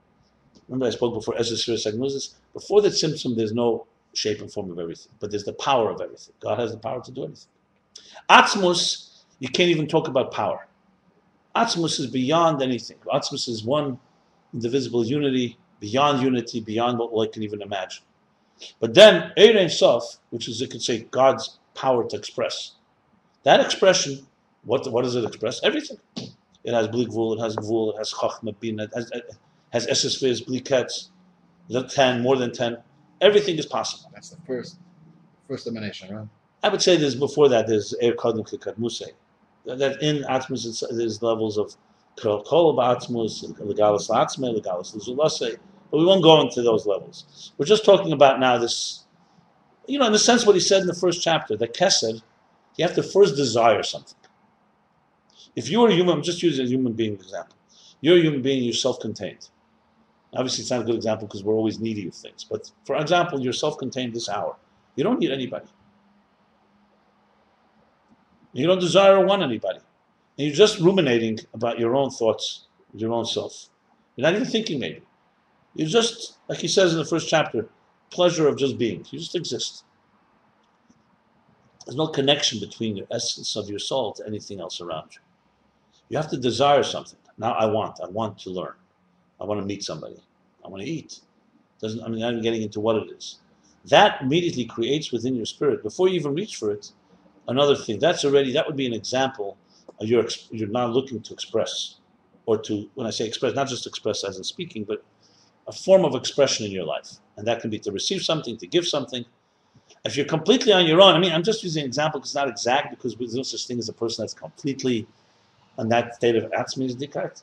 remember 0.68 0.86
I 0.86 0.90
spoke 0.90 1.14
before 1.14 1.36
Ezra 1.36 1.74
Agnoses. 1.74 2.34
Before 2.52 2.80
the 2.80 2.88
Tzimtzum, 2.88 3.36
there's 3.36 3.52
no 3.52 3.86
shape 4.14 4.40
and 4.40 4.52
form 4.52 4.70
of 4.70 4.78
everything, 4.78 5.12
but 5.20 5.30
there's 5.30 5.44
the 5.44 5.52
power 5.54 5.90
of 5.90 6.00
everything. 6.00 6.34
God 6.40 6.58
has 6.58 6.72
the 6.72 6.78
power 6.78 7.02
to 7.02 7.10
do 7.10 7.24
anything. 7.24 7.48
Atzmus, 8.30 9.22
you 9.38 9.48
can't 9.48 9.70
even 9.70 9.86
talk 9.86 10.08
about 10.08 10.32
power. 10.32 10.66
Atzmus 11.56 12.00
is 12.00 12.06
beyond 12.08 12.62
anything. 12.62 12.96
Atzmus 13.12 13.48
is 13.48 13.64
one 13.64 13.98
indivisible 14.52 15.04
unity, 15.04 15.58
beyond 15.80 16.22
unity, 16.22 16.60
beyond 16.60 16.98
what 16.98 17.12
one 17.12 17.30
can 17.30 17.42
even 17.42 17.62
imagine. 17.62 18.02
But 18.80 18.94
then 18.94 19.32
Ein 19.36 19.68
Sof, 19.68 20.18
which 20.30 20.48
is 20.48 20.60
you 20.60 20.68
could 20.68 20.82
say 20.82 21.02
God's 21.10 21.58
power 21.74 22.08
to 22.08 22.16
express. 22.16 22.72
That 23.42 23.60
expression, 23.60 24.26
what 24.64 24.90
what 24.90 25.02
does 25.04 25.16
it 25.16 25.24
express? 25.24 25.62
Everything. 25.62 25.98
It 26.64 26.72
has 26.72 26.88
bli 26.88 27.06
gvul, 27.06 27.36
it 27.36 27.40
has 27.40 27.56
gvul, 27.56 27.92
it 27.92 27.98
has 27.98 28.12
chachma 28.12 28.58
bin, 28.58 28.80
it 28.80 28.90
has, 28.94 29.10
it 29.10 29.36
has 29.70 29.86
esesviz, 29.86 30.46
blikets, 30.46 31.08
the 31.68 31.82
ten, 31.82 32.22
more 32.22 32.36
than 32.36 32.52
ten. 32.52 32.78
Everything 33.24 33.56
is 33.56 33.64
possible. 33.64 34.10
that's 34.12 34.28
the 34.28 34.40
first 34.46 34.76
first 35.48 35.66
emanation, 35.66 36.14
right? 36.14 36.28
I 36.62 36.68
would 36.68 36.82
say 36.82 36.96
there's 36.96 37.14
before 37.14 37.48
that 37.48 37.66
there's 37.66 37.94
Er 38.02 38.12
Kadum 38.12 38.46
Kikat 38.48 38.78
Musay. 38.78 39.12
That 39.64 40.02
in 40.02 40.24
Atzmus 40.24 40.82
there's 40.90 41.22
levels 41.22 41.56
of 41.56 41.74
Kol 42.16 42.76
Atzmus, 42.76 43.34
Legalis 43.58 44.10
Atzme, 44.10 44.54
Legalis 44.58 44.94
Lizulase, 44.94 45.56
but 45.90 45.98
we 45.98 46.04
won't 46.04 46.22
go 46.22 46.40
into 46.42 46.60
those 46.60 46.86
levels. 46.86 47.52
We're 47.56 47.64
just 47.66 47.84
talking 47.84 48.12
about 48.12 48.40
now 48.40 48.58
this, 48.58 49.04
you 49.86 49.98
know, 49.98 50.06
in 50.06 50.12
the 50.12 50.18
sense 50.18 50.44
what 50.44 50.54
he 50.54 50.60
said 50.60 50.82
in 50.82 50.86
the 50.86 50.94
first 50.94 51.22
chapter, 51.22 51.56
that 51.56 51.74
Kesed, 51.74 52.22
you 52.76 52.86
have 52.86 52.94
to 52.94 53.02
first 53.02 53.36
desire 53.36 53.82
something. 53.82 54.18
If 55.56 55.70
you 55.70 55.82
are 55.82 55.88
a 55.88 55.94
human, 55.94 56.16
I'm 56.16 56.22
just 56.22 56.42
using 56.42 56.66
a 56.66 56.68
human 56.68 56.92
being 56.92 57.14
example. 57.14 57.56
You're 58.00 58.18
a 58.18 58.20
human 58.20 58.42
being, 58.42 58.64
you're 58.64 58.74
self-contained. 58.74 59.48
Obviously, 60.34 60.62
it's 60.62 60.70
not 60.70 60.80
a 60.80 60.84
good 60.84 60.96
example 60.96 61.26
because 61.26 61.44
we're 61.44 61.54
always 61.54 61.78
needy 61.78 62.08
of 62.08 62.14
things. 62.14 62.44
But 62.44 62.70
for 62.84 62.96
example, 62.96 63.40
you're 63.40 63.52
self-contained 63.52 64.14
this 64.14 64.28
hour. 64.28 64.56
You 64.96 65.04
don't 65.04 65.18
need 65.20 65.30
anybody. 65.30 65.66
You 68.52 68.66
don't 68.66 68.80
desire 68.80 69.16
or 69.16 69.26
want 69.26 69.42
anybody. 69.42 69.80
And 70.38 70.46
you're 70.46 70.56
just 70.56 70.80
ruminating 70.80 71.40
about 71.52 71.78
your 71.78 71.94
own 71.94 72.10
thoughts, 72.10 72.66
your 72.94 73.12
own 73.12 73.24
self. 73.24 73.68
You're 74.16 74.24
not 74.24 74.34
even 74.34 74.48
thinking, 74.48 74.80
maybe. 74.80 75.02
You're 75.74 75.88
just, 75.88 76.38
like 76.48 76.58
he 76.58 76.68
says 76.68 76.92
in 76.92 76.98
the 76.98 77.04
first 77.04 77.28
chapter, 77.28 77.68
pleasure 78.10 78.48
of 78.48 78.56
just 78.56 78.78
being. 78.78 79.04
You 79.10 79.18
just 79.18 79.34
exist. 79.34 79.84
There's 81.84 81.96
no 81.96 82.06
connection 82.06 82.60
between 82.60 82.96
your 82.96 83.06
essence 83.10 83.56
of 83.56 83.68
your 83.68 83.78
soul 83.78 84.12
to 84.14 84.26
anything 84.26 84.60
else 84.60 84.80
around 84.80 85.10
you. 85.12 85.20
You 86.08 86.16
have 86.16 86.30
to 86.30 86.36
desire 86.36 86.82
something. 86.82 87.18
Now 87.38 87.52
I 87.52 87.66
want. 87.66 88.00
I 88.02 88.06
want 88.08 88.38
to 88.40 88.50
learn. 88.50 88.74
I 89.40 89.44
want 89.44 89.60
to 89.60 89.66
meet 89.66 89.82
somebody. 89.82 90.16
I 90.64 90.68
want 90.68 90.82
to 90.82 90.88
eat. 90.88 91.20
Doesn't 91.80 92.02
I 92.02 92.08
mean 92.08 92.22
I'm 92.22 92.40
getting 92.42 92.62
into 92.62 92.80
what 92.80 92.96
it 92.96 93.10
is. 93.10 93.38
That 93.86 94.22
immediately 94.22 94.64
creates 94.64 95.12
within 95.12 95.36
your 95.36 95.44
spirit, 95.44 95.82
before 95.82 96.08
you 96.08 96.14
even 96.14 96.34
reach 96.34 96.56
for 96.56 96.72
it, 96.72 96.90
another 97.48 97.76
thing. 97.76 97.98
That's 97.98 98.24
already 98.24 98.52
that 98.52 98.66
would 98.66 98.76
be 98.76 98.86
an 98.86 98.94
example 98.94 99.58
of 100.00 100.08
your 100.08 100.26
you're 100.50 100.68
not 100.68 100.90
looking 100.90 101.20
to 101.22 101.34
express, 101.34 101.96
or 102.46 102.58
to 102.58 102.88
when 102.94 103.06
I 103.06 103.10
say 103.10 103.26
express, 103.26 103.54
not 103.54 103.68
just 103.68 103.86
express 103.86 104.24
as 104.24 104.38
in 104.38 104.44
speaking, 104.44 104.84
but 104.84 105.04
a 105.66 105.72
form 105.72 106.04
of 106.04 106.14
expression 106.14 106.66
in 106.66 106.72
your 106.72 106.84
life, 106.84 107.12
and 107.36 107.46
that 107.46 107.60
can 107.60 107.70
be 107.70 107.78
to 107.80 107.92
receive 107.92 108.22
something, 108.22 108.56
to 108.58 108.66
give 108.66 108.86
something. 108.86 109.24
If 110.04 110.16
you're 110.16 110.26
completely 110.26 110.72
on 110.72 110.86
your 110.86 111.00
own, 111.00 111.14
I 111.14 111.18
mean, 111.18 111.32
I'm 111.32 111.42
just 111.42 111.62
using 111.62 111.82
an 111.82 111.86
example 111.86 112.20
because 112.20 112.30
it's 112.30 112.36
not 112.36 112.48
exact 112.48 112.90
because 112.90 113.16
there's 113.16 113.34
no 113.34 113.42
such 113.42 113.66
thing 113.66 113.78
as 113.78 113.88
a 113.88 113.92
person 113.92 114.22
that's 114.22 114.34
completely 114.34 115.06
in 115.78 115.88
that 115.88 116.14
state 116.14 116.36
of 116.36 116.50
atzmi 116.52 116.94
Descartes. 116.98 117.42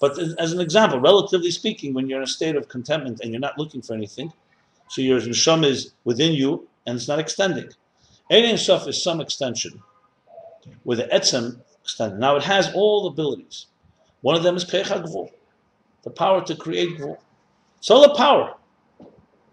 But 0.00 0.18
as 0.18 0.52
an 0.52 0.60
example, 0.60 1.00
relatively 1.00 1.50
speaking, 1.50 1.92
when 1.92 2.08
you're 2.08 2.18
in 2.18 2.24
a 2.24 2.28
state 2.28 2.56
of 2.56 2.68
contentment 2.68 3.20
and 3.20 3.32
you're 3.32 3.40
not 3.40 3.58
looking 3.58 3.82
for 3.82 3.94
anything, 3.94 4.32
so 4.88 5.02
your 5.02 5.20
neshama 5.20 5.66
is 5.66 5.92
within 6.04 6.32
you 6.32 6.68
and 6.86 6.96
it's 6.96 7.08
not 7.08 7.18
extending. 7.18 7.68
Ein 8.30 8.56
Sof 8.56 8.86
is 8.86 9.02
some 9.02 9.20
extension, 9.20 9.82
where 10.84 10.96
the 10.96 11.04
etzem 11.04 11.60
extended. 11.82 12.18
Now 12.18 12.36
it 12.36 12.42
has 12.44 12.72
all 12.74 13.02
the 13.02 13.08
abilities. 13.10 13.66
One 14.20 14.36
of 14.36 14.42
them 14.42 14.56
is 14.56 14.64
Keich 14.64 14.84
HaGvul, 14.84 15.30
the 16.02 16.10
power 16.10 16.44
to 16.44 16.54
create 16.54 16.98
Gvul. 16.98 17.18
It's 17.78 17.90
all 17.90 18.02
the 18.02 18.14
power. 18.14 18.54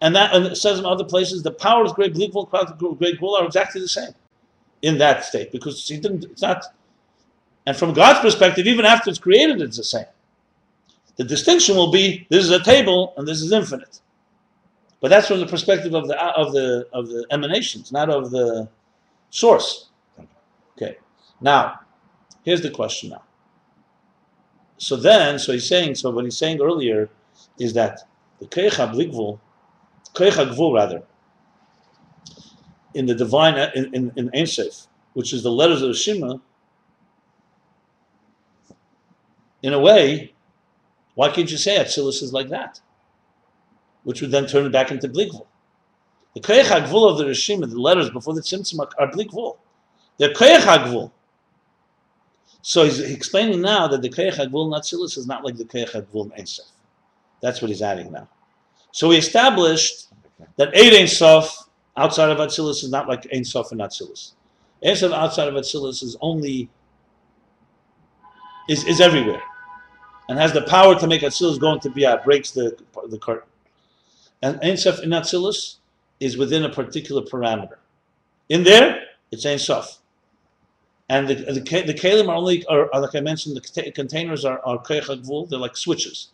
And 0.01 0.15
that 0.15 0.35
and 0.35 0.45
it 0.45 0.57
says 0.57 0.79
in 0.79 0.85
other 0.85 1.03
places 1.03 1.41
the 1.41 1.51
powers 1.51 1.91
of 1.91 1.95
great 1.95 2.13
Gvul, 2.13 2.49
great 2.97 3.19
Gvul 3.19 3.39
are 3.39 3.45
exactly 3.45 3.81
the 3.81 3.87
same 3.87 4.13
in 4.81 4.97
that 4.99 5.23
state 5.25 5.51
because 5.51 5.89
it's 5.89 6.41
not. 6.41 6.65
And 7.65 7.75
from 7.75 7.93
God's 7.93 8.19
perspective, 8.19 8.67
even 8.67 8.85
after 8.85 9.09
it's 9.09 9.19
created, 9.19 9.61
it's 9.61 9.77
the 9.77 9.83
same. 9.83 10.05
The 11.17 11.23
distinction 11.23 11.75
will 11.75 11.91
be 11.91 12.27
this 12.29 12.43
is 12.43 12.51
a 12.51 12.63
table 12.63 13.13
and 13.17 13.27
this 13.27 13.41
is 13.41 13.51
infinite. 13.51 14.01
But 15.01 15.09
that's 15.09 15.27
from 15.27 15.39
the 15.39 15.45
perspective 15.45 15.93
of 15.93 16.07
the 16.07 16.17
of 16.35 16.51
the 16.53 16.87
of 16.93 17.07
the 17.07 17.25
emanations, 17.31 17.91
not 17.91 18.09
of 18.09 18.31
the 18.31 18.67
source. 19.29 19.89
Okay. 20.75 20.97
Now, 21.41 21.79
here's 22.43 22.61
the 22.61 22.69
question 22.69 23.11
now. 23.11 23.23
So 24.77 24.95
then, 24.95 25.39
so 25.39 25.53
he's 25.53 25.67
saying, 25.67 25.95
so 25.95 26.09
what 26.11 26.25
he's 26.25 26.37
saying 26.37 26.61
earlier 26.61 27.09
is 27.59 27.73
that 27.73 28.01
the 28.39 28.45
Kecha 28.45 28.93
Blikvul, 28.93 29.39
Gvul 30.13 30.73
rather, 30.73 31.03
in 32.93 33.05
the 33.05 33.15
divine, 33.15 33.57
in, 33.75 33.93
in, 33.93 34.11
in 34.15 34.29
Ein 34.33 34.47
which 35.13 35.33
is 35.33 35.43
the 35.43 35.51
letters 35.51 35.81
of 35.81 35.89
the 35.89 35.93
Shema, 35.93 36.37
in 39.63 39.73
a 39.73 39.79
way, 39.79 40.34
why 41.15 41.29
can't 41.29 41.49
you 41.49 41.57
say 41.57 41.77
Atzilus 41.77 42.21
is 42.21 42.31
like 42.33 42.49
that? 42.49 42.79
Which 44.03 44.21
would 44.21 44.31
then 44.31 44.45
turn 44.45 44.65
it 44.65 44.71
back 44.71 44.91
into 44.91 45.07
Blikvul. 45.07 45.47
The 46.35 46.41
Keich 46.41 46.65
HaGvul 46.65 47.11
of 47.11 47.17
the 47.17 47.23
Rishim, 47.23 47.61
the 47.61 47.79
letters 47.79 48.09
before 48.09 48.33
the 48.33 48.41
Tzimtzum 48.41 48.85
are 48.99 49.11
Blikvul. 49.11 49.57
They're 50.17 50.33
Keich 50.33 50.59
HaGvul. 50.59 51.11
So 52.61 52.83
he's 52.83 52.99
explaining 52.99 53.61
now 53.61 53.87
that 53.87 54.01
the 54.01 54.09
Keich 54.09 54.33
HaGvul 54.33 54.69
Natsilis 54.69 55.17
is 55.17 55.25
not 55.25 55.45
like 55.45 55.55
the 55.55 55.65
Keich 55.65 55.91
HaGvul 55.91 56.47
Sof. 56.47 56.65
That's 57.41 57.61
what 57.61 57.69
he's 57.69 57.81
adding 57.81 58.11
now. 58.11 58.27
So 58.91 59.09
we 59.09 59.17
established 59.17 60.07
that 60.57 60.75
Ein 60.75 61.07
Sof 61.07 61.69
outside 61.95 62.29
of 62.29 62.37
Atzilus 62.37 62.83
is 62.83 62.91
not 62.91 63.07
like 63.07 63.27
Ein 63.33 63.45
Sof 63.45 63.71
and 63.71 63.79
Atzilus. 63.79 64.33
Ein 64.83 64.95
Sof 64.95 65.13
outside 65.13 65.47
of 65.47 65.53
Atzilus 65.53 66.03
is 66.03 66.17
only 66.19 66.69
is, 68.67 68.83
is 68.85 68.99
everywhere 68.99 69.41
and 70.29 70.39
has 70.39 70.53
the 70.53 70.63
power 70.63 70.99
to 70.99 71.07
make 71.07 71.21
Atzilus 71.21 71.59
go 71.59 71.73
into 71.73 71.89
Biyah, 71.89 72.23
breaks 72.23 72.51
the 72.51 72.77
the 73.09 73.17
curtain. 73.17 73.47
And 74.41 74.59
Ein 74.63 74.77
Sof 74.77 74.99
in 75.01 75.09
Atzilus 75.09 75.77
is 76.19 76.37
within 76.37 76.63
a 76.65 76.69
particular 76.69 77.21
parameter. 77.21 77.77
In 78.49 78.63
there, 78.63 79.01
it's 79.31 79.45
Ein 79.45 79.59
Sof. 79.59 79.99
And 81.09 81.27
the, 81.27 81.35
the, 81.35 81.61
the 81.61 81.93
kalim 81.93 82.29
are 82.29 82.35
only, 82.35 82.65
are, 82.65 82.89
are, 82.93 83.01
like 83.01 83.13
I 83.13 83.19
mentioned, 83.19 83.55
the 83.55 83.91
containers 83.91 84.43
are, 84.43 84.59
are 84.65 84.79
Gvul, 84.79 85.47
they're 85.47 85.59
like 85.59 85.77
switches. 85.77 86.29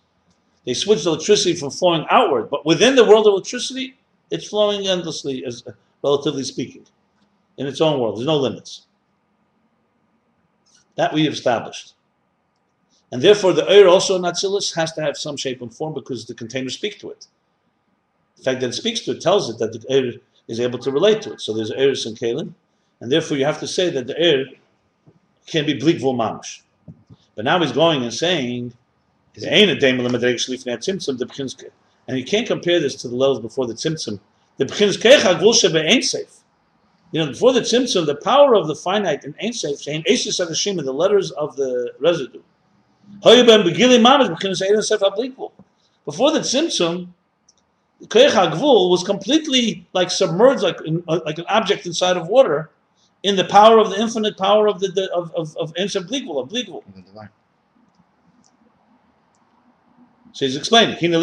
They 0.65 0.73
switch 0.73 1.03
the 1.03 1.09
electricity 1.09 1.55
from 1.55 1.71
flowing 1.71 2.05
outward, 2.09 2.49
but 2.49 2.65
within 2.65 2.95
the 2.95 3.03
world 3.03 3.27
of 3.27 3.33
electricity, 3.33 3.97
it's 4.29 4.47
flowing 4.47 4.87
endlessly, 4.87 5.43
as 5.45 5.63
uh, 5.67 5.71
relatively 6.03 6.43
speaking, 6.43 6.85
in 7.57 7.67
its 7.67 7.81
own 7.81 7.99
world. 7.99 8.17
There's 8.17 8.27
no 8.27 8.37
limits. 8.37 8.85
That 10.95 11.13
we 11.13 11.25
have 11.25 11.33
established. 11.33 11.93
And 13.11 13.21
therefore, 13.21 13.53
the 13.53 13.63
Eir 13.63 13.89
also 13.89 14.15
in 14.15 14.21
Atzilus 14.21 14.73
has 14.75 14.93
to 14.93 15.01
have 15.01 15.17
some 15.17 15.35
shape 15.35 15.61
and 15.61 15.73
form 15.73 15.93
because 15.93 16.25
the 16.25 16.33
containers 16.33 16.75
speak 16.75 16.99
to 16.99 17.11
it. 17.11 17.27
The 18.37 18.43
fact 18.43 18.61
that 18.61 18.69
it 18.69 18.73
speaks 18.73 19.01
to 19.01 19.11
it 19.11 19.21
tells 19.21 19.49
it 19.49 19.57
that 19.59 19.73
the 19.73 19.79
Eir 19.79 20.19
is 20.47 20.59
able 20.59 20.79
to 20.79 20.91
relate 20.91 21.21
to 21.23 21.33
it. 21.33 21.41
So 21.41 21.53
there's 21.53 21.71
Eiris 21.71 22.05
and 22.05 22.17
Kalim, 22.17 22.53
and 22.99 23.11
therefore 23.11 23.37
you 23.37 23.45
have 23.45 23.59
to 23.59 23.67
say 23.67 23.89
that 23.89 24.07
the 24.07 24.13
Eir 24.13 24.45
can 25.45 25.65
be 25.65 25.73
bleak 25.73 25.99
mamish. 25.99 26.61
But 27.35 27.45
now 27.45 27.59
he's 27.59 27.71
going 27.71 28.03
and 28.03 28.13
saying, 28.13 28.73
and 29.33 29.45
you 32.17 32.25
can't 32.25 32.47
compare 32.47 32.79
this 32.79 32.95
to 32.95 33.07
the 33.07 33.15
levels 33.15 33.39
before 33.39 33.65
the 33.65 33.73
tzimtzum. 33.73 34.19
The 34.57 34.65
safe. 36.03 36.37
You 37.11 37.19
know, 37.19 37.31
before 37.31 37.53
the 37.53 37.61
tzimtzum, 37.61 38.05
the 38.05 38.15
power 38.15 38.55
of 38.55 38.67
the 38.67 38.75
finite 38.75 39.23
and 39.23 39.55
saying 39.55 39.75
the 39.75 40.93
letters 40.93 41.31
of 41.31 41.55
the 41.55 41.93
residue. 41.99 42.41
Before 43.19 43.35
the 46.31 46.39
tzimtzum, 46.39 47.09
Keich 48.07 48.29
HaGvul 48.29 48.89
was 48.89 49.03
completely 49.03 49.85
like 49.93 50.09
submerged, 50.09 50.63
like 50.63 50.81
in, 50.85 51.03
uh, 51.07 51.19
like 51.25 51.37
an 51.37 51.45
object 51.49 51.85
inside 51.85 52.17
of 52.17 52.27
water, 52.27 52.71
in 53.23 53.35
the 53.35 53.45
power 53.45 53.77
of 53.77 53.91
the 53.91 53.99
infinite 53.99 54.35
power 54.37 54.67
of 54.67 54.79
the, 54.79 54.87
the 54.87 55.11
of 55.13 55.31
of 55.35 55.55
of 55.57 55.71
Ein 55.79 55.87
Sof 55.87 56.05
Bligvul, 56.05 56.41
of 56.41 56.49
Bligvul. 56.49 56.83
So 60.33 60.45
he's 60.45 60.55
explaining. 60.55 60.95
Before 60.95 61.11
the 61.11 61.19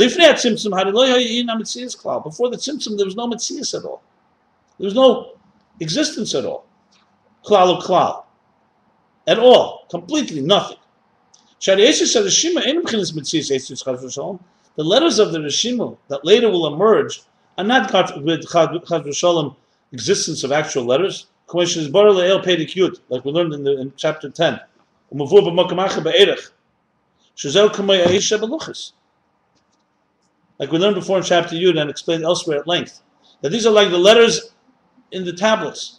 Tzimtzum, 2.56 2.97
there 2.97 3.06
was 3.06 3.16
no 3.16 3.27
Metzias 3.27 3.77
at 3.77 3.85
all. 3.85 4.02
There 4.78 4.85
was 4.85 4.94
no 4.94 5.32
existence 5.81 6.35
at 6.35 6.44
all. 6.44 6.66
Klal 7.44 7.81
klal. 7.81 8.24
At 9.27 9.39
all. 9.39 9.86
Completely 9.90 10.43
nothing. 10.43 10.77
The 11.60 11.74
letters 14.76 15.18
of 15.18 15.32
the 15.32 15.39
Rishima 15.40 15.97
that 16.09 16.24
later 16.24 16.48
will 16.48 16.72
emerge 16.72 17.22
are 17.56 17.64
not 17.64 17.93
with 18.22 18.47
Chaz 18.47 19.56
existence 19.93 20.44
of 20.44 20.52
actual 20.52 20.85
letters. 20.85 21.26
Like 21.52 21.64
we 21.64 23.32
learned 23.32 23.55
in, 23.55 23.64
the, 23.64 23.80
in 23.80 23.93
chapter 23.97 24.30
10. 24.30 24.60
Like 30.59 30.72
we 30.72 30.78
learned 30.78 30.94
before 30.94 31.18
in 31.18 31.24
chapter 31.24 31.56
Yud 31.56 31.80
and 31.80 31.90
explained 31.90 32.22
elsewhere 32.24 32.59
at 32.60 32.66
length. 32.68 33.01
That 33.40 33.51
these 33.51 33.66
are 33.66 33.72
like 33.72 33.90
the 33.90 33.98
letters 33.98 34.52
in 35.10 35.24
the 35.24 35.32
tablets. 35.32 35.98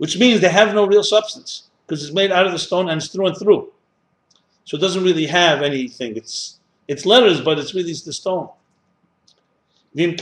Which 0.00 0.18
means 0.18 0.40
they 0.40 0.48
have 0.48 0.74
no 0.74 0.86
real 0.86 1.04
substance. 1.04 1.64
Because 1.86 2.02
it's 2.02 2.14
made 2.14 2.32
out 2.32 2.46
of 2.46 2.52
the 2.52 2.58
stone 2.58 2.88
and 2.88 3.02
it's 3.02 3.08
through 3.12 3.26
and 3.26 3.36
through. 3.36 3.70
So 4.64 4.78
it 4.78 4.80
doesn't 4.80 5.04
really 5.04 5.26
have 5.26 5.60
anything. 5.60 6.16
It's 6.16 6.58
it's 6.88 7.04
letters, 7.04 7.42
but 7.42 7.58
it's 7.58 7.74
really 7.74 7.92
the 7.92 8.12
stone. 8.12 8.48
In 9.94 10.16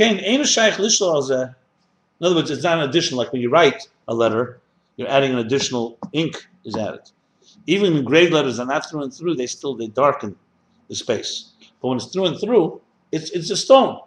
other 2.26 2.34
words, 2.34 2.50
it's 2.50 2.64
not 2.64 2.78
an 2.78 2.88
addition 2.88 3.16
like 3.16 3.32
when 3.32 3.40
you 3.40 3.50
write 3.50 3.88
a 4.08 4.14
letter, 4.14 4.60
you're 4.96 5.08
adding 5.08 5.30
an 5.32 5.38
additional 5.38 5.96
ink 6.12 6.48
is 6.64 6.74
added. 6.74 7.08
Even 7.68 7.92
engraved 7.96 8.32
letters 8.32 8.58
are 8.58 8.66
not 8.66 8.90
through 8.90 9.04
and 9.04 9.14
through, 9.14 9.36
they 9.36 9.46
still 9.46 9.76
they 9.76 9.86
darken 9.86 10.34
the 10.88 10.96
space. 10.96 11.52
But 11.80 11.88
when 11.88 11.98
it's 11.98 12.06
through 12.06 12.26
and 12.26 12.40
through, 12.40 12.80
it's 13.12 13.30
it's 13.30 13.50
a 13.50 13.56
stone. 13.56 14.00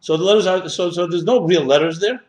So 0.00 0.16
the 0.16 0.24
letters 0.24 0.46
are 0.46 0.66
so 0.70 0.90
so 0.90 1.06
there's 1.06 1.24
no 1.24 1.44
real 1.44 1.64
letters 1.64 2.00
there. 2.00 2.22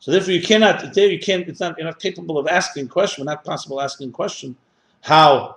So 0.00 0.12
therefore, 0.12 0.32
you 0.32 0.42
cannot 0.42 0.94
there 0.94 1.08
you 1.08 1.18
can't. 1.18 1.48
It's 1.48 1.60
not 1.60 1.76
you're 1.78 1.86
not 1.86 2.00
capable 2.00 2.38
of 2.38 2.46
asking 2.46 2.88
question. 2.88 3.24
Not 3.24 3.44
possible 3.44 3.80
asking 3.80 4.12
question 4.12 4.56
how 5.00 5.56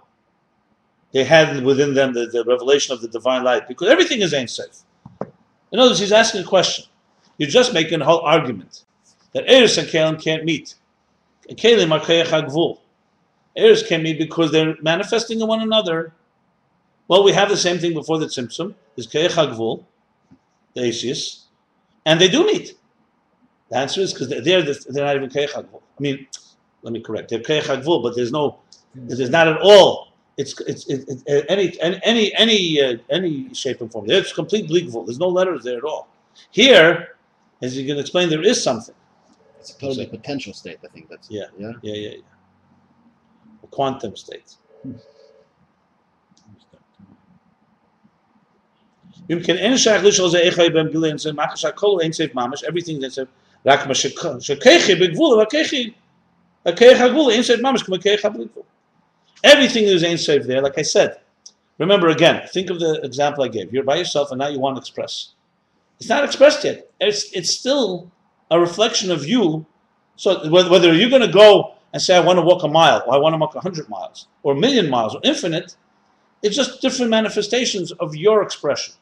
they 1.12 1.24
had 1.24 1.64
within 1.64 1.94
them 1.94 2.14
the, 2.14 2.28
the 2.28 2.44
revelation 2.46 2.94
of 2.94 3.02
the 3.02 3.08
divine 3.08 3.44
light 3.44 3.68
because 3.68 3.90
everything 3.90 4.22
is 4.22 4.32
safe. 4.32 4.84
In 5.72 5.80
other 5.80 5.90
words, 5.90 6.00
he's 6.00 6.12
asking 6.12 6.42
a 6.42 6.46
question. 6.46 6.86
You're 7.38 7.50
just 7.50 7.74
making 7.74 8.02
a 8.02 8.06
whole 8.06 8.20
argument 8.20 8.86
that 9.34 9.50
Eris 9.50 9.78
and 9.78 9.88
Kalim 9.88 10.22
can't 10.22 10.46
meet. 10.46 10.76
Kalim 11.50 11.92
are 11.92 12.00
Kayach 12.00 12.80
Eris 13.56 13.88
can 13.88 14.04
meet 14.04 14.18
because 14.18 14.52
they're 14.52 14.76
manifesting 14.82 15.42
in 15.42 15.48
one 15.48 15.62
another. 15.62 16.14
Well, 17.12 17.24
we 17.26 17.34
have 17.34 17.50
the 17.50 17.58
same 17.58 17.78
thing 17.78 17.94
before 17.94 18.20
the 18.20 18.28
Tzimtzum. 18.28 18.74
There's 18.96 19.06
Kayach 19.06 19.84
the 20.74 20.82
Asius, 20.82 21.48
and 22.06 22.22
they 22.22 22.30
do 22.30 22.46
meet. 22.46 22.78
The 23.70 23.76
answer 23.76 24.00
is 24.00 24.14
because 24.14 24.30
they're, 24.30 24.42
they're 24.42 25.06
not 25.06 25.18
even 25.18 25.30
Kayach 25.30 25.58
I 25.58 25.66
mean, 26.00 26.26
let 26.84 26.94
me 26.94 27.02
correct. 27.02 27.28
They're 27.30 27.40
Kayach 27.40 28.02
but 28.02 28.16
there's 28.16 28.32
no, 28.32 28.60
there's 28.96 29.30
not 29.30 29.50
at 29.50 29.58
all 29.62 30.12
it's 30.38 30.60
it's, 30.62 30.86
it's 30.88 31.24
any 31.50 31.78
any 31.82 32.34
any 32.36 32.82
uh, 32.82 32.98
any 33.10 33.54
shape 33.54 33.82
and 33.82 33.92
form. 33.92 34.10
It's 34.10 34.32
complete 34.32 34.68
bleakful. 34.68 35.04
There's 35.04 35.20
no 35.20 35.28
letters 35.28 35.64
there 35.64 35.78
at 35.78 35.84
all. 35.84 36.08
Here, 36.52 37.18
as 37.62 37.78
you 37.78 37.86
can 37.86 38.00
explain, 38.00 38.30
there 38.30 38.42
is 38.42 38.64
something. 38.64 38.96
It's 39.60 39.76
a 39.76 39.80
totally 39.80 40.08
potential 40.08 40.54
state. 40.54 40.80
I 40.84 40.88
think 40.88 41.10
that's 41.10 41.30
yeah 41.30 41.48
yeah 41.58 41.74
yeah 41.82 41.94
yeah, 41.94 42.10
yeah. 42.10 43.64
a 43.64 43.68
quantum 43.68 44.16
state. 44.16 44.56
Yom 49.32 49.42
Kin 49.42 49.58
En 49.58 49.78
Shaykh 49.78 50.02
Lishol 50.02 50.30
Ze 50.30 50.50
Echai 50.50 50.74
Ben 50.74 50.90
Bilin 50.90 51.18
Ze 51.18 51.32
Machasha 51.32 51.74
Kol 51.74 52.02
Ein 52.04 52.12
Sof 52.12 52.32
Mamash. 52.32 52.64
Everything 52.64 53.00
that's 53.00 53.18
a 53.18 53.26
Rak 53.64 53.88
Ma 53.88 53.94
Shekechi 53.94 55.00
Begvul 55.00 55.42
Rakechi 55.42 55.94
Rakechi 56.66 56.96
Hagvul 56.96 57.34
Ein 57.34 57.42
Sof 57.42 57.62
Mamash 57.62 57.86
Kma 57.86 57.98
Kechi 57.98 58.20
Hablikvul. 58.20 58.66
Everything 59.42 59.86
is 59.86 60.04
Ein 60.04 60.18
Sof 60.18 60.44
there. 60.44 60.62
Like 60.62 60.78
I 60.78 60.82
said, 60.82 61.22
remember 61.78 62.10
again. 62.10 62.46
Think 62.50 62.70
of 62.70 62.82
the 62.82 63.00
example 63.04 63.46
I 63.46 63.48
gave. 63.48 63.74
You're 63.74 63.86
by 63.86 63.96
yourself 63.96 64.32
and 64.32 64.40
now 64.40 64.50
you 64.50 64.60
want 64.60 64.76
to 64.76 64.82
express. 64.82 65.30
It's 65.98 66.10
not 66.10 66.26
expressed 66.26 66.66
yet. 66.66 66.92
It's 67.00 67.32
it's 67.32 67.52
still 67.52 68.12
a 68.50 68.60
reflection 68.60 69.12
of 69.12 69.26
you. 69.26 69.66
So 70.18 70.50
whether 70.50 70.94
you're 70.94 71.10
going 71.10 71.22
to 71.22 71.32
go 71.32 71.76
and 71.94 72.02
say 72.02 72.18
I 72.18 72.20
want 72.20 72.38
to 72.38 72.44
walk 72.44 72.64
a 72.64 72.68
mile, 72.68 73.02
or 73.08 73.14
I 73.14 73.18
want 73.18 73.32
to 73.32 73.38
walk 73.38 73.56
a 73.56 73.62
hundred 73.62 73.88
miles, 73.88 74.28
or 74.44 74.52
a 74.54 74.60
million 74.60 74.90
miles, 74.90 75.16
or 75.16 75.22
infinite, 75.24 75.78
it's 76.44 76.58
just 76.58 76.82
different 76.82 77.12
manifestations 77.12 77.94
of 77.94 78.14
your 78.14 78.44
expression. 78.44 78.94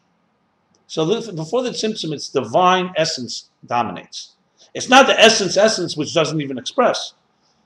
So 0.90 1.06
before 1.06 1.62
the 1.62 1.70
Tzimtzum, 1.70 2.14
it's 2.14 2.30
divine 2.30 2.92
essence 2.98 3.52
dominates. 3.68 4.32
It's 4.74 4.90
not 4.90 5.06
the 5.06 5.20
essence 5.20 5.56
essence 5.56 5.96
which 5.96 6.16
doesn't 6.16 6.42
even 6.42 6.58
express. 6.58 7.14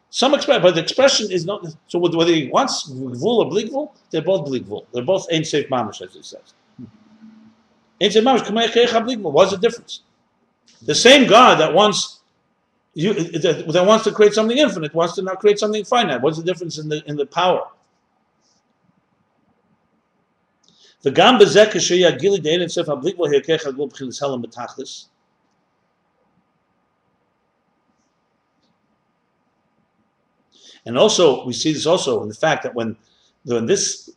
Some 0.10 0.34
express, 0.34 0.62
but 0.62 0.76
the 0.76 0.82
expression 0.82 1.32
is 1.32 1.46
not. 1.46 1.66
So 1.88 2.00
whether 2.00 2.34
he 2.34 2.50
wants 2.50 2.90
gvul 2.90 3.24
or 3.24 3.50
bligvul, 3.50 3.94
they're 4.12 4.22
both 4.22 4.46
bligvul. 4.46 4.86
They're 4.94 5.04
both 5.04 5.26
Ein 5.32 5.46
Sof 5.46 5.68
mamish, 5.68 6.02
as 6.02 6.14
he 6.14 6.22
says. 6.22 6.54
Ain't 8.02 8.12
safe 8.12 8.24
mamish. 8.26 9.22
What's 9.22 9.52
the 9.52 9.58
difference? 9.58 10.02
The 10.82 10.94
same 10.94 11.26
God 11.26 11.62
that 11.62 11.74
wants 11.74 12.20
you 12.94 13.14
that, 13.14 13.72
that 13.72 13.86
wants 13.86 14.04
to 14.04 14.12
create 14.12 14.34
something 14.34 14.58
infinite 14.58 14.94
wants 14.94 15.16
to 15.16 15.22
now 15.22 15.36
create 15.36 15.60
something 15.60 15.86
finite. 15.86 16.22
What's 16.22 16.38
the 16.38 16.44
difference 16.44 16.78
in 16.78 16.90
the 16.90 17.02
in 17.10 17.16
the 17.16 17.26
power? 17.26 17.70
The 21.04 21.12
gam 21.12 21.38
bezek 21.38 21.74
dein 22.42 22.62
ablik 22.88 23.18
agul 23.18 23.92
b'chilis 23.92 24.20
betachlis. 24.46 25.08
And 30.86 30.98
also, 30.98 31.46
we 31.46 31.54
see 31.54 31.74
this 31.74 31.86
also 31.86 32.24
in 32.24 32.30
the 32.30 32.36
fact 32.36 32.64
that 32.64 32.74
when, 32.74 32.96
when 33.44 33.66
this 33.66 34.12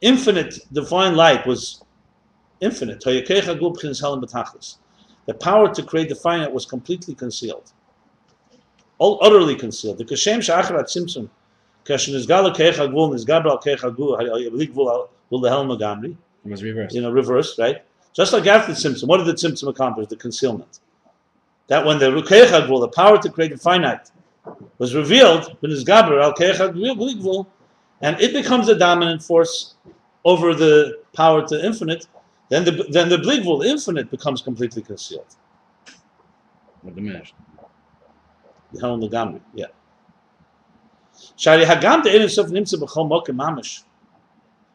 infinite 0.00 0.60
divine 0.72 1.16
light 1.16 1.44
was 1.46 1.82
infinite, 2.60 3.00
the 3.00 3.24
power 5.40 5.74
to 5.74 5.82
create 5.82 6.08
the 6.08 6.14
finite 6.14 6.52
was 6.52 6.66
completely 6.66 7.14
concealed, 7.14 7.72
all 8.98 9.18
utterly 9.22 9.56
concealed. 9.56 9.98
The 9.98 10.04
Kashem 10.04 10.38
Sha'acharat 10.38 10.84
Tzimtzum 10.84 11.28
kashem 11.90 12.14
nizgal 12.14 12.54
keich 12.54 12.74
hagul 12.74 13.10
nizgal 13.12 13.44
b'al 13.44 13.62
keich 13.62 13.80
hagul 13.80 14.18
hayablik 14.18 14.72
v'ul 14.72 15.42
the 15.42 15.48
helm 15.48 15.68
gamri, 15.68 16.16
It 16.44 16.50
was 16.50 16.62
reversed. 16.62 16.94
you 16.94 17.02
know, 17.02 17.10
reversed, 17.10 17.58
right? 17.58 17.82
Just 18.12 18.32
like 18.32 18.46
after 18.46 18.72
the 18.72 18.78
Tzimtzum, 18.78 19.06
what 19.06 19.18
did 19.18 19.26
the 19.26 19.34
Tzimtzum 19.34 19.68
accomplish? 19.68 20.08
The 20.08 20.16
concealment. 20.16 20.80
That 21.68 21.86
when 21.86 21.98
the 21.98 22.06
Rukeich 22.06 22.50
the 22.50 22.88
power 22.88 23.18
to 23.18 23.30
create 23.30 23.52
the 23.52 23.58
finite, 23.58 24.10
was 24.78 24.94
revealed, 24.94 25.56
when 25.60 25.70
it's 25.70 25.84
Gaber, 25.84 26.20
Al 26.20 26.34
Keich 26.34 26.56
Hagvul, 26.56 27.46
and 28.00 28.20
it 28.20 28.32
becomes 28.32 28.66
the 28.66 28.74
dominant 28.74 29.22
force 29.22 29.74
over 30.24 30.54
the 30.54 30.98
power 31.14 31.46
to 31.46 31.64
infinite, 31.64 32.06
then 32.48 32.64
the 32.64 32.72
then 32.90 33.08
the 33.08 33.16
Bligvul, 33.16 33.64
infinite, 33.64 34.10
becomes 34.10 34.42
completely 34.42 34.82
concealed. 34.82 35.36
Or 36.84 36.90
diminished. 36.90 37.34
The 38.72 38.80
Lagamri, 38.80 39.40
yeah. 39.54 39.66
The 39.66 39.68
Sof 39.68 39.78
Nimtza 39.78 39.78
B'chol 39.78 39.78
Mokim 39.78 39.78
Mamish. 39.78 39.79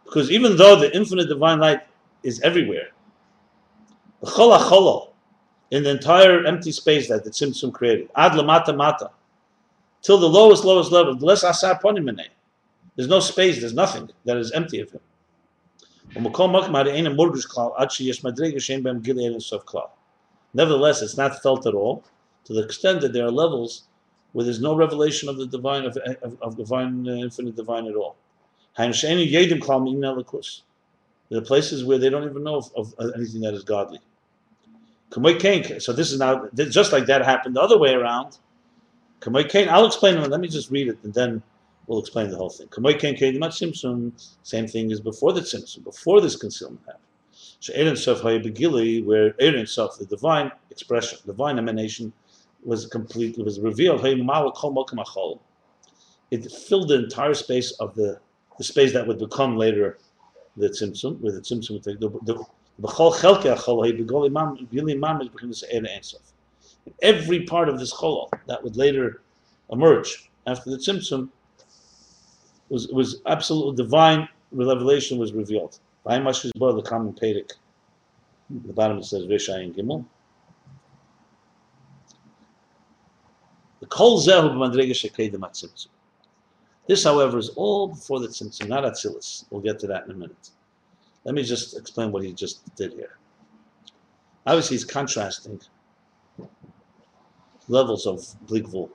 Because 0.03 0.31
even 0.31 0.57
though 0.57 0.75
the 0.75 0.95
infinite 0.95 1.27
divine 1.27 1.59
light 1.59 1.81
is 2.23 2.39
everywhere, 2.41 2.89
in 5.71 5.83
the 5.83 5.89
entire 5.89 6.45
empty 6.45 6.71
space 6.71 7.07
that 7.09 7.23
the 7.23 7.29
Tzimtzum 7.29 7.73
created, 7.73 8.09
ad 8.15 8.33
lamata 8.33 8.75
mata, 8.75 9.11
till 10.01 10.17
the 10.17 10.29
lowest, 10.29 10.63
lowest 10.63 10.91
level, 10.91 11.15
there's 11.15 11.43
no 13.07 13.19
space, 13.19 13.59
there's 13.59 13.73
nothing 13.73 14.09
that 14.25 14.37
is 14.37 14.51
empty 14.51 14.79
of 14.79 14.91
him. 14.91 15.01
Nevertheless, 20.53 21.01
it's 21.01 21.17
not 21.17 21.41
felt 21.41 21.67
at 21.67 21.73
all. 21.73 22.03
To 22.45 22.53
the 22.53 22.63
extent 22.63 23.01
that 23.01 23.11
there 23.11 23.25
are 23.25 23.31
levels 23.31 23.85
where 24.35 24.43
there's 24.43 24.59
no 24.59 24.75
revelation 24.75 25.29
of 25.29 25.37
the 25.37 25.47
divine, 25.47 25.85
of, 25.85 25.95
of, 26.21 26.37
of 26.41 26.57
divine, 26.57 27.07
uh, 27.07 27.13
infinite 27.13 27.55
divine 27.55 27.87
at 27.87 27.95
all. 27.95 28.17
There 28.77 28.89
are 28.89 28.93
places 31.41 31.85
where 31.85 31.97
they 31.97 32.09
don't 32.09 32.29
even 32.29 32.43
know 32.43 32.57
of, 32.57 32.69
of 32.75 32.93
anything 33.15 33.39
that 33.39 33.53
is 33.53 33.63
godly. 33.63 34.01
So 35.13 35.93
this 35.93 36.11
is 36.11 36.19
now, 36.19 36.49
just 36.53 36.91
like 36.91 37.05
that 37.05 37.23
happened 37.23 37.55
the 37.55 37.61
other 37.61 37.77
way 37.77 37.93
around. 37.93 38.37
I'll 39.25 39.85
explain 39.85 40.17
it, 40.17 40.29
let 40.29 40.41
me 40.41 40.49
just 40.49 40.69
read 40.69 40.89
it 40.89 40.97
and 41.03 41.13
then 41.13 41.41
we'll 41.87 41.99
explain 41.99 42.29
the 42.29 42.35
whole 42.35 42.49
thing. 42.49 42.67
Same 44.43 44.67
thing 44.67 44.91
as 44.91 44.99
before 44.99 45.31
the 45.31 45.39
Tzimtzum, 45.39 45.85
before 45.85 46.19
this 46.19 46.35
concealment 46.35 46.81
happened. 46.85 47.05
Where 49.05 49.33
Erin 49.39 49.65
Sof, 49.65 49.97
the 49.97 50.05
divine 50.09 50.51
expression, 50.69 51.19
divine 51.25 51.57
emanation, 51.57 52.11
was 52.65 52.87
complete, 52.87 53.37
was 53.37 53.59
revealed. 53.59 54.03
It 56.31 56.51
filled 56.51 56.89
the 56.89 56.95
entire 56.95 57.33
space 57.33 57.71
of 57.73 57.95
the, 57.95 58.19
the 58.57 58.63
space 58.63 58.93
that 58.93 59.07
would 59.07 59.19
become 59.19 59.55
later 59.55 59.97
the 60.57 60.69
Tzimtzum, 60.69 61.19
where 61.19 61.31
the 61.31 61.41
Tzimtzum 61.41 61.71
would 61.71 61.83
take 61.83 61.99
the 61.99 62.09
the. 62.23 62.43
Every 67.01 67.43
part 67.43 67.69
of 67.69 67.79
this 67.79 67.93
Cholol 67.93 68.29
that 68.47 68.63
would 68.63 68.75
later 68.75 69.21
emerge 69.71 70.29
after 70.45 70.69
the 70.69 70.77
Tzimtzum 70.77 71.29
was 72.69 72.87
was 72.89 73.21
absolute 73.25 73.77
divine 73.77 74.27
revelation 74.51 75.17
was 75.17 75.33
revealed. 75.33 75.79
The 76.03 76.83
common 76.85 77.13
Pedic. 77.13 77.53
The 78.49 78.73
bottom 78.73 78.99
it 78.99 79.05
says 79.05 79.25
Vishai 79.25 79.63
and 79.63 79.75
Gimel. 79.75 79.87
The 79.89 79.93
Kol 79.93 79.95
Zehu 79.95 80.05
b'madrega 81.55 81.65
shekedim 81.65 83.55
atzimtzum. 83.55 83.71
This, 86.87 87.03
however, 87.03 87.37
is 87.37 87.49
all 87.49 87.87
before 87.87 88.19
the 88.19 88.27
tzimtzum, 88.27 88.67
not 88.67 88.83
Atzilus. 88.83 89.45
We'll 89.49 89.61
get 89.61 89.79
to 89.79 89.87
that 89.87 90.05
in 90.05 90.11
a 90.11 90.15
minute. 90.15 90.51
Let 91.23 91.33
me 91.33 91.43
just 91.43 91.75
explain 91.75 92.11
what 92.11 92.23
he 92.23 92.31
just 92.33 92.75
did 92.75 92.93
here. 92.93 93.17
Obviously, 94.45 94.75
he's 94.75 94.85
contrasting 94.85 95.59
levels 97.67 98.05
of 98.05 98.19
Bligvul. 98.45 98.89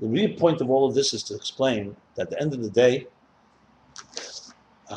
The 0.00 0.06
real 0.06 0.34
point 0.38 0.62
of 0.62 0.70
all 0.70 0.88
of 0.88 0.94
this 0.94 1.12
is 1.12 1.22
to 1.24 1.34
explain 1.34 1.94
that 2.14 2.22
at 2.22 2.30
the 2.30 2.40
end 2.40 2.54
of 2.54 2.62
the 2.62 2.70
day, 2.70 3.06
the 4.88 4.96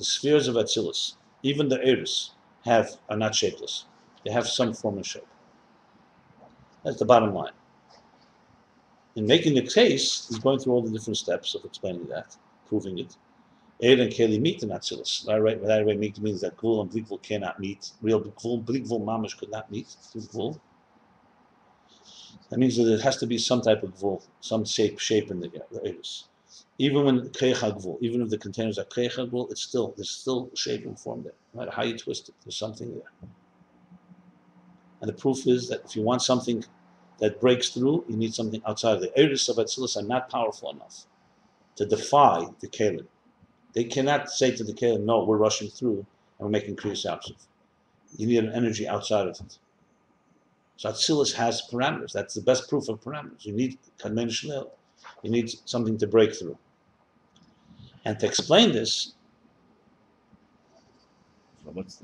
spheres 0.00 0.48
of 0.48 0.56
Atzilus, 0.56 1.14
even 1.44 1.68
the 1.68 1.80
Eris, 1.86 2.32
have 2.64 2.96
are 3.08 3.16
not 3.16 3.34
shapeless. 3.34 3.84
They 4.24 4.32
have 4.32 4.48
some 4.48 4.74
form 4.74 4.98
of 4.98 5.06
shape. 5.06 5.26
That's 6.86 7.00
the 7.00 7.04
bottom 7.04 7.34
line. 7.34 7.50
In 9.16 9.26
making 9.26 9.54
the 9.56 9.62
case, 9.62 10.28
he's 10.28 10.38
going 10.38 10.60
through 10.60 10.72
all 10.74 10.82
the 10.82 10.90
different 10.90 11.16
steps 11.16 11.56
of 11.56 11.64
explaining 11.64 12.06
that, 12.06 12.36
proving 12.68 13.00
it. 13.00 13.16
Eir 13.82 14.00
and 14.00 14.12
Keli 14.12 14.40
meet 14.40 14.62
in 14.62 14.68
Atzilus. 14.68 15.24
That 15.24 15.42
right, 15.42 15.60
that 15.60 15.84
make 15.84 16.18
means 16.18 16.40
that 16.42 16.56
Gvul 16.56 16.82
and 16.82 16.90
Blikvul 16.90 17.20
cannot 17.22 17.58
meet. 17.58 17.90
Real 18.00 18.20
Blikvul, 18.22 18.64
Blikvul 18.64 19.04
Mamish 19.04 19.36
could 19.36 19.50
not 19.50 19.68
meet 19.68 19.88
Gvul. 20.14 20.60
That 22.50 22.60
means 22.60 22.76
that 22.76 22.84
there 22.84 23.00
has 23.00 23.16
to 23.16 23.26
be 23.26 23.36
some 23.36 23.62
type 23.62 23.82
of 23.82 23.92
Gvul, 23.96 24.22
some 24.40 24.64
shape, 24.64 25.00
shape 25.00 25.32
in 25.32 25.40
the, 25.40 25.48
uh, 25.48 25.66
the 25.72 25.84
Eris. 25.88 26.28
Even 26.78 27.04
when 27.04 27.28
Kreich 27.30 27.56
HaGvul, 27.56 27.98
even 28.00 28.22
if 28.22 28.30
the 28.30 28.38
containers 28.38 28.78
are 28.78 28.84
Kreich 28.84 29.16
HaGvul, 29.16 29.50
it's 29.50 29.62
still, 29.62 29.92
there's 29.96 30.10
still 30.10 30.52
shape 30.54 30.86
and 30.86 30.96
form 30.96 31.24
there. 31.24 31.32
No 31.52 31.60
matter 31.60 31.72
how 31.72 31.82
you 31.82 31.98
twist 31.98 32.28
it, 32.28 32.36
there's 32.44 32.56
something 32.56 32.92
there. 32.92 33.28
And 35.00 35.08
the 35.08 35.12
proof 35.14 35.46
is 35.46 35.68
that 35.68 35.84
if 35.84 35.96
you 35.96 36.02
want 36.02 36.22
something 36.22 36.64
that 37.18 37.40
breaks 37.40 37.70
through, 37.70 38.04
you 38.08 38.16
need 38.16 38.34
something 38.34 38.62
outside. 38.66 38.94
Of 38.96 39.00
the 39.00 39.18
Eris 39.18 39.48
of 39.48 39.56
Atzilus 39.56 39.96
are 39.96 40.06
not 40.06 40.28
powerful 40.30 40.70
enough 40.70 41.06
to 41.76 41.86
defy 41.86 42.46
the 42.60 42.68
Kalim. 42.68 43.06
They 43.72 43.84
cannot 43.84 44.30
say 44.30 44.54
to 44.54 44.64
the 44.64 44.72
Kalim, 44.72 45.04
no, 45.04 45.24
we're 45.24 45.36
rushing 45.36 45.68
through 45.68 45.98
and 46.38 46.40
we're 46.40 46.48
making 46.48 46.76
Kriyas 46.76 47.06
Yamsuf. 47.06 47.46
You 48.16 48.26
need 48.26 48.44
an 48.44 48.52
energy 48.52 48.86
outside 48.86 49.26
of 49.26 49.40
it. 49.40 49.58
So 50.76 50.90
Atzilus 50.90 51.34
has 51.34 51.62
parameters. 51.72 52.12
That's 52.12 52.34
the 52.34 52.42
best 52.42 52.68
proof 52.68 52.88
of 52.88 53.00
parameters. 53.00 53.44
You 53.44 53.52
need 53.54 53.78
Shlil. 53.98 54.70
You 55.22 55.30
need 55.30 55.50
something 55.64 55.96
to 55.98 56.06
break 56.06 56.34
through. 56.34 56.58
And 58.04 58.18
to 58.20 58.26
explain 58.26 58.72
this, 58.72 59.14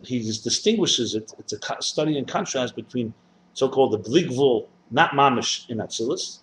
he 0.02 0.18
distinguishes 0.18 1.14
it. 1.14 1.32
It's 1.39 1.52
a 1.52 1.82
study 1.82 2.18
in 2.18 2.24
contrast 2.24 2.74
between 2.74 3.14
so-called 3.52 3.93
the 3.93 3.98
Bligvul, 4.10 4.66
not 4.93 5.10
Mamish 5.12 5.69
in 5.69 5.78
Atzilus, 5.78 6.39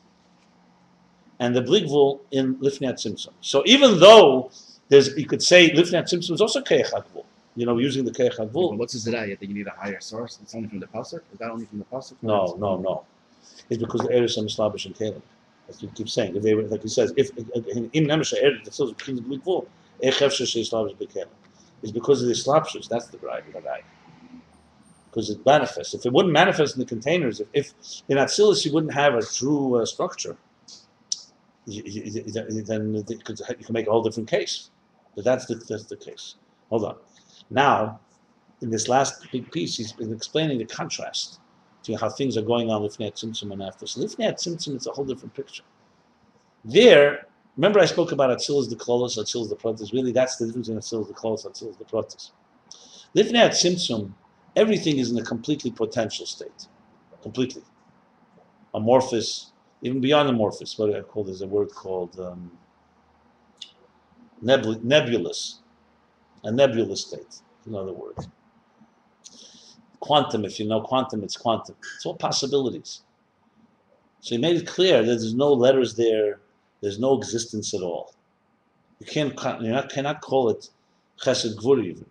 and 1.40 1.56
the 1.56 1.62
Bligvul 1.62 2.20
in 2.32 2.56
Lifnei 2.56 2.94
Tzimtzum. 2.94 3.32
So 3.42 3.64
even 3.66 4.00
though 4.00 4.52
there's, 4.90 5.16
you 5.18 5.26
could 5.26 5.42
say 5.42 5.70
Lifnei 5.70 6.04
Tzimtzum 6.04 6.32
is 6.32 6.42
also 6.42 6.62
Keich 6.62 6.92
HaGvul, 6.92 7.24
you 7.56 7.66
know, 7.66 7.78
using 7.78 8.04
the 8.04 8.12
Keich 8.12 8.38
well, 8.38 8.48
HaGvul. 8.48 8.78
what's 8.78 8.94
the 8.94 9.12
zirayah 9.12 9.40
that 9.40 9.48
you 9.48 9.54
need 9.54 9.68
a 9.68 9.72
higher 9.72 10.02
source? 10.02 10.40
It's 10.42 10.54
only 10.56 10.68
from 10.68 10.80
the 10.80 10.88
pasuk. 10.88 11.22
Is 11.32 11.40
that 11.40 11.50
only 11.50 11.66
from 11.66 11.80
the 11.80 11.86
pasuk? 11.86 12.16
No, 12.22 12.56
no, 12.60 12.78
no. 12.78 13.06
It's 13.70 13.82
because 13.82 14.02
the 14.02 14.10
Eretz 14.10 14.44
is 14.44 14.54
Slavish 14.54 14.86
and 14.86 14.96
Caleb. 14.96 15.22
As 15.70 15.82
you 15.82 15.90
keep 15.90 16.10
saying, 16.10 16.36
if 16.36 16.42
they 16.42 16.56
were, 16.56 16.64
like 16.64 16.82
he 16.82 16.88
says, 16.88 17.14
if 17.16 17.30
in 17.38 18.06
Nemesha 18.06 18.44
Eretz, 18.44 18.64
the 18.64 18.72
Tzil's 18.72 18.94
B'chinas 18.94 19.22
B'likvul, 19.22 19.68
Echef 20.04 20.32
Sheshe 20.32 20.66
Slavish 20.66 20.94
B'Kaleb. 20.94 21.28
It's 21.84 21.92
because 21.92 22.22
of 22.22 22.28
the 22.28 22.34
slapshus. 22.34 22.90
That's 22.90 23.08
the 23.08 23.18
right. 23.20 23.44
Because 25.10 25.30
it 25.30 25.44
manifests. 25.45 25.94
If 25.94 26.06
it 26.06 26.14
wouldn't 26.14 26.34
manifest 26.34 26.76
in 26.76 26.80
the 26.80 26.86
containers, 26.86 27.40
if, 27.40 27.48
if 27.53 27.73
in 28.07 28.18
Atzilus 28.18 28.65
you 28.65 28.72
wouldn't 28.72 28.94
have 28.94 29.15
a 29.15 29.26
true 29.26 29.81
uh, 29.81 29.86
structure, 29.86 30.38
you, 31.65 31.84
you, 31.86 32.64
then 32.64 32.94
you 32.94 33.26
can 33.26 33.73
make 33.73 33.88
a 33.88 33.91
whole 33.91 34.03
different 34.03 34.30
case. 34.30 34.69
But 35.15 35.26
that's 35.26 35.45
the, 35.45 35.56
that's 35.56 35.86
the 35.86 35.98
case. 35.98 36.36
Hold 36.69 36.86
on. 36.86 36.95
Now, 37.49 37.99
in 38.61 38.69
this 38.69 38.88
last 38.88 39.31
big 39.31 39.52
piece, 39.52 39.77
he's 39.77 39.91
been 39.91 40.14
explaining 40.14 40.57
the 40.57 40.65
contrast 40.65 41.40
to 41.84 41.95
how 41.95 42.10
things 42.10 42.38
are 42.38 42.41
going 42.41 42.69
on 42.69 42.84
with 42.84 42.98
Tzimtzum 42.98 43.52
and 43.52 43.64
after. 43.64 43.88
So 43.88 44.02
Lifnei 44.02 44.34
Tzimtzum, 44.34 44.76
it's 44.76 44.88
a 44.88 44.91
whole 44.91 45.06
different 45.06 45.34
picture. 45.34 45.64
There, 46.65 47.26
remember 47.56 47.80
I 47.80 47.86
spoke 47.86 48.11
about 48.11 48.38
Atzilus 48.38 48.69
the 48.69 48.76
Klolos, 48.76 49.18
Atzilus 49.18 49.49
the 49.49 49.56
Protis. 49.56 49.94
Really, 49.94 50.11
that's 50.11 50.36
the 50.36 50.45
difference 50.45 50.68
between 50.68 50.81
Atzilus 50.81 51.07
the 51.07 51.14
Klolos, 51.14 51.45
Atzilus 51.48 51.77
the 51.77 51.86
Protis. 51.86 52.31
Lifnei 53.15 53.49
Tzimtzum, 53.49 54.11
everything 54.56 54.98
is 54.98 55.12
in 55.12 55.18
a 55.20 55.24
completely 55.24 55.72
potential 55.72 56.26
state. 56.26 56.68
Completely. 57.22 57.64
Amorphous, 58.74 59.52
even 59.82 60.02
beyond 60.02 60.30
amorphous. 60.30 60.78
What 60.78 60.96
I 60.96 61.02
call 61.02 61.24
there's 61.24 61.42
a 61.42 61.48
word 61.48 61.70
called 61.72 62.20
um, 62.20 62.52
nebul- 64.44 64.84
nebulous. 64.84 65.60
A 66.44 66.52
nebulous 66.52 67.06
state, 67.06 67.42
in 67.68 67.76
other 67.76 67.94
words 67.94 68.30
quantum, 70.00 70.46
if 70.46 70.60
you 70.60 70.68
know 70.68 70.82
quantum, 70.82 71.24
it's 71.24 71.38
quantum. 71.38 71.76
It's 71.96 72.06
all 72.06 72.16
possibilities. 72.16 73.02
So 74.22 74.36
he 74.36 74.42
made 74.42 74.58
it 74.58 74.68
clear 74.68 75.00
that 75.00 75.06
there's 75.06 75.34
no 75.34 75.54
letters 75.54 75.96
there, 75.96 76.40
there's 76.82 77.00
no 77.00 77.18
existence 77.18 77.74
at 77.74 77.82
all. 77.82 78.14
You 79.00 79.08
can't 79.08 79.34
you 79.62 79.82
cannot 79.90 80.22
call 80.22 80.50
it 80.50 80.70
chesed 81.24 81.56
gvur 81.58 81.84
even. 81.86 82.06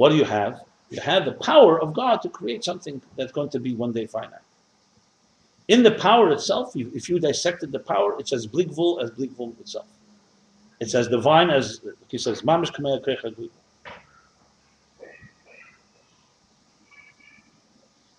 What 0.00 0.08
do 0.08 0.16
you 0.16 0.24
have? 0.24 0.62
You 0.88 0.98
have 1.02 1.26
the 1.26 1.32
power 1.32 1.78
of 1.78 1.92
God 1.92 2.22
to 2.22 2.30
create 2.30 2.64
something 2.64 3.02
that's 3.16 3.32
going 3.32 3.50
to 3.50 3.60
be 3.60 3.74
one 3.74 3.92
day 3.92 4.06
finite. 4.06 4.46
In 5.68 5.82
the 5.82 5.90
power 5.90 6.32
itself, 6.32 6.72
if 6.74 7.10
you 7.10 7.20
dissected 7.20 7.70
the 7.70 7.80
power, 7.80 8.18
it's 8.18 8.32
as 8.32 8.46
bligvul 8.46 9.02
as 9.02 9.10
bligvul 9.10 9.60
itself. 9.60 9.84
It's 10.80 10.94
as 10.94 11.08
divine 11.08 11.50
as 11.50 11.82
he 12.08 12.16
says, 12.16 12.40
mamish 12.40 12.72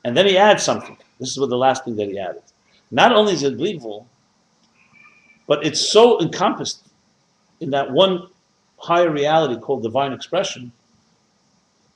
And 0.04 0.16
then 0.16 0.28
he 0.28 0.38
adds 0.38 0.62
something. 0.62 0.98
This 1.20 1.32
is 1.32 1.40
what 1.40 1.50
the 1.50 1.58
last 1.58 1.84
thing 1.84 1.96
that 1.96 2.10
he 2.10 2.20
added. 2.20 2.44
Not 2.92 3.12
only 3.12 3.34
is 3.34 3.42
it 3.42 3.58
believable, 3.58 4.08
but 5.48 5.66
it's 5.66 5.82
so 5.82 6.22
encompassed 6.22 6.84
in 7.60 7.72
that 7.72 7.90
one 7.90 8.28
higher 8.78 9.10
reality 9.10 9.60
called 9.60 9.82
divine 9.82 10.14
expression. 10.14 10.72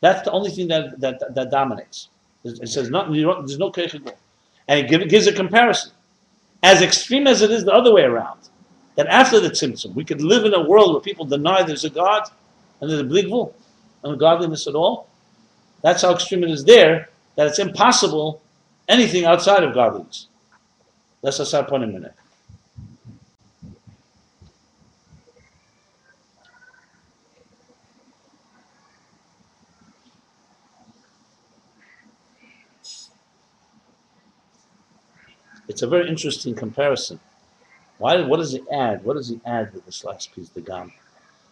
That's 0.06 0.22
the 0.22 0.32
only 0.32 0.52
thing 0.52 0.68
that, 0.68 1.00
that, 1.00 1.34
that 1.34 1.50
dominates. 1.50 2.10
It 2.44 2.70
says 2.70 2.92
not, 2.92 3.12
there's 3.12 3.58
no 3.58 3.72
keichagul. 3.72 4.14
And 4.68 4.86
it 4.92 5.10
gives 5.10 5.26
a 5.26 5.34
comparison. 5.34 5.94
As 6.62 6.84
extreme 6.84 7.26
as 7.26 7.42
it 7.42 7.50
is 7.50 7.66
the 7.66 7.74
other 7.74 7.92
way 7.92 8.04
around, 8.04 8.40
that 8.98 9.08
after 9.08 9.40
the 9.40 9.50
tzimtzum, 9.50 9.96
we 9.96 10.06
could 10.06 10.22
live 10.22 10.46
in 10.46 10.54
a 10.54 10.62
world 10.62 10.94
where 10.94 11.02
people 11.02 11.26
deny 11.26 11.64
there's 11.64 11.86
a 11.86 11.90
God 11.90 12.22
and 12.80 12.88
there's 12.88 13.02
a 13.02 13.04
bligvul 13.04 13.54
and 14.04 14.20
godliness 14.20 14.68
at 14.68 14.76
all. 14.76 15.08
That's 15.82 16.04
how 16.04 16.14
extreme 16.14 16.44
it 16.44 16.52
is 16.52 16.64
there 16.64 17.10
that 17.36 17.48
it's 17.48 17.58
impossible 17.58 18.44
anything 18.88 19.26
outside 19.26 19.64
of 19.64 19.74
godliness. 19.74 20.28
Putting 21.24 22.06
a 22.06 22.14
It's 35.76 35.82
a 35.82 35.88
very 35.88 36.08
interesting 36.08 36.56
comparison. 36.56 37.20
Why? 37.98 38.22
What 38.22 38.38
does 38.38 38.54
he 38.54 38.62
add? 38.72 39.04
What 39.04 39.16
does 39.16 39.28
he 39.28 39.42
add 39.46 39.74
to 39.74 39.82
this 39.82 40.06
last 40.06 40.34
piece, 40.34 40.48
the 40.48 40.62
gam? 40.62 40.94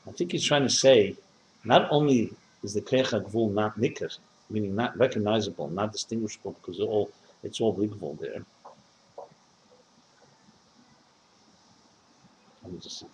I 0.08 0.12
think 0.14 0.32
he's 0.32 0.46
trying 0.46 0.64
to 0.64 0.70
say, 0.70 1.18
not 1.66 1.90
only 1.92 2.32
is 2.64 2.74
the 2.74 2.80
kecha 2.80 3.22
gvul 3.22 3.52
not 3.52 3.78
nikr, 3.78 4.18
meaning 4.50 4.78
not 4.78 4.98
recognizable, 4.98 5.68
not 5.68 5.92
distinguishable, 5.92 6.54
because 6.54 6.80
it's 6.80 6.88
all 6.88 7.12
it's 7.44 7.60
all 7.60 7.74
believable 7.74 8.18
there. 8.22 8.46
Let 12.64 12.72
me 12.72 12.80
just 12.80 13.00
see. 13.02 13.08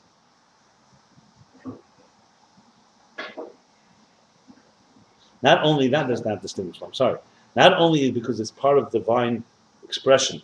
Not 5.41 5.63
only 5.63 5.87
that 5.87 6.07
does 6.07 6.23
not 6.23 6.43
distinguish. 6.43 6.79
I'm 6.83 6.93
sorry. 6.93 7.17
Not 7.55 7.73
only 7.79 8.11
because 8.11 8.39
it's 8.39 8.51
part 8.51 8.77
of 8.77 8.91
divine 8.91 9.43
expression, 9.83 10.43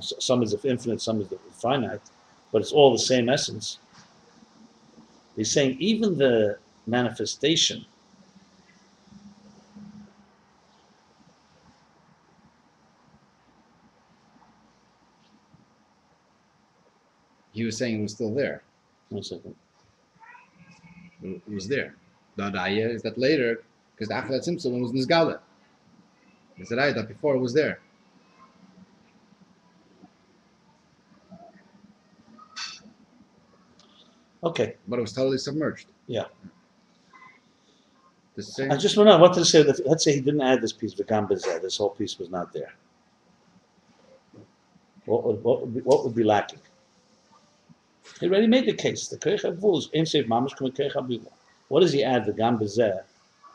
some 0.00 0.42
is 0.42 0.52
of 0.52 0.64
infinite, 0.64 1.00
some 1.00 1.20
is 1.20 1.30
of 1.30 1.38
finite, 1.52 2.00
but 2.52 2.60
it's 2.60 2.72
all 2.72 2.92
the 2.92 2.98
same 2.98 3.28
essence. 3.28 3.78
He's 5.36 5.50
saying 5.50 5.76
even 5.78 6.16
the 6.16 6.58
manifestation 6.86 7.84
he 17.56 17.64
was 17.64 17.76
saying 17.78 17.98
it 17.98 18.02
was 18.02 18.12
still 18.12 18.34
there. 18.34 18.62
One 19.08 19.22
second. 19.22 19.54
It 21.22 21.40
was 21.48 21.66
there. 21.66 21.96
The 22.36 22.44
idea 22.44 22.88
is 22.88 23.02
that 23.02 23.16
later, 23.16 23.64
because 23.94 24.08
the 24.08 24.14
that 24.14 24.42
Tzimtzum 24.42 24.78
was 24.80 24.92
Nizgala. 24.92 25.38
It's 26.58 26.68
the 26.68 26.76
that 26.76 27.08
before 27.08 27.34
it 27.34 27.38
was 27.38 27.54
there. 27.54 27.80
Okay. 34.46 34.76
But 34.86 34.98
it 34.98 35.02
was 35.02 35.12
totally 35.12 35.38
submerged. 35.38 35.88
Yeah. 36.06 36.26
The 38.36 38.42
same. 38.42 38.70
I 38.70 38.76
just 38.76 38.96
want 38.96 39.08
to, 39.10 39.16
what 39.18 39.34
to 39.34 39.44
say 39.44 39.62
that, 39.62 39.84
let's 39.86 40.04
say 40.04 40.14
he 40.14 40.20
didn't 40.20 40.42
add 40.42 40.60
this 40.60 40.72
piece, 40.72 40.94
Vigambazeh, 40.94 41.60
this 41.62 41.78
whole 41.78 41.90
piece 41.90 42.18
was 42.18 42.30
not 42.30 42.52
there. 42.52 42.74
What 45.06 45.24
would, 45.24 45.42
what 45.42 45.60
would, 45.62 45.74
be, 45.74 45.80
what 45.80 46.04
would 46.04 46.14
be 46.14 46.24
lacking? 46.24 46.60
He 48.20 48.28
already 48.28 48.46
made 48.46 48.66
the 48.66 48.74
case. 48.74 49.08
The 49.08 49.16
Keich 49.16 49.42
HaGvul 49.42 49.78
is 49.78 49.88
Ein 49.96 50.06
Sof 50.06 50.26
Mamash 50.26 50.54
K'mei 50.56 50.74
Keich 50.76 50.92
HaBila. 50.92 51.32
What 51.68 51.80
does 51.80 51.92
he 51.92 52.04
add, 52.04 52.24
the 52.24 52.32
Gam 52.32 52.58
Bezeh, 52.58 53.00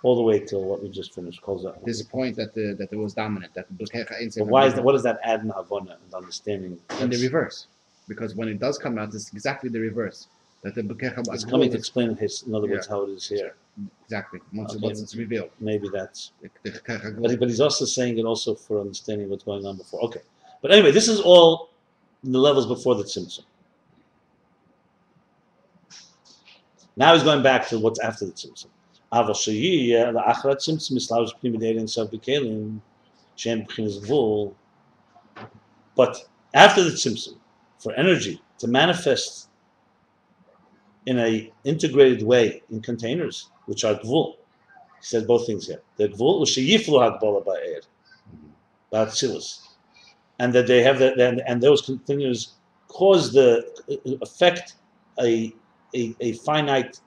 all 0.04 0.16
the 0.16 0.22
way 0.22 0.40
till 0.40 0.64
what 0.64 0.82
we 0.82 0.90
just 0.90 1.14
finished, 1.14 1.42
calls 1.42 1.64
that? 1.64 1.76
There's 1.86 2.02
a 2.02 2.06
point 2.06 2.36
that 2.36 2.54
the, 2.54 2.76
that 2.80 2.92
it 2.92 2.98
was 2.98 3.14
dominant, 3.14 3.54
that 3.54 3.68
the 3.78 3.86
Keich 3.86 4.12
Ein 4.12 4.30
But 4.36 4.48
why 4.48 4.66
is 4.66 4.74
that, 4.74 4.84
what 4.84 4.94
does 4.94 5.04
that 5.04 5.20
add 5.24 5.42
in 5.42 5.50
Havana 5.50 5.98
and 6.04 6.14
understanding? 6.14 6.78
In 7.00 7.10
the 7.10 7.22
reverse. 7.22 7.68
Because 8.08 8.36
when 8.36 8.50
it 8.50 8.60
does 8.60 8.78
come 8.78 8.98
out, 8.98 9.14
it's 9.14 9.32
exactly 9.32 9.70
the 9.70 9.80
reverse 9.80 10.28
that 10.62 10.76
the 10.76 11.24
It's 11.34 11.46
coming 11.46 11.72
to 11.72 11.78
explain 11.78 12.10
in, 12.10 12.18
his, 12.18 12.44
in 12.44 12.54
other 12.54 12.68
words 12.68 12.88
yeah. 12.88 12.96
how 12.96 13.04
it 13.04 13.10
is 13.10 13.28
here. 13.28 13.56
Exactly. 14.04 14.40
Once, 14.54 14.74
okay. 14.74 14.82
once 14.82 15.02
it's 15.02 15.16
revealed. 15.16 15.50
Maybe 15.60 15.90
that's. 15.92 16.34
But, 16.64 17.40
but 17.40 17.48
he's 17.50 17.62
also 17.62 17.86
saying 17.86 18.20
it 18.20 18.26
also 18.26 18.54
for 18.54 18.80
understanding 18.80 19.30
what's 19.30 19.44
going 19.44 19.66
on 19.66 19.78
before. 19.78 20.02
Okay. 20.02 20.22
But 20.62 20.72
anyway, 20.72 20.92
this 20.92 21.08
is 21.08 21.20
all 21.20 21.70
the 22.24 22.38
levels 22.38 22.68
before 22.68 22.96
the 22.96 23.04
Tzimtzum. 23.04 23.44
Now 26.96 27.14
he's 27.14 27.24
going 27.24 27.42
back 27.42 27.68
to 27.70 27.80
what's 27.80 28.00
after 28.00 28.26
the 28.26 28.34
Tzimtzum. 28.34 28.68
Aval 29.12 29.32
Shiyya, 29.32 30.14
the 30.14 30.20
Achra 30.20 30.56
Tzimtzum, 30.56 30.94
Islav's 30.94 31.34
Primidated 31.34 31.78
and 31.78 31.88
Sabikalim, 31.88 32.80
Shem 33.36 33.66
B'chinas 33.66 34.54
But 35.96 36.18
after 36.54 36.84
the 36.84 36.92
Tzimtzum, 36.92 37.38
for 37.80 37.94
energy 37.94 38.40
to 38.60 38.68
manifest 38.68 39.48
in 41.06 41.20
a 41.20 41.52
integrated 41.64 42.24
way 42.24 42.62
in 42.70 42.82
containers, 42.82 43.50
which 43.66 43.84
are 43.84 43.96
gvul, 43.96 44.36
he 45.00 45.06
said 45.06 45.28
both 45.28 45.46
things 45.46 45.68
here. 45.68 45.82
The 45.98 46.10
gvul 46.10 46.40
was 46.40 46.50
sheyiflu 46.50 47.20
hadbola 47.20 47.46
ba'er, 47.46 47.82
ba'atzilus, 48.92 49.60
and 50.40 50.54
that 50.54 50.68
they 50.68 50.84
have 50.84 51.00
that, 51.00 51.20
and, 51.20 51.42
and 51.48 51.62
those 51.62 51.82
containers 51.82 52.54
cause 52.88 53.32
the 53.34 53.66
affect 54.22 54.76
a 55.20 55.54
a, 55.96 56.16
a 56.20 56.34
finite 56.34 57.00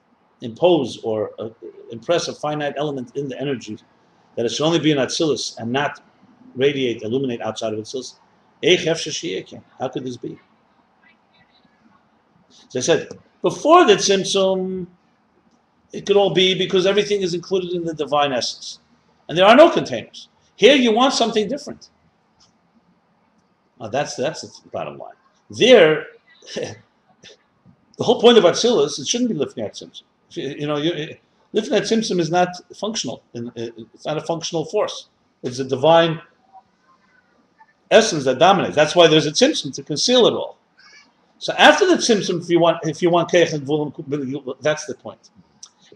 impose 0.43 0.99
or 0.99 1.31
uh, 1.39 1.49
impress 1.91 2.29
a 2.29 2.35
finite 2.35 2.75
element 2.77 3.17
in 3.17 3.29
the 3.29 3.41
energy 3.41 3.79
that 4.37 4.45
it 4.45 4.51
should 4.51 4.67
only 4.67 4.79
be 4.79 4.91
in 4.91 4.99
Atzilus 4.99 5.57
and 5.59 5.71
not 5.71 6.03
radiate, 6.55 7.03
illuminate 7.03 7.41
outside 7.41 7.73
of 7.73 7.79
Atzilus. 7.79 8.19
How 9.79 9.89
could 9.89 10.05
this 10.05 10.17
be? 10.17 10.39
So 12.69 12.79
I 12.79 12.83
said, 12.83 13.09
before 13.43 13.87
the 13.87 13.95
Tzimtzum, 13.95 14.87
it 15.93 16.07
could 16.07 16.17
all 16.17 16.35
be 16.35 16.57
because 16.57 16.87
everything 16.87 17.23
is 17.23 17.35
included 17.35 17.73
in 17.73 17.85
the 17.85 17.95
divine 17.95 18.33
essence. 18.33 18.81
And 19.29 19.39
there 19.39 19.47
are 19.47 19.55
no 19.55 19.71
containers. 19.71 20.29
Here 20.57 20.75
you 20.75 20.93
want 20.93 21.15
something 21.15 21.49
different. 21.49 21.89
Uh, 23.81 23.89
that's 23.89 24.17
that's 24.17 24.61
the 24.61 24.69
bottom 24.69 24.99
line. 24.99 25.15
There, 25.51 26.07
the 26.55 26.75
whole 28.01 28.21
point 28.21 28.39
of 28.39 28.45
Atzilus, 28.45 28.99
it 28.99 29.07
shouldn't 29.07 29.31
be 29.31 29.37
lifting 29.37 29.65
at 29.65 29.75
Tzimtzum. 29.75 30.03
You 30.31 30.67
know, 30.67 30.77
you, 30.77 31.17
lifting 31.53 31.75
at 31.75 31.83
Tzimtzum 31.85 32.19
is 32.21 32.31
not 32.31 32.49
functional. 32.77 33.23
It's 33.35 34.05
not 34.05 34.17
a 34.17 34.23
functional 34.23 34.65
force. 34.65 35.09
It's 35.43 35.59
a 35.59 35.65
divine 35.65 36.21
essence 37.91 38.25
that 38.25 38.39
dominates. 38.39 38.75
That's 38.75 38.97
why 38.97 39.07
there's 39.07 39.27
a 39.27 39.33
Tzimtzum 39.33 39.75
to 39.75 39.83
conceal 39.83 40.27
it 40.27 40.33
all. 40.33 40.59
So 41.45 41.53
after 41.59 41.87
the 41.87 41.97
Tzimtzum, 41.97 42.41
if 42.41 42.49
you 42.49 42.59
want, 42.59 42.79
if 42.85 43.03
you 43.03 43.11
want 43.11 43.29
Keich 43.29 43.53
and 43.53 43.67
Gvul, 43.67 44.57
that's 44.63 44.87
the 44.87 44.95
point. 44.95 45.29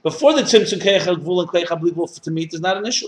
Before 0.03 0.35
the 0.35 0.43
Tzimtzum, 0.43 0.79
Keich 0.79 1.07
and 1.07 1.25
Gvul 1.25 1.41
and 1.41 1.49
Keich 1.49 2.23
to 2.23 2.31
meet 2.31 2.53
is 2.53 2.61
not 2.61 2.77
an 2.77 2.85
issue 2.85 3.07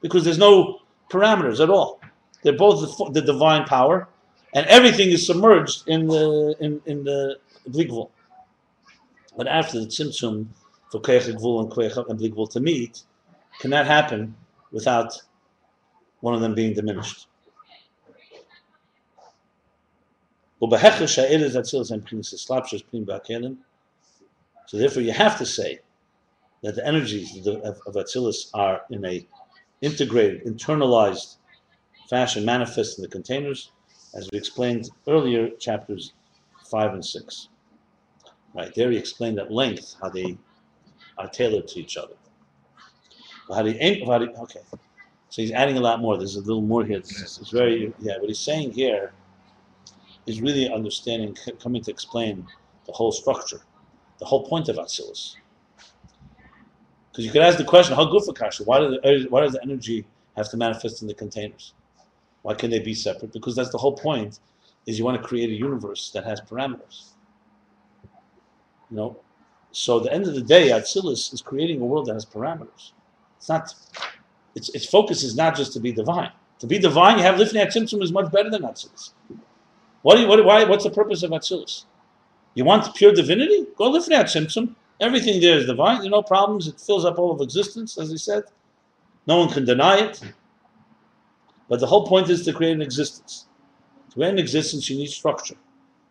because 0.00 0.24
there's 0.24 0.38
no 0.38 0.78
parameters 1.10 1.62
at 1.62 1.68
all. 1.68 2.00
They're 2.42 2.56
both 2.56 2.96
the, 2.96 3.10
the 3.10 3.20
divine 3.20 3.66
power, 3.66 4.08
and 4.54 4.64
everything 4.64 5.10
is 5.10 5.26
submerged 5.26 5.86
in 5.86 6.06
the 6.06 6.56
in, 6.58 6.80
in 6.86 7.04
the 7.04 7.36
Bli 7.66 7.84
Gvul. 7.84 8.08
But 9.36 9.46
after 9.46 9.78
the 9.78 9.88
Tzimtzum, 9.88 10.46
for 10.90 11.02
Keich 11.02 11.28
and 11.28 11.38
Gvul 11.38 11.64
and 11.64 11.70
Keich 11.70 12.08
and 12.08 12.18
Bli 12.18 12.30
Gvul 12.30 12.50
to 12.52 12.60
meet, 12.60 13.02
can 13.60 13.68
that 13.72 13.84
happen 13.84 14.34
without 14.72 15.20
one 16.20 16.32
of 16.32 16.40
them 16.40 16.54
being 16.54 16.72
diminished? 16.72 17.26
So 20.60 20.66
therefore, 24.76 25.02
you 25.02 25.12
have 25.12 25.38
to 25.38 25.46
say 25.46 25.78
that 26.62 26.74
the 26.74 26.86
energies 26.86 27.46
of, 27.46 27.80
of 27.86 27.94
Atzilus 27.94 28.50
are 28.54 28.82
in 28.90 29.04
a 29.04 29.26
integrated, 29.80 30.44
internalized 30.44 31.36
fashion 32.10 32.44
manifest 32.44 32.98
in 32.98 33.02
the 33.02 33.08
containers, 33.08 33.70
as 34.14 34.28
we 34.32 34.38
explained 34.38 34.90
earlier, 35.06 35.50
chapters 35.60 36.14
five 36.68 36.92
and 36.92 37.04
six. 37.04 37.48
Right 38.54 38.74
there, 38.74 38.90
he 38.90 38.96
explained 38.98 39.38
at 39.38 39.52
length 39.52 39.94
how 40.02 40.08
they 40.08 40.36
are 41.18 41.28
tailored 41.28 41.68
to 41.68 41.80
each 41.80 41.96
other. 41.96 42.14
Okay, 43.50 44.60
so 44.72 45.42
he's 45.42 45.52
adding 45.52 45.76
a 45.76 45.80
lot 45.80 46.00
more. 46.00 46.18
There's 46.18 46.36
a 46.36 46.40
little 46.40 46.62
more 46.62 46.84
here. 46.84 46.98
It's, 46.98 47.38
it's 47.38 47.50
very 47.50 47.92
yeah. 48.00 48.18
What 48.18 48.28
he's 48.28 48.40
saying 48.40 48.72
here 48.72 49.12
is 50.28 50.40
really 50.40 50.70
understanding, 50.70 51.36
coming 51.60 51.82
to 51.82 51.90
explain 51.90 52.46
the 52.86 52.92
whole 52.92 53.12
structure, 53.12 53.60
the 54.18 54.24
whole 54.24 54.46
point 54.46 54.68
of 54.68 54.76
Atzilus. 54.76 55.36
Because 57.10 57.24
you 57.24 57.30
could 57.32 57.42
ask 57.42 57.58
the 57.58 57.64
question, 57.64 57.96
how 57.96 58.04
good 58.04 58.24
for 58.24 58.32
Kasha? 58.32 58.64
Why, 58.64 58.78
do 58.78 58.90
the, 58.90 59.08
er, 59.08 59.28
why 59.28 59.40
does 59.40 59.52
the 59.52 59.62
energy 59.62 60.06
have 60.36 60.48
to 60.50 60.56
manifest 60.56 61.02
in 61.02 61.08
the 61.08 61.14
containers? 61.14 61.74
Why 62.42 62.54
can 62.54 62.70
they 62.70 62.78
be 62.78 62.94
separate? 62.94 63.32
Because 63.32 63.56
that's 63.56 63.70
the 63.70 63.78
whole 63.78 63.96
point, 63.96 64.38
is 64.86 64.98
you 64.98 65.04
want 65.04 65.20
to 65.20 65.26
create 65.26 65.50
a 65.50 65.54
universe 65.54 66.10
that 66.12 66.24
has 66.24 66.40
parameters. 66.40 67.10
You 68.90 68.96
know, 68.96 69.16
so 69.72 69.98
at 69.98 70.04
the 70.04 70.12
end 70.12 70.26
of 70.26 70.34
the 70.34 70.42
day, 70.42 70.68
Atzilus 70.68 71.32
is 71.32 71.42
creating 71.42 71.80
a 71.80 71.84
world 71.84 72.06
that 72.06 72.14
has 72.14 72.24
parameters. 72.24 72.92
It's 73.36 73.48
not, 73.48 73.74
its, 74.54 74.68
its 74.70 74.86
focus 74.86 75.22
is 75.22 75.36
not 75.36 75.56
just 75.56 75.72
to 75.74 75.80
be 75.80 75.92
divine. 75.92 76.32
To 76.60 76.66
be 76.66 76.78
divine, 76.78 77.18
you 77.18 77.24
have 77.24 77.36
Lifnei 77.36 77.66
Tzimtzum 77.66 78.02
is 78.02 78.12
much 78.12 78.32
better 78.32 78.50
than 78.50 78.62
Atzilus. 78.62 79.10
What 80.02 80.26
what, 80.28 80.44
why, 80.44 80.64
what's 80.64 80.84
the 80.84 80.90
purpose 80.90 81.22
of 81.22 81.30
Atzilus? 81.30 81.84
You 82.54 82.64
want 82.64 82.94
pure 82.94 83.12
divinity? 83.12 83.66
Go 83.76 83.90
Lifnei 83.90 84.22
Tzimtzum. 84.22 84.74
Everything 85.00 85.40
there 85.40 85.58
is 85.58 85.66
divine. 85.66 85.98
There 85.98 86.06
are 86.06 86.10
no 86.10 86.22
problems. 86.22 86.66
It 86.66 86.80
fills 86.80 87.04
up 87.04 87.18
all 87.18 87.32
of 87.32 87.40
existence, 87.40 87.98
as 87.98 88.10
he 88.10 88.18
said. 88.18 88.44
No 89.26 89.38
one 89.38 89.48
can 89.48 89.64
deny 89.64 89.98
it. 89.98 90.20
But 91.68 91.80
the 91.80 91.86
whole 91.86 92.06
point 92.06 92.30
is 92.30 92.44
to 92.46 92.52
create 92.52 92.72
an 92.72 92.82
existence. 92.82 93.46
To 94.10 94.14
create 94.14 94.30
an 94.30 94.38
existence, 94.38 94.88
you 94.88 94.96
need 94.96 95.08
structure. 95.08 95.54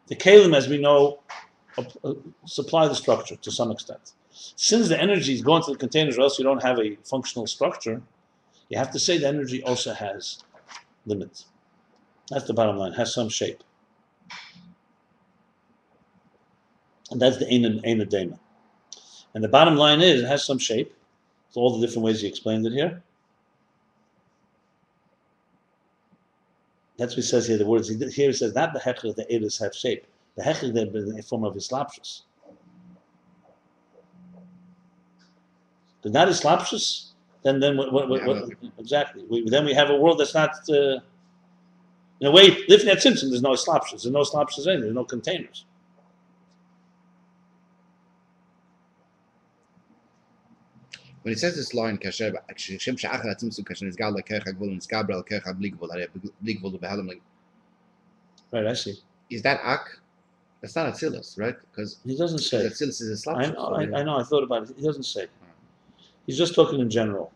The 0.07 0.15
Kalim, 0.15 0.55
as 0.55 0.69
we 0.69 0.77
know, 0.77 1.19
uh, 1.77 2.13
supply 2.45 2.87
the 2.87 2.95
structure 2.95 3.35
to 3.35 3.51
some 3.51 3.71
extent. 3.71 4.13
Since 4.29 4.87
the 4.87 5.01
energy 5.01 5.33
is 5.33 5.41
going 5.41 5.63
to 5.63 5.71
the 5.71 5.77
containers, 5.77 6.17
or 6.17 6.21
else 6.21 6.37
you 6.37 6.45
don't 6.45 6.63
have 6.63 6.79
a 6.79 6.95
functional 7.03 7.47
structure, 7.47 8.01
you 8.69 8.77
have 8.77 8.91
to 8.91 8.99
say 8.99 9.17
the 9.17 9.27
energy 9.27 9.63
also 9.63 9.93
has 9.93 10.43
limits. 11.05 11.47
That's 12.29 12.45
the 12.45 12.53
bottom 12.53 12.77
line, 12.77 12.93
has 12.93 13.13
some 13.13 13.29
shape. 13.29 13.63
And 17.11 17.21
that's 17.21 17.37
the 17.37 17.47
Ein 17.47 17.63
Dema. 17.83 18.37
And 19.33 19.43
the 19.43 19.47
bottom 19.47 19.75
line 19.75 20.01
is, 20.01 20.21
it 20.21 20.27
has 20.27 20.43
some 20.45 20.57
shape. 20.57 20.93
It's 21.47 21.57
all 21.57 21.77
the 21.77 21.85
different 21.85 22.05
ways 22.05 22.21
he 22.21 22.27
explained 22.27 22.65
it 22.65 22.73
here. 22.73 23.01
That's 26.97 27.11
what 27.11 27.17
he 27.17 27.21
says 27.21 27.47
here, 27.47 27.57
the 27.57 27.65
words. 27.65 27.87
Here 27.89 28.27
he 28.27 28.33
says, 28.33 28.55
not 28.55 28.73
the 28.73 28.79
hechel, 28.79 29.15
the 29.15 29.25
edus 29.25 29.61
have 29.61 29.75
shape. 29.75 30.07
The 30.35 30.41
hechel, 30.41 30.73
the 30.73 31.23
form 31.23 31.43
of 31.43 31.53
islapshus. 31.53 32.23
But 36.01 36.11
not 36.11 36.27
islapshus, 36.27 37.11
then, 37.43 37.59
then 37.59 37.77
what, 37.77 37.93
what, 37.93 38.09
what, 38.09 38.25
what 38.25 38.53
exactly? 38.79 39.23
We, 39.29 39.47
then 39.49 39.65
we 39.65 39.73
have 39.73 39.89
a 39.89 39.95
world 39.95 40.19
that's 40.19 40.33
not, 40.33 40.51
uh, 40.69 40.99
in 42.19 42.27
a 42.27 42.31
way, 42.31 42.49
Lifnei 42.65 42.95
Tzimtzum, 42.95 43.29
there's 43.29 43.41
no 43.41 43.51
islapshus. 43.51 44.03
There's 44.03 44.07
no 44.07 44.21
islapshus 44.21 44.67
in 44.67 44.81
there's 44.81 44.93
no 44.93 45.05
containers. 45.05 45.65
When 51.27 51.33
it 51.33 51.39
says 51.39 51.57
this 51.57 51.73
line 51.73 51.97
kasher 51.97 52.31
shem 52.55 52.95
atzimsu 52.95 53.61
kasher 53.67 53.85
nizgal 53.85 54.15
lekecha 54.17 54.53
gvul 54.57 54.69
nizgabra 54.73 55.21
lekecha 55.21 55.53
bli 55.57 55.71
gvul 55.71 55.91
hare 55.91 56.07
bli 56.41 56.55
gvul 56.55 56.79
behalam 56.79 57.09
right 58.53 58.65
I 58.65 58.73
see 58.73 58.95
is 59.29 59.41
that 59.41 59.59
ak 59.61 59.99
that's 60.61 60.75
not 60.75 60.91
Atzilus, 60.91 61.37
right? 61.37 61.55
Because 61.69 61.99
he 62.03 62.17
doesn't 62.17 62.39
say. 62.39 62.65
Atzilus 62.65 62.99
is 63.01 63.09
a 63.09 63.17
slap. 63.17 63.37
I 63.37 63.45
know, 63.51 63.65
I, 63.65 63.99
I, 63.99 64.03
know. 64.03 64.17
I 64.17 64.23
thought 64.23 64.43
about 64.43 64.67
it. 64.67 64.75
He 64.75 64.83
doesn't 64.83 65.03
say. 65.03 65.27
He's 66.25 66.35
just 66.35 66.55
talking 66.55 66.79
in 66.79 66.89
general. 66.89 67.31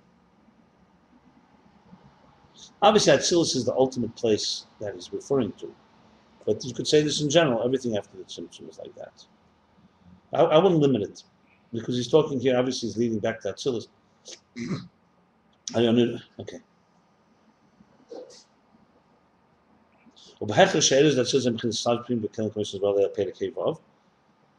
Obviously, 2.82 3.14
Atzilus 3.14 3.56
is 3.56 3.64
the 3.66 3.76
ultimate 3.76 4.16
place 4.16 4.66
that 4.80 4.96
he's 4.96 5.14
referring 5.14 5.52
to. 5.60 5.72
But 6.48 6.66
you 6.66 6.74
could 6.74 6.88
say 6.88 7.04
this 7.04 7.22
in 7.22 7.30
general. 7.30 7.64
Everything 7.64 7.96
after 7.96 8.18
the 8.18 8.24
Tzimtzum 8.24 8.68
is 8.72 8.80
like 8.80 8.96
that. 8.96 9.24
I, 10.34 10.42
I 10.42 10.58
wouldn't 10.58 10.82
limit 10.82 11.04
it 11.04 11.24
because 11.74 11.96
he's 11.96 12.10
talking 12.10 12.40
here, 12.40 12.58
obviously, 12.58 12.90
he's 12.90 12.98
leading 12.98 13.20
back 13.20 13.42
to 13.42 13.54
Atzilus. 13.54 13.88
I 15.76 15.82
don't 15.82 15.96
know. 15.96 16.18
Okay. 16.40 16.60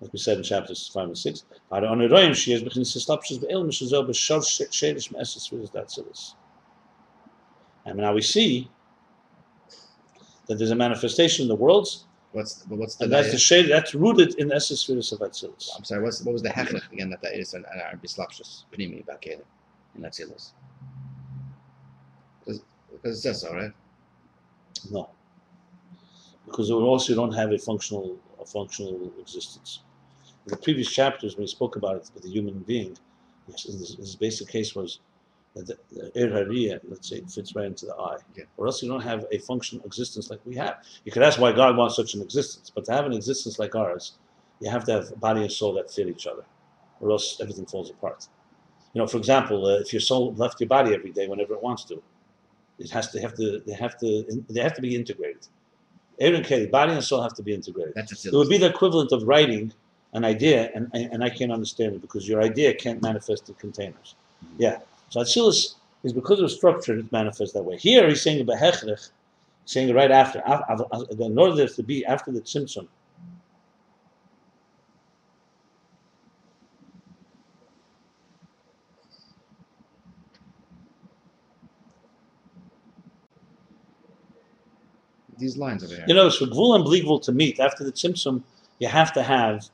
Like 0.00 0.12
we 0.12 0.18
said 0.18 0.38
in 0.38 0.42
chapters 0.42 0.88
5 0.88 1.04
and 1.04 1.18
6. 1.18 1.44
And 7.84 7.98
now 7.98 8.14
we 8.14 8.22
see 8.22 8.70
that 10.46 10.56
there's 10.56 10.70
a 10.70 10.74
manifestation 10.74 11.42
in 11.42 11.48
the 11.48 11.54
worlds 11.54 12.06
What's 12.32 12.64
what's 12.68 12.94
the 12.94 13.04
and 13.04 13.12
that's 13.12 13.30
the 13.30 13.38
shade 13.38 13.70
that's 13.70 13.94
rooted 13.94 14.36
in 14.36 14.48
the 14.48 14.54
essence 14.54 14.88
of 14.88 14.96
Atzilus. 15.20 15.68
I'm 15.76 15.84
sorry. 15.84 16.02
What's, 16.02 16.22
what 16.22 16.32
was 16.32 16.42
the 16.42 16.48
hechlech 16.48 16.90
again 16.90 17.10
that 17.10 17.20
that 17.20 17.38
is 17.38 17.52
an 17.52 17.64
Arabic 17.74 18.08
slapshus 18.08 18.64
pnimi 18.72 19.04
back 19.04 19.26
in 19.26 19.40
Atzilus? 20.00 20.52
Because 22.46 23.18
it 23.18 23.20
says 23.20 23.42
so, 23.42 23.54
right? 23.54 23.72
No, 24.90 25.10
because 26.46 26.70
also 26.70 27.14
don't 27.14 27.32
have 27.32 27.52
a 27.52 27.58
functional 27.58 28.18
a 28.40 28.46
functional 28.46 29.12
existence. 29.20 29.80
In 30.46 30.50
the 30.50 30.56
previous 30.56 30.90
chapters, 30.90 31.36
when 31.36 31.42
we 31.42 31.48
spoke 31.48 31.76
about 31.76 31.96
it 31.96 32.10
with 32.14 32.22
the 32.24 32.30
human 32.30 32.60
being, 32.60 32.96
his, 33.46 33.96
his 33.96 34.16
basic 34.16 34.48
case 34.48 34.74
was 34.74 35.00
the, 35.54 35.76
the 35.90 36.80
let's 36.88 37.08
say, 37.08 37.16
it 37.16 37.30
fits 37.30 37.54
right 37.54 37.66
into 37.66 37.86
the 37.86 37.94
eye. 37.94 38.16
Yeah. 38.34 38.44
Or 38.56 38.66
else 38.66 38.82
you 38.82 38.88
don't 38.88 39.02
have 39.02 39.26
a 39.30 39.38
functional 39.38 39.84
existence 39.84 40.30
like 40.30 40.40
we 40.44 40.54
have. 40.56 40.78
You 41.04 41.12
could 41.12 41.22
ask 41.22 41.38
why 41.38 41.52
God 41.52 41.76
wants 41.76 41.96
such 41.96 42.14
an 42.14 42.22
existence, 42.22 42.70
but 42.74 42.84
to 42.86 42.92
have 42.92 43.06
an 43.06 43.12
existence 43.12 43.58
like 43.58 43.74
ours, 43.74 44.12
you 44.60 44.70
have 44.70 44.84
to 44.84 44.92
have 44.92 45.20
body 45.20 45.42
and 45.42 45.52
soul 45.52 45.74
that 45.74 45.90
fit 45.90 46.08
each 46.08 46.26
other, 46.26 46.44
or 47.00 47.10
else 47.10 47.38
everything 47.40 47.66
falls 47.66 47.90
apart. 47.90 48.28
You 48.94 49.00
know, 49.00 49.06
for 49.06 49.16
example, 49.16 49.66
uh, 49.66 49.80
if 49.80 49.92
your 49.92 50.00
soul 50.00 50.34
left 50.34 50.60
your 50.60 50.68
body 50.68 50.94
every 50.94 51.10
day 51.10 51.26
whenever 51.26 51.54
it 51.54 51.62
wants 51.62 51.84
to, 51.84 52.02
it 52.78 52.90
has 52.90 53.10
to 53.10 53.20
have 53.20 53.34
to 53.36 53.60
they 53.66 53.72
have 53.72 53.98
to 54.00 54.44
they 54.48 54.60
have 54.60 54.74
to 54.74 54.82
be 54.82 54.94
integrated. 54.94 55.46
Aaron 56.20 56.44
Kelly, 56.44 56.66
body 56.66 56.92
and 56.92 57.02
soul 57.02 57.22
have 57.22 57.34
to 57.34 57.42
be 57.42 57.54
integrated. 57.54 57.94
That's 57.94 58.24
it 58.24 58.32
would 58.32 58.48
be 58.48 58.58
the 58.58 58.68
equivalent 58.68 59.12
of 59.12 59.24
writing 59.24 59.72
an 60.14 60.24
idea, 60.24 60.70
and, 60.74 60.90
and 60.92 61.24
I 61.24 61.30
can't 61.30 61.50
understand 61.50 61.94
it 61.94 62.02
because 62.02 62.28
your 62.28 62.42
idea 62.42 62.74
can't 62.74 63.00
manifest 63.00 63.48
in 63.48 63.54
containers. 63.54 64.14
Yeah, 64.58 64.80
so 65.12 65.20
Atzilus 65.20 65.74
is 66.04 66.14
because 66.14 66.40
of 66.40 66.50
structure, 66.50 66.96
it 66.96 67.12
manifests 67.12 67.52
that 67.52 67.62
way. 67.62 67.76
Here 67.76 68.08
he's 68.08 68.22
saying 68.22 68.46
Behechrech, 68.46 69.10
saying 69.66 69.90
it 69.90 69.94
right 69.94 70.10
after. 70.10 70.42
In 71.20 71.38
order 71.38 71.68
to 71.68 71.82
be 71.82 72.02
after 72.06 72.32
the 72.32 72.40
Tzimtzum, 72.40 72.88
these 85.36 85.58
lines 85.58 85.84
over 85.84 85.94
here. 85.94 86.04
You 86.08 86.14
know, 86.14 86.28
it's 86.28 86.38
for 86.38 86.46
Gvul 86.46 86.76
and 86.76 86.84
Bli 86.84 87.02
Gvul 87.02 87.20
to 87.24 87.32
meet 87.32 87.60
after 87.60 87.84
the 87.84 87.92
Tzimtzum, 87.92 88.42
you 88.78 88.88
have 88.88 89.12
to 89.12 89.22
have, 89.22 89.68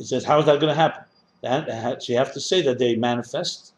it 0.00 0.06
says, 0.06 0.24
how 0.24 0.40
is 0.40 0.46
that 0.46 0.58
going 0.58 0.74
to 0.74 0.80
happen? 0.80 1.04
So 2.00 2.12
you 2.12 2.18
have 2.18 2.32
to 2.32 2.40
say 2.40 2.60
that 2.62 2.80
they 2.80 2.96
manifest. 2.96 3.73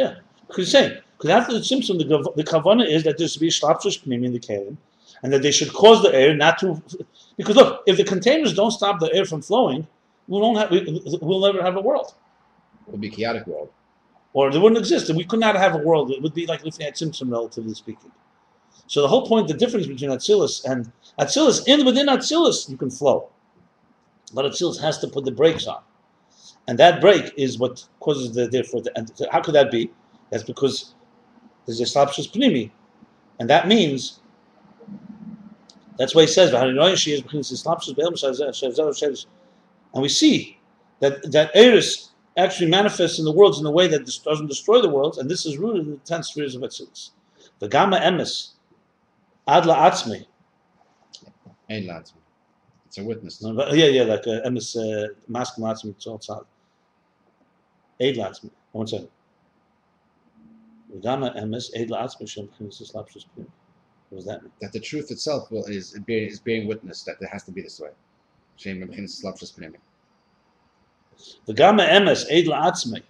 Yeah, 0.00 0.14
because 0.48 0.70
saying, 0.70 0.98
because 1.18 1.30
after 1.30 1.52
the 1.52 1.58
Tzimtzum, 1.58 1.98
the, 1.98 2.32
the 2.34 2.42
Kavana 2.42 2.88
is 2.88 3.04
that 3.04 3.18
there's 3.18 3.34
to 3.34 3.40
be 3.40 3.48
Shlapshush 3.48 4.02
Pnimi 4.02 4.24
in 4.24 4.32
the 4.32 4.40
Kalim, 4.40 4.78
and 5.22 5.30
that 5.30 5.42
they 5.42 5.50
should 5.50 5.70
cause 5.74 6.02
the 6.02 6.14
air 6.14 6.34
not 6.34 6.58
to 6.60 6.82
because 7.36 7.54
look 7.54 7.82
if 7.86 7.98
the 7.98 8.04
containers 8.04 8.54
don't 8.54 8.70
stop 8.70 8.98
the 8.98 9.12
air 9.14 9.26
from 9.26 9.42
flowing 9.42 9.86
we 10.26 10.40
won't 10.40 10.56
have 10.56 10.70
we, 10.70 11.02
we'll 11.20 11.40
never 11.40 11.62
have 11.62 11.76
a 11.76 11.82
world. 11.82 12.14
It 12.86 12.92
would 12.92 13.00
be 13.02 13.10
chaotic 13.10 13.46
world. 13.46 13.68
or 14.32 14.50
there 14.50 14.62
wouldn't 14.62 14.78
exist 14.78 15.10
and 15.10 15.18
we 15.18 15.24
could 15.24 15.40
not 15.40 15.54
have 15.56 15.74
a 15.74 15.82
world. 15.88 16.10
It 16.10 16.22
would 16.22 16.32
be 16.32 16.46
like 16.46 16.62
Lifnei 16.62 16.90
Tzimtzum 16.92 17.30
relatively 17.30 17.74
speaking. 17.74 18.10
So 18.86 19.02
the 19.02 19.08
whole 19.08 19.26
point 19.26 19.48
the 19.48 19.60
difference 19.62 19.86
between 19.86 20.10
Atzilus 20.10 20.64
and 20.64 20.90
Atzilus 21.18 21.68
in 21.68 21.84
within 21.84 22.06
Atzilus 22.06 22.70
you 22.70 22.78
can 22.78 22.90
flow. 22.90 23.28
But 24.32 24.46
Atzilus 24.46 24.80
has 24.80 24.96
to 25.00 25.08
put 25.08 25.26
the 25.26 25.36
brakes 25.42 25.66
on 25.66 25.82
and 26.68 26.78
that 26.78 27.00
break 27.00 27.32
is 27.36 27.58
what 27.58 27.84
causes 28.00 28.32
the 28.34 28.46
therefore 28.46 28.82
the, 28.82 28.96
and 28.96 29.10
how 29.30 29.40
could 29.40 29.54
that 29.54 29.70
be? 29.70 29.90
That's 30.30 30.44
because 30.44 30.94
there's 31.66 31.80
a 31.80 31.84
slapshus 31.84 32.30
pnimi. 32.32 32.70
And 33.38 33.48
that 33.50 33.66
means 33.66 34.20
that's 35.98 36.14
why 36.14 36.22
he 36.22 36.28
says, 36.28 36.52
and 39.92 40.02
we 40.02 40.08
see 40.08 40.58
that 41.00 41.32
that 41.32 41.50
Eris 41.54 42.10
actually 42.36 42.70
manifests 42.70 43.18
in 43.18 43.24
the 43.24 43.32
worlds 43.32 43.58
in 43.58 43.66
a 43.66 43.70
way 43.70 43.86
that 43.88 44.20
doesn't 44.24 44.46
destroy 44.46 44.80
the 44.80 44.88
worlds, 44.88 45.18
and 45.18 45.30
this 45.30 45.44
is 45.46 45.58
rooted 45.58 45.86
in 45.86 45.92
the 45.92 45.98
ten 45.98 46.22
spheres 46.22 46.54
of 46.54 46.62
Atzilus. 46.62 47.10
The 47.58 47.68
Gamma 47.68 47.98
Emes, 47.98 48.52
Adla 49.48 49.76
Atzmi, 49.76 50.26
Ein 51.68 51.86
lads. 51.86 52.12
It's 52.90 52.98
a 52.98 53.04
witness. 53.04 53.40
No, 53.40 53.54
but- 53.54 53.76
yeah, 53.76 53.86
yeah, 53.86 54.02
like 54.02 54.26
uh, 54.26 54.40
Emes, 54.44 54.74
uh, 54.76 55.14
masculine 55.28 55.72
Atzmi, 55.72 55.90
it's 55.90 56.08
all 56.08 56.18
tzad. 56.18 56.44
Eid 58.02 58.16
Atzmi, 58.16 58.50
one 58.72 58.88
second. 58.88 59.08
The 60.92 60.98
Gamma 60.98 61.32
Emes, 61.38 61.70
Eid 61.78 61.90
Atzmi, 61.90 62.28
Shem 62.28 62.48
b'chinas 62.48 62.82
islapshus 62.82 63.26
be'el. 63.36 63.46
What 64.08 64.18
does 64.18 64.24
that 64.24 64.42
mean? 64.42 64.50
That 64.60 64.72
the 64.72 64.80
truth 64.80 65.12
itself 65.12 65.52
will, 65.52 65.66
is, 65.66 65.96
being, 66.04 66.28
is 66.28 66.40
being 66.40 66.66
witnessed 66.66 67.06
that 67.06 67.18
it 67.20 67.28
has 67.28 67.44
to 67.44 67.52
be 67.52 67.62
this 67.62 67.78
way. 67.78 67.90
Shem 68.56 68.80
b'chinas 68.80 69.22
slapshus 69.24 69.56
pnimi. 69.56 69.76
The 71.46 71.54
Gamma 71.54 71.84
Emes, 71.84 72.24
Eid 72.28 72.46
Atzmi, 72.46 73.02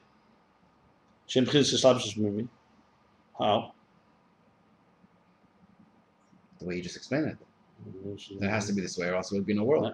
Shem 1.27 1.47
b'chinas 1.47 1.73
islapshus 1.73 2.16
be'el. 2.16 2.47
How? 3.39 3.73
The 6.59 6.66
way 6.66 6.77
you 6.77 6.82
just 6.82 6.97
explained 6.97 7.28
it. 7.28 7.39
That 8.40 8.51
has 8.51 8.66
to 8.66 8.73
be 8.73 8.82
this 8.82 8.98
way, 8.98 9.09
or 9.09 9.15
else 9.16 9.31
there 9.31 9.39
would 9.39 9.47
be 9.47 9.55
no 9.55 9.65
world. 9.65 9.93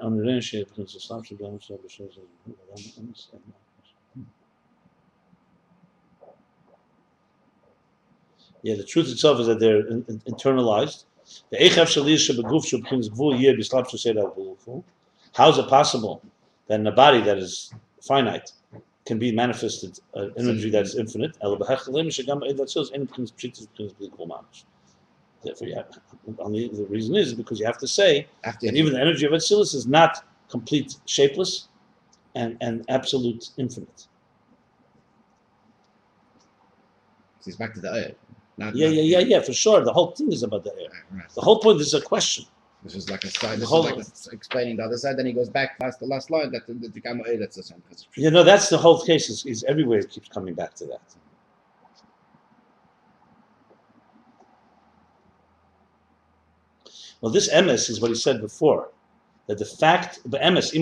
Yeah, 8.63 8.75
the 8.75 8.85
truth 8.85 9.09
itself 9.11 9.39
is 9.41 9.47
that 9.47 9.61
they're 9.61 9.87
in, 9.87 10.05
in, 10.09 10.19
internalized. 10.21 11.05
How 15.35 15.49
is 15.51 15.59
it 15.59 15.69
possible 15.69 16.23
that 16.67 16.81
in 16.81 16.87
a 16.87 16.93
body 16.93 17.21
that 17.23 17.39
is 17.39 17.73
finite 18.01 18.53
can 19.05 19.19
be 19.19 19.31
manifested 19.33 20.01
an 20.15 20.31
uh, 20.31 20.41
energy 20.43 20.71
that 20.71 20.83
is 20.83 20.97
infinite? 20.97 21.37
Therefore, 25.47 25.69
you 25.69 25.77
have, 25.77 25.89
only 26.41 26.69
the 26.69 26.85
reason 26.87 27.15
is 27.15 27.33
because 27.33 27.61
you 27.61 27.67
have 27.67 27.79
to 27.79 27.87
say 27.87 28.27
After 28.43 28.67
and 28.67 28.77
even 28.77 28.93
the 28.95 29.01
energy 29.01 29.25
of 29.27 29.33
Atzilus 29.33 29.75
is 29.75 29.87
not 29.87 30.25
complete, 30.49 30.97
shapeless, 31.07 31.69
and, 32.35 32.57
and 32.61 32.85
absolute 32.89 33.51
infinite. 33.57 34.01
So 37.41 37.49
it's 37.51 37.57
back 37.57 37.75
to 37.75 37.81
the 37.81 37.93
air. 37.93 38.13
Not, 38.59 38.75
Yeah, 38.75 38.89
not- 38.89 38.95
yeah, 38.97 39.03
yeah, 39.03 39.19
yeah, 39.21 39.41
for 39.41 39.53
sure. 39.53 39.85
The 39.85 39.93
whole 39.93 40.11
thing 40.11 40.33
is 40.33 40.43
about 40.43 40.65
the 40.65 40.73
air. 40.73 40.89
Right, 40.91 41.21
right. 41.21 41.31
The 41.31 41.41
whole 41.43 41.61
point 41.61 41.81
is 41.81 41.95
a 41.95 42.01
question. 42.01 42.45
This 42.83 42.97
is 42.97 43.09
like 43.11 43.25
a 43.25 43.31
side. 43.31 43.59
This 43.61 43.69
Hold 43.69 43.87
is 43.87 44.27
like 44.27 44.33
a, 44.33 44.37
explaining 44.37 44.77
the 44.77 44.85
other 44.85 44.97
side. 44.99 45.17
Then 45.17 45.27
he 45.27 45.33
goes 45.33 45.49
back 45.49 45.79
past 45.79 46.01
the 46.01 46.07
last 46.07 46.31
line. 46.31 46.51
That 46.53 46.67
the, 46.67 46.75
the, 46.75 46.89
the 46.89 47.01
gamma 47.01 47.23
A, 47.27 47.37
that's 47.37 47.57
the 47.57 47.63
same. 47.63 47.83
You 48.15 48.31
know, 48.31 48.45
that's 48.45 48.69
the 48.69 48.79
whole 48.79 49.01
case. 49.05 49.29
Is, 49.29 49.45
is 49.47 49.65
everywhere 49.65 50.01
it 50.01 50.11
keeps 50.11 50.29
coming 50.29 50.55
back 50.55 50.75
to 50.75 50.87
that. 50.87 51.01
Well, 57.21 57.33
this 57.33 57.53
emes 57.53 57.91
is 57.91 58.01
what 58.01 58.11
he 58.11 58.15
said 58.17 58.41
before. 58.41 58.91
That 59.47 59.59
the 59.59 59.65
fact, 59.65 60.21
the 60.25 60.39
emes. 60.39 60.75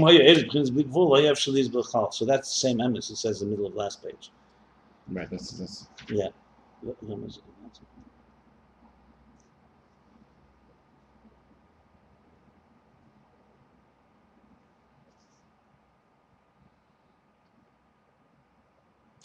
So 2.15 2.25
that's 2.25 2.49
the 2.49 2.59
same 2.69 2.79
emes. 2.79 3.11
It 3.11 3.17
says 3.17 3.43
in 3.43 3.49
the 3.49 3.53
middle 3.53 3.67
of 3.67 3.75
the 3.75 3.79
last 3.79 4.03
page. 4.03 4.31
right. 5.11 5.29
That's 5.31 5.53
that's 5.53 5.89
Yeah. 6.09 6.29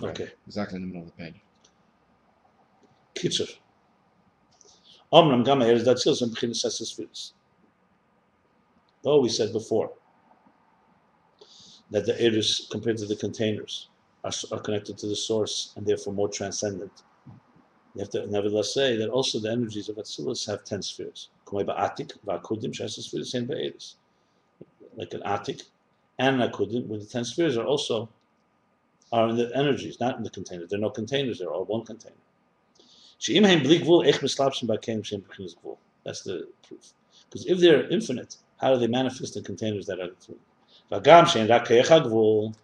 Okay. 0.01 0.29
exactly 0.47 0.77
in 0.77 0.81
the 0.83 0.87
middle 0.87 1.03
of 1.03 1.07
the 1.15 1.23
page. 1.23 1.41
Kitzer. 3.15 3.49
Eser 5.11 6.69
Sefiros. 6.69 7.31
Though 9.03 9.21
we 9.21 9.29
said 9.29 9.53
before 9.53 9.91
that 11.89 12.05
the 12.05 12.21
Eres, 12.23 12.67
compared 12.69 12.97
to 12.97 13.05
the 13.05 13.15
containers, 13.15 13.89
are, 14.23 14.31
are 14.51 14.59
connected 14.59 14.97
to 14.99 15.07
the 15.07 15.15
source 15.15 15.73
and 15.75 15.85
therefore 15.85 16.13
more 16.13 16.29
transcendent. 16.29 17.03
You 17.95 18.01
have 18.01 18.09
to 18.11 18.27
nevertheless 18.27 18.73
say 18.73 18.97
that 18.97 19.09
also 19.09 19.39
the 19.39 19.51
energies 19.51 19.89
of 19.89 19.95
Atzilus 19.95 20.45
have 20.47 20.63
ten 20.63 20.81
spheres. 20.81 21.29
Like 21.51 21.67
an 25.13 25.21
atik 25.21 25.63
and 26.19 26.41
an 26.41 26.51
akudim, 26.51 26.87
where 26.87 26.99
the 26.99 27.05
ten 27.05 27.25
spheres 27.25 27.57
are 27.57 27.65
also 27.65 28.09
are 29.11 29.29
in 29.29 29.37
the 29.37 29.51
energies, 29.55 29.99
not 29.99 30.17
in 30.17 30.23
the 30.23 30.29
containers. 30.29 30.69
There 30.69 30.77
are 30.77 30.81
no 30.81 30.91
containers, 30.91 31.39
they're 31.39 31.51
all 31.51 31.65
one 31.65 31.83
container. 31.83 32.15
She'im 33.19 33.43
hain 33.43 33.61
bli 33.61 33.79
gvul, 33.79 34.05
eich 34.07 34.19
mislapshim 34.19 34.67
ba'keim 34.67 35.03
she'im 35.05 35.21
b'chinas 35.21 35.55
gvul. 35.57 35.77
That's 36.05 36.21
the 36.21 36.47
proof. 36.65 36.93
Because 37.29 37.45
if 37.45 37.59
they're 37.59 37.87
infinite, 37.89 38.37
how 38.57 38.73
do 38.73 38.79
they 38.79 38.87
manifest 38.87 39.35
in 39.35 39.43
containers 39.43 39.85
that 39.87 39.99
are 39.99 40.09
infinite? 40.09 40.39
Vagam 40.89 41.27
she'in 41.27 41.47
rakeyecha 41.47 42.05
gvul. 42.05 42.55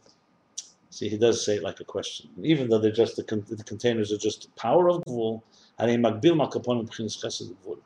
See, 0.90 1.10
he 1.10 1.18
does 1.18 1.46
say 1.46 1.58
it 1.58 1.64
like 1.64 1.82
a 1.82 1.84
question. 1.84 2.30
Even 2.42 2.70
though 2.70 2.80
they're 2.80 2.90
just, 2.90 3.18
the, 3.18 3.24
con- 3.24 3.46
the 3.50 3.64
containers 3.66 4.14
are 4.14 4.18
just 4.18 4.44
the 4.44 4.48
power 4.60 4.90
of 4.90 5.04
gvul, 5.04 5.42
hain 5.78 6.02
magbil 6.02 6.36
ma'kapon 6.36 6.88
b'chinas 6.88 7.22
chesed 7.22 7.54
gvul. 7.66 7.78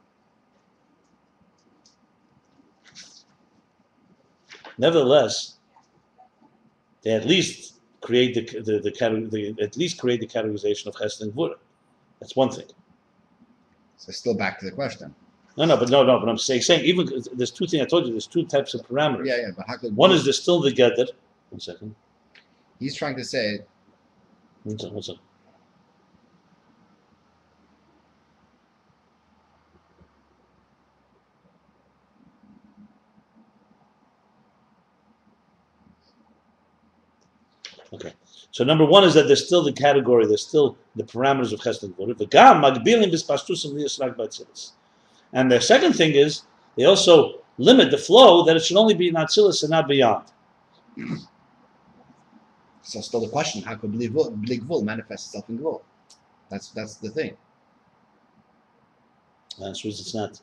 Nevertheless, 4.78 5.56
they 7.02 7.12
at 7.14 7.26
least 7.26 7.80
create 8.02 8.36
the, 8.36 8.62
the, 8.62 8.80
the, 8.80 9.28
the, 9.32 9.64
at 9.64 9.76
least 9.76 9.98
create 10.00 10.20
the 10.20 10.28
categorization 10.28 10.86
of 10.86 10.94
chesed 10.94 11.22
and 11.22 11.34
gvura. 11.34 11.56
That's 12.20 12.36
one 12.36 12.50
thing. 12.52 12.66
So 13.98 14.12
still 14.12 14.34
back 14.34 14.60
to 14.60 14.66
the 14.66 14.72
question. 14.72 15.14
No, 15.58 15.66
no, 15.66 15.78
but 15.78 15.90
no, 15.90 16.04
no. 16.04 16.20
But 16.20 16.30
I'm 16.30 16.38
saying, 16.38 16.62
saying 16.62 16.86
even 16.86 17.08
uh, 17.08 17.22
there's 17.34 17.52
two 17.52 17.68
things 17.68 17.84
I 17.84 17.86
told 17.86 18.06
you. 18.06 18.12
There's 18.12 18.28
two 18.28 18.46
types 18.46 18.74
of 18.74 18.82
parameters. 18.88 19.26
Yeah, 19.26 19.38
yeah. 19.38 19.50
But 19.56 19.68
how 19.68 19.78
could 19.78 19.96
One 19.96 20.12
is 20.12 20.24
there's 20.24 20.42
still 20.42 20.62
the 20.62 20.72
gather. 20.72 21.06
One 21.50 21.60
second. 21.60 21.96
he's 22.80 22.96
trying 22.96 23.16
to 23.18 23.26
say 23.26 23.60
One 24.64 24.80
second. 24.80 24.94
One 24.94 25.04
second. 25.04 25.22
Okay. 37.92 38.14
So 38.52 38.64
number 38.64 38.86
one 38.86 39.04
is 39.04 39.14
that 39.14 39.28
there's 39.28 39.46
still 39.46 39.64
the 39.64 39.72
category, 39.74 40.26
there's 40.26 40.46
still 40.46 40.78
the 40.96 41.04
parameters 41.04 41.54
of 41.54 41.60
chesed 41.60 41.84
and 41.84 41.96
gvura. 41.96 42.16
V'gam 42.16 42.62
magbilim 42.64 43.12
b'spashtusim 43.12 43.74
liyasrak 43.74 44.16
b'atzilis. 44.16 44.72
And 45.34 45.52
the 45.52 45.62
second 45.62 45.94
thing 45.94 46.14
is 46.16 46.44
they 46.76 46.86
also 46.86 47.42
limit 47.58 47.92
the 47.92 47.98
flow 47.98 48.44
that 48.46 48.56
it 48.56 48.64
should 48.64 48.78
only 48.78 48.94
be 48.96 49.10
in 49.10 49.16
Atzilus 49.16 49.62
and 49.64 49.70
not 49.70 49.88
beyond. 49.88 50.26
so. 52.82 53.02
Still 53.02 53.22
the 53.22 53.30
question: 53.30 53.62
How 53.62 53.76
could 53.76 53.92
Bli 53.92 54.08
Gvul 54.10 54.84
manifest 54.84 55.28
itself 55.28 55.48
in 55.50 55.60
Gvul? 55.60 55.82
That's 56.50 56.70
that's 56.70 56.96
the 56.96 57.10
thing. 57.12 57.38
The 59.60 59.66
answer 59.66 59.88
is 59.90 60.00
it's 60.00 60.16
not. 60.16 60.40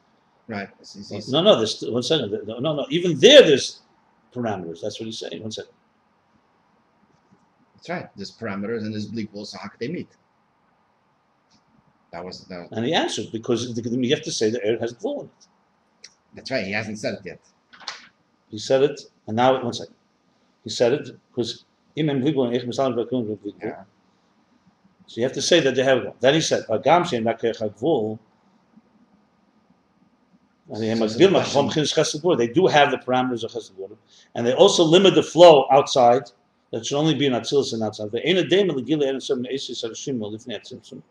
Right. 0.47 0.69
It's- 0.81 0.97
it's- 0.97 1.29
No, 1.29 1.43
no, 1.43 1.57
there's 1.57 1.83
one 1.83 2.03
second. 2.03 2.31
No, 2.47 2.59
no, 2.59 2.75
no. 2.77 2.87
Even 2.91 3.19
there, 3.19 3.43
there's 3.43 3.81
parameters. 4.33 4.81
That's 4.83 5.01
what 5.01 5.07
he's 5.07 5.19
saying. 5.19 5.43
One 5.43 5.51
second. 5.51 5.73
That's 7.77 7.89
right. 7.91 8.09
There's 8.17 8.33
parameters 8.33 8.81
and 8.83 8.93
there's 8.93 9.07
bleak 9.07 9.33
walls, 9.33 9.53
so 9.53 9.59
how 9.59 9.69
could 9.69 9.81
they 9.81 9.89
meet? 9.89 10.09
That 12.13 12.25
was 12.25 12.45
that, 12.47 12.69
And 12.73 12.85
he 12.87 12.95
answered 12.95 13.27
because 13.33 13.75
the- 13.75 13.83
you 13.91 14.15
have 14.15 14.25
to 14.25 14.33
say 14.33 14.51
the 14.51 14.65
air 14.65 14.79
has 14.79 14.95
gvul 14.95 15.21
in 15.21 15.27
it. 15.27 15.49
that's 16.35 16.51
right. 16.51 16.65
He 16.65 16.73
hasn't 16.73 16.99
said 16.99 17.15
it 17.15 17.21
yet. 17.25 17.41
He 18.49 18.59
said 18.59 18.83
it, 18.83 19.01
and 19.27 19.37
now 19.37 19.63
one 19.63 19.73
second. 19.73 19.95
He 20.65 20.71
said 20.71 20.93
it 20.95 21.11
because 21.29 21.65
imam 21.99 22.23
gvul 22.23 22.47
and 22.47 22.57
ich 22.57 22.63
misal 22.65 22.95
bakun 22.95 23.27
gvul. 23.27 23.55
Yeah. 23.63 23.85
So 25.07 25.21
you 25.21 25.25
have 25.25 25.33
to 25.35 25.43
say 25.43 25.61
that 25.61 25.75
they 25.75 25.85
have 25.85 25.99
gvul. 25.99 26.15
Then 26.21 26.35
he 26.35 26.41
said, 26.41 26.65
"Vagam 26.67 27.03
shein 27.05 27.23
nakech 27.25 27.59
gvul." 27.79 28.19
They 30.69 30.95
So 30.97 31.05
it's 31.05 31.15
a 31.17 31.31
have 31.31 31.31
question. 31.31 31.69
chesed 31.85 32.21
gvul. 32.23 32.37
They 32.39 32.49
do 32.49 32.67
have 32.67 32.91
the 32.91 32.99
parameters 32.99 33.45
of 33.45 33.51
chesed 33.53 33.97
and 34.35 34.47
they 34.47 34.55
also 34.55 34.83
limit 34.85 35.15
the 35.15 35.23
flow 35.23 35.67
outside. 35.71 36.31
That 36.73 36.85
should 36.85 36.99
only 36.99 37.15
be 37.15 37.27
in 37.27 37.33
atzilus 37.33 37.73
and 37.73 37.83
atzimtzum. 40.53 41.03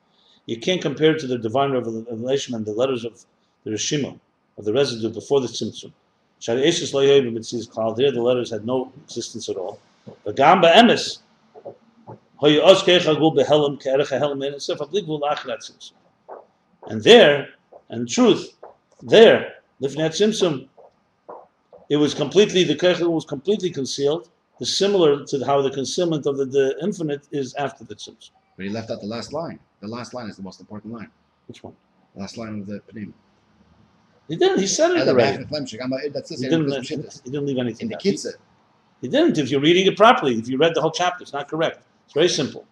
You 0.46 0.60
can't 0.60 0.82
compare 0.82 1.16
it 1.16 1.20
to 1.20 1.28
the 1.28 1.38
divine 1.38 1.72
revelation 1.72 2.56
and 2.56 2.66
the 2.66 2.74
letters 2.74 3.04
of 3.04 3.26
the 3.64 3.72
Rishima, 3.72 4.20
of 4.58 4.66
the 4.66 4.74
residue 4.74 5.10
before 5.10 5.42
the 5.42 5.48
Tzimtzum. 5.48 5.92
Shari 6.40 6.62
Esis 6.62 6.94
lo 6.94 7.02
yoyim 7.02 7.32
b'mitzias 7.32 7.68
klal. 7.70 7.96
There 7.96 8.12
the 8.12 8.22
letters 8.22 8.52
had 8.52 8.66
no 8.66 8.92
existence 9.04 9.50
at 9.50 9.56
all. 9.56 9.80
But 10.24 10.36
gam 10.36 10.62
ba'emes, 10.62 11.20
hoyu 12.42 12.62
oz 12.64 12.84
keich 12.84 13.06
agul 13.06 13.36
behelim 13.36 13.82
ke'erech 13.82 14.10
ha'helim 14.10 14.44
Ein 14.44 14.60
Sof 14.60 14.78
achrat 14.80 15.58
Tzimtzum. 15.58 15.94
And 16.88 17.02
there, 17.02 17.50
and 17.90 18.08
truth, 18.08 18.56
there, 19.02 19.56
lifnei 19.82 20.10
Tzimtzum, 20.10 20.68
it 21.90 21.98
was 21.98 22.14
completely, 22.14 22.64
the 22.64 22.76
keich 22.76 23.00
was 23.02 23.26
completely 23.26 23.72
concealed, 23.72 24.30
is 24.60 24.78
similar 24.78 25.26
to 25.26 25.46
how 25.46 25.62
the 25.62 25.72
concealment 25.72 26.26
of 26.26 26.38
the, 26.38 26.46
the 26.46 26.78
infinite 26.82 27.28
is 27.32 27.54
after 27.56 27.84
the 27.84 27.96
Tzimtzum. 27.96 28.32
But 28.56 28.66
he 28.66 28.70
left 28.72 28.90
out 28.90 29.02
the 29.02 29.08
last 29.08 29.34
line. 29.34 29.60
The 29.82 29.88
last 29.88 30.14
line 30.14 30.30
is 30.30 30.38
the 30.38 30.44
most 30.44 30.60
important 30.60 30.94
line. 30.94 31.10
Which 31.48 31.64
one? 31.64 31.76
The 32.16 32.22
last 32.22 32.38
line 32.38 32.60
of 32.62 32.68
the 32.68 32.80
Pnim. 32.94 33.12
He 34.28 34.36
didn't, 34.38 34.60
he 34.60 34.68
said 34.68 34.92
it 34.92 34.98
already. 35.10 35.44
He 36.38 36.38
didn't, 36.50 36.72
He 37.24 37.30
didn't 37.30 37.46
leave 37.46 37.58
anything 37.60 37.86
In 37.86 37.90
the 37.90 37.96
out. 37.96 38.02
He- 38.02 38.10
He 39.02 39.08
didn't. 39.10 39.38
If 39.38 39.52
you're 39.52 39.60
reading 39.62 39.86
it 39.86 39.98
properly, 39.98 40.36
if 40.40 40.48
you 40.48 40.58
read 40.58 40.74
the 40.74 40.82
whole 40.82 40.92
chapter, 40.92 41.22
it's 41.22 41.34
not 41.34 41.48
correct. 41.48 41.84
It's 42.06 42.14
very 42.14 42.30
simple. 42.30 42.66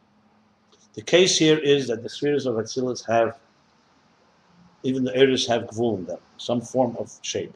The 0.93 1.01
case 1.01 1.37
here 1.37 1.57
is 1.59 1.87
that 1.87 2.01
the 2.01 2.09
spheres 2.09 2.45
of 2.45 2.55
Atzilus 2.55 3.05
have, 3.07 3.37
even 4.83 5.03
the 5.03 5.15
Eris 5.15 5.45
have 5.47 5.63
gvul 5.63 5.97
in 5.99 6.05
them, 6.05 6.19
some 6.37 6.61
form 6.61 6.95
of 6.97 7.11
shape. 7.21 7.53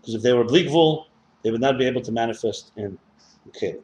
Because 0.00 0.14
if 0.14 0.22
they 0.22 0.32
were 0.32 0.44
bleak 0.44 0.68
gvul, 0.68 1.06
they 1.42 1.50
would 1.50 1.60
not 1.60 1.78
be 1.78 1.86
able 1.86 2.00
to 2.02 2.12
manifest 2.12 2.72
in 2.76 2.98
the 3.46 3.52
Keli. 3.52 3.82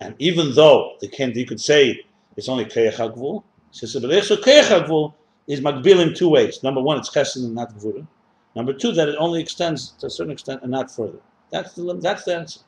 And 0.00 0.14
even 0.18 0.54
though 0.54 0.96
they 1.00 1.08
can, 1.08 1.32
you 1.32 1.46
could 1.46 1.60
say 1.60 2.04
it's 2.36 2.48
only 2.48 2.64
Keach 2.64 2.94
HaGvul, 2.94 3.42
so 3.72 3.86
Keach 3.86 4.68
HaGvul 4.68 5.14
is 5.48 5.60
Magbil 5.60 6.00
in 6.06 6.14
two 6.14 6.28
ways. 6.28 6.62
Number 6.62 6.80
one, 6.80 6.98
it's 6.98 7.10
Chesed 7.10 7.36
and 7.36 7.54
not 7.54 7.74
Gvura. 7.74 8.06
Number 8.54 8.72
two, 8.72 8.92
that 8.92 9.08
it 9.08 9.16
only 9.18 9.40
extends 9.40 9.90
to 9.92 10.06
a 10.06 10.10
certain 10.10 10.32
extent 10.32 10.62
and 10.62 10.70
not 10.70 10.90
further. 10.90 11.18
That's 11.50 11.72
the, 11.74 11.94
that's 12.00 12.24
the 12.24 12.36
answer. 12.36 12.60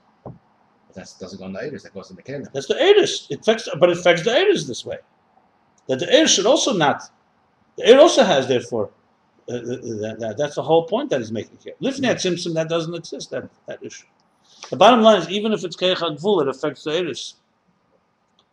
That 0.95 1.13
doesn't 1.21 1.39
go 1.39 1.47
in 1.47 1.53
the 1.53 1.61
Eidos. 1.61 1.83
That 1.83 1.95
goes 1.95 2.11
in 2.11 2.17
the 2.17 2.23
Kelim. 2.23 2.51
That's 2.53 2.67
the 2.67 2.81
Eris. 2.81 3.27
It 3.31 3.41
affects, 3.41 3.69
but 3.79 3.91
it 3.91 3.99
affects 3.99 4.25
the 4.25 4.33
Eris 4.33 4.67
this 4.67 4.85
way. 4.85 4.99
That 5.87 6.01
the 6.01 6.13
Eris 6.13 6.33
should 6.33 6.47
also 6.47 6.73
not. 6.73 7.03
The 7.77 7.87
Eris 7.87 8.03
also 8.03 8.25
has, 8.25 8.49
therefore, 8.49 8.91
Uh, 9.51 9.55
uh, 9.55 9.57
uh, 9.57 9.61
that, 10.01 10.17
that, 10.21 10.37
that's 10.39 10.55
the 10.55 10.63
whole 10.63 10.87
point 10.87 11.11
that 11.11 11.19
he's 11.19 11.33
making 11.33 11.59
here. 11.65 11.75
Lifnei 11.83 12.15
Tzimtzum, 12.15 12.47
mm-hmm. 12.47 12.55
that 12.55 12.69
doesn't 12.69 12.95
exist, 12.95 13.31
that, 13.31 13.51
that 13.67 13.83
issue. 13.83 14.07
The 14.71 14.77
bottom 14.77 15.03
line 15.03 15.21
is, 15.21 15.29
even 15.29 15.53
if 15.53 15.65
it's 15.65 15.77
Keich 15.77 15.97
Gvul, 15.97 16.43
it 16.43 16.49
affects 16.49 16.85
the 16.85 16.93
Eris. 16.93 17.35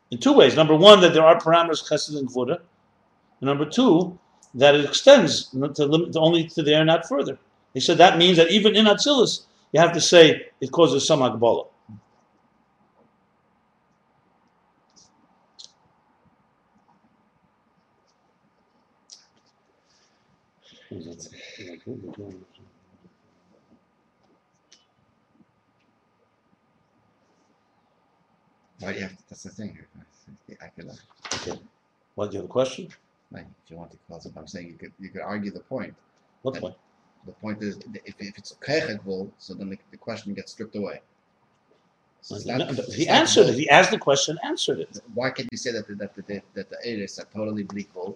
In 0.10 0.18
two 0.18 0.34
ways. 0.34 0.56
Number 0.56 0.76
one, 0.76 1.02
that 1.02 1.14
there 1.14 1.24
are 1.24 1.40
parameters, 1.40 1.88
Chesed 1.88 2.18
and 2.18 2.28
Gvura. 2.28 2.56
And 2.56 3.48
number 3.48 3.65
two, 3.65 4.18
that 4.56 4.74
it 4.74 4.86
extends 4.86 5.53
not 5.53 5.76
to 5.76 5.86
limit 5.86 6.15
only 6.15 6.48
to 6.48 6.64
there, 6.64 6.84
not 6.84 7.07
further. 7.07 7.38
He 7.76 7.80
said 7.80 7.99
that 7.99 8.18
means 8.18 8.38
that 8.38 8.49
even 8.49 8.76
in 8.76 8.86
Atzilus, 8.86 9.41
you 9.74 9.80
have 9.80 9.91
to 9.91 10.02
say 10.02 10.48
it 10.61 10.72
causes 10.72 11.06
some 11.06 11.22
Right, 28.82 29.00
yeah, 29.00 29.10
that's 29.30 29.44
the 29.44 29.50
thing. 29.50 29.78
I 30.62 30.68
could, 30.68 30.90
uh, 30.90 30.94
Okay. 31.36 31.60
What, 32.16 32.32
do 32.32 32.36
you 32.38 32.42
have 32.42 32.50
a 32.50 32.54
question? 32.54 32.90
like, 33.32 33.46
if 33.66 33.72
you 33.72 33.76
want 33.78 33.92
to 33.92 33.98
call 34.08 34.18
it, 34.24 34.32
I'm 34.38 34.48
saying 34.48 34.68
you 34.68 34.76
could 34.76 34.94
you 35.00 35.10
could 35.10 35.22
argue 35.22 35.52
the 35.52 35.60
point. 35.60 35.94
What 36.44 36.56
And- 36.56 36.62
point? 36.62 36.76
The 37.26 37.34
point 37.34 37.62
is, 37.62 37.78
if, 38.06 38.16
if 38.20 38.38
it's 38.38 38.54
kechegvul, 38.66 39.30
so 39.38 39.54
then 39.54 39.70
the, 39.70 39.78
the 39.92 39.98
question 39.98 40.34
gets 40.34 40.54
stripped 40.54 40.78
away. 40.78 41.02
So 42.22 42.36
it's 42.36 42.46
not- 42.46 42.60
No, 42.60 42.68
but 42.68 42.80
it's 42.80 42.94
he 42.94 43.06
not 43.06 43.16
answered 43.16 43.48
it. 43.48 43.56
He 43.56 43.70
asked 43.70 43.92
the 43.92 43.98
question, 43.98 44.38
answered 44.46 44.80
it. 44.80 45.00
Why 45.14 45.32
can't 45.32 45.50
you 45.52 45.58
say 45.58 45.74
that 45.74 45.88
the, 45.88 45.96
that 45.96 46.16
the, 46.16 46.42
that, 46.54 46.70
the 46.70 46.78
Eris 46.86 47.20
are 47.20 47.26
totally 47.34 47.64
bleak 47.64 47.94
gvul, 47.94 48.16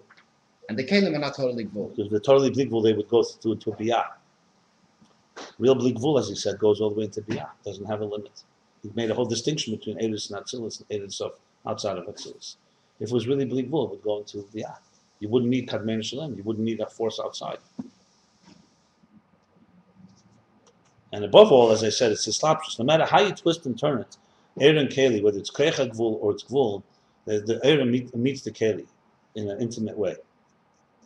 and 0.72 0.78
the 0.78 0.84
Kalim 0.84 1.14
are 1.14 1.18
not 1.18 1.36
totally 1.36 1.66
gvul? 1.66 1.94
Because 1.94 2.10
the 2.10 2.18
totally 2.18 2.66
wool, 2.66 2.80
they 2.80 2.94
would 2.94 3.08
go 3.08 3.22
to, 3.22 3.54
to 3.56 3.70
biyah. 3.72 4.06
Real 5.58 5.76
wool, 5.76 6.18
as 6.18 6.28
he 6.28 6.34
said, 6.34 6.58
goes 6.58 6.80
all 6.80 6.88
the 6.88 6.96
way 6.96 7.04
into 7.04 7.20
biyah. 7.20 7.50
Doesn't 7.62 7.84
have 7.84 8.00
a 8.00 8.06
limit. 8.06 8.42
He 8.82 8.90
made 8.94 9.10
a 9.10 9.14
whole 9.14 9.26
distinction 9.26 9.76
between 9.76 10.00
Eris 10.00 10.30
and 10.30 10.42
Atzilus 10.42 10.80
and 10.80 11.02
Eris 11.02 11.20
of 11.20 11.32
outside 11.66 11.98
of 11.98 12.06
Atzilus. 12.06 12.56
If 13.00 13.10
it 13.10 13.12
was 13.12 13.26
really 13.26 13.44
wool, 13.64 13.84
it 13.84 13.90
would 13.90 14.02
go 14.02 14.20
into 14.20 14.38
biyah. 14.54 14.76
You 15.20 15.28
wouldn't 15.28 15.50
need 15.50 15.68
Kadmei 15.68 16.02
Shalem. 16.02 16.36
You 16.36 16.42
wouldn't 16.42 16.64
need 16.64 16.80
a 16.80 16.86
force 16.86 17.20
outside. 17.22 17.58
And 21.12 21.22
above 21.22 21.52
all, 21.52 21.70
as 21.70 21.84
I 21.84 21.90
said, 21.90 22.12
it's 22.12 22.26
Islapshus. 22.26 22.78
No 22.78 22.86
matter 22.86 23.04
how 23.04 23.20
you 23.20 23.32
twist 23.32 23.66
and 23.66 23.78
turn 23.78 24.00
it, 24.00 24.16
and 24.56 24.88
Keli, 24.88 25.22
whether 25.22 25.38
it's 25.38 25.50
Krecha 25.50 25.94
Gvul 25.94 26.18
or 26.22 26.32
it's 26.32 26.44
Gvul, 26.44 26.82
the, 27.26 27.40
the 27.40 27.60
Er 27.62 27.84
meet, 27.84 28.14
meets 28.16 28.40
the 28.40 28.50
Keli 28.50 28.86
in 29.34 29.50
an 29.50 29.60
intimate 29.60 29.98
way. 29.98 30.16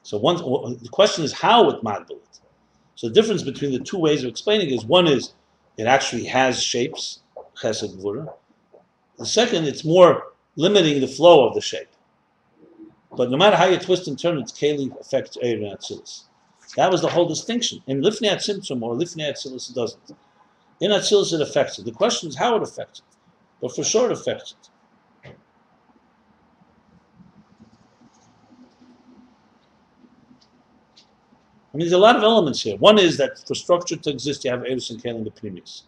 So 0.07 0.19
one, 0.19 0.37
the 0.37 0.89
question 0.89 1.25
is 1.25 1.33
how 1.33 1.69
it 1.69 1.83
magbil 1.83 2.13
it. 2.13 2.41
So 2.95 3.09
the 3.09 3.13
difference 3.13 3.43
between 3.43 3.73
the 3.73 3.81
two 3.81 3.99
ways 3.99 4.23
of 4.23 4.31
explaining 4.31 4.71
is 4.71 4.85
one 4.85 5.09
is 5.09 5.33
it 5.79 5.89
actually 5.89 6.27
has 6.27 6.63
shapes, 6.63 7.23
chesed 7.61 7.97
gvura. 7.97 8.33
The 9.19 9.27
second, 9.27 9.65
it's 9.65 9.85
more 9.85 10.29
limiting 10.55 11.01
the 11.01 11.09
flow 11.09 11.49
of 11.49 11.57
the 11.57 11.61
shape. 11.61 11.89
But 13.17 13.33
no 13.33 13.37
matter 13.37 13.57
how 13.57 13.65
you 13.65 13.79
twist 13.79 14.07
and 14.07 14.17
turn 14.17 14.39
it's 14.39 14.53
keli 14.53 14.97
affects 15.01 15.39
Eir 15.39 15.73
and. 15.73 16.07
That 16.77 16.93
was 16.93 17.01
the 17.01 17.09
whole 17.09 17.27
distinction. 17.27 17.83
In 17.89 18.01
Lifnei 18.01 18.31
Atzimtzum 18.31 18.83
or 18.83 18.95
Lifnei 18.95 19.33
Atzilus, 19.33 19.71
it 19.71 19.75
doesn't. 19.75 20.13
In 20.81 20.93
Atzilus, 20.93 21.33
it 21.33 21.41
affects 21.41 21.81
it. 21.81 21.85
The 21.85 21.91
question 21.91 22.29
is 22.29 22.37
how 22.37 22.55
it 22.55 22.63
affects 22.63 23.01
it. 23.01 23.17
But 23.61 23.75
for 23.75 23.83
sure, 23.83 24.07
it 24.07 24.13
affects 24.13 24.53
it. 24.53 24.69
I 31.77 31.79
mean, 31.79 31.91
there's 31.91 31.93
a 31.93 31.99
lot 31.99 32.17
of 32.17 32.23
elements 32.23 32.63
here. 32.63 32.79
One 32.79 32.99
is 32.99 33.19
that 33.19 33.47
for 33.47 33.55
structure 33.55 33.97
to 33.97 34.11
exist, 34.11 34.47
you 34.47 34.51
have 34.51 34.65
Eris 34.65 34.89
and 34.89 35.03
Kalim 35.03 35.25
the 35.25 35.31
premise. 35.31 35.83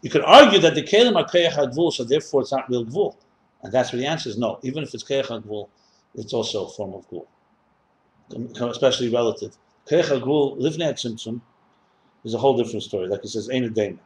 You 0.00 0.10
could 0.10 0.22
argue 0.22 0.60
that 0.60 0.76
the 0.76 0.82
Kalim 0.84 1.16
are 1.16 1.24
Keyach 1.24 1.54
HaGvul, 1.54 1.92
so 1.92 2.04
therefore 2.04 2.42
it's 2.42 2.52
not 2.52 2.70
real 2.70 2.86
Gvul. 2.86 3.16
And 3.64 3.72
that's 3.72 3.92
where 3.92 3.98
the 3.98 4.06
answer 4.06 4.28
is 4.28 4.38
no. 4.38 4.60
Even 4.62 4.84
if 4.84 4.94
it's 4.94 5.02
Keyach 5.02 5.26
HaGvul, 5.26 5.70
it's 6.14 6.32
also 6.32 6.66
a 6.66 6.68
form 6.68 6.94
of 6.94 7.10
Gvul, 7.10 8.70
especially 8.70 9.08
relative. 9.08 9.58
Keyach 9.90 10.04
HaGvul, 10.04 10.60
Lifnei 10.60 10.92
Tzimtzum, 10.92 11.40
is 12.22 12.34
a 12.34 12.38
whole 12.38 12.56
different 12.56 12.84
story. 12.84 13.08
Like 13.08 13.22
he 13.22 13.28
says, 13.28 13.50
ain't 13.50 13.66
Ein 13.76 13.98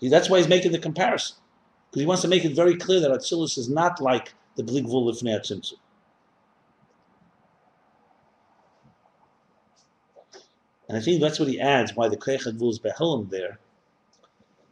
Adema. 0.00 0.10
That's 0.10 0.28
why 0.28 0.38
he's 0.38 0.48
making 0.48 0.72
the 0.72 0.80
comparison. 0.80 1.36
Because 1.92 2.00
he 2.00 2.06
wants 2.06 2.22
to 2.22 2.28
make 2.28 2.44
it 2.44 2.56
very 2.56 2.74
clear 2.74 2.98
that 2.98 3.12
Atzilus 3.12 3.56
is 3.56 3.68
not 3.68 4.00
like 4.00 4.34
the 4.56 4.64
Bli 4.64 4.82
Gvul 4.82 5.08
Lifnei 5.08 5.38
Tzimtzum. 5.38 5.78
And 10.94 11.02
I 11.02 11.04
think 11.04 11.20
that's 11.20 11.40
what 11.40 11.48
he 11.48 11.58
adds, 11.58 11.96
why 11.96 12.08
the 12.08 12.16
Kreich 12.16 12.46
HaGvul 12.46 12.70
is 12.70 12.78
Behelim 12.78 13.28
there. 13.28 13.58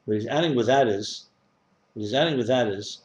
What 0.05 0.15
he's 0.15 0.29
adding 0.29 0.55
with 0.55 0.67
that 0.67 0.87
is, 0.87 1.27
what 1.95 2.03
he's 2.03 2.15
adding 2.15 2.39
with 2.39 2.47
that 2.47 2.69
is, 2.69 3.01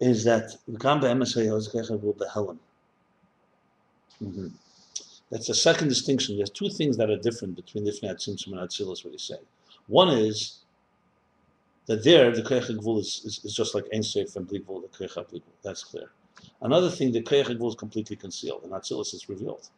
is 0.00 0.24
that. 0.24 0.56
Mhm. 4.22 4.52
That's 5.28 5.48
the 5.48 5.54
second 5.54 5.88
distinction. 5.88 6.38
There's 6.38 6.48
two 6.48 6.70
things 6.70 6.96
that 6.96 7.10
are 7.10 7.18
different 7.18 7.56
between 7.56 7.84
Lifnei 7.84 8.14
Tzimtzum 8.14 8.52
and 8.58 8.66
Atzilus, 8.66 9.04
what 9.04 9.12
he's 9.12 9.24
saying. 9.24 9.44
One 9.86 10.08
is 10.08 10.59
that 11.86 12.04
there 12.04 12.34
the 12.34 12.42
Koyach 12.42 12.68
Gvul 12.78 13.00
is, 13.00 13.22
is, 13.24 13.44
is, 13.44 13.54
just 13.54 13.74
like 13.74 13.84
Ein 13.94 14.02
Sof 14.02 14.36
and 14.36 14.46
Bli 14.46 14.60
Gvul, 14.60 14.82
the 14.82 14.88
Koyach 14.88 15.28
Bli 15.28 15.40
Gvul. 15.40 15.52
That's 15.62 15.84
clear. 15.84 16.10
Another 16.62 16.90
thing, 16.90 17.12
the 17.12 17.22
Koyach 17.22 17.46
Gvul 17.46 17.68
is 17.68 17.74
completely 17.74 18.16
concealed, 18.16 18.62
and 18.64 18.72
Atzilus 18.72 19.14
is 19.14 19.28
revealed. 19.28 19.68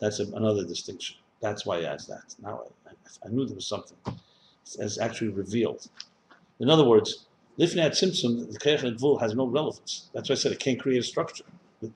That's 0.00 0.20
a, 0.20 0.24
another 0.34 0.64
distinction. 0.64 1.16
That's 1.40 1.64
why 1.66 1.80
he 1.80 1.86
adds 1.86 2.06
that. 2.06 2.34
Now 2.42 2.62
I, 2.86 2.90
I, 2.90 3.26
I 3.26 3.28
knew 3.28 3.46
there 3.46 3.54
was 3.54 3.66
something. 3.66 3.96
It's, 4.62 4.78
it's, 4.78 4.98
actually 4.98 5.28
revealed. 5.28 5.88
In 6.60 6.70
other 6.70 6.84
words, 6.84 7.26
Lifnei 7.58 7.90
Tzimtzum, 7.90 8.52
the 8.52 8.58
Koyach 8.58 8.98
Gvul 8.98 9.20
has 9.20 9.34
no 9.34 9.46
relevance. 9.46 10.10
That's 10.12 10.28
why 10.28 10.34
I 10.34 10.36
said 10.36 10.52
it 10.52 10.60
can't 10.60 10.80
create 10.80 10.98
a 10.98 11.02
structure. 11.02 11.44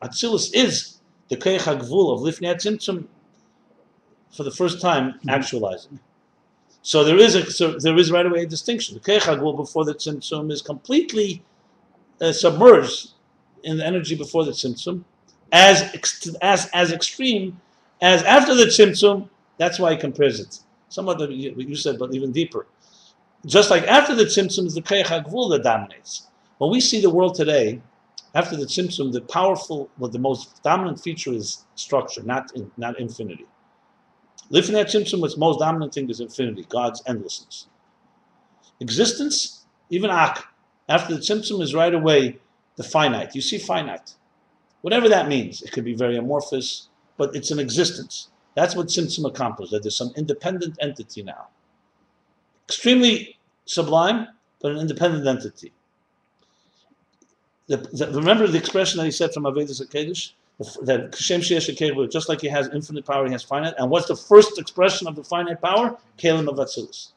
Atzilus 0.03 0.55
is 0.55 0.99
the 1.29 1.37
Koyach 1.37 1.81
Gvul 1.81 2.13
of 2.15 2.21
Lifnei 2.21 2.55
Tzimtzum 2.55 3.07
for 4.37 4.43
the 4.43 4.51
first 4.51 4.81
time 4.81 5.13
mm-hmm. 5.13 5.31
actualizing. 5.31 5.99
So 6.87 7.03
there 7.03 7.19
is 7.19 7.35
a 7.35 7.51
so 7.51 7.73
there 7.81 7.99
is 7.99 8.13
right 8.13 8.25
away 8.25 8.43
a 8.43 8.47
distinction. 8.47 8.95
The 8.95 9.01
Keichagul 9.01 9.57
before 9.57 9.85
the 9.85 9.93
Tzimtzum 9.93 10.53
is 10.53 10.63
completely 10.63 11.43
uh, 12.21 12.31
submerged 12.31 13.11
in 13.65 13.79
the 13.79 13.85
energy 13.85 14.15
before 14.15 14.45
the 14.45 14.53
Tzimtzum, 14.53 15.03
as 15.51 15.83
as 16.41 16.71
as 16.73 16.93
extreme 16.93 17.61
as 18.01 18.23
after 18.23 18.55
the 18.55 18.67
Tzimtzum. 18.67 19.29
That's 19.59 19.81
why 19.81 19.95
he 19.95 19.97
compares 19.99 20.39
it. 20.39 20.61
Somewhat 20.89 21.21
of 21.21 21.29
what 21.29 21.69
you 21.69 21.75
said, 21.75 21.99
but 21.99 22.15
even 22.15 22.31
deeper. 22.31 22.69
Just 23.45 23.69
like 23.69 23.83
after 23.89 24.15
the 24.15 24.27
Tzimtzum 24.27 24.67
is 24.67 24.75
the 24.75 24.83
Keichagul 24.83 25.51
that 25.51 25.65
dominates. 25.65 26.29
When 26.59 26.71
we 26.71 26.81
see 26.81 27.01
the 27.01 27.11
world 27.11 27.35
today, 27.35 27.83
after 28.37 28.57
the 28.57 28.65
Tzimtzum, 28.65 29.13
the 29.13 29.23
powerful, 29.23 29.91
well, 29.99 30.09
the 30.09 30.21
most 30.21 30.63
dominant 30.63 31.01
feature 31.01 31.33
is 31.33 31.65
structure, 31.75 32.23
not 32.23 32.55
in, 32.55 32.71
not 32.77 33.01
infinity. 33.01 33.47
Lifnei 34.51 34.85
Tzimtzum, 34.85 35.21
what's 35.21 35.37
most 35.37 35.59
dominant 35.59 35.93
thing 35.93 36.09
is 36.09 36.21
infinity, 36.21 36.67
God's 36.69 37.03
endlessness. 37.07 37.67
Existence, 38.81 39.65
even 39.91 40.11
Ak, 40.11 40.47
after 40.89 41.15
the 41.15 41.21
Tzimtzum 41.21 41.61
is 41.63 41.75
right 41.75 41.95
away 41.95 42.39
the 42.77 42.85
finite. 42.85 43.35
You 43.35 43.41
see 43.41 43.59
finite. 43.59 44.15
Whatever 44.83 45.09
that 45.09 45.29
means. 45.29 45.63
It 45.63 45.73
could 45.73 45.85
be 45.85 45.95
very 45.95 46.17
amorphous, 46.17 46.89
but 47.17 47.35
it's 47.35 47.51
an 47.51 47.59
existence. 47.59 48.29
That's 48.55 48.77
what 48.77 48.87
Tzimtzum 48.87 49.27
accomplished, 49.27 49.73
that 49.73 49.83
there's 49.83 49.97
some 49.97 50.13
independent 50.17 50.77
entity 50.81 51.23
now. 51.23 51.49
Extremely 52.69 53.37
sublime, 53.65 54.29
but 54.61 54.73
an 54.73 54.79
independent 54.79 55.27
entity. 55.27 55.73
The, 57.67 57.79
the, 57.79 58.13
remember 58.13 58.47
the 58.47 58.59
expression 58.59 58.99
that 58.99 59.05
he 59.05 59.11
said 59.11 59.35
from 59.35 59.43
Avodas 59.43 59.85
HaKodesh? 59.85 60.33
That 60.59 61.15
Hashem 61.15 61.43
Sheyesh 61.43 62.11
just 62.11 62.29
like 62.29 62.41
he 62.41 62.49
has 62.49 62.69
infinite 62.73 63.05
power, 63.05 63.27
he 63.27 63.33
has 63.33 63.43
finite. 63.43 63.75
And 63.79 63.91
what's 63.91 64.09
the 64.09 64.17
first 64.17 64.59
expression 64.59 65.07
of 65.07 65.15
the 65.15 65.23
finite 65.23 65.61
power? 65.61 65.99
Kalim 66.19 66.49
of 66.49 66.57
Atzilus. 66.57 67.13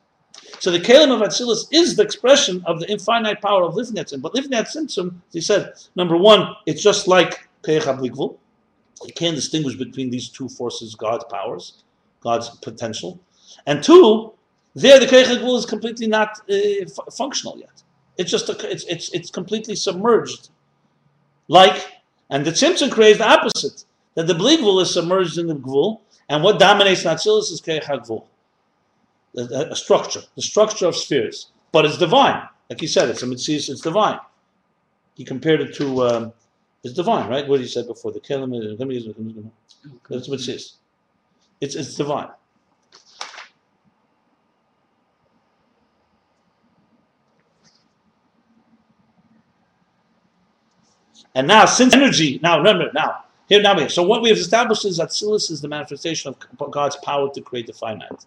So 0.60 0.72
the 0.72 0.80
Kalim 0.80 1.12
of 1.14 1.22
Atzilus 1.22 1.68
is 1.72 1.96
the 1.96 2.04
expression 2.04 2.62
of 2.66 2.80
the 2.80 2.92
infinite 2.92 3.42
power 3.42 3.64
of 3.64 3.76
Livnetzim. 3.76 4.22
But 4.22 4.34
Livnetzim, 4.34 5.14
he 5.32 5.40
said, 5.40 5.74
number 5.96 6.18
one, 6.18 6.54
it's 6.66 6.82
just 6.82 7.08
like 7.08 7.48
Keich 7.64 7.82
HaBlikvul. 7.82 8.38
You 9.06 9.14
can't 9.14 9.36
distinguish 9.36 9.76
between 9.76 10.10
these 10.10 10.28
two 10.28 10.50
forces, 10.50 10.96
God's 10.96 11.24
powers, 11.26 11.84
God's 12.20 12.50
potential. 12.50 13.20
And 13.66 13.82
two, 13.82 14.34
there 14.76 15.00
the 15.00 15.06
Keich 15.06 15.58
is 15.58 15.66
completely 15.66 16.08
not 16.08 16.40
uh, 16.50 16.54
f- 16.82 17.14
functional 17.16 17.58
yet. 17.58 17.84
It's 18.18 18.30
just 18.30 18.50
a, 18.50 18.70
it's, 18.70 18.84
it's, 18.84 19.14
it's 19.14 19.30
completely 19.30 19.76
submerged. 19.76 20.50
Like 21.48 21.88
and 22.30 22.46
the 22.46 22.52
Tzimtzum 22.52 22.92
creates 22.92 23.18
the 23.18 23.28
opposite, 23.28 23.86
that 24.16 24.28
the 24.28 24.36
Bli 24.36 24.58
Gvul 24.58 24.82
is 24.82 24.94
submerged 24.94 25.38
in 25.38 25.48
the 25.48 25.56
Gvul, 25.56 26.02
and 26.30 26.44
what 26.44 26.60
dominates 26.60 27.04
Natsilis 27.04 27.52
is 27.52 27.62
Keich 27.62 27.84
HaGvul, 27.84 28.26
a, 29.38 29.72
a, 29.72 29.76
structure, 29.76 30.22
the 30.36 30.42
structure 30.42 30.88
of 30.88 30.96
spheres. 30.96 31.52
But 31.72 31.86
it's 31.86 31.98
divine. 31.98 32.48
Like 32.70 32.80
he 32.80 32.88
said, 32.88 33.10
it's 33.10 33.24
a 33.24 33.28
mitzvah, 33.28 33.54
it's 33.54 33.82
divine. 33.82 34.20
He 35.16 35.26
compared 35.26 35.62
it 35.62 35.74
to, 35.76 36.04
um, 36.04 36.34
it's 36.84 36.94
divine, 36.94 37.30
right? 37.30 37.48
What 37.48 37.60
he 37.60 37.68
said 37.68 37.88
before, 37.88 38.12
the 38.12 38.20
Kelim, 38.20 39.52
that's 40.10 40.46
says. 40.46 40.74
It's, 41.62 41.76
it's 41.76 41.96
divine. 41.96 42.30
And 51.40 51.48
now, 51.48 51.64
since 51.64 51.94
energy, 51.94 52.38
now 52.44 52.58
remember, 52.58 52.92
now, 52.94 53.24
here 53.48 53.62
now, 53.62 53.88
so 53.88 54.04
what 54.04 54.22
we 54.22 54.28
have 54.28 54.38
established 54.38 54.84
is 54.84 54.98
that 54.98 55.14
Silas 55.14 55.50
is 55.50 55.62
the 55.62 55.70
manifestation 55.70 56.36
of 56.60 56.72
God's 56.72 56.98
power 56.98 57.34
to 57.34 57.40
create 57.40 57.66
the 57.66 57.72
finite. 57.72 58.26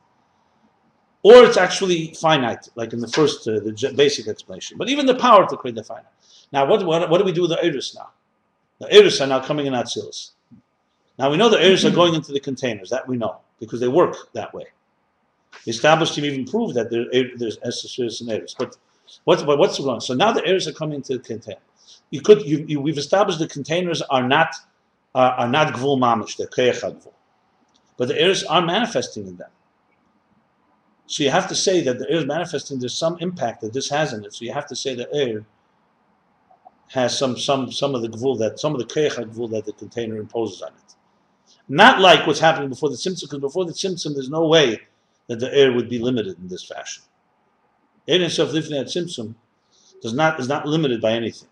Or 1.23 1.45
it's 1.45 1.59
actually 1.59 2.15
finite, 2.15 2.71
like 2.75 2.95
in 2.95 3.01
the 3.01 3.09
first, 3.09 3.47
uh, 3.47 3.61
the 3.61 3.93
basic 3.95 4.29
explanation. 4.29 4.79
But 4.79 4.89
even 4.89 5.05
the 5.05 5.15
power 5.15 5.47
to 5.47 5.57
create 5.59 5.75
the 5.75 5.85
finite. 5.85 6.07
Now, 6.55 6.65
what, 6.65 6.87
what, 6.87 7.11
what 7.11 7.19
do 7.19 7.25
we 7.25 7.33
do 7.33 7.43
with 7.43 7.51
the 7.51 7.63
Eris 7.63 7.95
now? 7.95 8.09
The 8.79 8.91
Eris 8.91 9.21
are 9.21 9.27
now 9.27 9.41
coming 9.41 9.67
in 9.67 9.75
Atzilus. 9.75 10.31
Now 11.19 11.31
we 11.31 11.37
know 11.37 11.51
the 11.51 11.63
Eris 11.63 11.85
are 11.85 11.91
going 11.91 12.15
into 12.15 12.33
the 12.33 12.41
containers, 12.41 12.89
that 12.89 13.07
we 13.07 13.19
know, 13.19 13.37
because 13.61 13.79
they 13.79 13.89
work 13.89 14.33
that 14.33 14.55
way. 14.55 14.69
The 15.67 15.71
established 15.71 16.15
team 16.15 16.25
even 16.25 16.47
proved 16.47 16.77
that 16.77 16.89
there, 16.91 17.05
there's 17.37 17.59
Eris 17.63 18.23
and 18.23 18.31
Eris. 18.31 18.55
But 18.59 18.79
what's, 19.25 19.43
what's 19.43 19.79
wrong? 19.81 20.01
So 20.01 20.15
now 20.15 20.33
the 20.33 20.47
Eris 20.47 20.67
are 20.67 20.73
coming 20.73 20.97
into 20.97 21.19
the 21.19 21.23
container 21.23 21.61
you 22.13 22.21
could 22.21 22.43
you, 22.43 22.65
you, 22.69 22.81
we've 22.81 22.99
established 22.99 23.39
the 23.39 23.49
containers 23.49 24.03
are 24.03 24.23
not 24.23 24.55
uh, 25.15 25.35
are 25.39 25.49
not 25.49 25.75
gvul 25.75 25.99
mamish, 25.99 26.37
they're 26.37 26.47
gvul, 26.47 27.13
but 27.97 28.09
the 28.09 28.21
airs 28.21 28.45
are 28.45 28.63
manifesting 28.63 29.27
in 29.27 29.37
them. 29.37 29.51
So 31.07 31.23
you 31.25 31.31
have 31.31 31.49
to 31.49 31.55
say 31.55 31.81
that 31.81 31.99
the 31.99 32.09
air 32.11 32.19
is 32.19 32.27
manifesting. 32.27 32.79
There's 32.79 32.97
some 32.97 33.17
impact 33.21 33.63
that 33.63 33.73
this 33.73 33.89
has 33.89 34.13
in 34.13 34.25
it. 34.25 34.33
So 34.35 34.45
you 34.45 34.53
have 34.53 34.67
to 34.69 34.77
say 34.77 34.95
the 34.95 35.13
air 35.13 35.45
has 36.89 37.19
some 37.19 37.37
some 37.39 37.73
some 37.73 37.95
of 37.95 38.03
the 38.03 38.09
gvul 38.09 38.39
that 38.41 38.61
some 38.61 38.75
of 38.75 38.79
the 38.79 38.85
gvul 38.85 39.51
that 39.51 39.65
the 39.65 39.73
container 39.73 40.17
imposes 40.17 40.61
on 40.61 40.69
it. 40.69 40.95
Not 41.67 41.99
like 42.01 42.27
what's 42.27 42.41
happening 42.41 42.69
before 42.69 42.91
the 42.91 42.97
tzimtzum, 42.97 43.23
because 43.23 43.39
before 43.39 43.65
the 43.65 43.73
tzimtzum, 43.73 44.13
there's 44.13 44.29
no 44.29 44.47
way 44.47 44.83
that 45.29 45.41
the 45.41 45.53
air 45.55 45.73
would 45.73 45.89
be 45.89 45.99
limited 45.99 46.39
in 46.39 46.49
this 46.49 46.65
fashion. 46.65 47.05
Air 48.07 48.21
itself, 48.21 48.51
lifnei 48.51 48.83
tzimtzum, 48.85 49.35
does 50.03 50.13
not 50.13 50.39
is 50.39 50.49
not 50.49 50.67
limited 50.67 51.01
by 51.01 51.13
anything. 51.13 51.49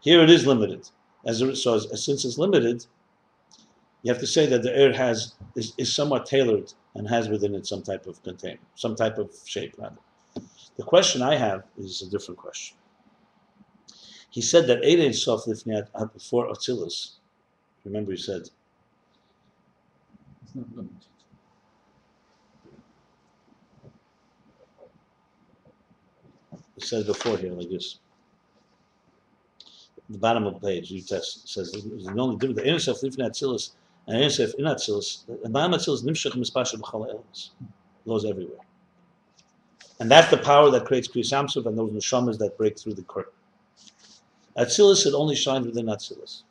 Here 0.00 0.22
it 0.22 0.30
is 0.30 0.46
limited. 0.46 0.88
As 1.26 1.42
a, 1.42 1.54
so, 1.56 1.74
as, 1.74 2.04
since 2.04 2.24
it's 2.24 2.38
limited, 2.38 2.86
you 4.02 4.12
have 4.12 4.20
to 4.20 4.26
say 4.26 4.46
that 4.46 4.62
the 4.62 4.76
air 4.76 4.92
has 4.92 5.34
is, 5.56 5.74
is 5.76 5.92
somewhat 5.92 6.26
tailored 6.26 6.72
and 6.94 7.08
has 7.08 7.28
within 7.28 7.54
it 7.54 7.66
some 7.66 7.82
type 7.82 8.06
of 8.06 8.22
container, 8.22 8.60
some 8.74 8.94
type 8.94 9.18
of 9.18 9.32
shape 9.44 9.74
rather. 9.78 9.98
The 10.76 10.84
question 10.84 11.22
I 11.22 11.36
have 11.36 11.64
is 11.76 12.02
a 12.02 12.10
different 12.10 12.38
question. 12.38 12.76
He 14.30 14.40
said 14.40 14.66
that 14.68 14.84
Ein 14.84 15.12
Sof 15.12 15.44
Lifnei 15.44 15.86
at 16.00 16.12
before 16.12 16.48
Atzilus. 16.48 17.16
Remember, 17.84 18.12
he 18.12 18.18
said. 18.18 18.42
It's 20.42 20.54
not 20.54 20.66
limited. 20.76 20.96
It 26.76 26.84
says 26.84 27.04
before 27.04 27.36
here 27.36 27.52
like 27.52 27.68
this 27.70 27.98
the 30.08 30.18
bottom 30.18 30.46
of 30.46 30.54
the 30.54 30.60
page, 30.60 30.90
New 30.90 31.00
Testament 31.00 31.48
says 31.48 31.72
the 31.72 32.14
only 32.18 32.36
difference. 32.36 32.60
The 32.60 32.70
Ein 32.70 32.78
Sof 32.78 33.00
Lifnei 33.02 33.28
Atzilus 33.28 33.72
and 34.06 34.16
Ein 34.22 34.30
Sof 34.30 34.54
in 34.58 34.64
Atzilus. 34.64 35.26
The 35.26 35.48
Ba'am 35.48 35.74
Atzilus 35.74 36.02
Nimshach 36.02 36.34
Mispasha 36.34 36.80
B'chal 36.80 37.08
Elements 37.08 37.50
goes 38.06 38.24
everywhere, 38.24 38.64
and 40.00 40.10
that's 40.10 40.30
the 40.30 40.38
power 40.38 40.70
that 40.70 40.86
creates 40.86 41.08
Kriyas 41.08 41.32
Yamsuf 41.32 41.66
and 41.66 41.76
those 41.76 41.90
neshamas 41.90 42.38
that 42.38 42.56
break 42.56 42.78
through 42.78 42.94
the 42.94 43.02
curtain. 43.02 43.32
Atzilus 44.56 45.06
it 45.06 45.14
only 45.14 45.36
shines 45.36 45.66
within 45.66 45.86
Atzilus. 45.86 46.42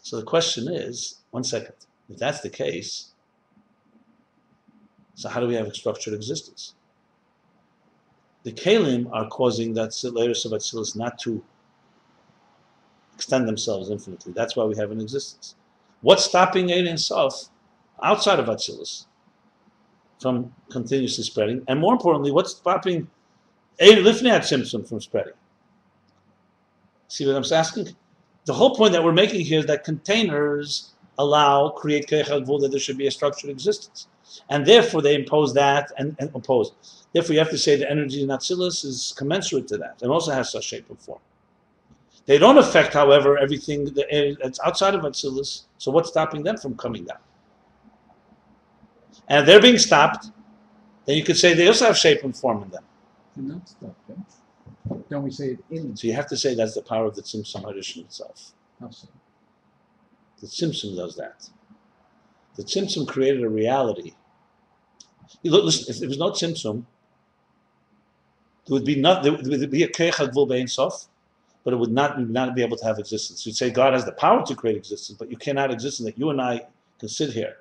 So 0.00 0.16
the 0.16 0.24
question 0.24 0.68
is, 0.68 1.20
one 1.30 1.44
second, 1.44 1.74
if 2.08 2.18
that's 2.18 2.40
the 2.40 2.50
case, 2.50 3.12
so 5.14 5.28
how 5.28 5.40
do 5.40 5.46
we 5.46 5.54
have 5.54 5.66
a 5.66 5.74
structured 5.74 6.14
existence? 6.14 6.74
The 8.44 8.52
kalim 8.52 9.10
are 9.12 9.26
causing 9.28 9.74
that 9.74 9.98
layers 10.04 10.44
of 10.44 10.52
Atzilus 10.52 10.94
not 10.94 11.18
to 11.20 11.42
extend 13.14 13.48
themselves 13.48 13.90
infinitely. 13.90 14.32
That's 14.32 14.54
why 14.54 14.64
we 14.64 14.76
have 14.76 14.90
an 14.90 15.00
existence. 15.00 15.56
What's 16.02 16.24
stopping 16.24 16.70
Ein 16.70 16.98
Sof 16.98 17.48
outside 18.02 18.38
of 18.38 18.46
Atzilus 18.46 19.06
from 20.20 20.52
continuously 20.70 21.24
spreading? 21.24 21.64
And 21.68 21.80
more 21.80 21.94
importantly, 21.94 22.30
what's 22.30 22.50
stopping 22.52 23.08
Ein 23.80 24.04
Lifnei 24.04 24.38
Tzimtzum 24.38 24.86
from 24.86 25.00
spreading? 25.00 25.32
See 27.08 27.26
what 27.26 27.36
I'm 27.36 27.58
asking? 27.58 27.96
The 28.44 28.52
whole 28.52 28.74
point 28.74 28.92
that 28.92 29.02
we're 29.02 29.12
making 29.12 29.40
here 29.40 29.60
is 29.60 29.66
that 29.66 29.84
containers 29.84 30.92
allow, 31.18 31.70
create 31.70 32.08
that 32.08 32.68
there 32.70 32.80
should 32.80 32.98
be 32.98 33.06
a 33.06 33.10
structured 33.10 33.48
existence. 33.48 34.08
And 34.48 34.66
therefore 34.66 35.02
they 35.02 35.14
impose 35.14 35.54
that 35.54 35.92
and, 35.98 36.16
and 36.18 36.30
oppose. 36.34 36.72
Therefore, 37.12 37.34
you 37.34 37.38
have 37.38 37.50
to 37.50 37.58
say 37.58 37.76
the 37.76 37.88
energy 37.88 38.22
in 38.22 38.28
Atzilus 38.28 38.84
is 38.84 39.14
commensurate 39.16 39.68
to 39.68 39.78
that 39.78 40.02
and 40.02 40.10
also 40.10 40.32
has 40.32 40.50
such 40.50 40.64
shape 40.64 40.86
and 40.88 40.98
form. 40.98 41.20
They 42.26 42.38
don't 42.38 42.58
affect, 42.58 42.94
however, 42.94 43.38
everything 43.38 43.94
that's 44.42 44.58
outside 44.64 44.94
of 44.94 45.02
Atzilus. 45.02 45.64
So 45.78 45.92
what's 45.92 46.08
stopping 46.08 46.42
them 46.42 46.56
from 46.56 46.76
coming 46.76 47.04
down? 47.04 47.18
And 49.28 49.46
they're 49.46 49.60
being 49.60 49.78
stopped 49.78 50.30
then 51.06 51.16
you 51.16 51.24
could 51.24 51.36
say 51.36 51.54
they 51.54 51.66
also 51.66 51.86
have 51.86 51.96
shape 51.96 52.24
and 52.24 52.36
form 52.36 52.62
in 52.62 52.70
them. 52.70 52.84
Not? 53.36 53.74
Don't 55.10 55.22
we 55.22 55.30
say 55.30 55.52
it 55.52 55.64
in 55.70 55.96
So 55.96 56.06
you 56.06 56.14
have 56.14 56.26
to 56.28 56.36
say 56.36 56.54
that's 56.54 56.74
the 56.74 56.82
power 56.82 57.06
of 57.06 57.14
the 57.14 57.22
Tzimtzum 57.22 57.62
Harishon 57.62 58.04
itself. 58.04 58.52
also? 58.82 59.08
The 60.40 60.46
Tzimtzum 60.46 60.96
does 60.96 61.16
that. 61.16 61.48
The 62.56 62.62
Tzimtzum 62.62 63.06
created 63.08 63.42
a 63.42 63.48
reality. 63.48 64.12
You 65.42 65.50
look, 65.50 65.64
listen, 65.64 65.92
if 65.92 66.00
there 66.00 66.08
was 66.08 66.18
no 66.18 66.30
Tzimtzum, 66.30 66.84
there 68.66 68.74
would 68.74 68.84
be 68.84 69.00
not 69.00 69.22
there 69.22 69.32
would 69.32 69.70
be 69.70 69.82
a 69.82 69.88
Keich 69.88 70.14
HaGvul 70.14 70.48
Be'en 70.48 70.68
Sof, 70.68 71.08
but 71.64 71.72
it 71.72 71.76
would 71.76 71.90
not, 71.90 72.16
would 72.16 72.30
not 72.30 72.54
be 72.54 72.62
able 72.62 72.76
to 72.76 72.84
have 72.84 72.98
existence. 72.98 73.44
You'd 73.44 73.56
say 73.56 73.70
God 73.70 73.92
has 73.92 74.04
the 74.04 74.12
power 74.12 74.44
to 74.46 74.54
create 74.54 74.76
existence, 74.76 75.18
but 75.18 75.30
you 75.30 75.36
cannot 75.36 75.70
exist 75.70 76.00
in 76.00 76.06
that 76.06 76.18
you 76.18 76.30
and 76.30 76.40
I 76.40 76.66
can 76.98 77.08
sit 77.08 77.32
here 77.32 77.56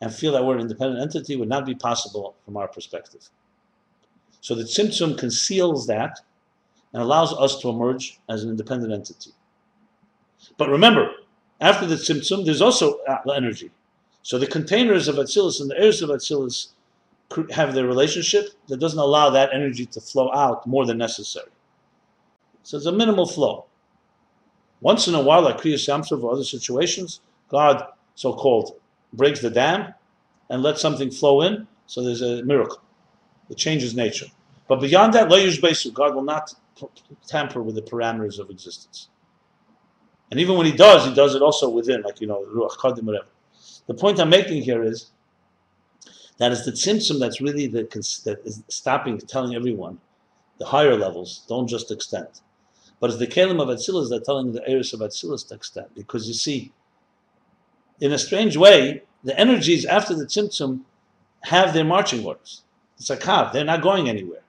and 0.00 0.12
feel 0.12 0.32
that 0.32 0.44
we're 0.44 0.54
an 0.54 0.62
independent 0.62 1.02
entity 1.02 1.36
would 1.36 1.48
not 1.48 1.66
be 1.66 1.74
possible 1.74 2.36
from 2.44 2.56
our 2.56 2.68
perspective. 2.68 3.28
So 4.40 4.54
the 4.54 4.62
Tzimtzum 4.62 5.18
conceals 5.18 5.86
that 5.88 6.20
and 6.92 7.02
allows 7.02 7.32
us 7.34 7.60
to 7.60 7.68
emerge 7.68 8.18
as 8.28 8.42
an 8.42 8.50
independent 8.50 8.92
entity. 8.92 9.32
But 10.56 10.70
remember, 10.70 11.10
after 11.60 11.86
the 11.86 11.96
Tzimtzum, 11.96 12.44
there's 12.44 12.62
also 12.62 12.98
uh, 13.00 13.30
energy. 13.30 13.70
So 14.22 14.38
the 14.38 14.46
containers 14.46 15.08
of 15.08 15.16
Atzilus 15.16 15.60
and 15.60 15.70
the 15.70 15.78
heirs 15.78 16.02
of 16.02 16.10
Atzilus 16.10 16.68
have 17.52 17.74
their 17.74 17.86
relationship 17.86 18.50
that 18.68 18.78
doesn't 18.78 18.98
allow 18.98 19.30
that 19.30 19.50
energy 19.52 19.86
to 19.86 20.00
flow 20.00 20.32
out 20.32 20.66
more 20.66 20.84
than 20.84 20.98
necessary. 20.98 21.50
So 22.62 22.76
it's 22.76 22.86
a 22.86 22.92
minimal 22.92 23.26
flow. 23.26 23.66
Once 24.80 25.08
in 25.08 25.14
a 25.14 25.20
while, 25.20 25.42
like 25.42 25.58
Kriyas 25.58 25.88
Yamsuf 25.88 26.22
or 26.22 26.32
other 26.32 26.44
situations, 26.44 27.20
God, 27.48 27.86
so-called, 28.14 28.80
breaks 29.12 29.40
the 29.40 29.50
dam 29.50 29.94
and 30.48 30.62
lets 30.62 30.80
something 30.80 31.10
flow 31.10 31.42
in, 31.42 31.66
so 31.86 32.02
there's 32.02 32.22
a 32.22 32.42
miracle. 32.44 32.80
It 33.48 33.56
changes 33.56 33.94
nature. 33.94 34.26
But 34.68 34.80
beyond 34.80 35.14
that, 35.14 35.28
Lo 35.28 35.38
Besu, 35.38 35.92
God 35.92 36.14
will 36.14 36.22
not 36.22 36.54
tamper 37.26 37.62
with 37.62 37.74
the 37.74 37.82
parameters 37.82 38.38
of 38.38 38.50
existence. 38.50 39.08
And 40.30 40.38
even 40.38 40.56
when 40.56 40.66
he 40.66 40.72
does, 40.72 41.04
he 41.04 41.14
does 41.14 41.34
it 41.34 41.42
also 41.42 41.68
within, 41.68 42.02
like, 42.02 42.20
you 42.20 42.26
know, 42.26 42.44
Ruach 42.44 42.76
Kodim, 42.76 43.02
whatever. 43.02 43.26
The 43.86 43.94
point 43.94 44.20
I'm 44.20 44.30
making 44.30 44.62
here 44.62 44.82
is 44.82 45.10
that 46.38 46.52
is 46.52 46.64
the 46.64 46.72
tzimtzum 46.72 47.18
that's 47.20 47.40
really 47.40 47.66
the, 47.66 47.82
that 48.24 48.40
is 48.44 48.62
stopping, 48.68 49.18
telling 49.18 49.54
everyone, 49.54 49.98
the 50.58 50.66
higher 50.66 50.96
levels, 50.96 51.44
don't 51.48 51.66
just 51.66 51.90
extend. 51.90 52.28
But 53.00 53.10
it's 53.10 53.18
the 53.18 53.26
Kalim 53.26 53.60
of 53.60 53.68
Atzilus 53.68 54.10
that 54.10 54.24
telling 54.24 54.52
the 54.52 54.66
heirs 54.68 54.92
of 54.92 55.00
Atzilus 55.00 55.48
to 55.48 55.54
extend. 55.54 55.88
Because 55.94 56.28
you 56.28 56.34
see, 56.34 56.72
in 58.00 58.12
a 58.12 58.18
strange 58.18 58.56
way, 58.56 59.02
the 59.24 59.38
energies 59.38 59.84
after 59.84 60.14
the 60.14 60.24
tzimtzum 60.24 60.82
have 61.42 61.72
their 61.72 61.84
marching 61.84 62.24
orders. 62.24 62.62
It's 62.98 63.10
a 63.10 63.16
kav, 63.16 63.52
they're 63.52 63.64
not 63.64 63.82
going 63.82 64.08
anywhere. 64.08 64.42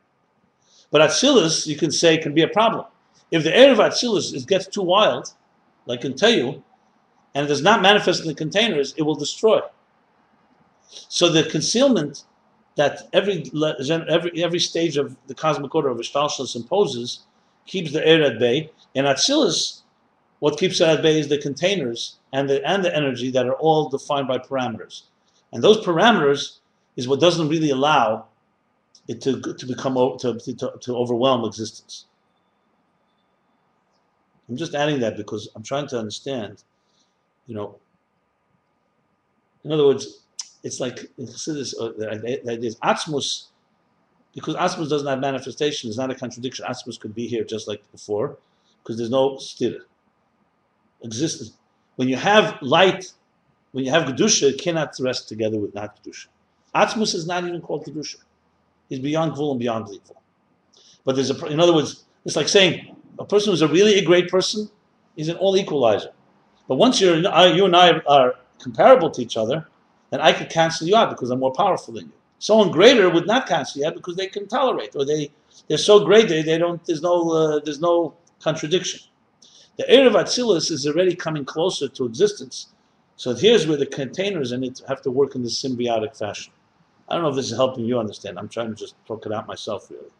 But 0.91 1.01
Atzilus, 1.01 1.65
you 1.65 1.77
can 1.77 1.91
say, 1.91 2.17
can 2.17 2.33
be 2.33 2.41
a 2.41 2.47
problem. 2.47 2.85
If 3.31 3.43
the 3.43 3.55
air 3.55 3.71
of 3.71 3.77
Atzilus 3.77 4.45
gets 4.45 4.67
too 4.67 4.81
wild, 4.81 5.33
like 5.85 6.03
in 6.03 6.13
Teyu, 6.13 6.61
and 7.33 7.45
it 7.45 7.47
does 7.47 7.61
not 7.61 7.81
manifest 7.81 8.21
in 8.21 8.27
the 8.27 8.35
containers, 8.35 8.93
it 8.97 9.03
will 9.03 9.15
destroy. 9.15 9.61
So 10.89 11.29
the 11.29 11.43
concealment 11.43 12.25
that 12.75 13.09
every 13.13 13.49
every 14.09 14.43
every 14.43 14.59
stage 14.59 14.97
of 14.97 15.15
the 15.27 15.35
cosmic 15.35 15.73
order 15.73 15.89
of 15.89 15.97
Ishtalshalis 15.97 16.55
imposes 16.55 17.21
keeps 17.65 17.91
the 17.91 18.05
air 18.05 18.23
at 18.23 18.39
bay. 18.39 18.71
And 18.95 19.07
Atzilus, 19.07 19.81
what 20.39 20.57
keeps 20.57 20.81
it 20.81 20.87
at 20.87 21.01
bay 21.01 21.19
is 21.19 21.27
the 21.27 21.37
containers 21.37 22.17
and 22.33 22.49
the 22.49 22.65
and 22.67 22.83
the 22.83 22.95
energy 22.95 23.31
that 23.31 23.45
are 23.45 23.55
all 23.55 23.89
defined 23.89 24.27
by 24.27 24.37
parameters. 24.37 25.03
And 25.53 25.63
those 25.63 25.85
parameters 25.85 26.59
is 26.95 27.07
what 27.07 27.19
doesn't 27.19 27.49
really 27.49 27.71
allow 27.71 28.25
it 29.07 29.21
to, 29.21 29.41
to 29.41 29.65
become 29.65 29.95
to, 30.19 30.39
to, 30.39 30.73
to 30.79 30.95
overwhelm 30.95 31.45
existence. 31.45 32.05
I'm 34.49 34.57
just 34.57 34.75
adding 34.75 34.99
that 34.99 35.17
because 35.17 35.49
I'm 35.55 35.63
trying 35.63 35.87
to 35.87 35.99
understand, 35.99 36.63
you 37.51 37.57
know. 37.57 37.75
In 39.65 39.73
other 39.73 39.85
words, 39.85 40.21
it's 40.63 40.79
like 40.79 40.99
in 41.17 41.25
Chassidus, 41.27 41.75
uh, 41.77 41.91
the 41.97 42.09
idea 42.09 42.69
is 42.69 42.77
Atzmus, 42.77 43.47
because 44.33 44.55
Atzmus 44.55 44.89
doesn't 44.89 45.07
have 45.07 45.19
manifestation, 45.19 45.89
it's 45.89 45.97
not 45.97 46.09
a 46.09 46.15
contradiction. 46.15 46.65
Atzmus 46.65 46.97
could 46.97 47.13
be 47.13 47.27
here 47.27 47.43
just 47.43 47.67
like 47.67 47.83
before, 47.91 48.37
because 48.81 48.97
there's 48.97 49.09
no 49.09 49.37
stir. 49.37 49.79
Existence. 51.03 51.57
When 51.97 52.07
you 52.07 52.15
have 52.15 52.57
light, 52.61 53.11
when 53.73 53.83
you 53.83 53.91
have 53.91 54.03
Kedusha, 54.07 54.53
it 54.53 54.61
cannot 54.61 54.95
rest 55.01 55.27
together 55.27 55.59
with 55.59 55.75
not 55.75 56.01
Kedusha. 56.01 56.27
Atzmus 56.73 57.13
is 57.13 57.27
not 57.27 57.43
even 57.43 57.59
called 57.59 57.85
Kedusha. 57.85 58.19
He's 58.87 58.99
beyond 58.99 59.33
Gvul 59.33 59.51
and 59.51 59.59
beyond 59.59 59.89
evil. 59.89 60.21
But 61.03 61.15
there's 61.15 61.31
a, 61.31 61.45
in 61.47 61.59
other 61.59 61.73
words, 61.73 62.05
it's 62.23 62.37
like 62.37 62.47
saying 62.47 62.95
a 63.19 63.25
person 63.25 63.51
who's 63.51 63.61
a 63.61 63.67
really 63.67 63.95
a 63.99 64.05
great 64.05 64.29
person 64.29 64.69
is 65.17 65.27
an 65.27 65.35
all 65.35 65.57
equalizer. 65.57 66.11
But 66.72 66.77
once 66.77 67.02
you're, 67.02 67.18
you 67.18 67.65
and 67.65 67.76
I 67.76 67.99
are 68.07 68.35
comparable 68.57 69.11
to 69.11 69.22
each 69.22 69.35
other, 69.35 69.68
then 70.10 70.22
I 70.22 70.31
could 70.31 70.49
cancel 70.49 70.88
you 70.88 70.95
out 70.95 71.10
because 71.10 71.30
I'm 71.30 71.41
more 71.41 71.52
powerful 71.52 71.93
than 71.93 72.06
you. 72.06 72.14
Someone 72.39 72.72
greater 72.72 73.10
would 73.10 73.27
not 73.27 73.45
cancel 73.45 73.81
you 73.81 73.88
out 73.89 73.95
because 73.95 74.15
they 74.15 74.27
can 74.27 74.48
tolerate, 74.48 74.95
or 74.95 75.03
they 75.03 75.34
they're 75.68 75.77
so 75.77 76.06
great 76.06 76.30
they, 76.30 76.41
they 76.43 76.57
don't. 76.57 76.81
There's 76.85 77.02
no 77.02 77.30
uh, 77.30 77.60
there's 77.60 77.81
no 77.81 78.14
contradiction. 78.41 79.02
The 79.77 79.84
of 80.07 80.14
Atzilus 80.14 80.72
is 80.72 80.88
already 80.88 81.14
coming 81.14 81.43
closer 81.43 81.89
to 81.89 82.06
existence. 82.06 82.68
So 83.18 83.35
here's 83.35 83.68
where 83.68 83.76
the 83.76 83.85
containers 83.85 84.53
in 84.53 84.64
it 84.64 84.81
have 84.88 85.02
to 85.02 85.11
work 85.11 85.35
in 85.35 85.43
this 85.43 85.61
symbiotic 85.61 86.18
fashion. 86.18 86.53
I 87.10 87.15
don't 87.15 87.23
know 87.23 87.31
if 87.31 87.35
this 87.35 87.52
is 87.52 87.57
helping 87.57 87.84
you 87.84 87.99
understand. 87.99 88.39
I'm 88.39 88.48
trying 88.48 88.69
to 88.69 88.76
just 88.76 88.95
talk 89.06 89.26
it 89.26 89.34
out 89.34 89.45
myself, 89.45 89.91
really. 89.91 90.14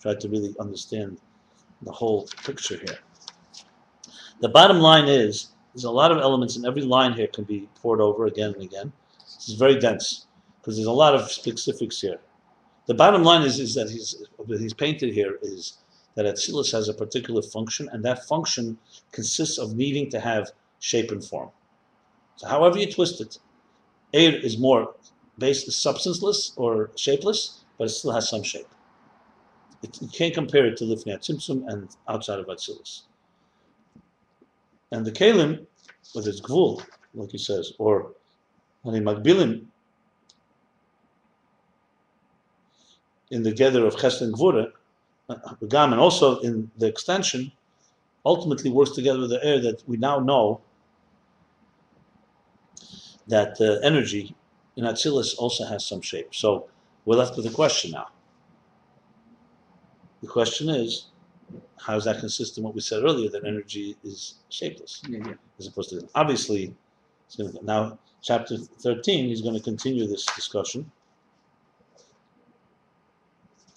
Try 0.00 0.14
to 0.14 0.28
really 0.28 0.54
understand 0.60 1.18
the 1.82 1.90
whole 1.90 2.28
picture 2.44 2.76
here. 2.76 2.98
The 4.40 4.48
bottom 4.48 4.78
line 4.78 5.08
is 5.08 5.48
there's 5.78 5.84
a 5.84 5.90
lot 5.92 6.10
of 6.10 6.18
elements, 6.18 6.56
and 6.56 6.66
every 6.66 6.82
line 6.82 7.12
here 7.12 7.28
can 7.28 7.44
be 7.44 7.68
poured 7.76 8.00
over 8.00 8.26
again 8.26 8.52
and 8.54 8.64
again. 8.64 8.92
This 9.20 9.50
is 9.50 9.54
very 9.54 9.78
dense 9.78 10.26
because 10.60 10.74
there's 10.74 10.88
a 10.88 10.92
lot 11.04 11.14
of 11.14 11.30
specifics 11.30 12.00
here. 12.00 12.18
The 12.86 12.94
bottom 12.94 13.22
line 13.22 13.42
is, 13.42 13.60
is 13.60 13.76
that 13.76 13.88
he's 13.88 14.24
he's 14.48 14.74
painted 14.74 15.14
here 15.14 15.38
is 15.40 15.78
that 16.16 16.26
Atzilus 16.26 16.72
has 16.72 16.88
a 16.88 16.94
particular 16.94 17.42
function, 17.42 17.88
and 17.92 18.04
that 18.04 18.26
function 18.26 18.76
consists 19.12 19.56
of 19.56 19.76
needing 19.76 20.10
to 20.10 20.18
have 20.18 20.50
shape 20.80 21.12
and 21.12 21.24
form. 21.24 21.50
So 22.34 22.48
however 22.48 22.76
you 22.80 22.90
twist 22.90 23.20
it, 23.20 23.38
air 24.12 24.34
is 24.34 24.58
more 24.58 24.96
based 25.38 25.70
substanceless 25.70 26.54
or 26.56 26.90
shapeless, 26.96 27.64
but 27.76 27.84
it 27.84 27.90
still 27.90 28.10
has 28.10 28.28
some 28.28 28.42
shape. 28.42 28.66
It, 29.84 29.96
you 30.02 30.08
can't 30.08 30.34
compare 30.34 30.66
it 30.66 30.76
to 30.78 30.84
Lifnei 30.84 31.18
Tzimtzum 31.18 31.68
and 31.68 31.88
outside 32.08 32.40
of 32.40 32.46
Atzilus. 32.46 33.02
And 34.90 35.04
the 35.04 35.12
Kalim, 35.12 35.66
with 36.14 36.26
its 36.26 36.40
Gvul, 36.40 36.82
like 37.14 37.30
he 37.30 37.38
says, 37.38 37.72
or 37.78 38.12
Ani 38.86 39.00
Magbilim, 39.00 39.66
in 43.30 43.42
the 43.42 43.52
gather 43.52 43.86
of 43.86 43.96
Chesed 43.96 44.22
and 44.22 44.34
Gvura, 44.34 44.72
Gam, 45.68 45.92
and 45.92 46.00
also 46.00 46.38
in 46.40 46.70
the 46.78 46.86
extension, 46.86 47.52
ultimately 48.24 48.70
works 48.70 48.92
together 48.92 49.20
with 49.20 49.30
the 49.30 49.44
air 49.44 49.60
that 49.60 49.82
we 49.86 49.96
now 49.96 50.18
know 50.18 50.60
that 53.26 53.60
uh, 53.60 53.86
energy 53.86 54.34
in 54.76 54.84
Atzilus 54.84 55.36
also 55.36 55.66
has 55.66 55.84
some 55.84 56.00
shape. 56.00 56.34
So 56.34 56.68
we're 57.04 57.16
left 57.16 57.36
with 57.36 57.46
a 57.46 57.50
question 57.50 57.90
now. 57.90 58.08
The 60.22 60.28
question 60.28 60.68
is, 60.68 61.06
how 61.80 61.96
is 61.96 62.04
that 62.04 62.20
consistent 62.20 62.64
with 62.64 62.70
what 62.70 62.74
we 62.74 62.80
said 62.80 63.04
earlier 63.04 63.30
that 63.30 63.44
energy 63.44 63.96
is 64.04 64.40
shapeless 64.50 65.02
Yeah, 65.08 65.20
yeah. 65.26 65.34
as 65.58 65.66
opposed 65.68 65.90
to 65.90 66.08
obviously 66.14 66.74
to, 67.30 67.52
now 67.62 67.98
chapter 68.22 68.56
13 68.56 69.28
he's 69.28 69.42
going 69.42 69.54
to 69.54 69.62
continue 69.62 70.06
this 70.06 70.24
discussion 70.26 70.90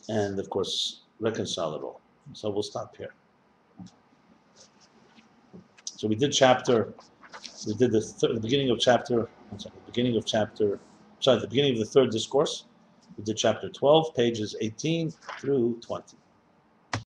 and 0.10 0.39
of 0.39 0.49
course 0.49 1.02
reconcile 1.19 1.76
it 1.76 1.84
all. 1.84 2.02
So 2.34 2.49
we'll 2.49 2.64
stop 2.64 2.95
here. 2.98 3.14
So 5.85 6.07
we 6.07 6.15
did 6.15 6.31
chapter, 6.31 6.93
we 7.68 7.73
did 7.76 7.91
the, 7.91 8.02
thir- 8.02 8.34
the 8.34 8.39
beginning 8.39 8.72
of 8.72 8.80
chapter, 8.80 9.30
I'm 9.52 9.60
sorry, 9.60 9.76
the 9.85 9.91
beginning 9.91 10.18
of 10.18 10.26
chapter, 10.26 10.80
sorry, 11.19 11.39
the 11.39 11.48
beginning 11.48 11.73
of 11.73 11.80
the 11.80 11.85
third 11.85 12.10
discourse. 12.10 12.65
We 13.18 13.23
did 13.23 13.38
chapter 13.38 13.69
12, 13.69 14.15
pages 14.15 14.56
18 14.61 15.11
through 15.39 15.80
20. 15.81 16.18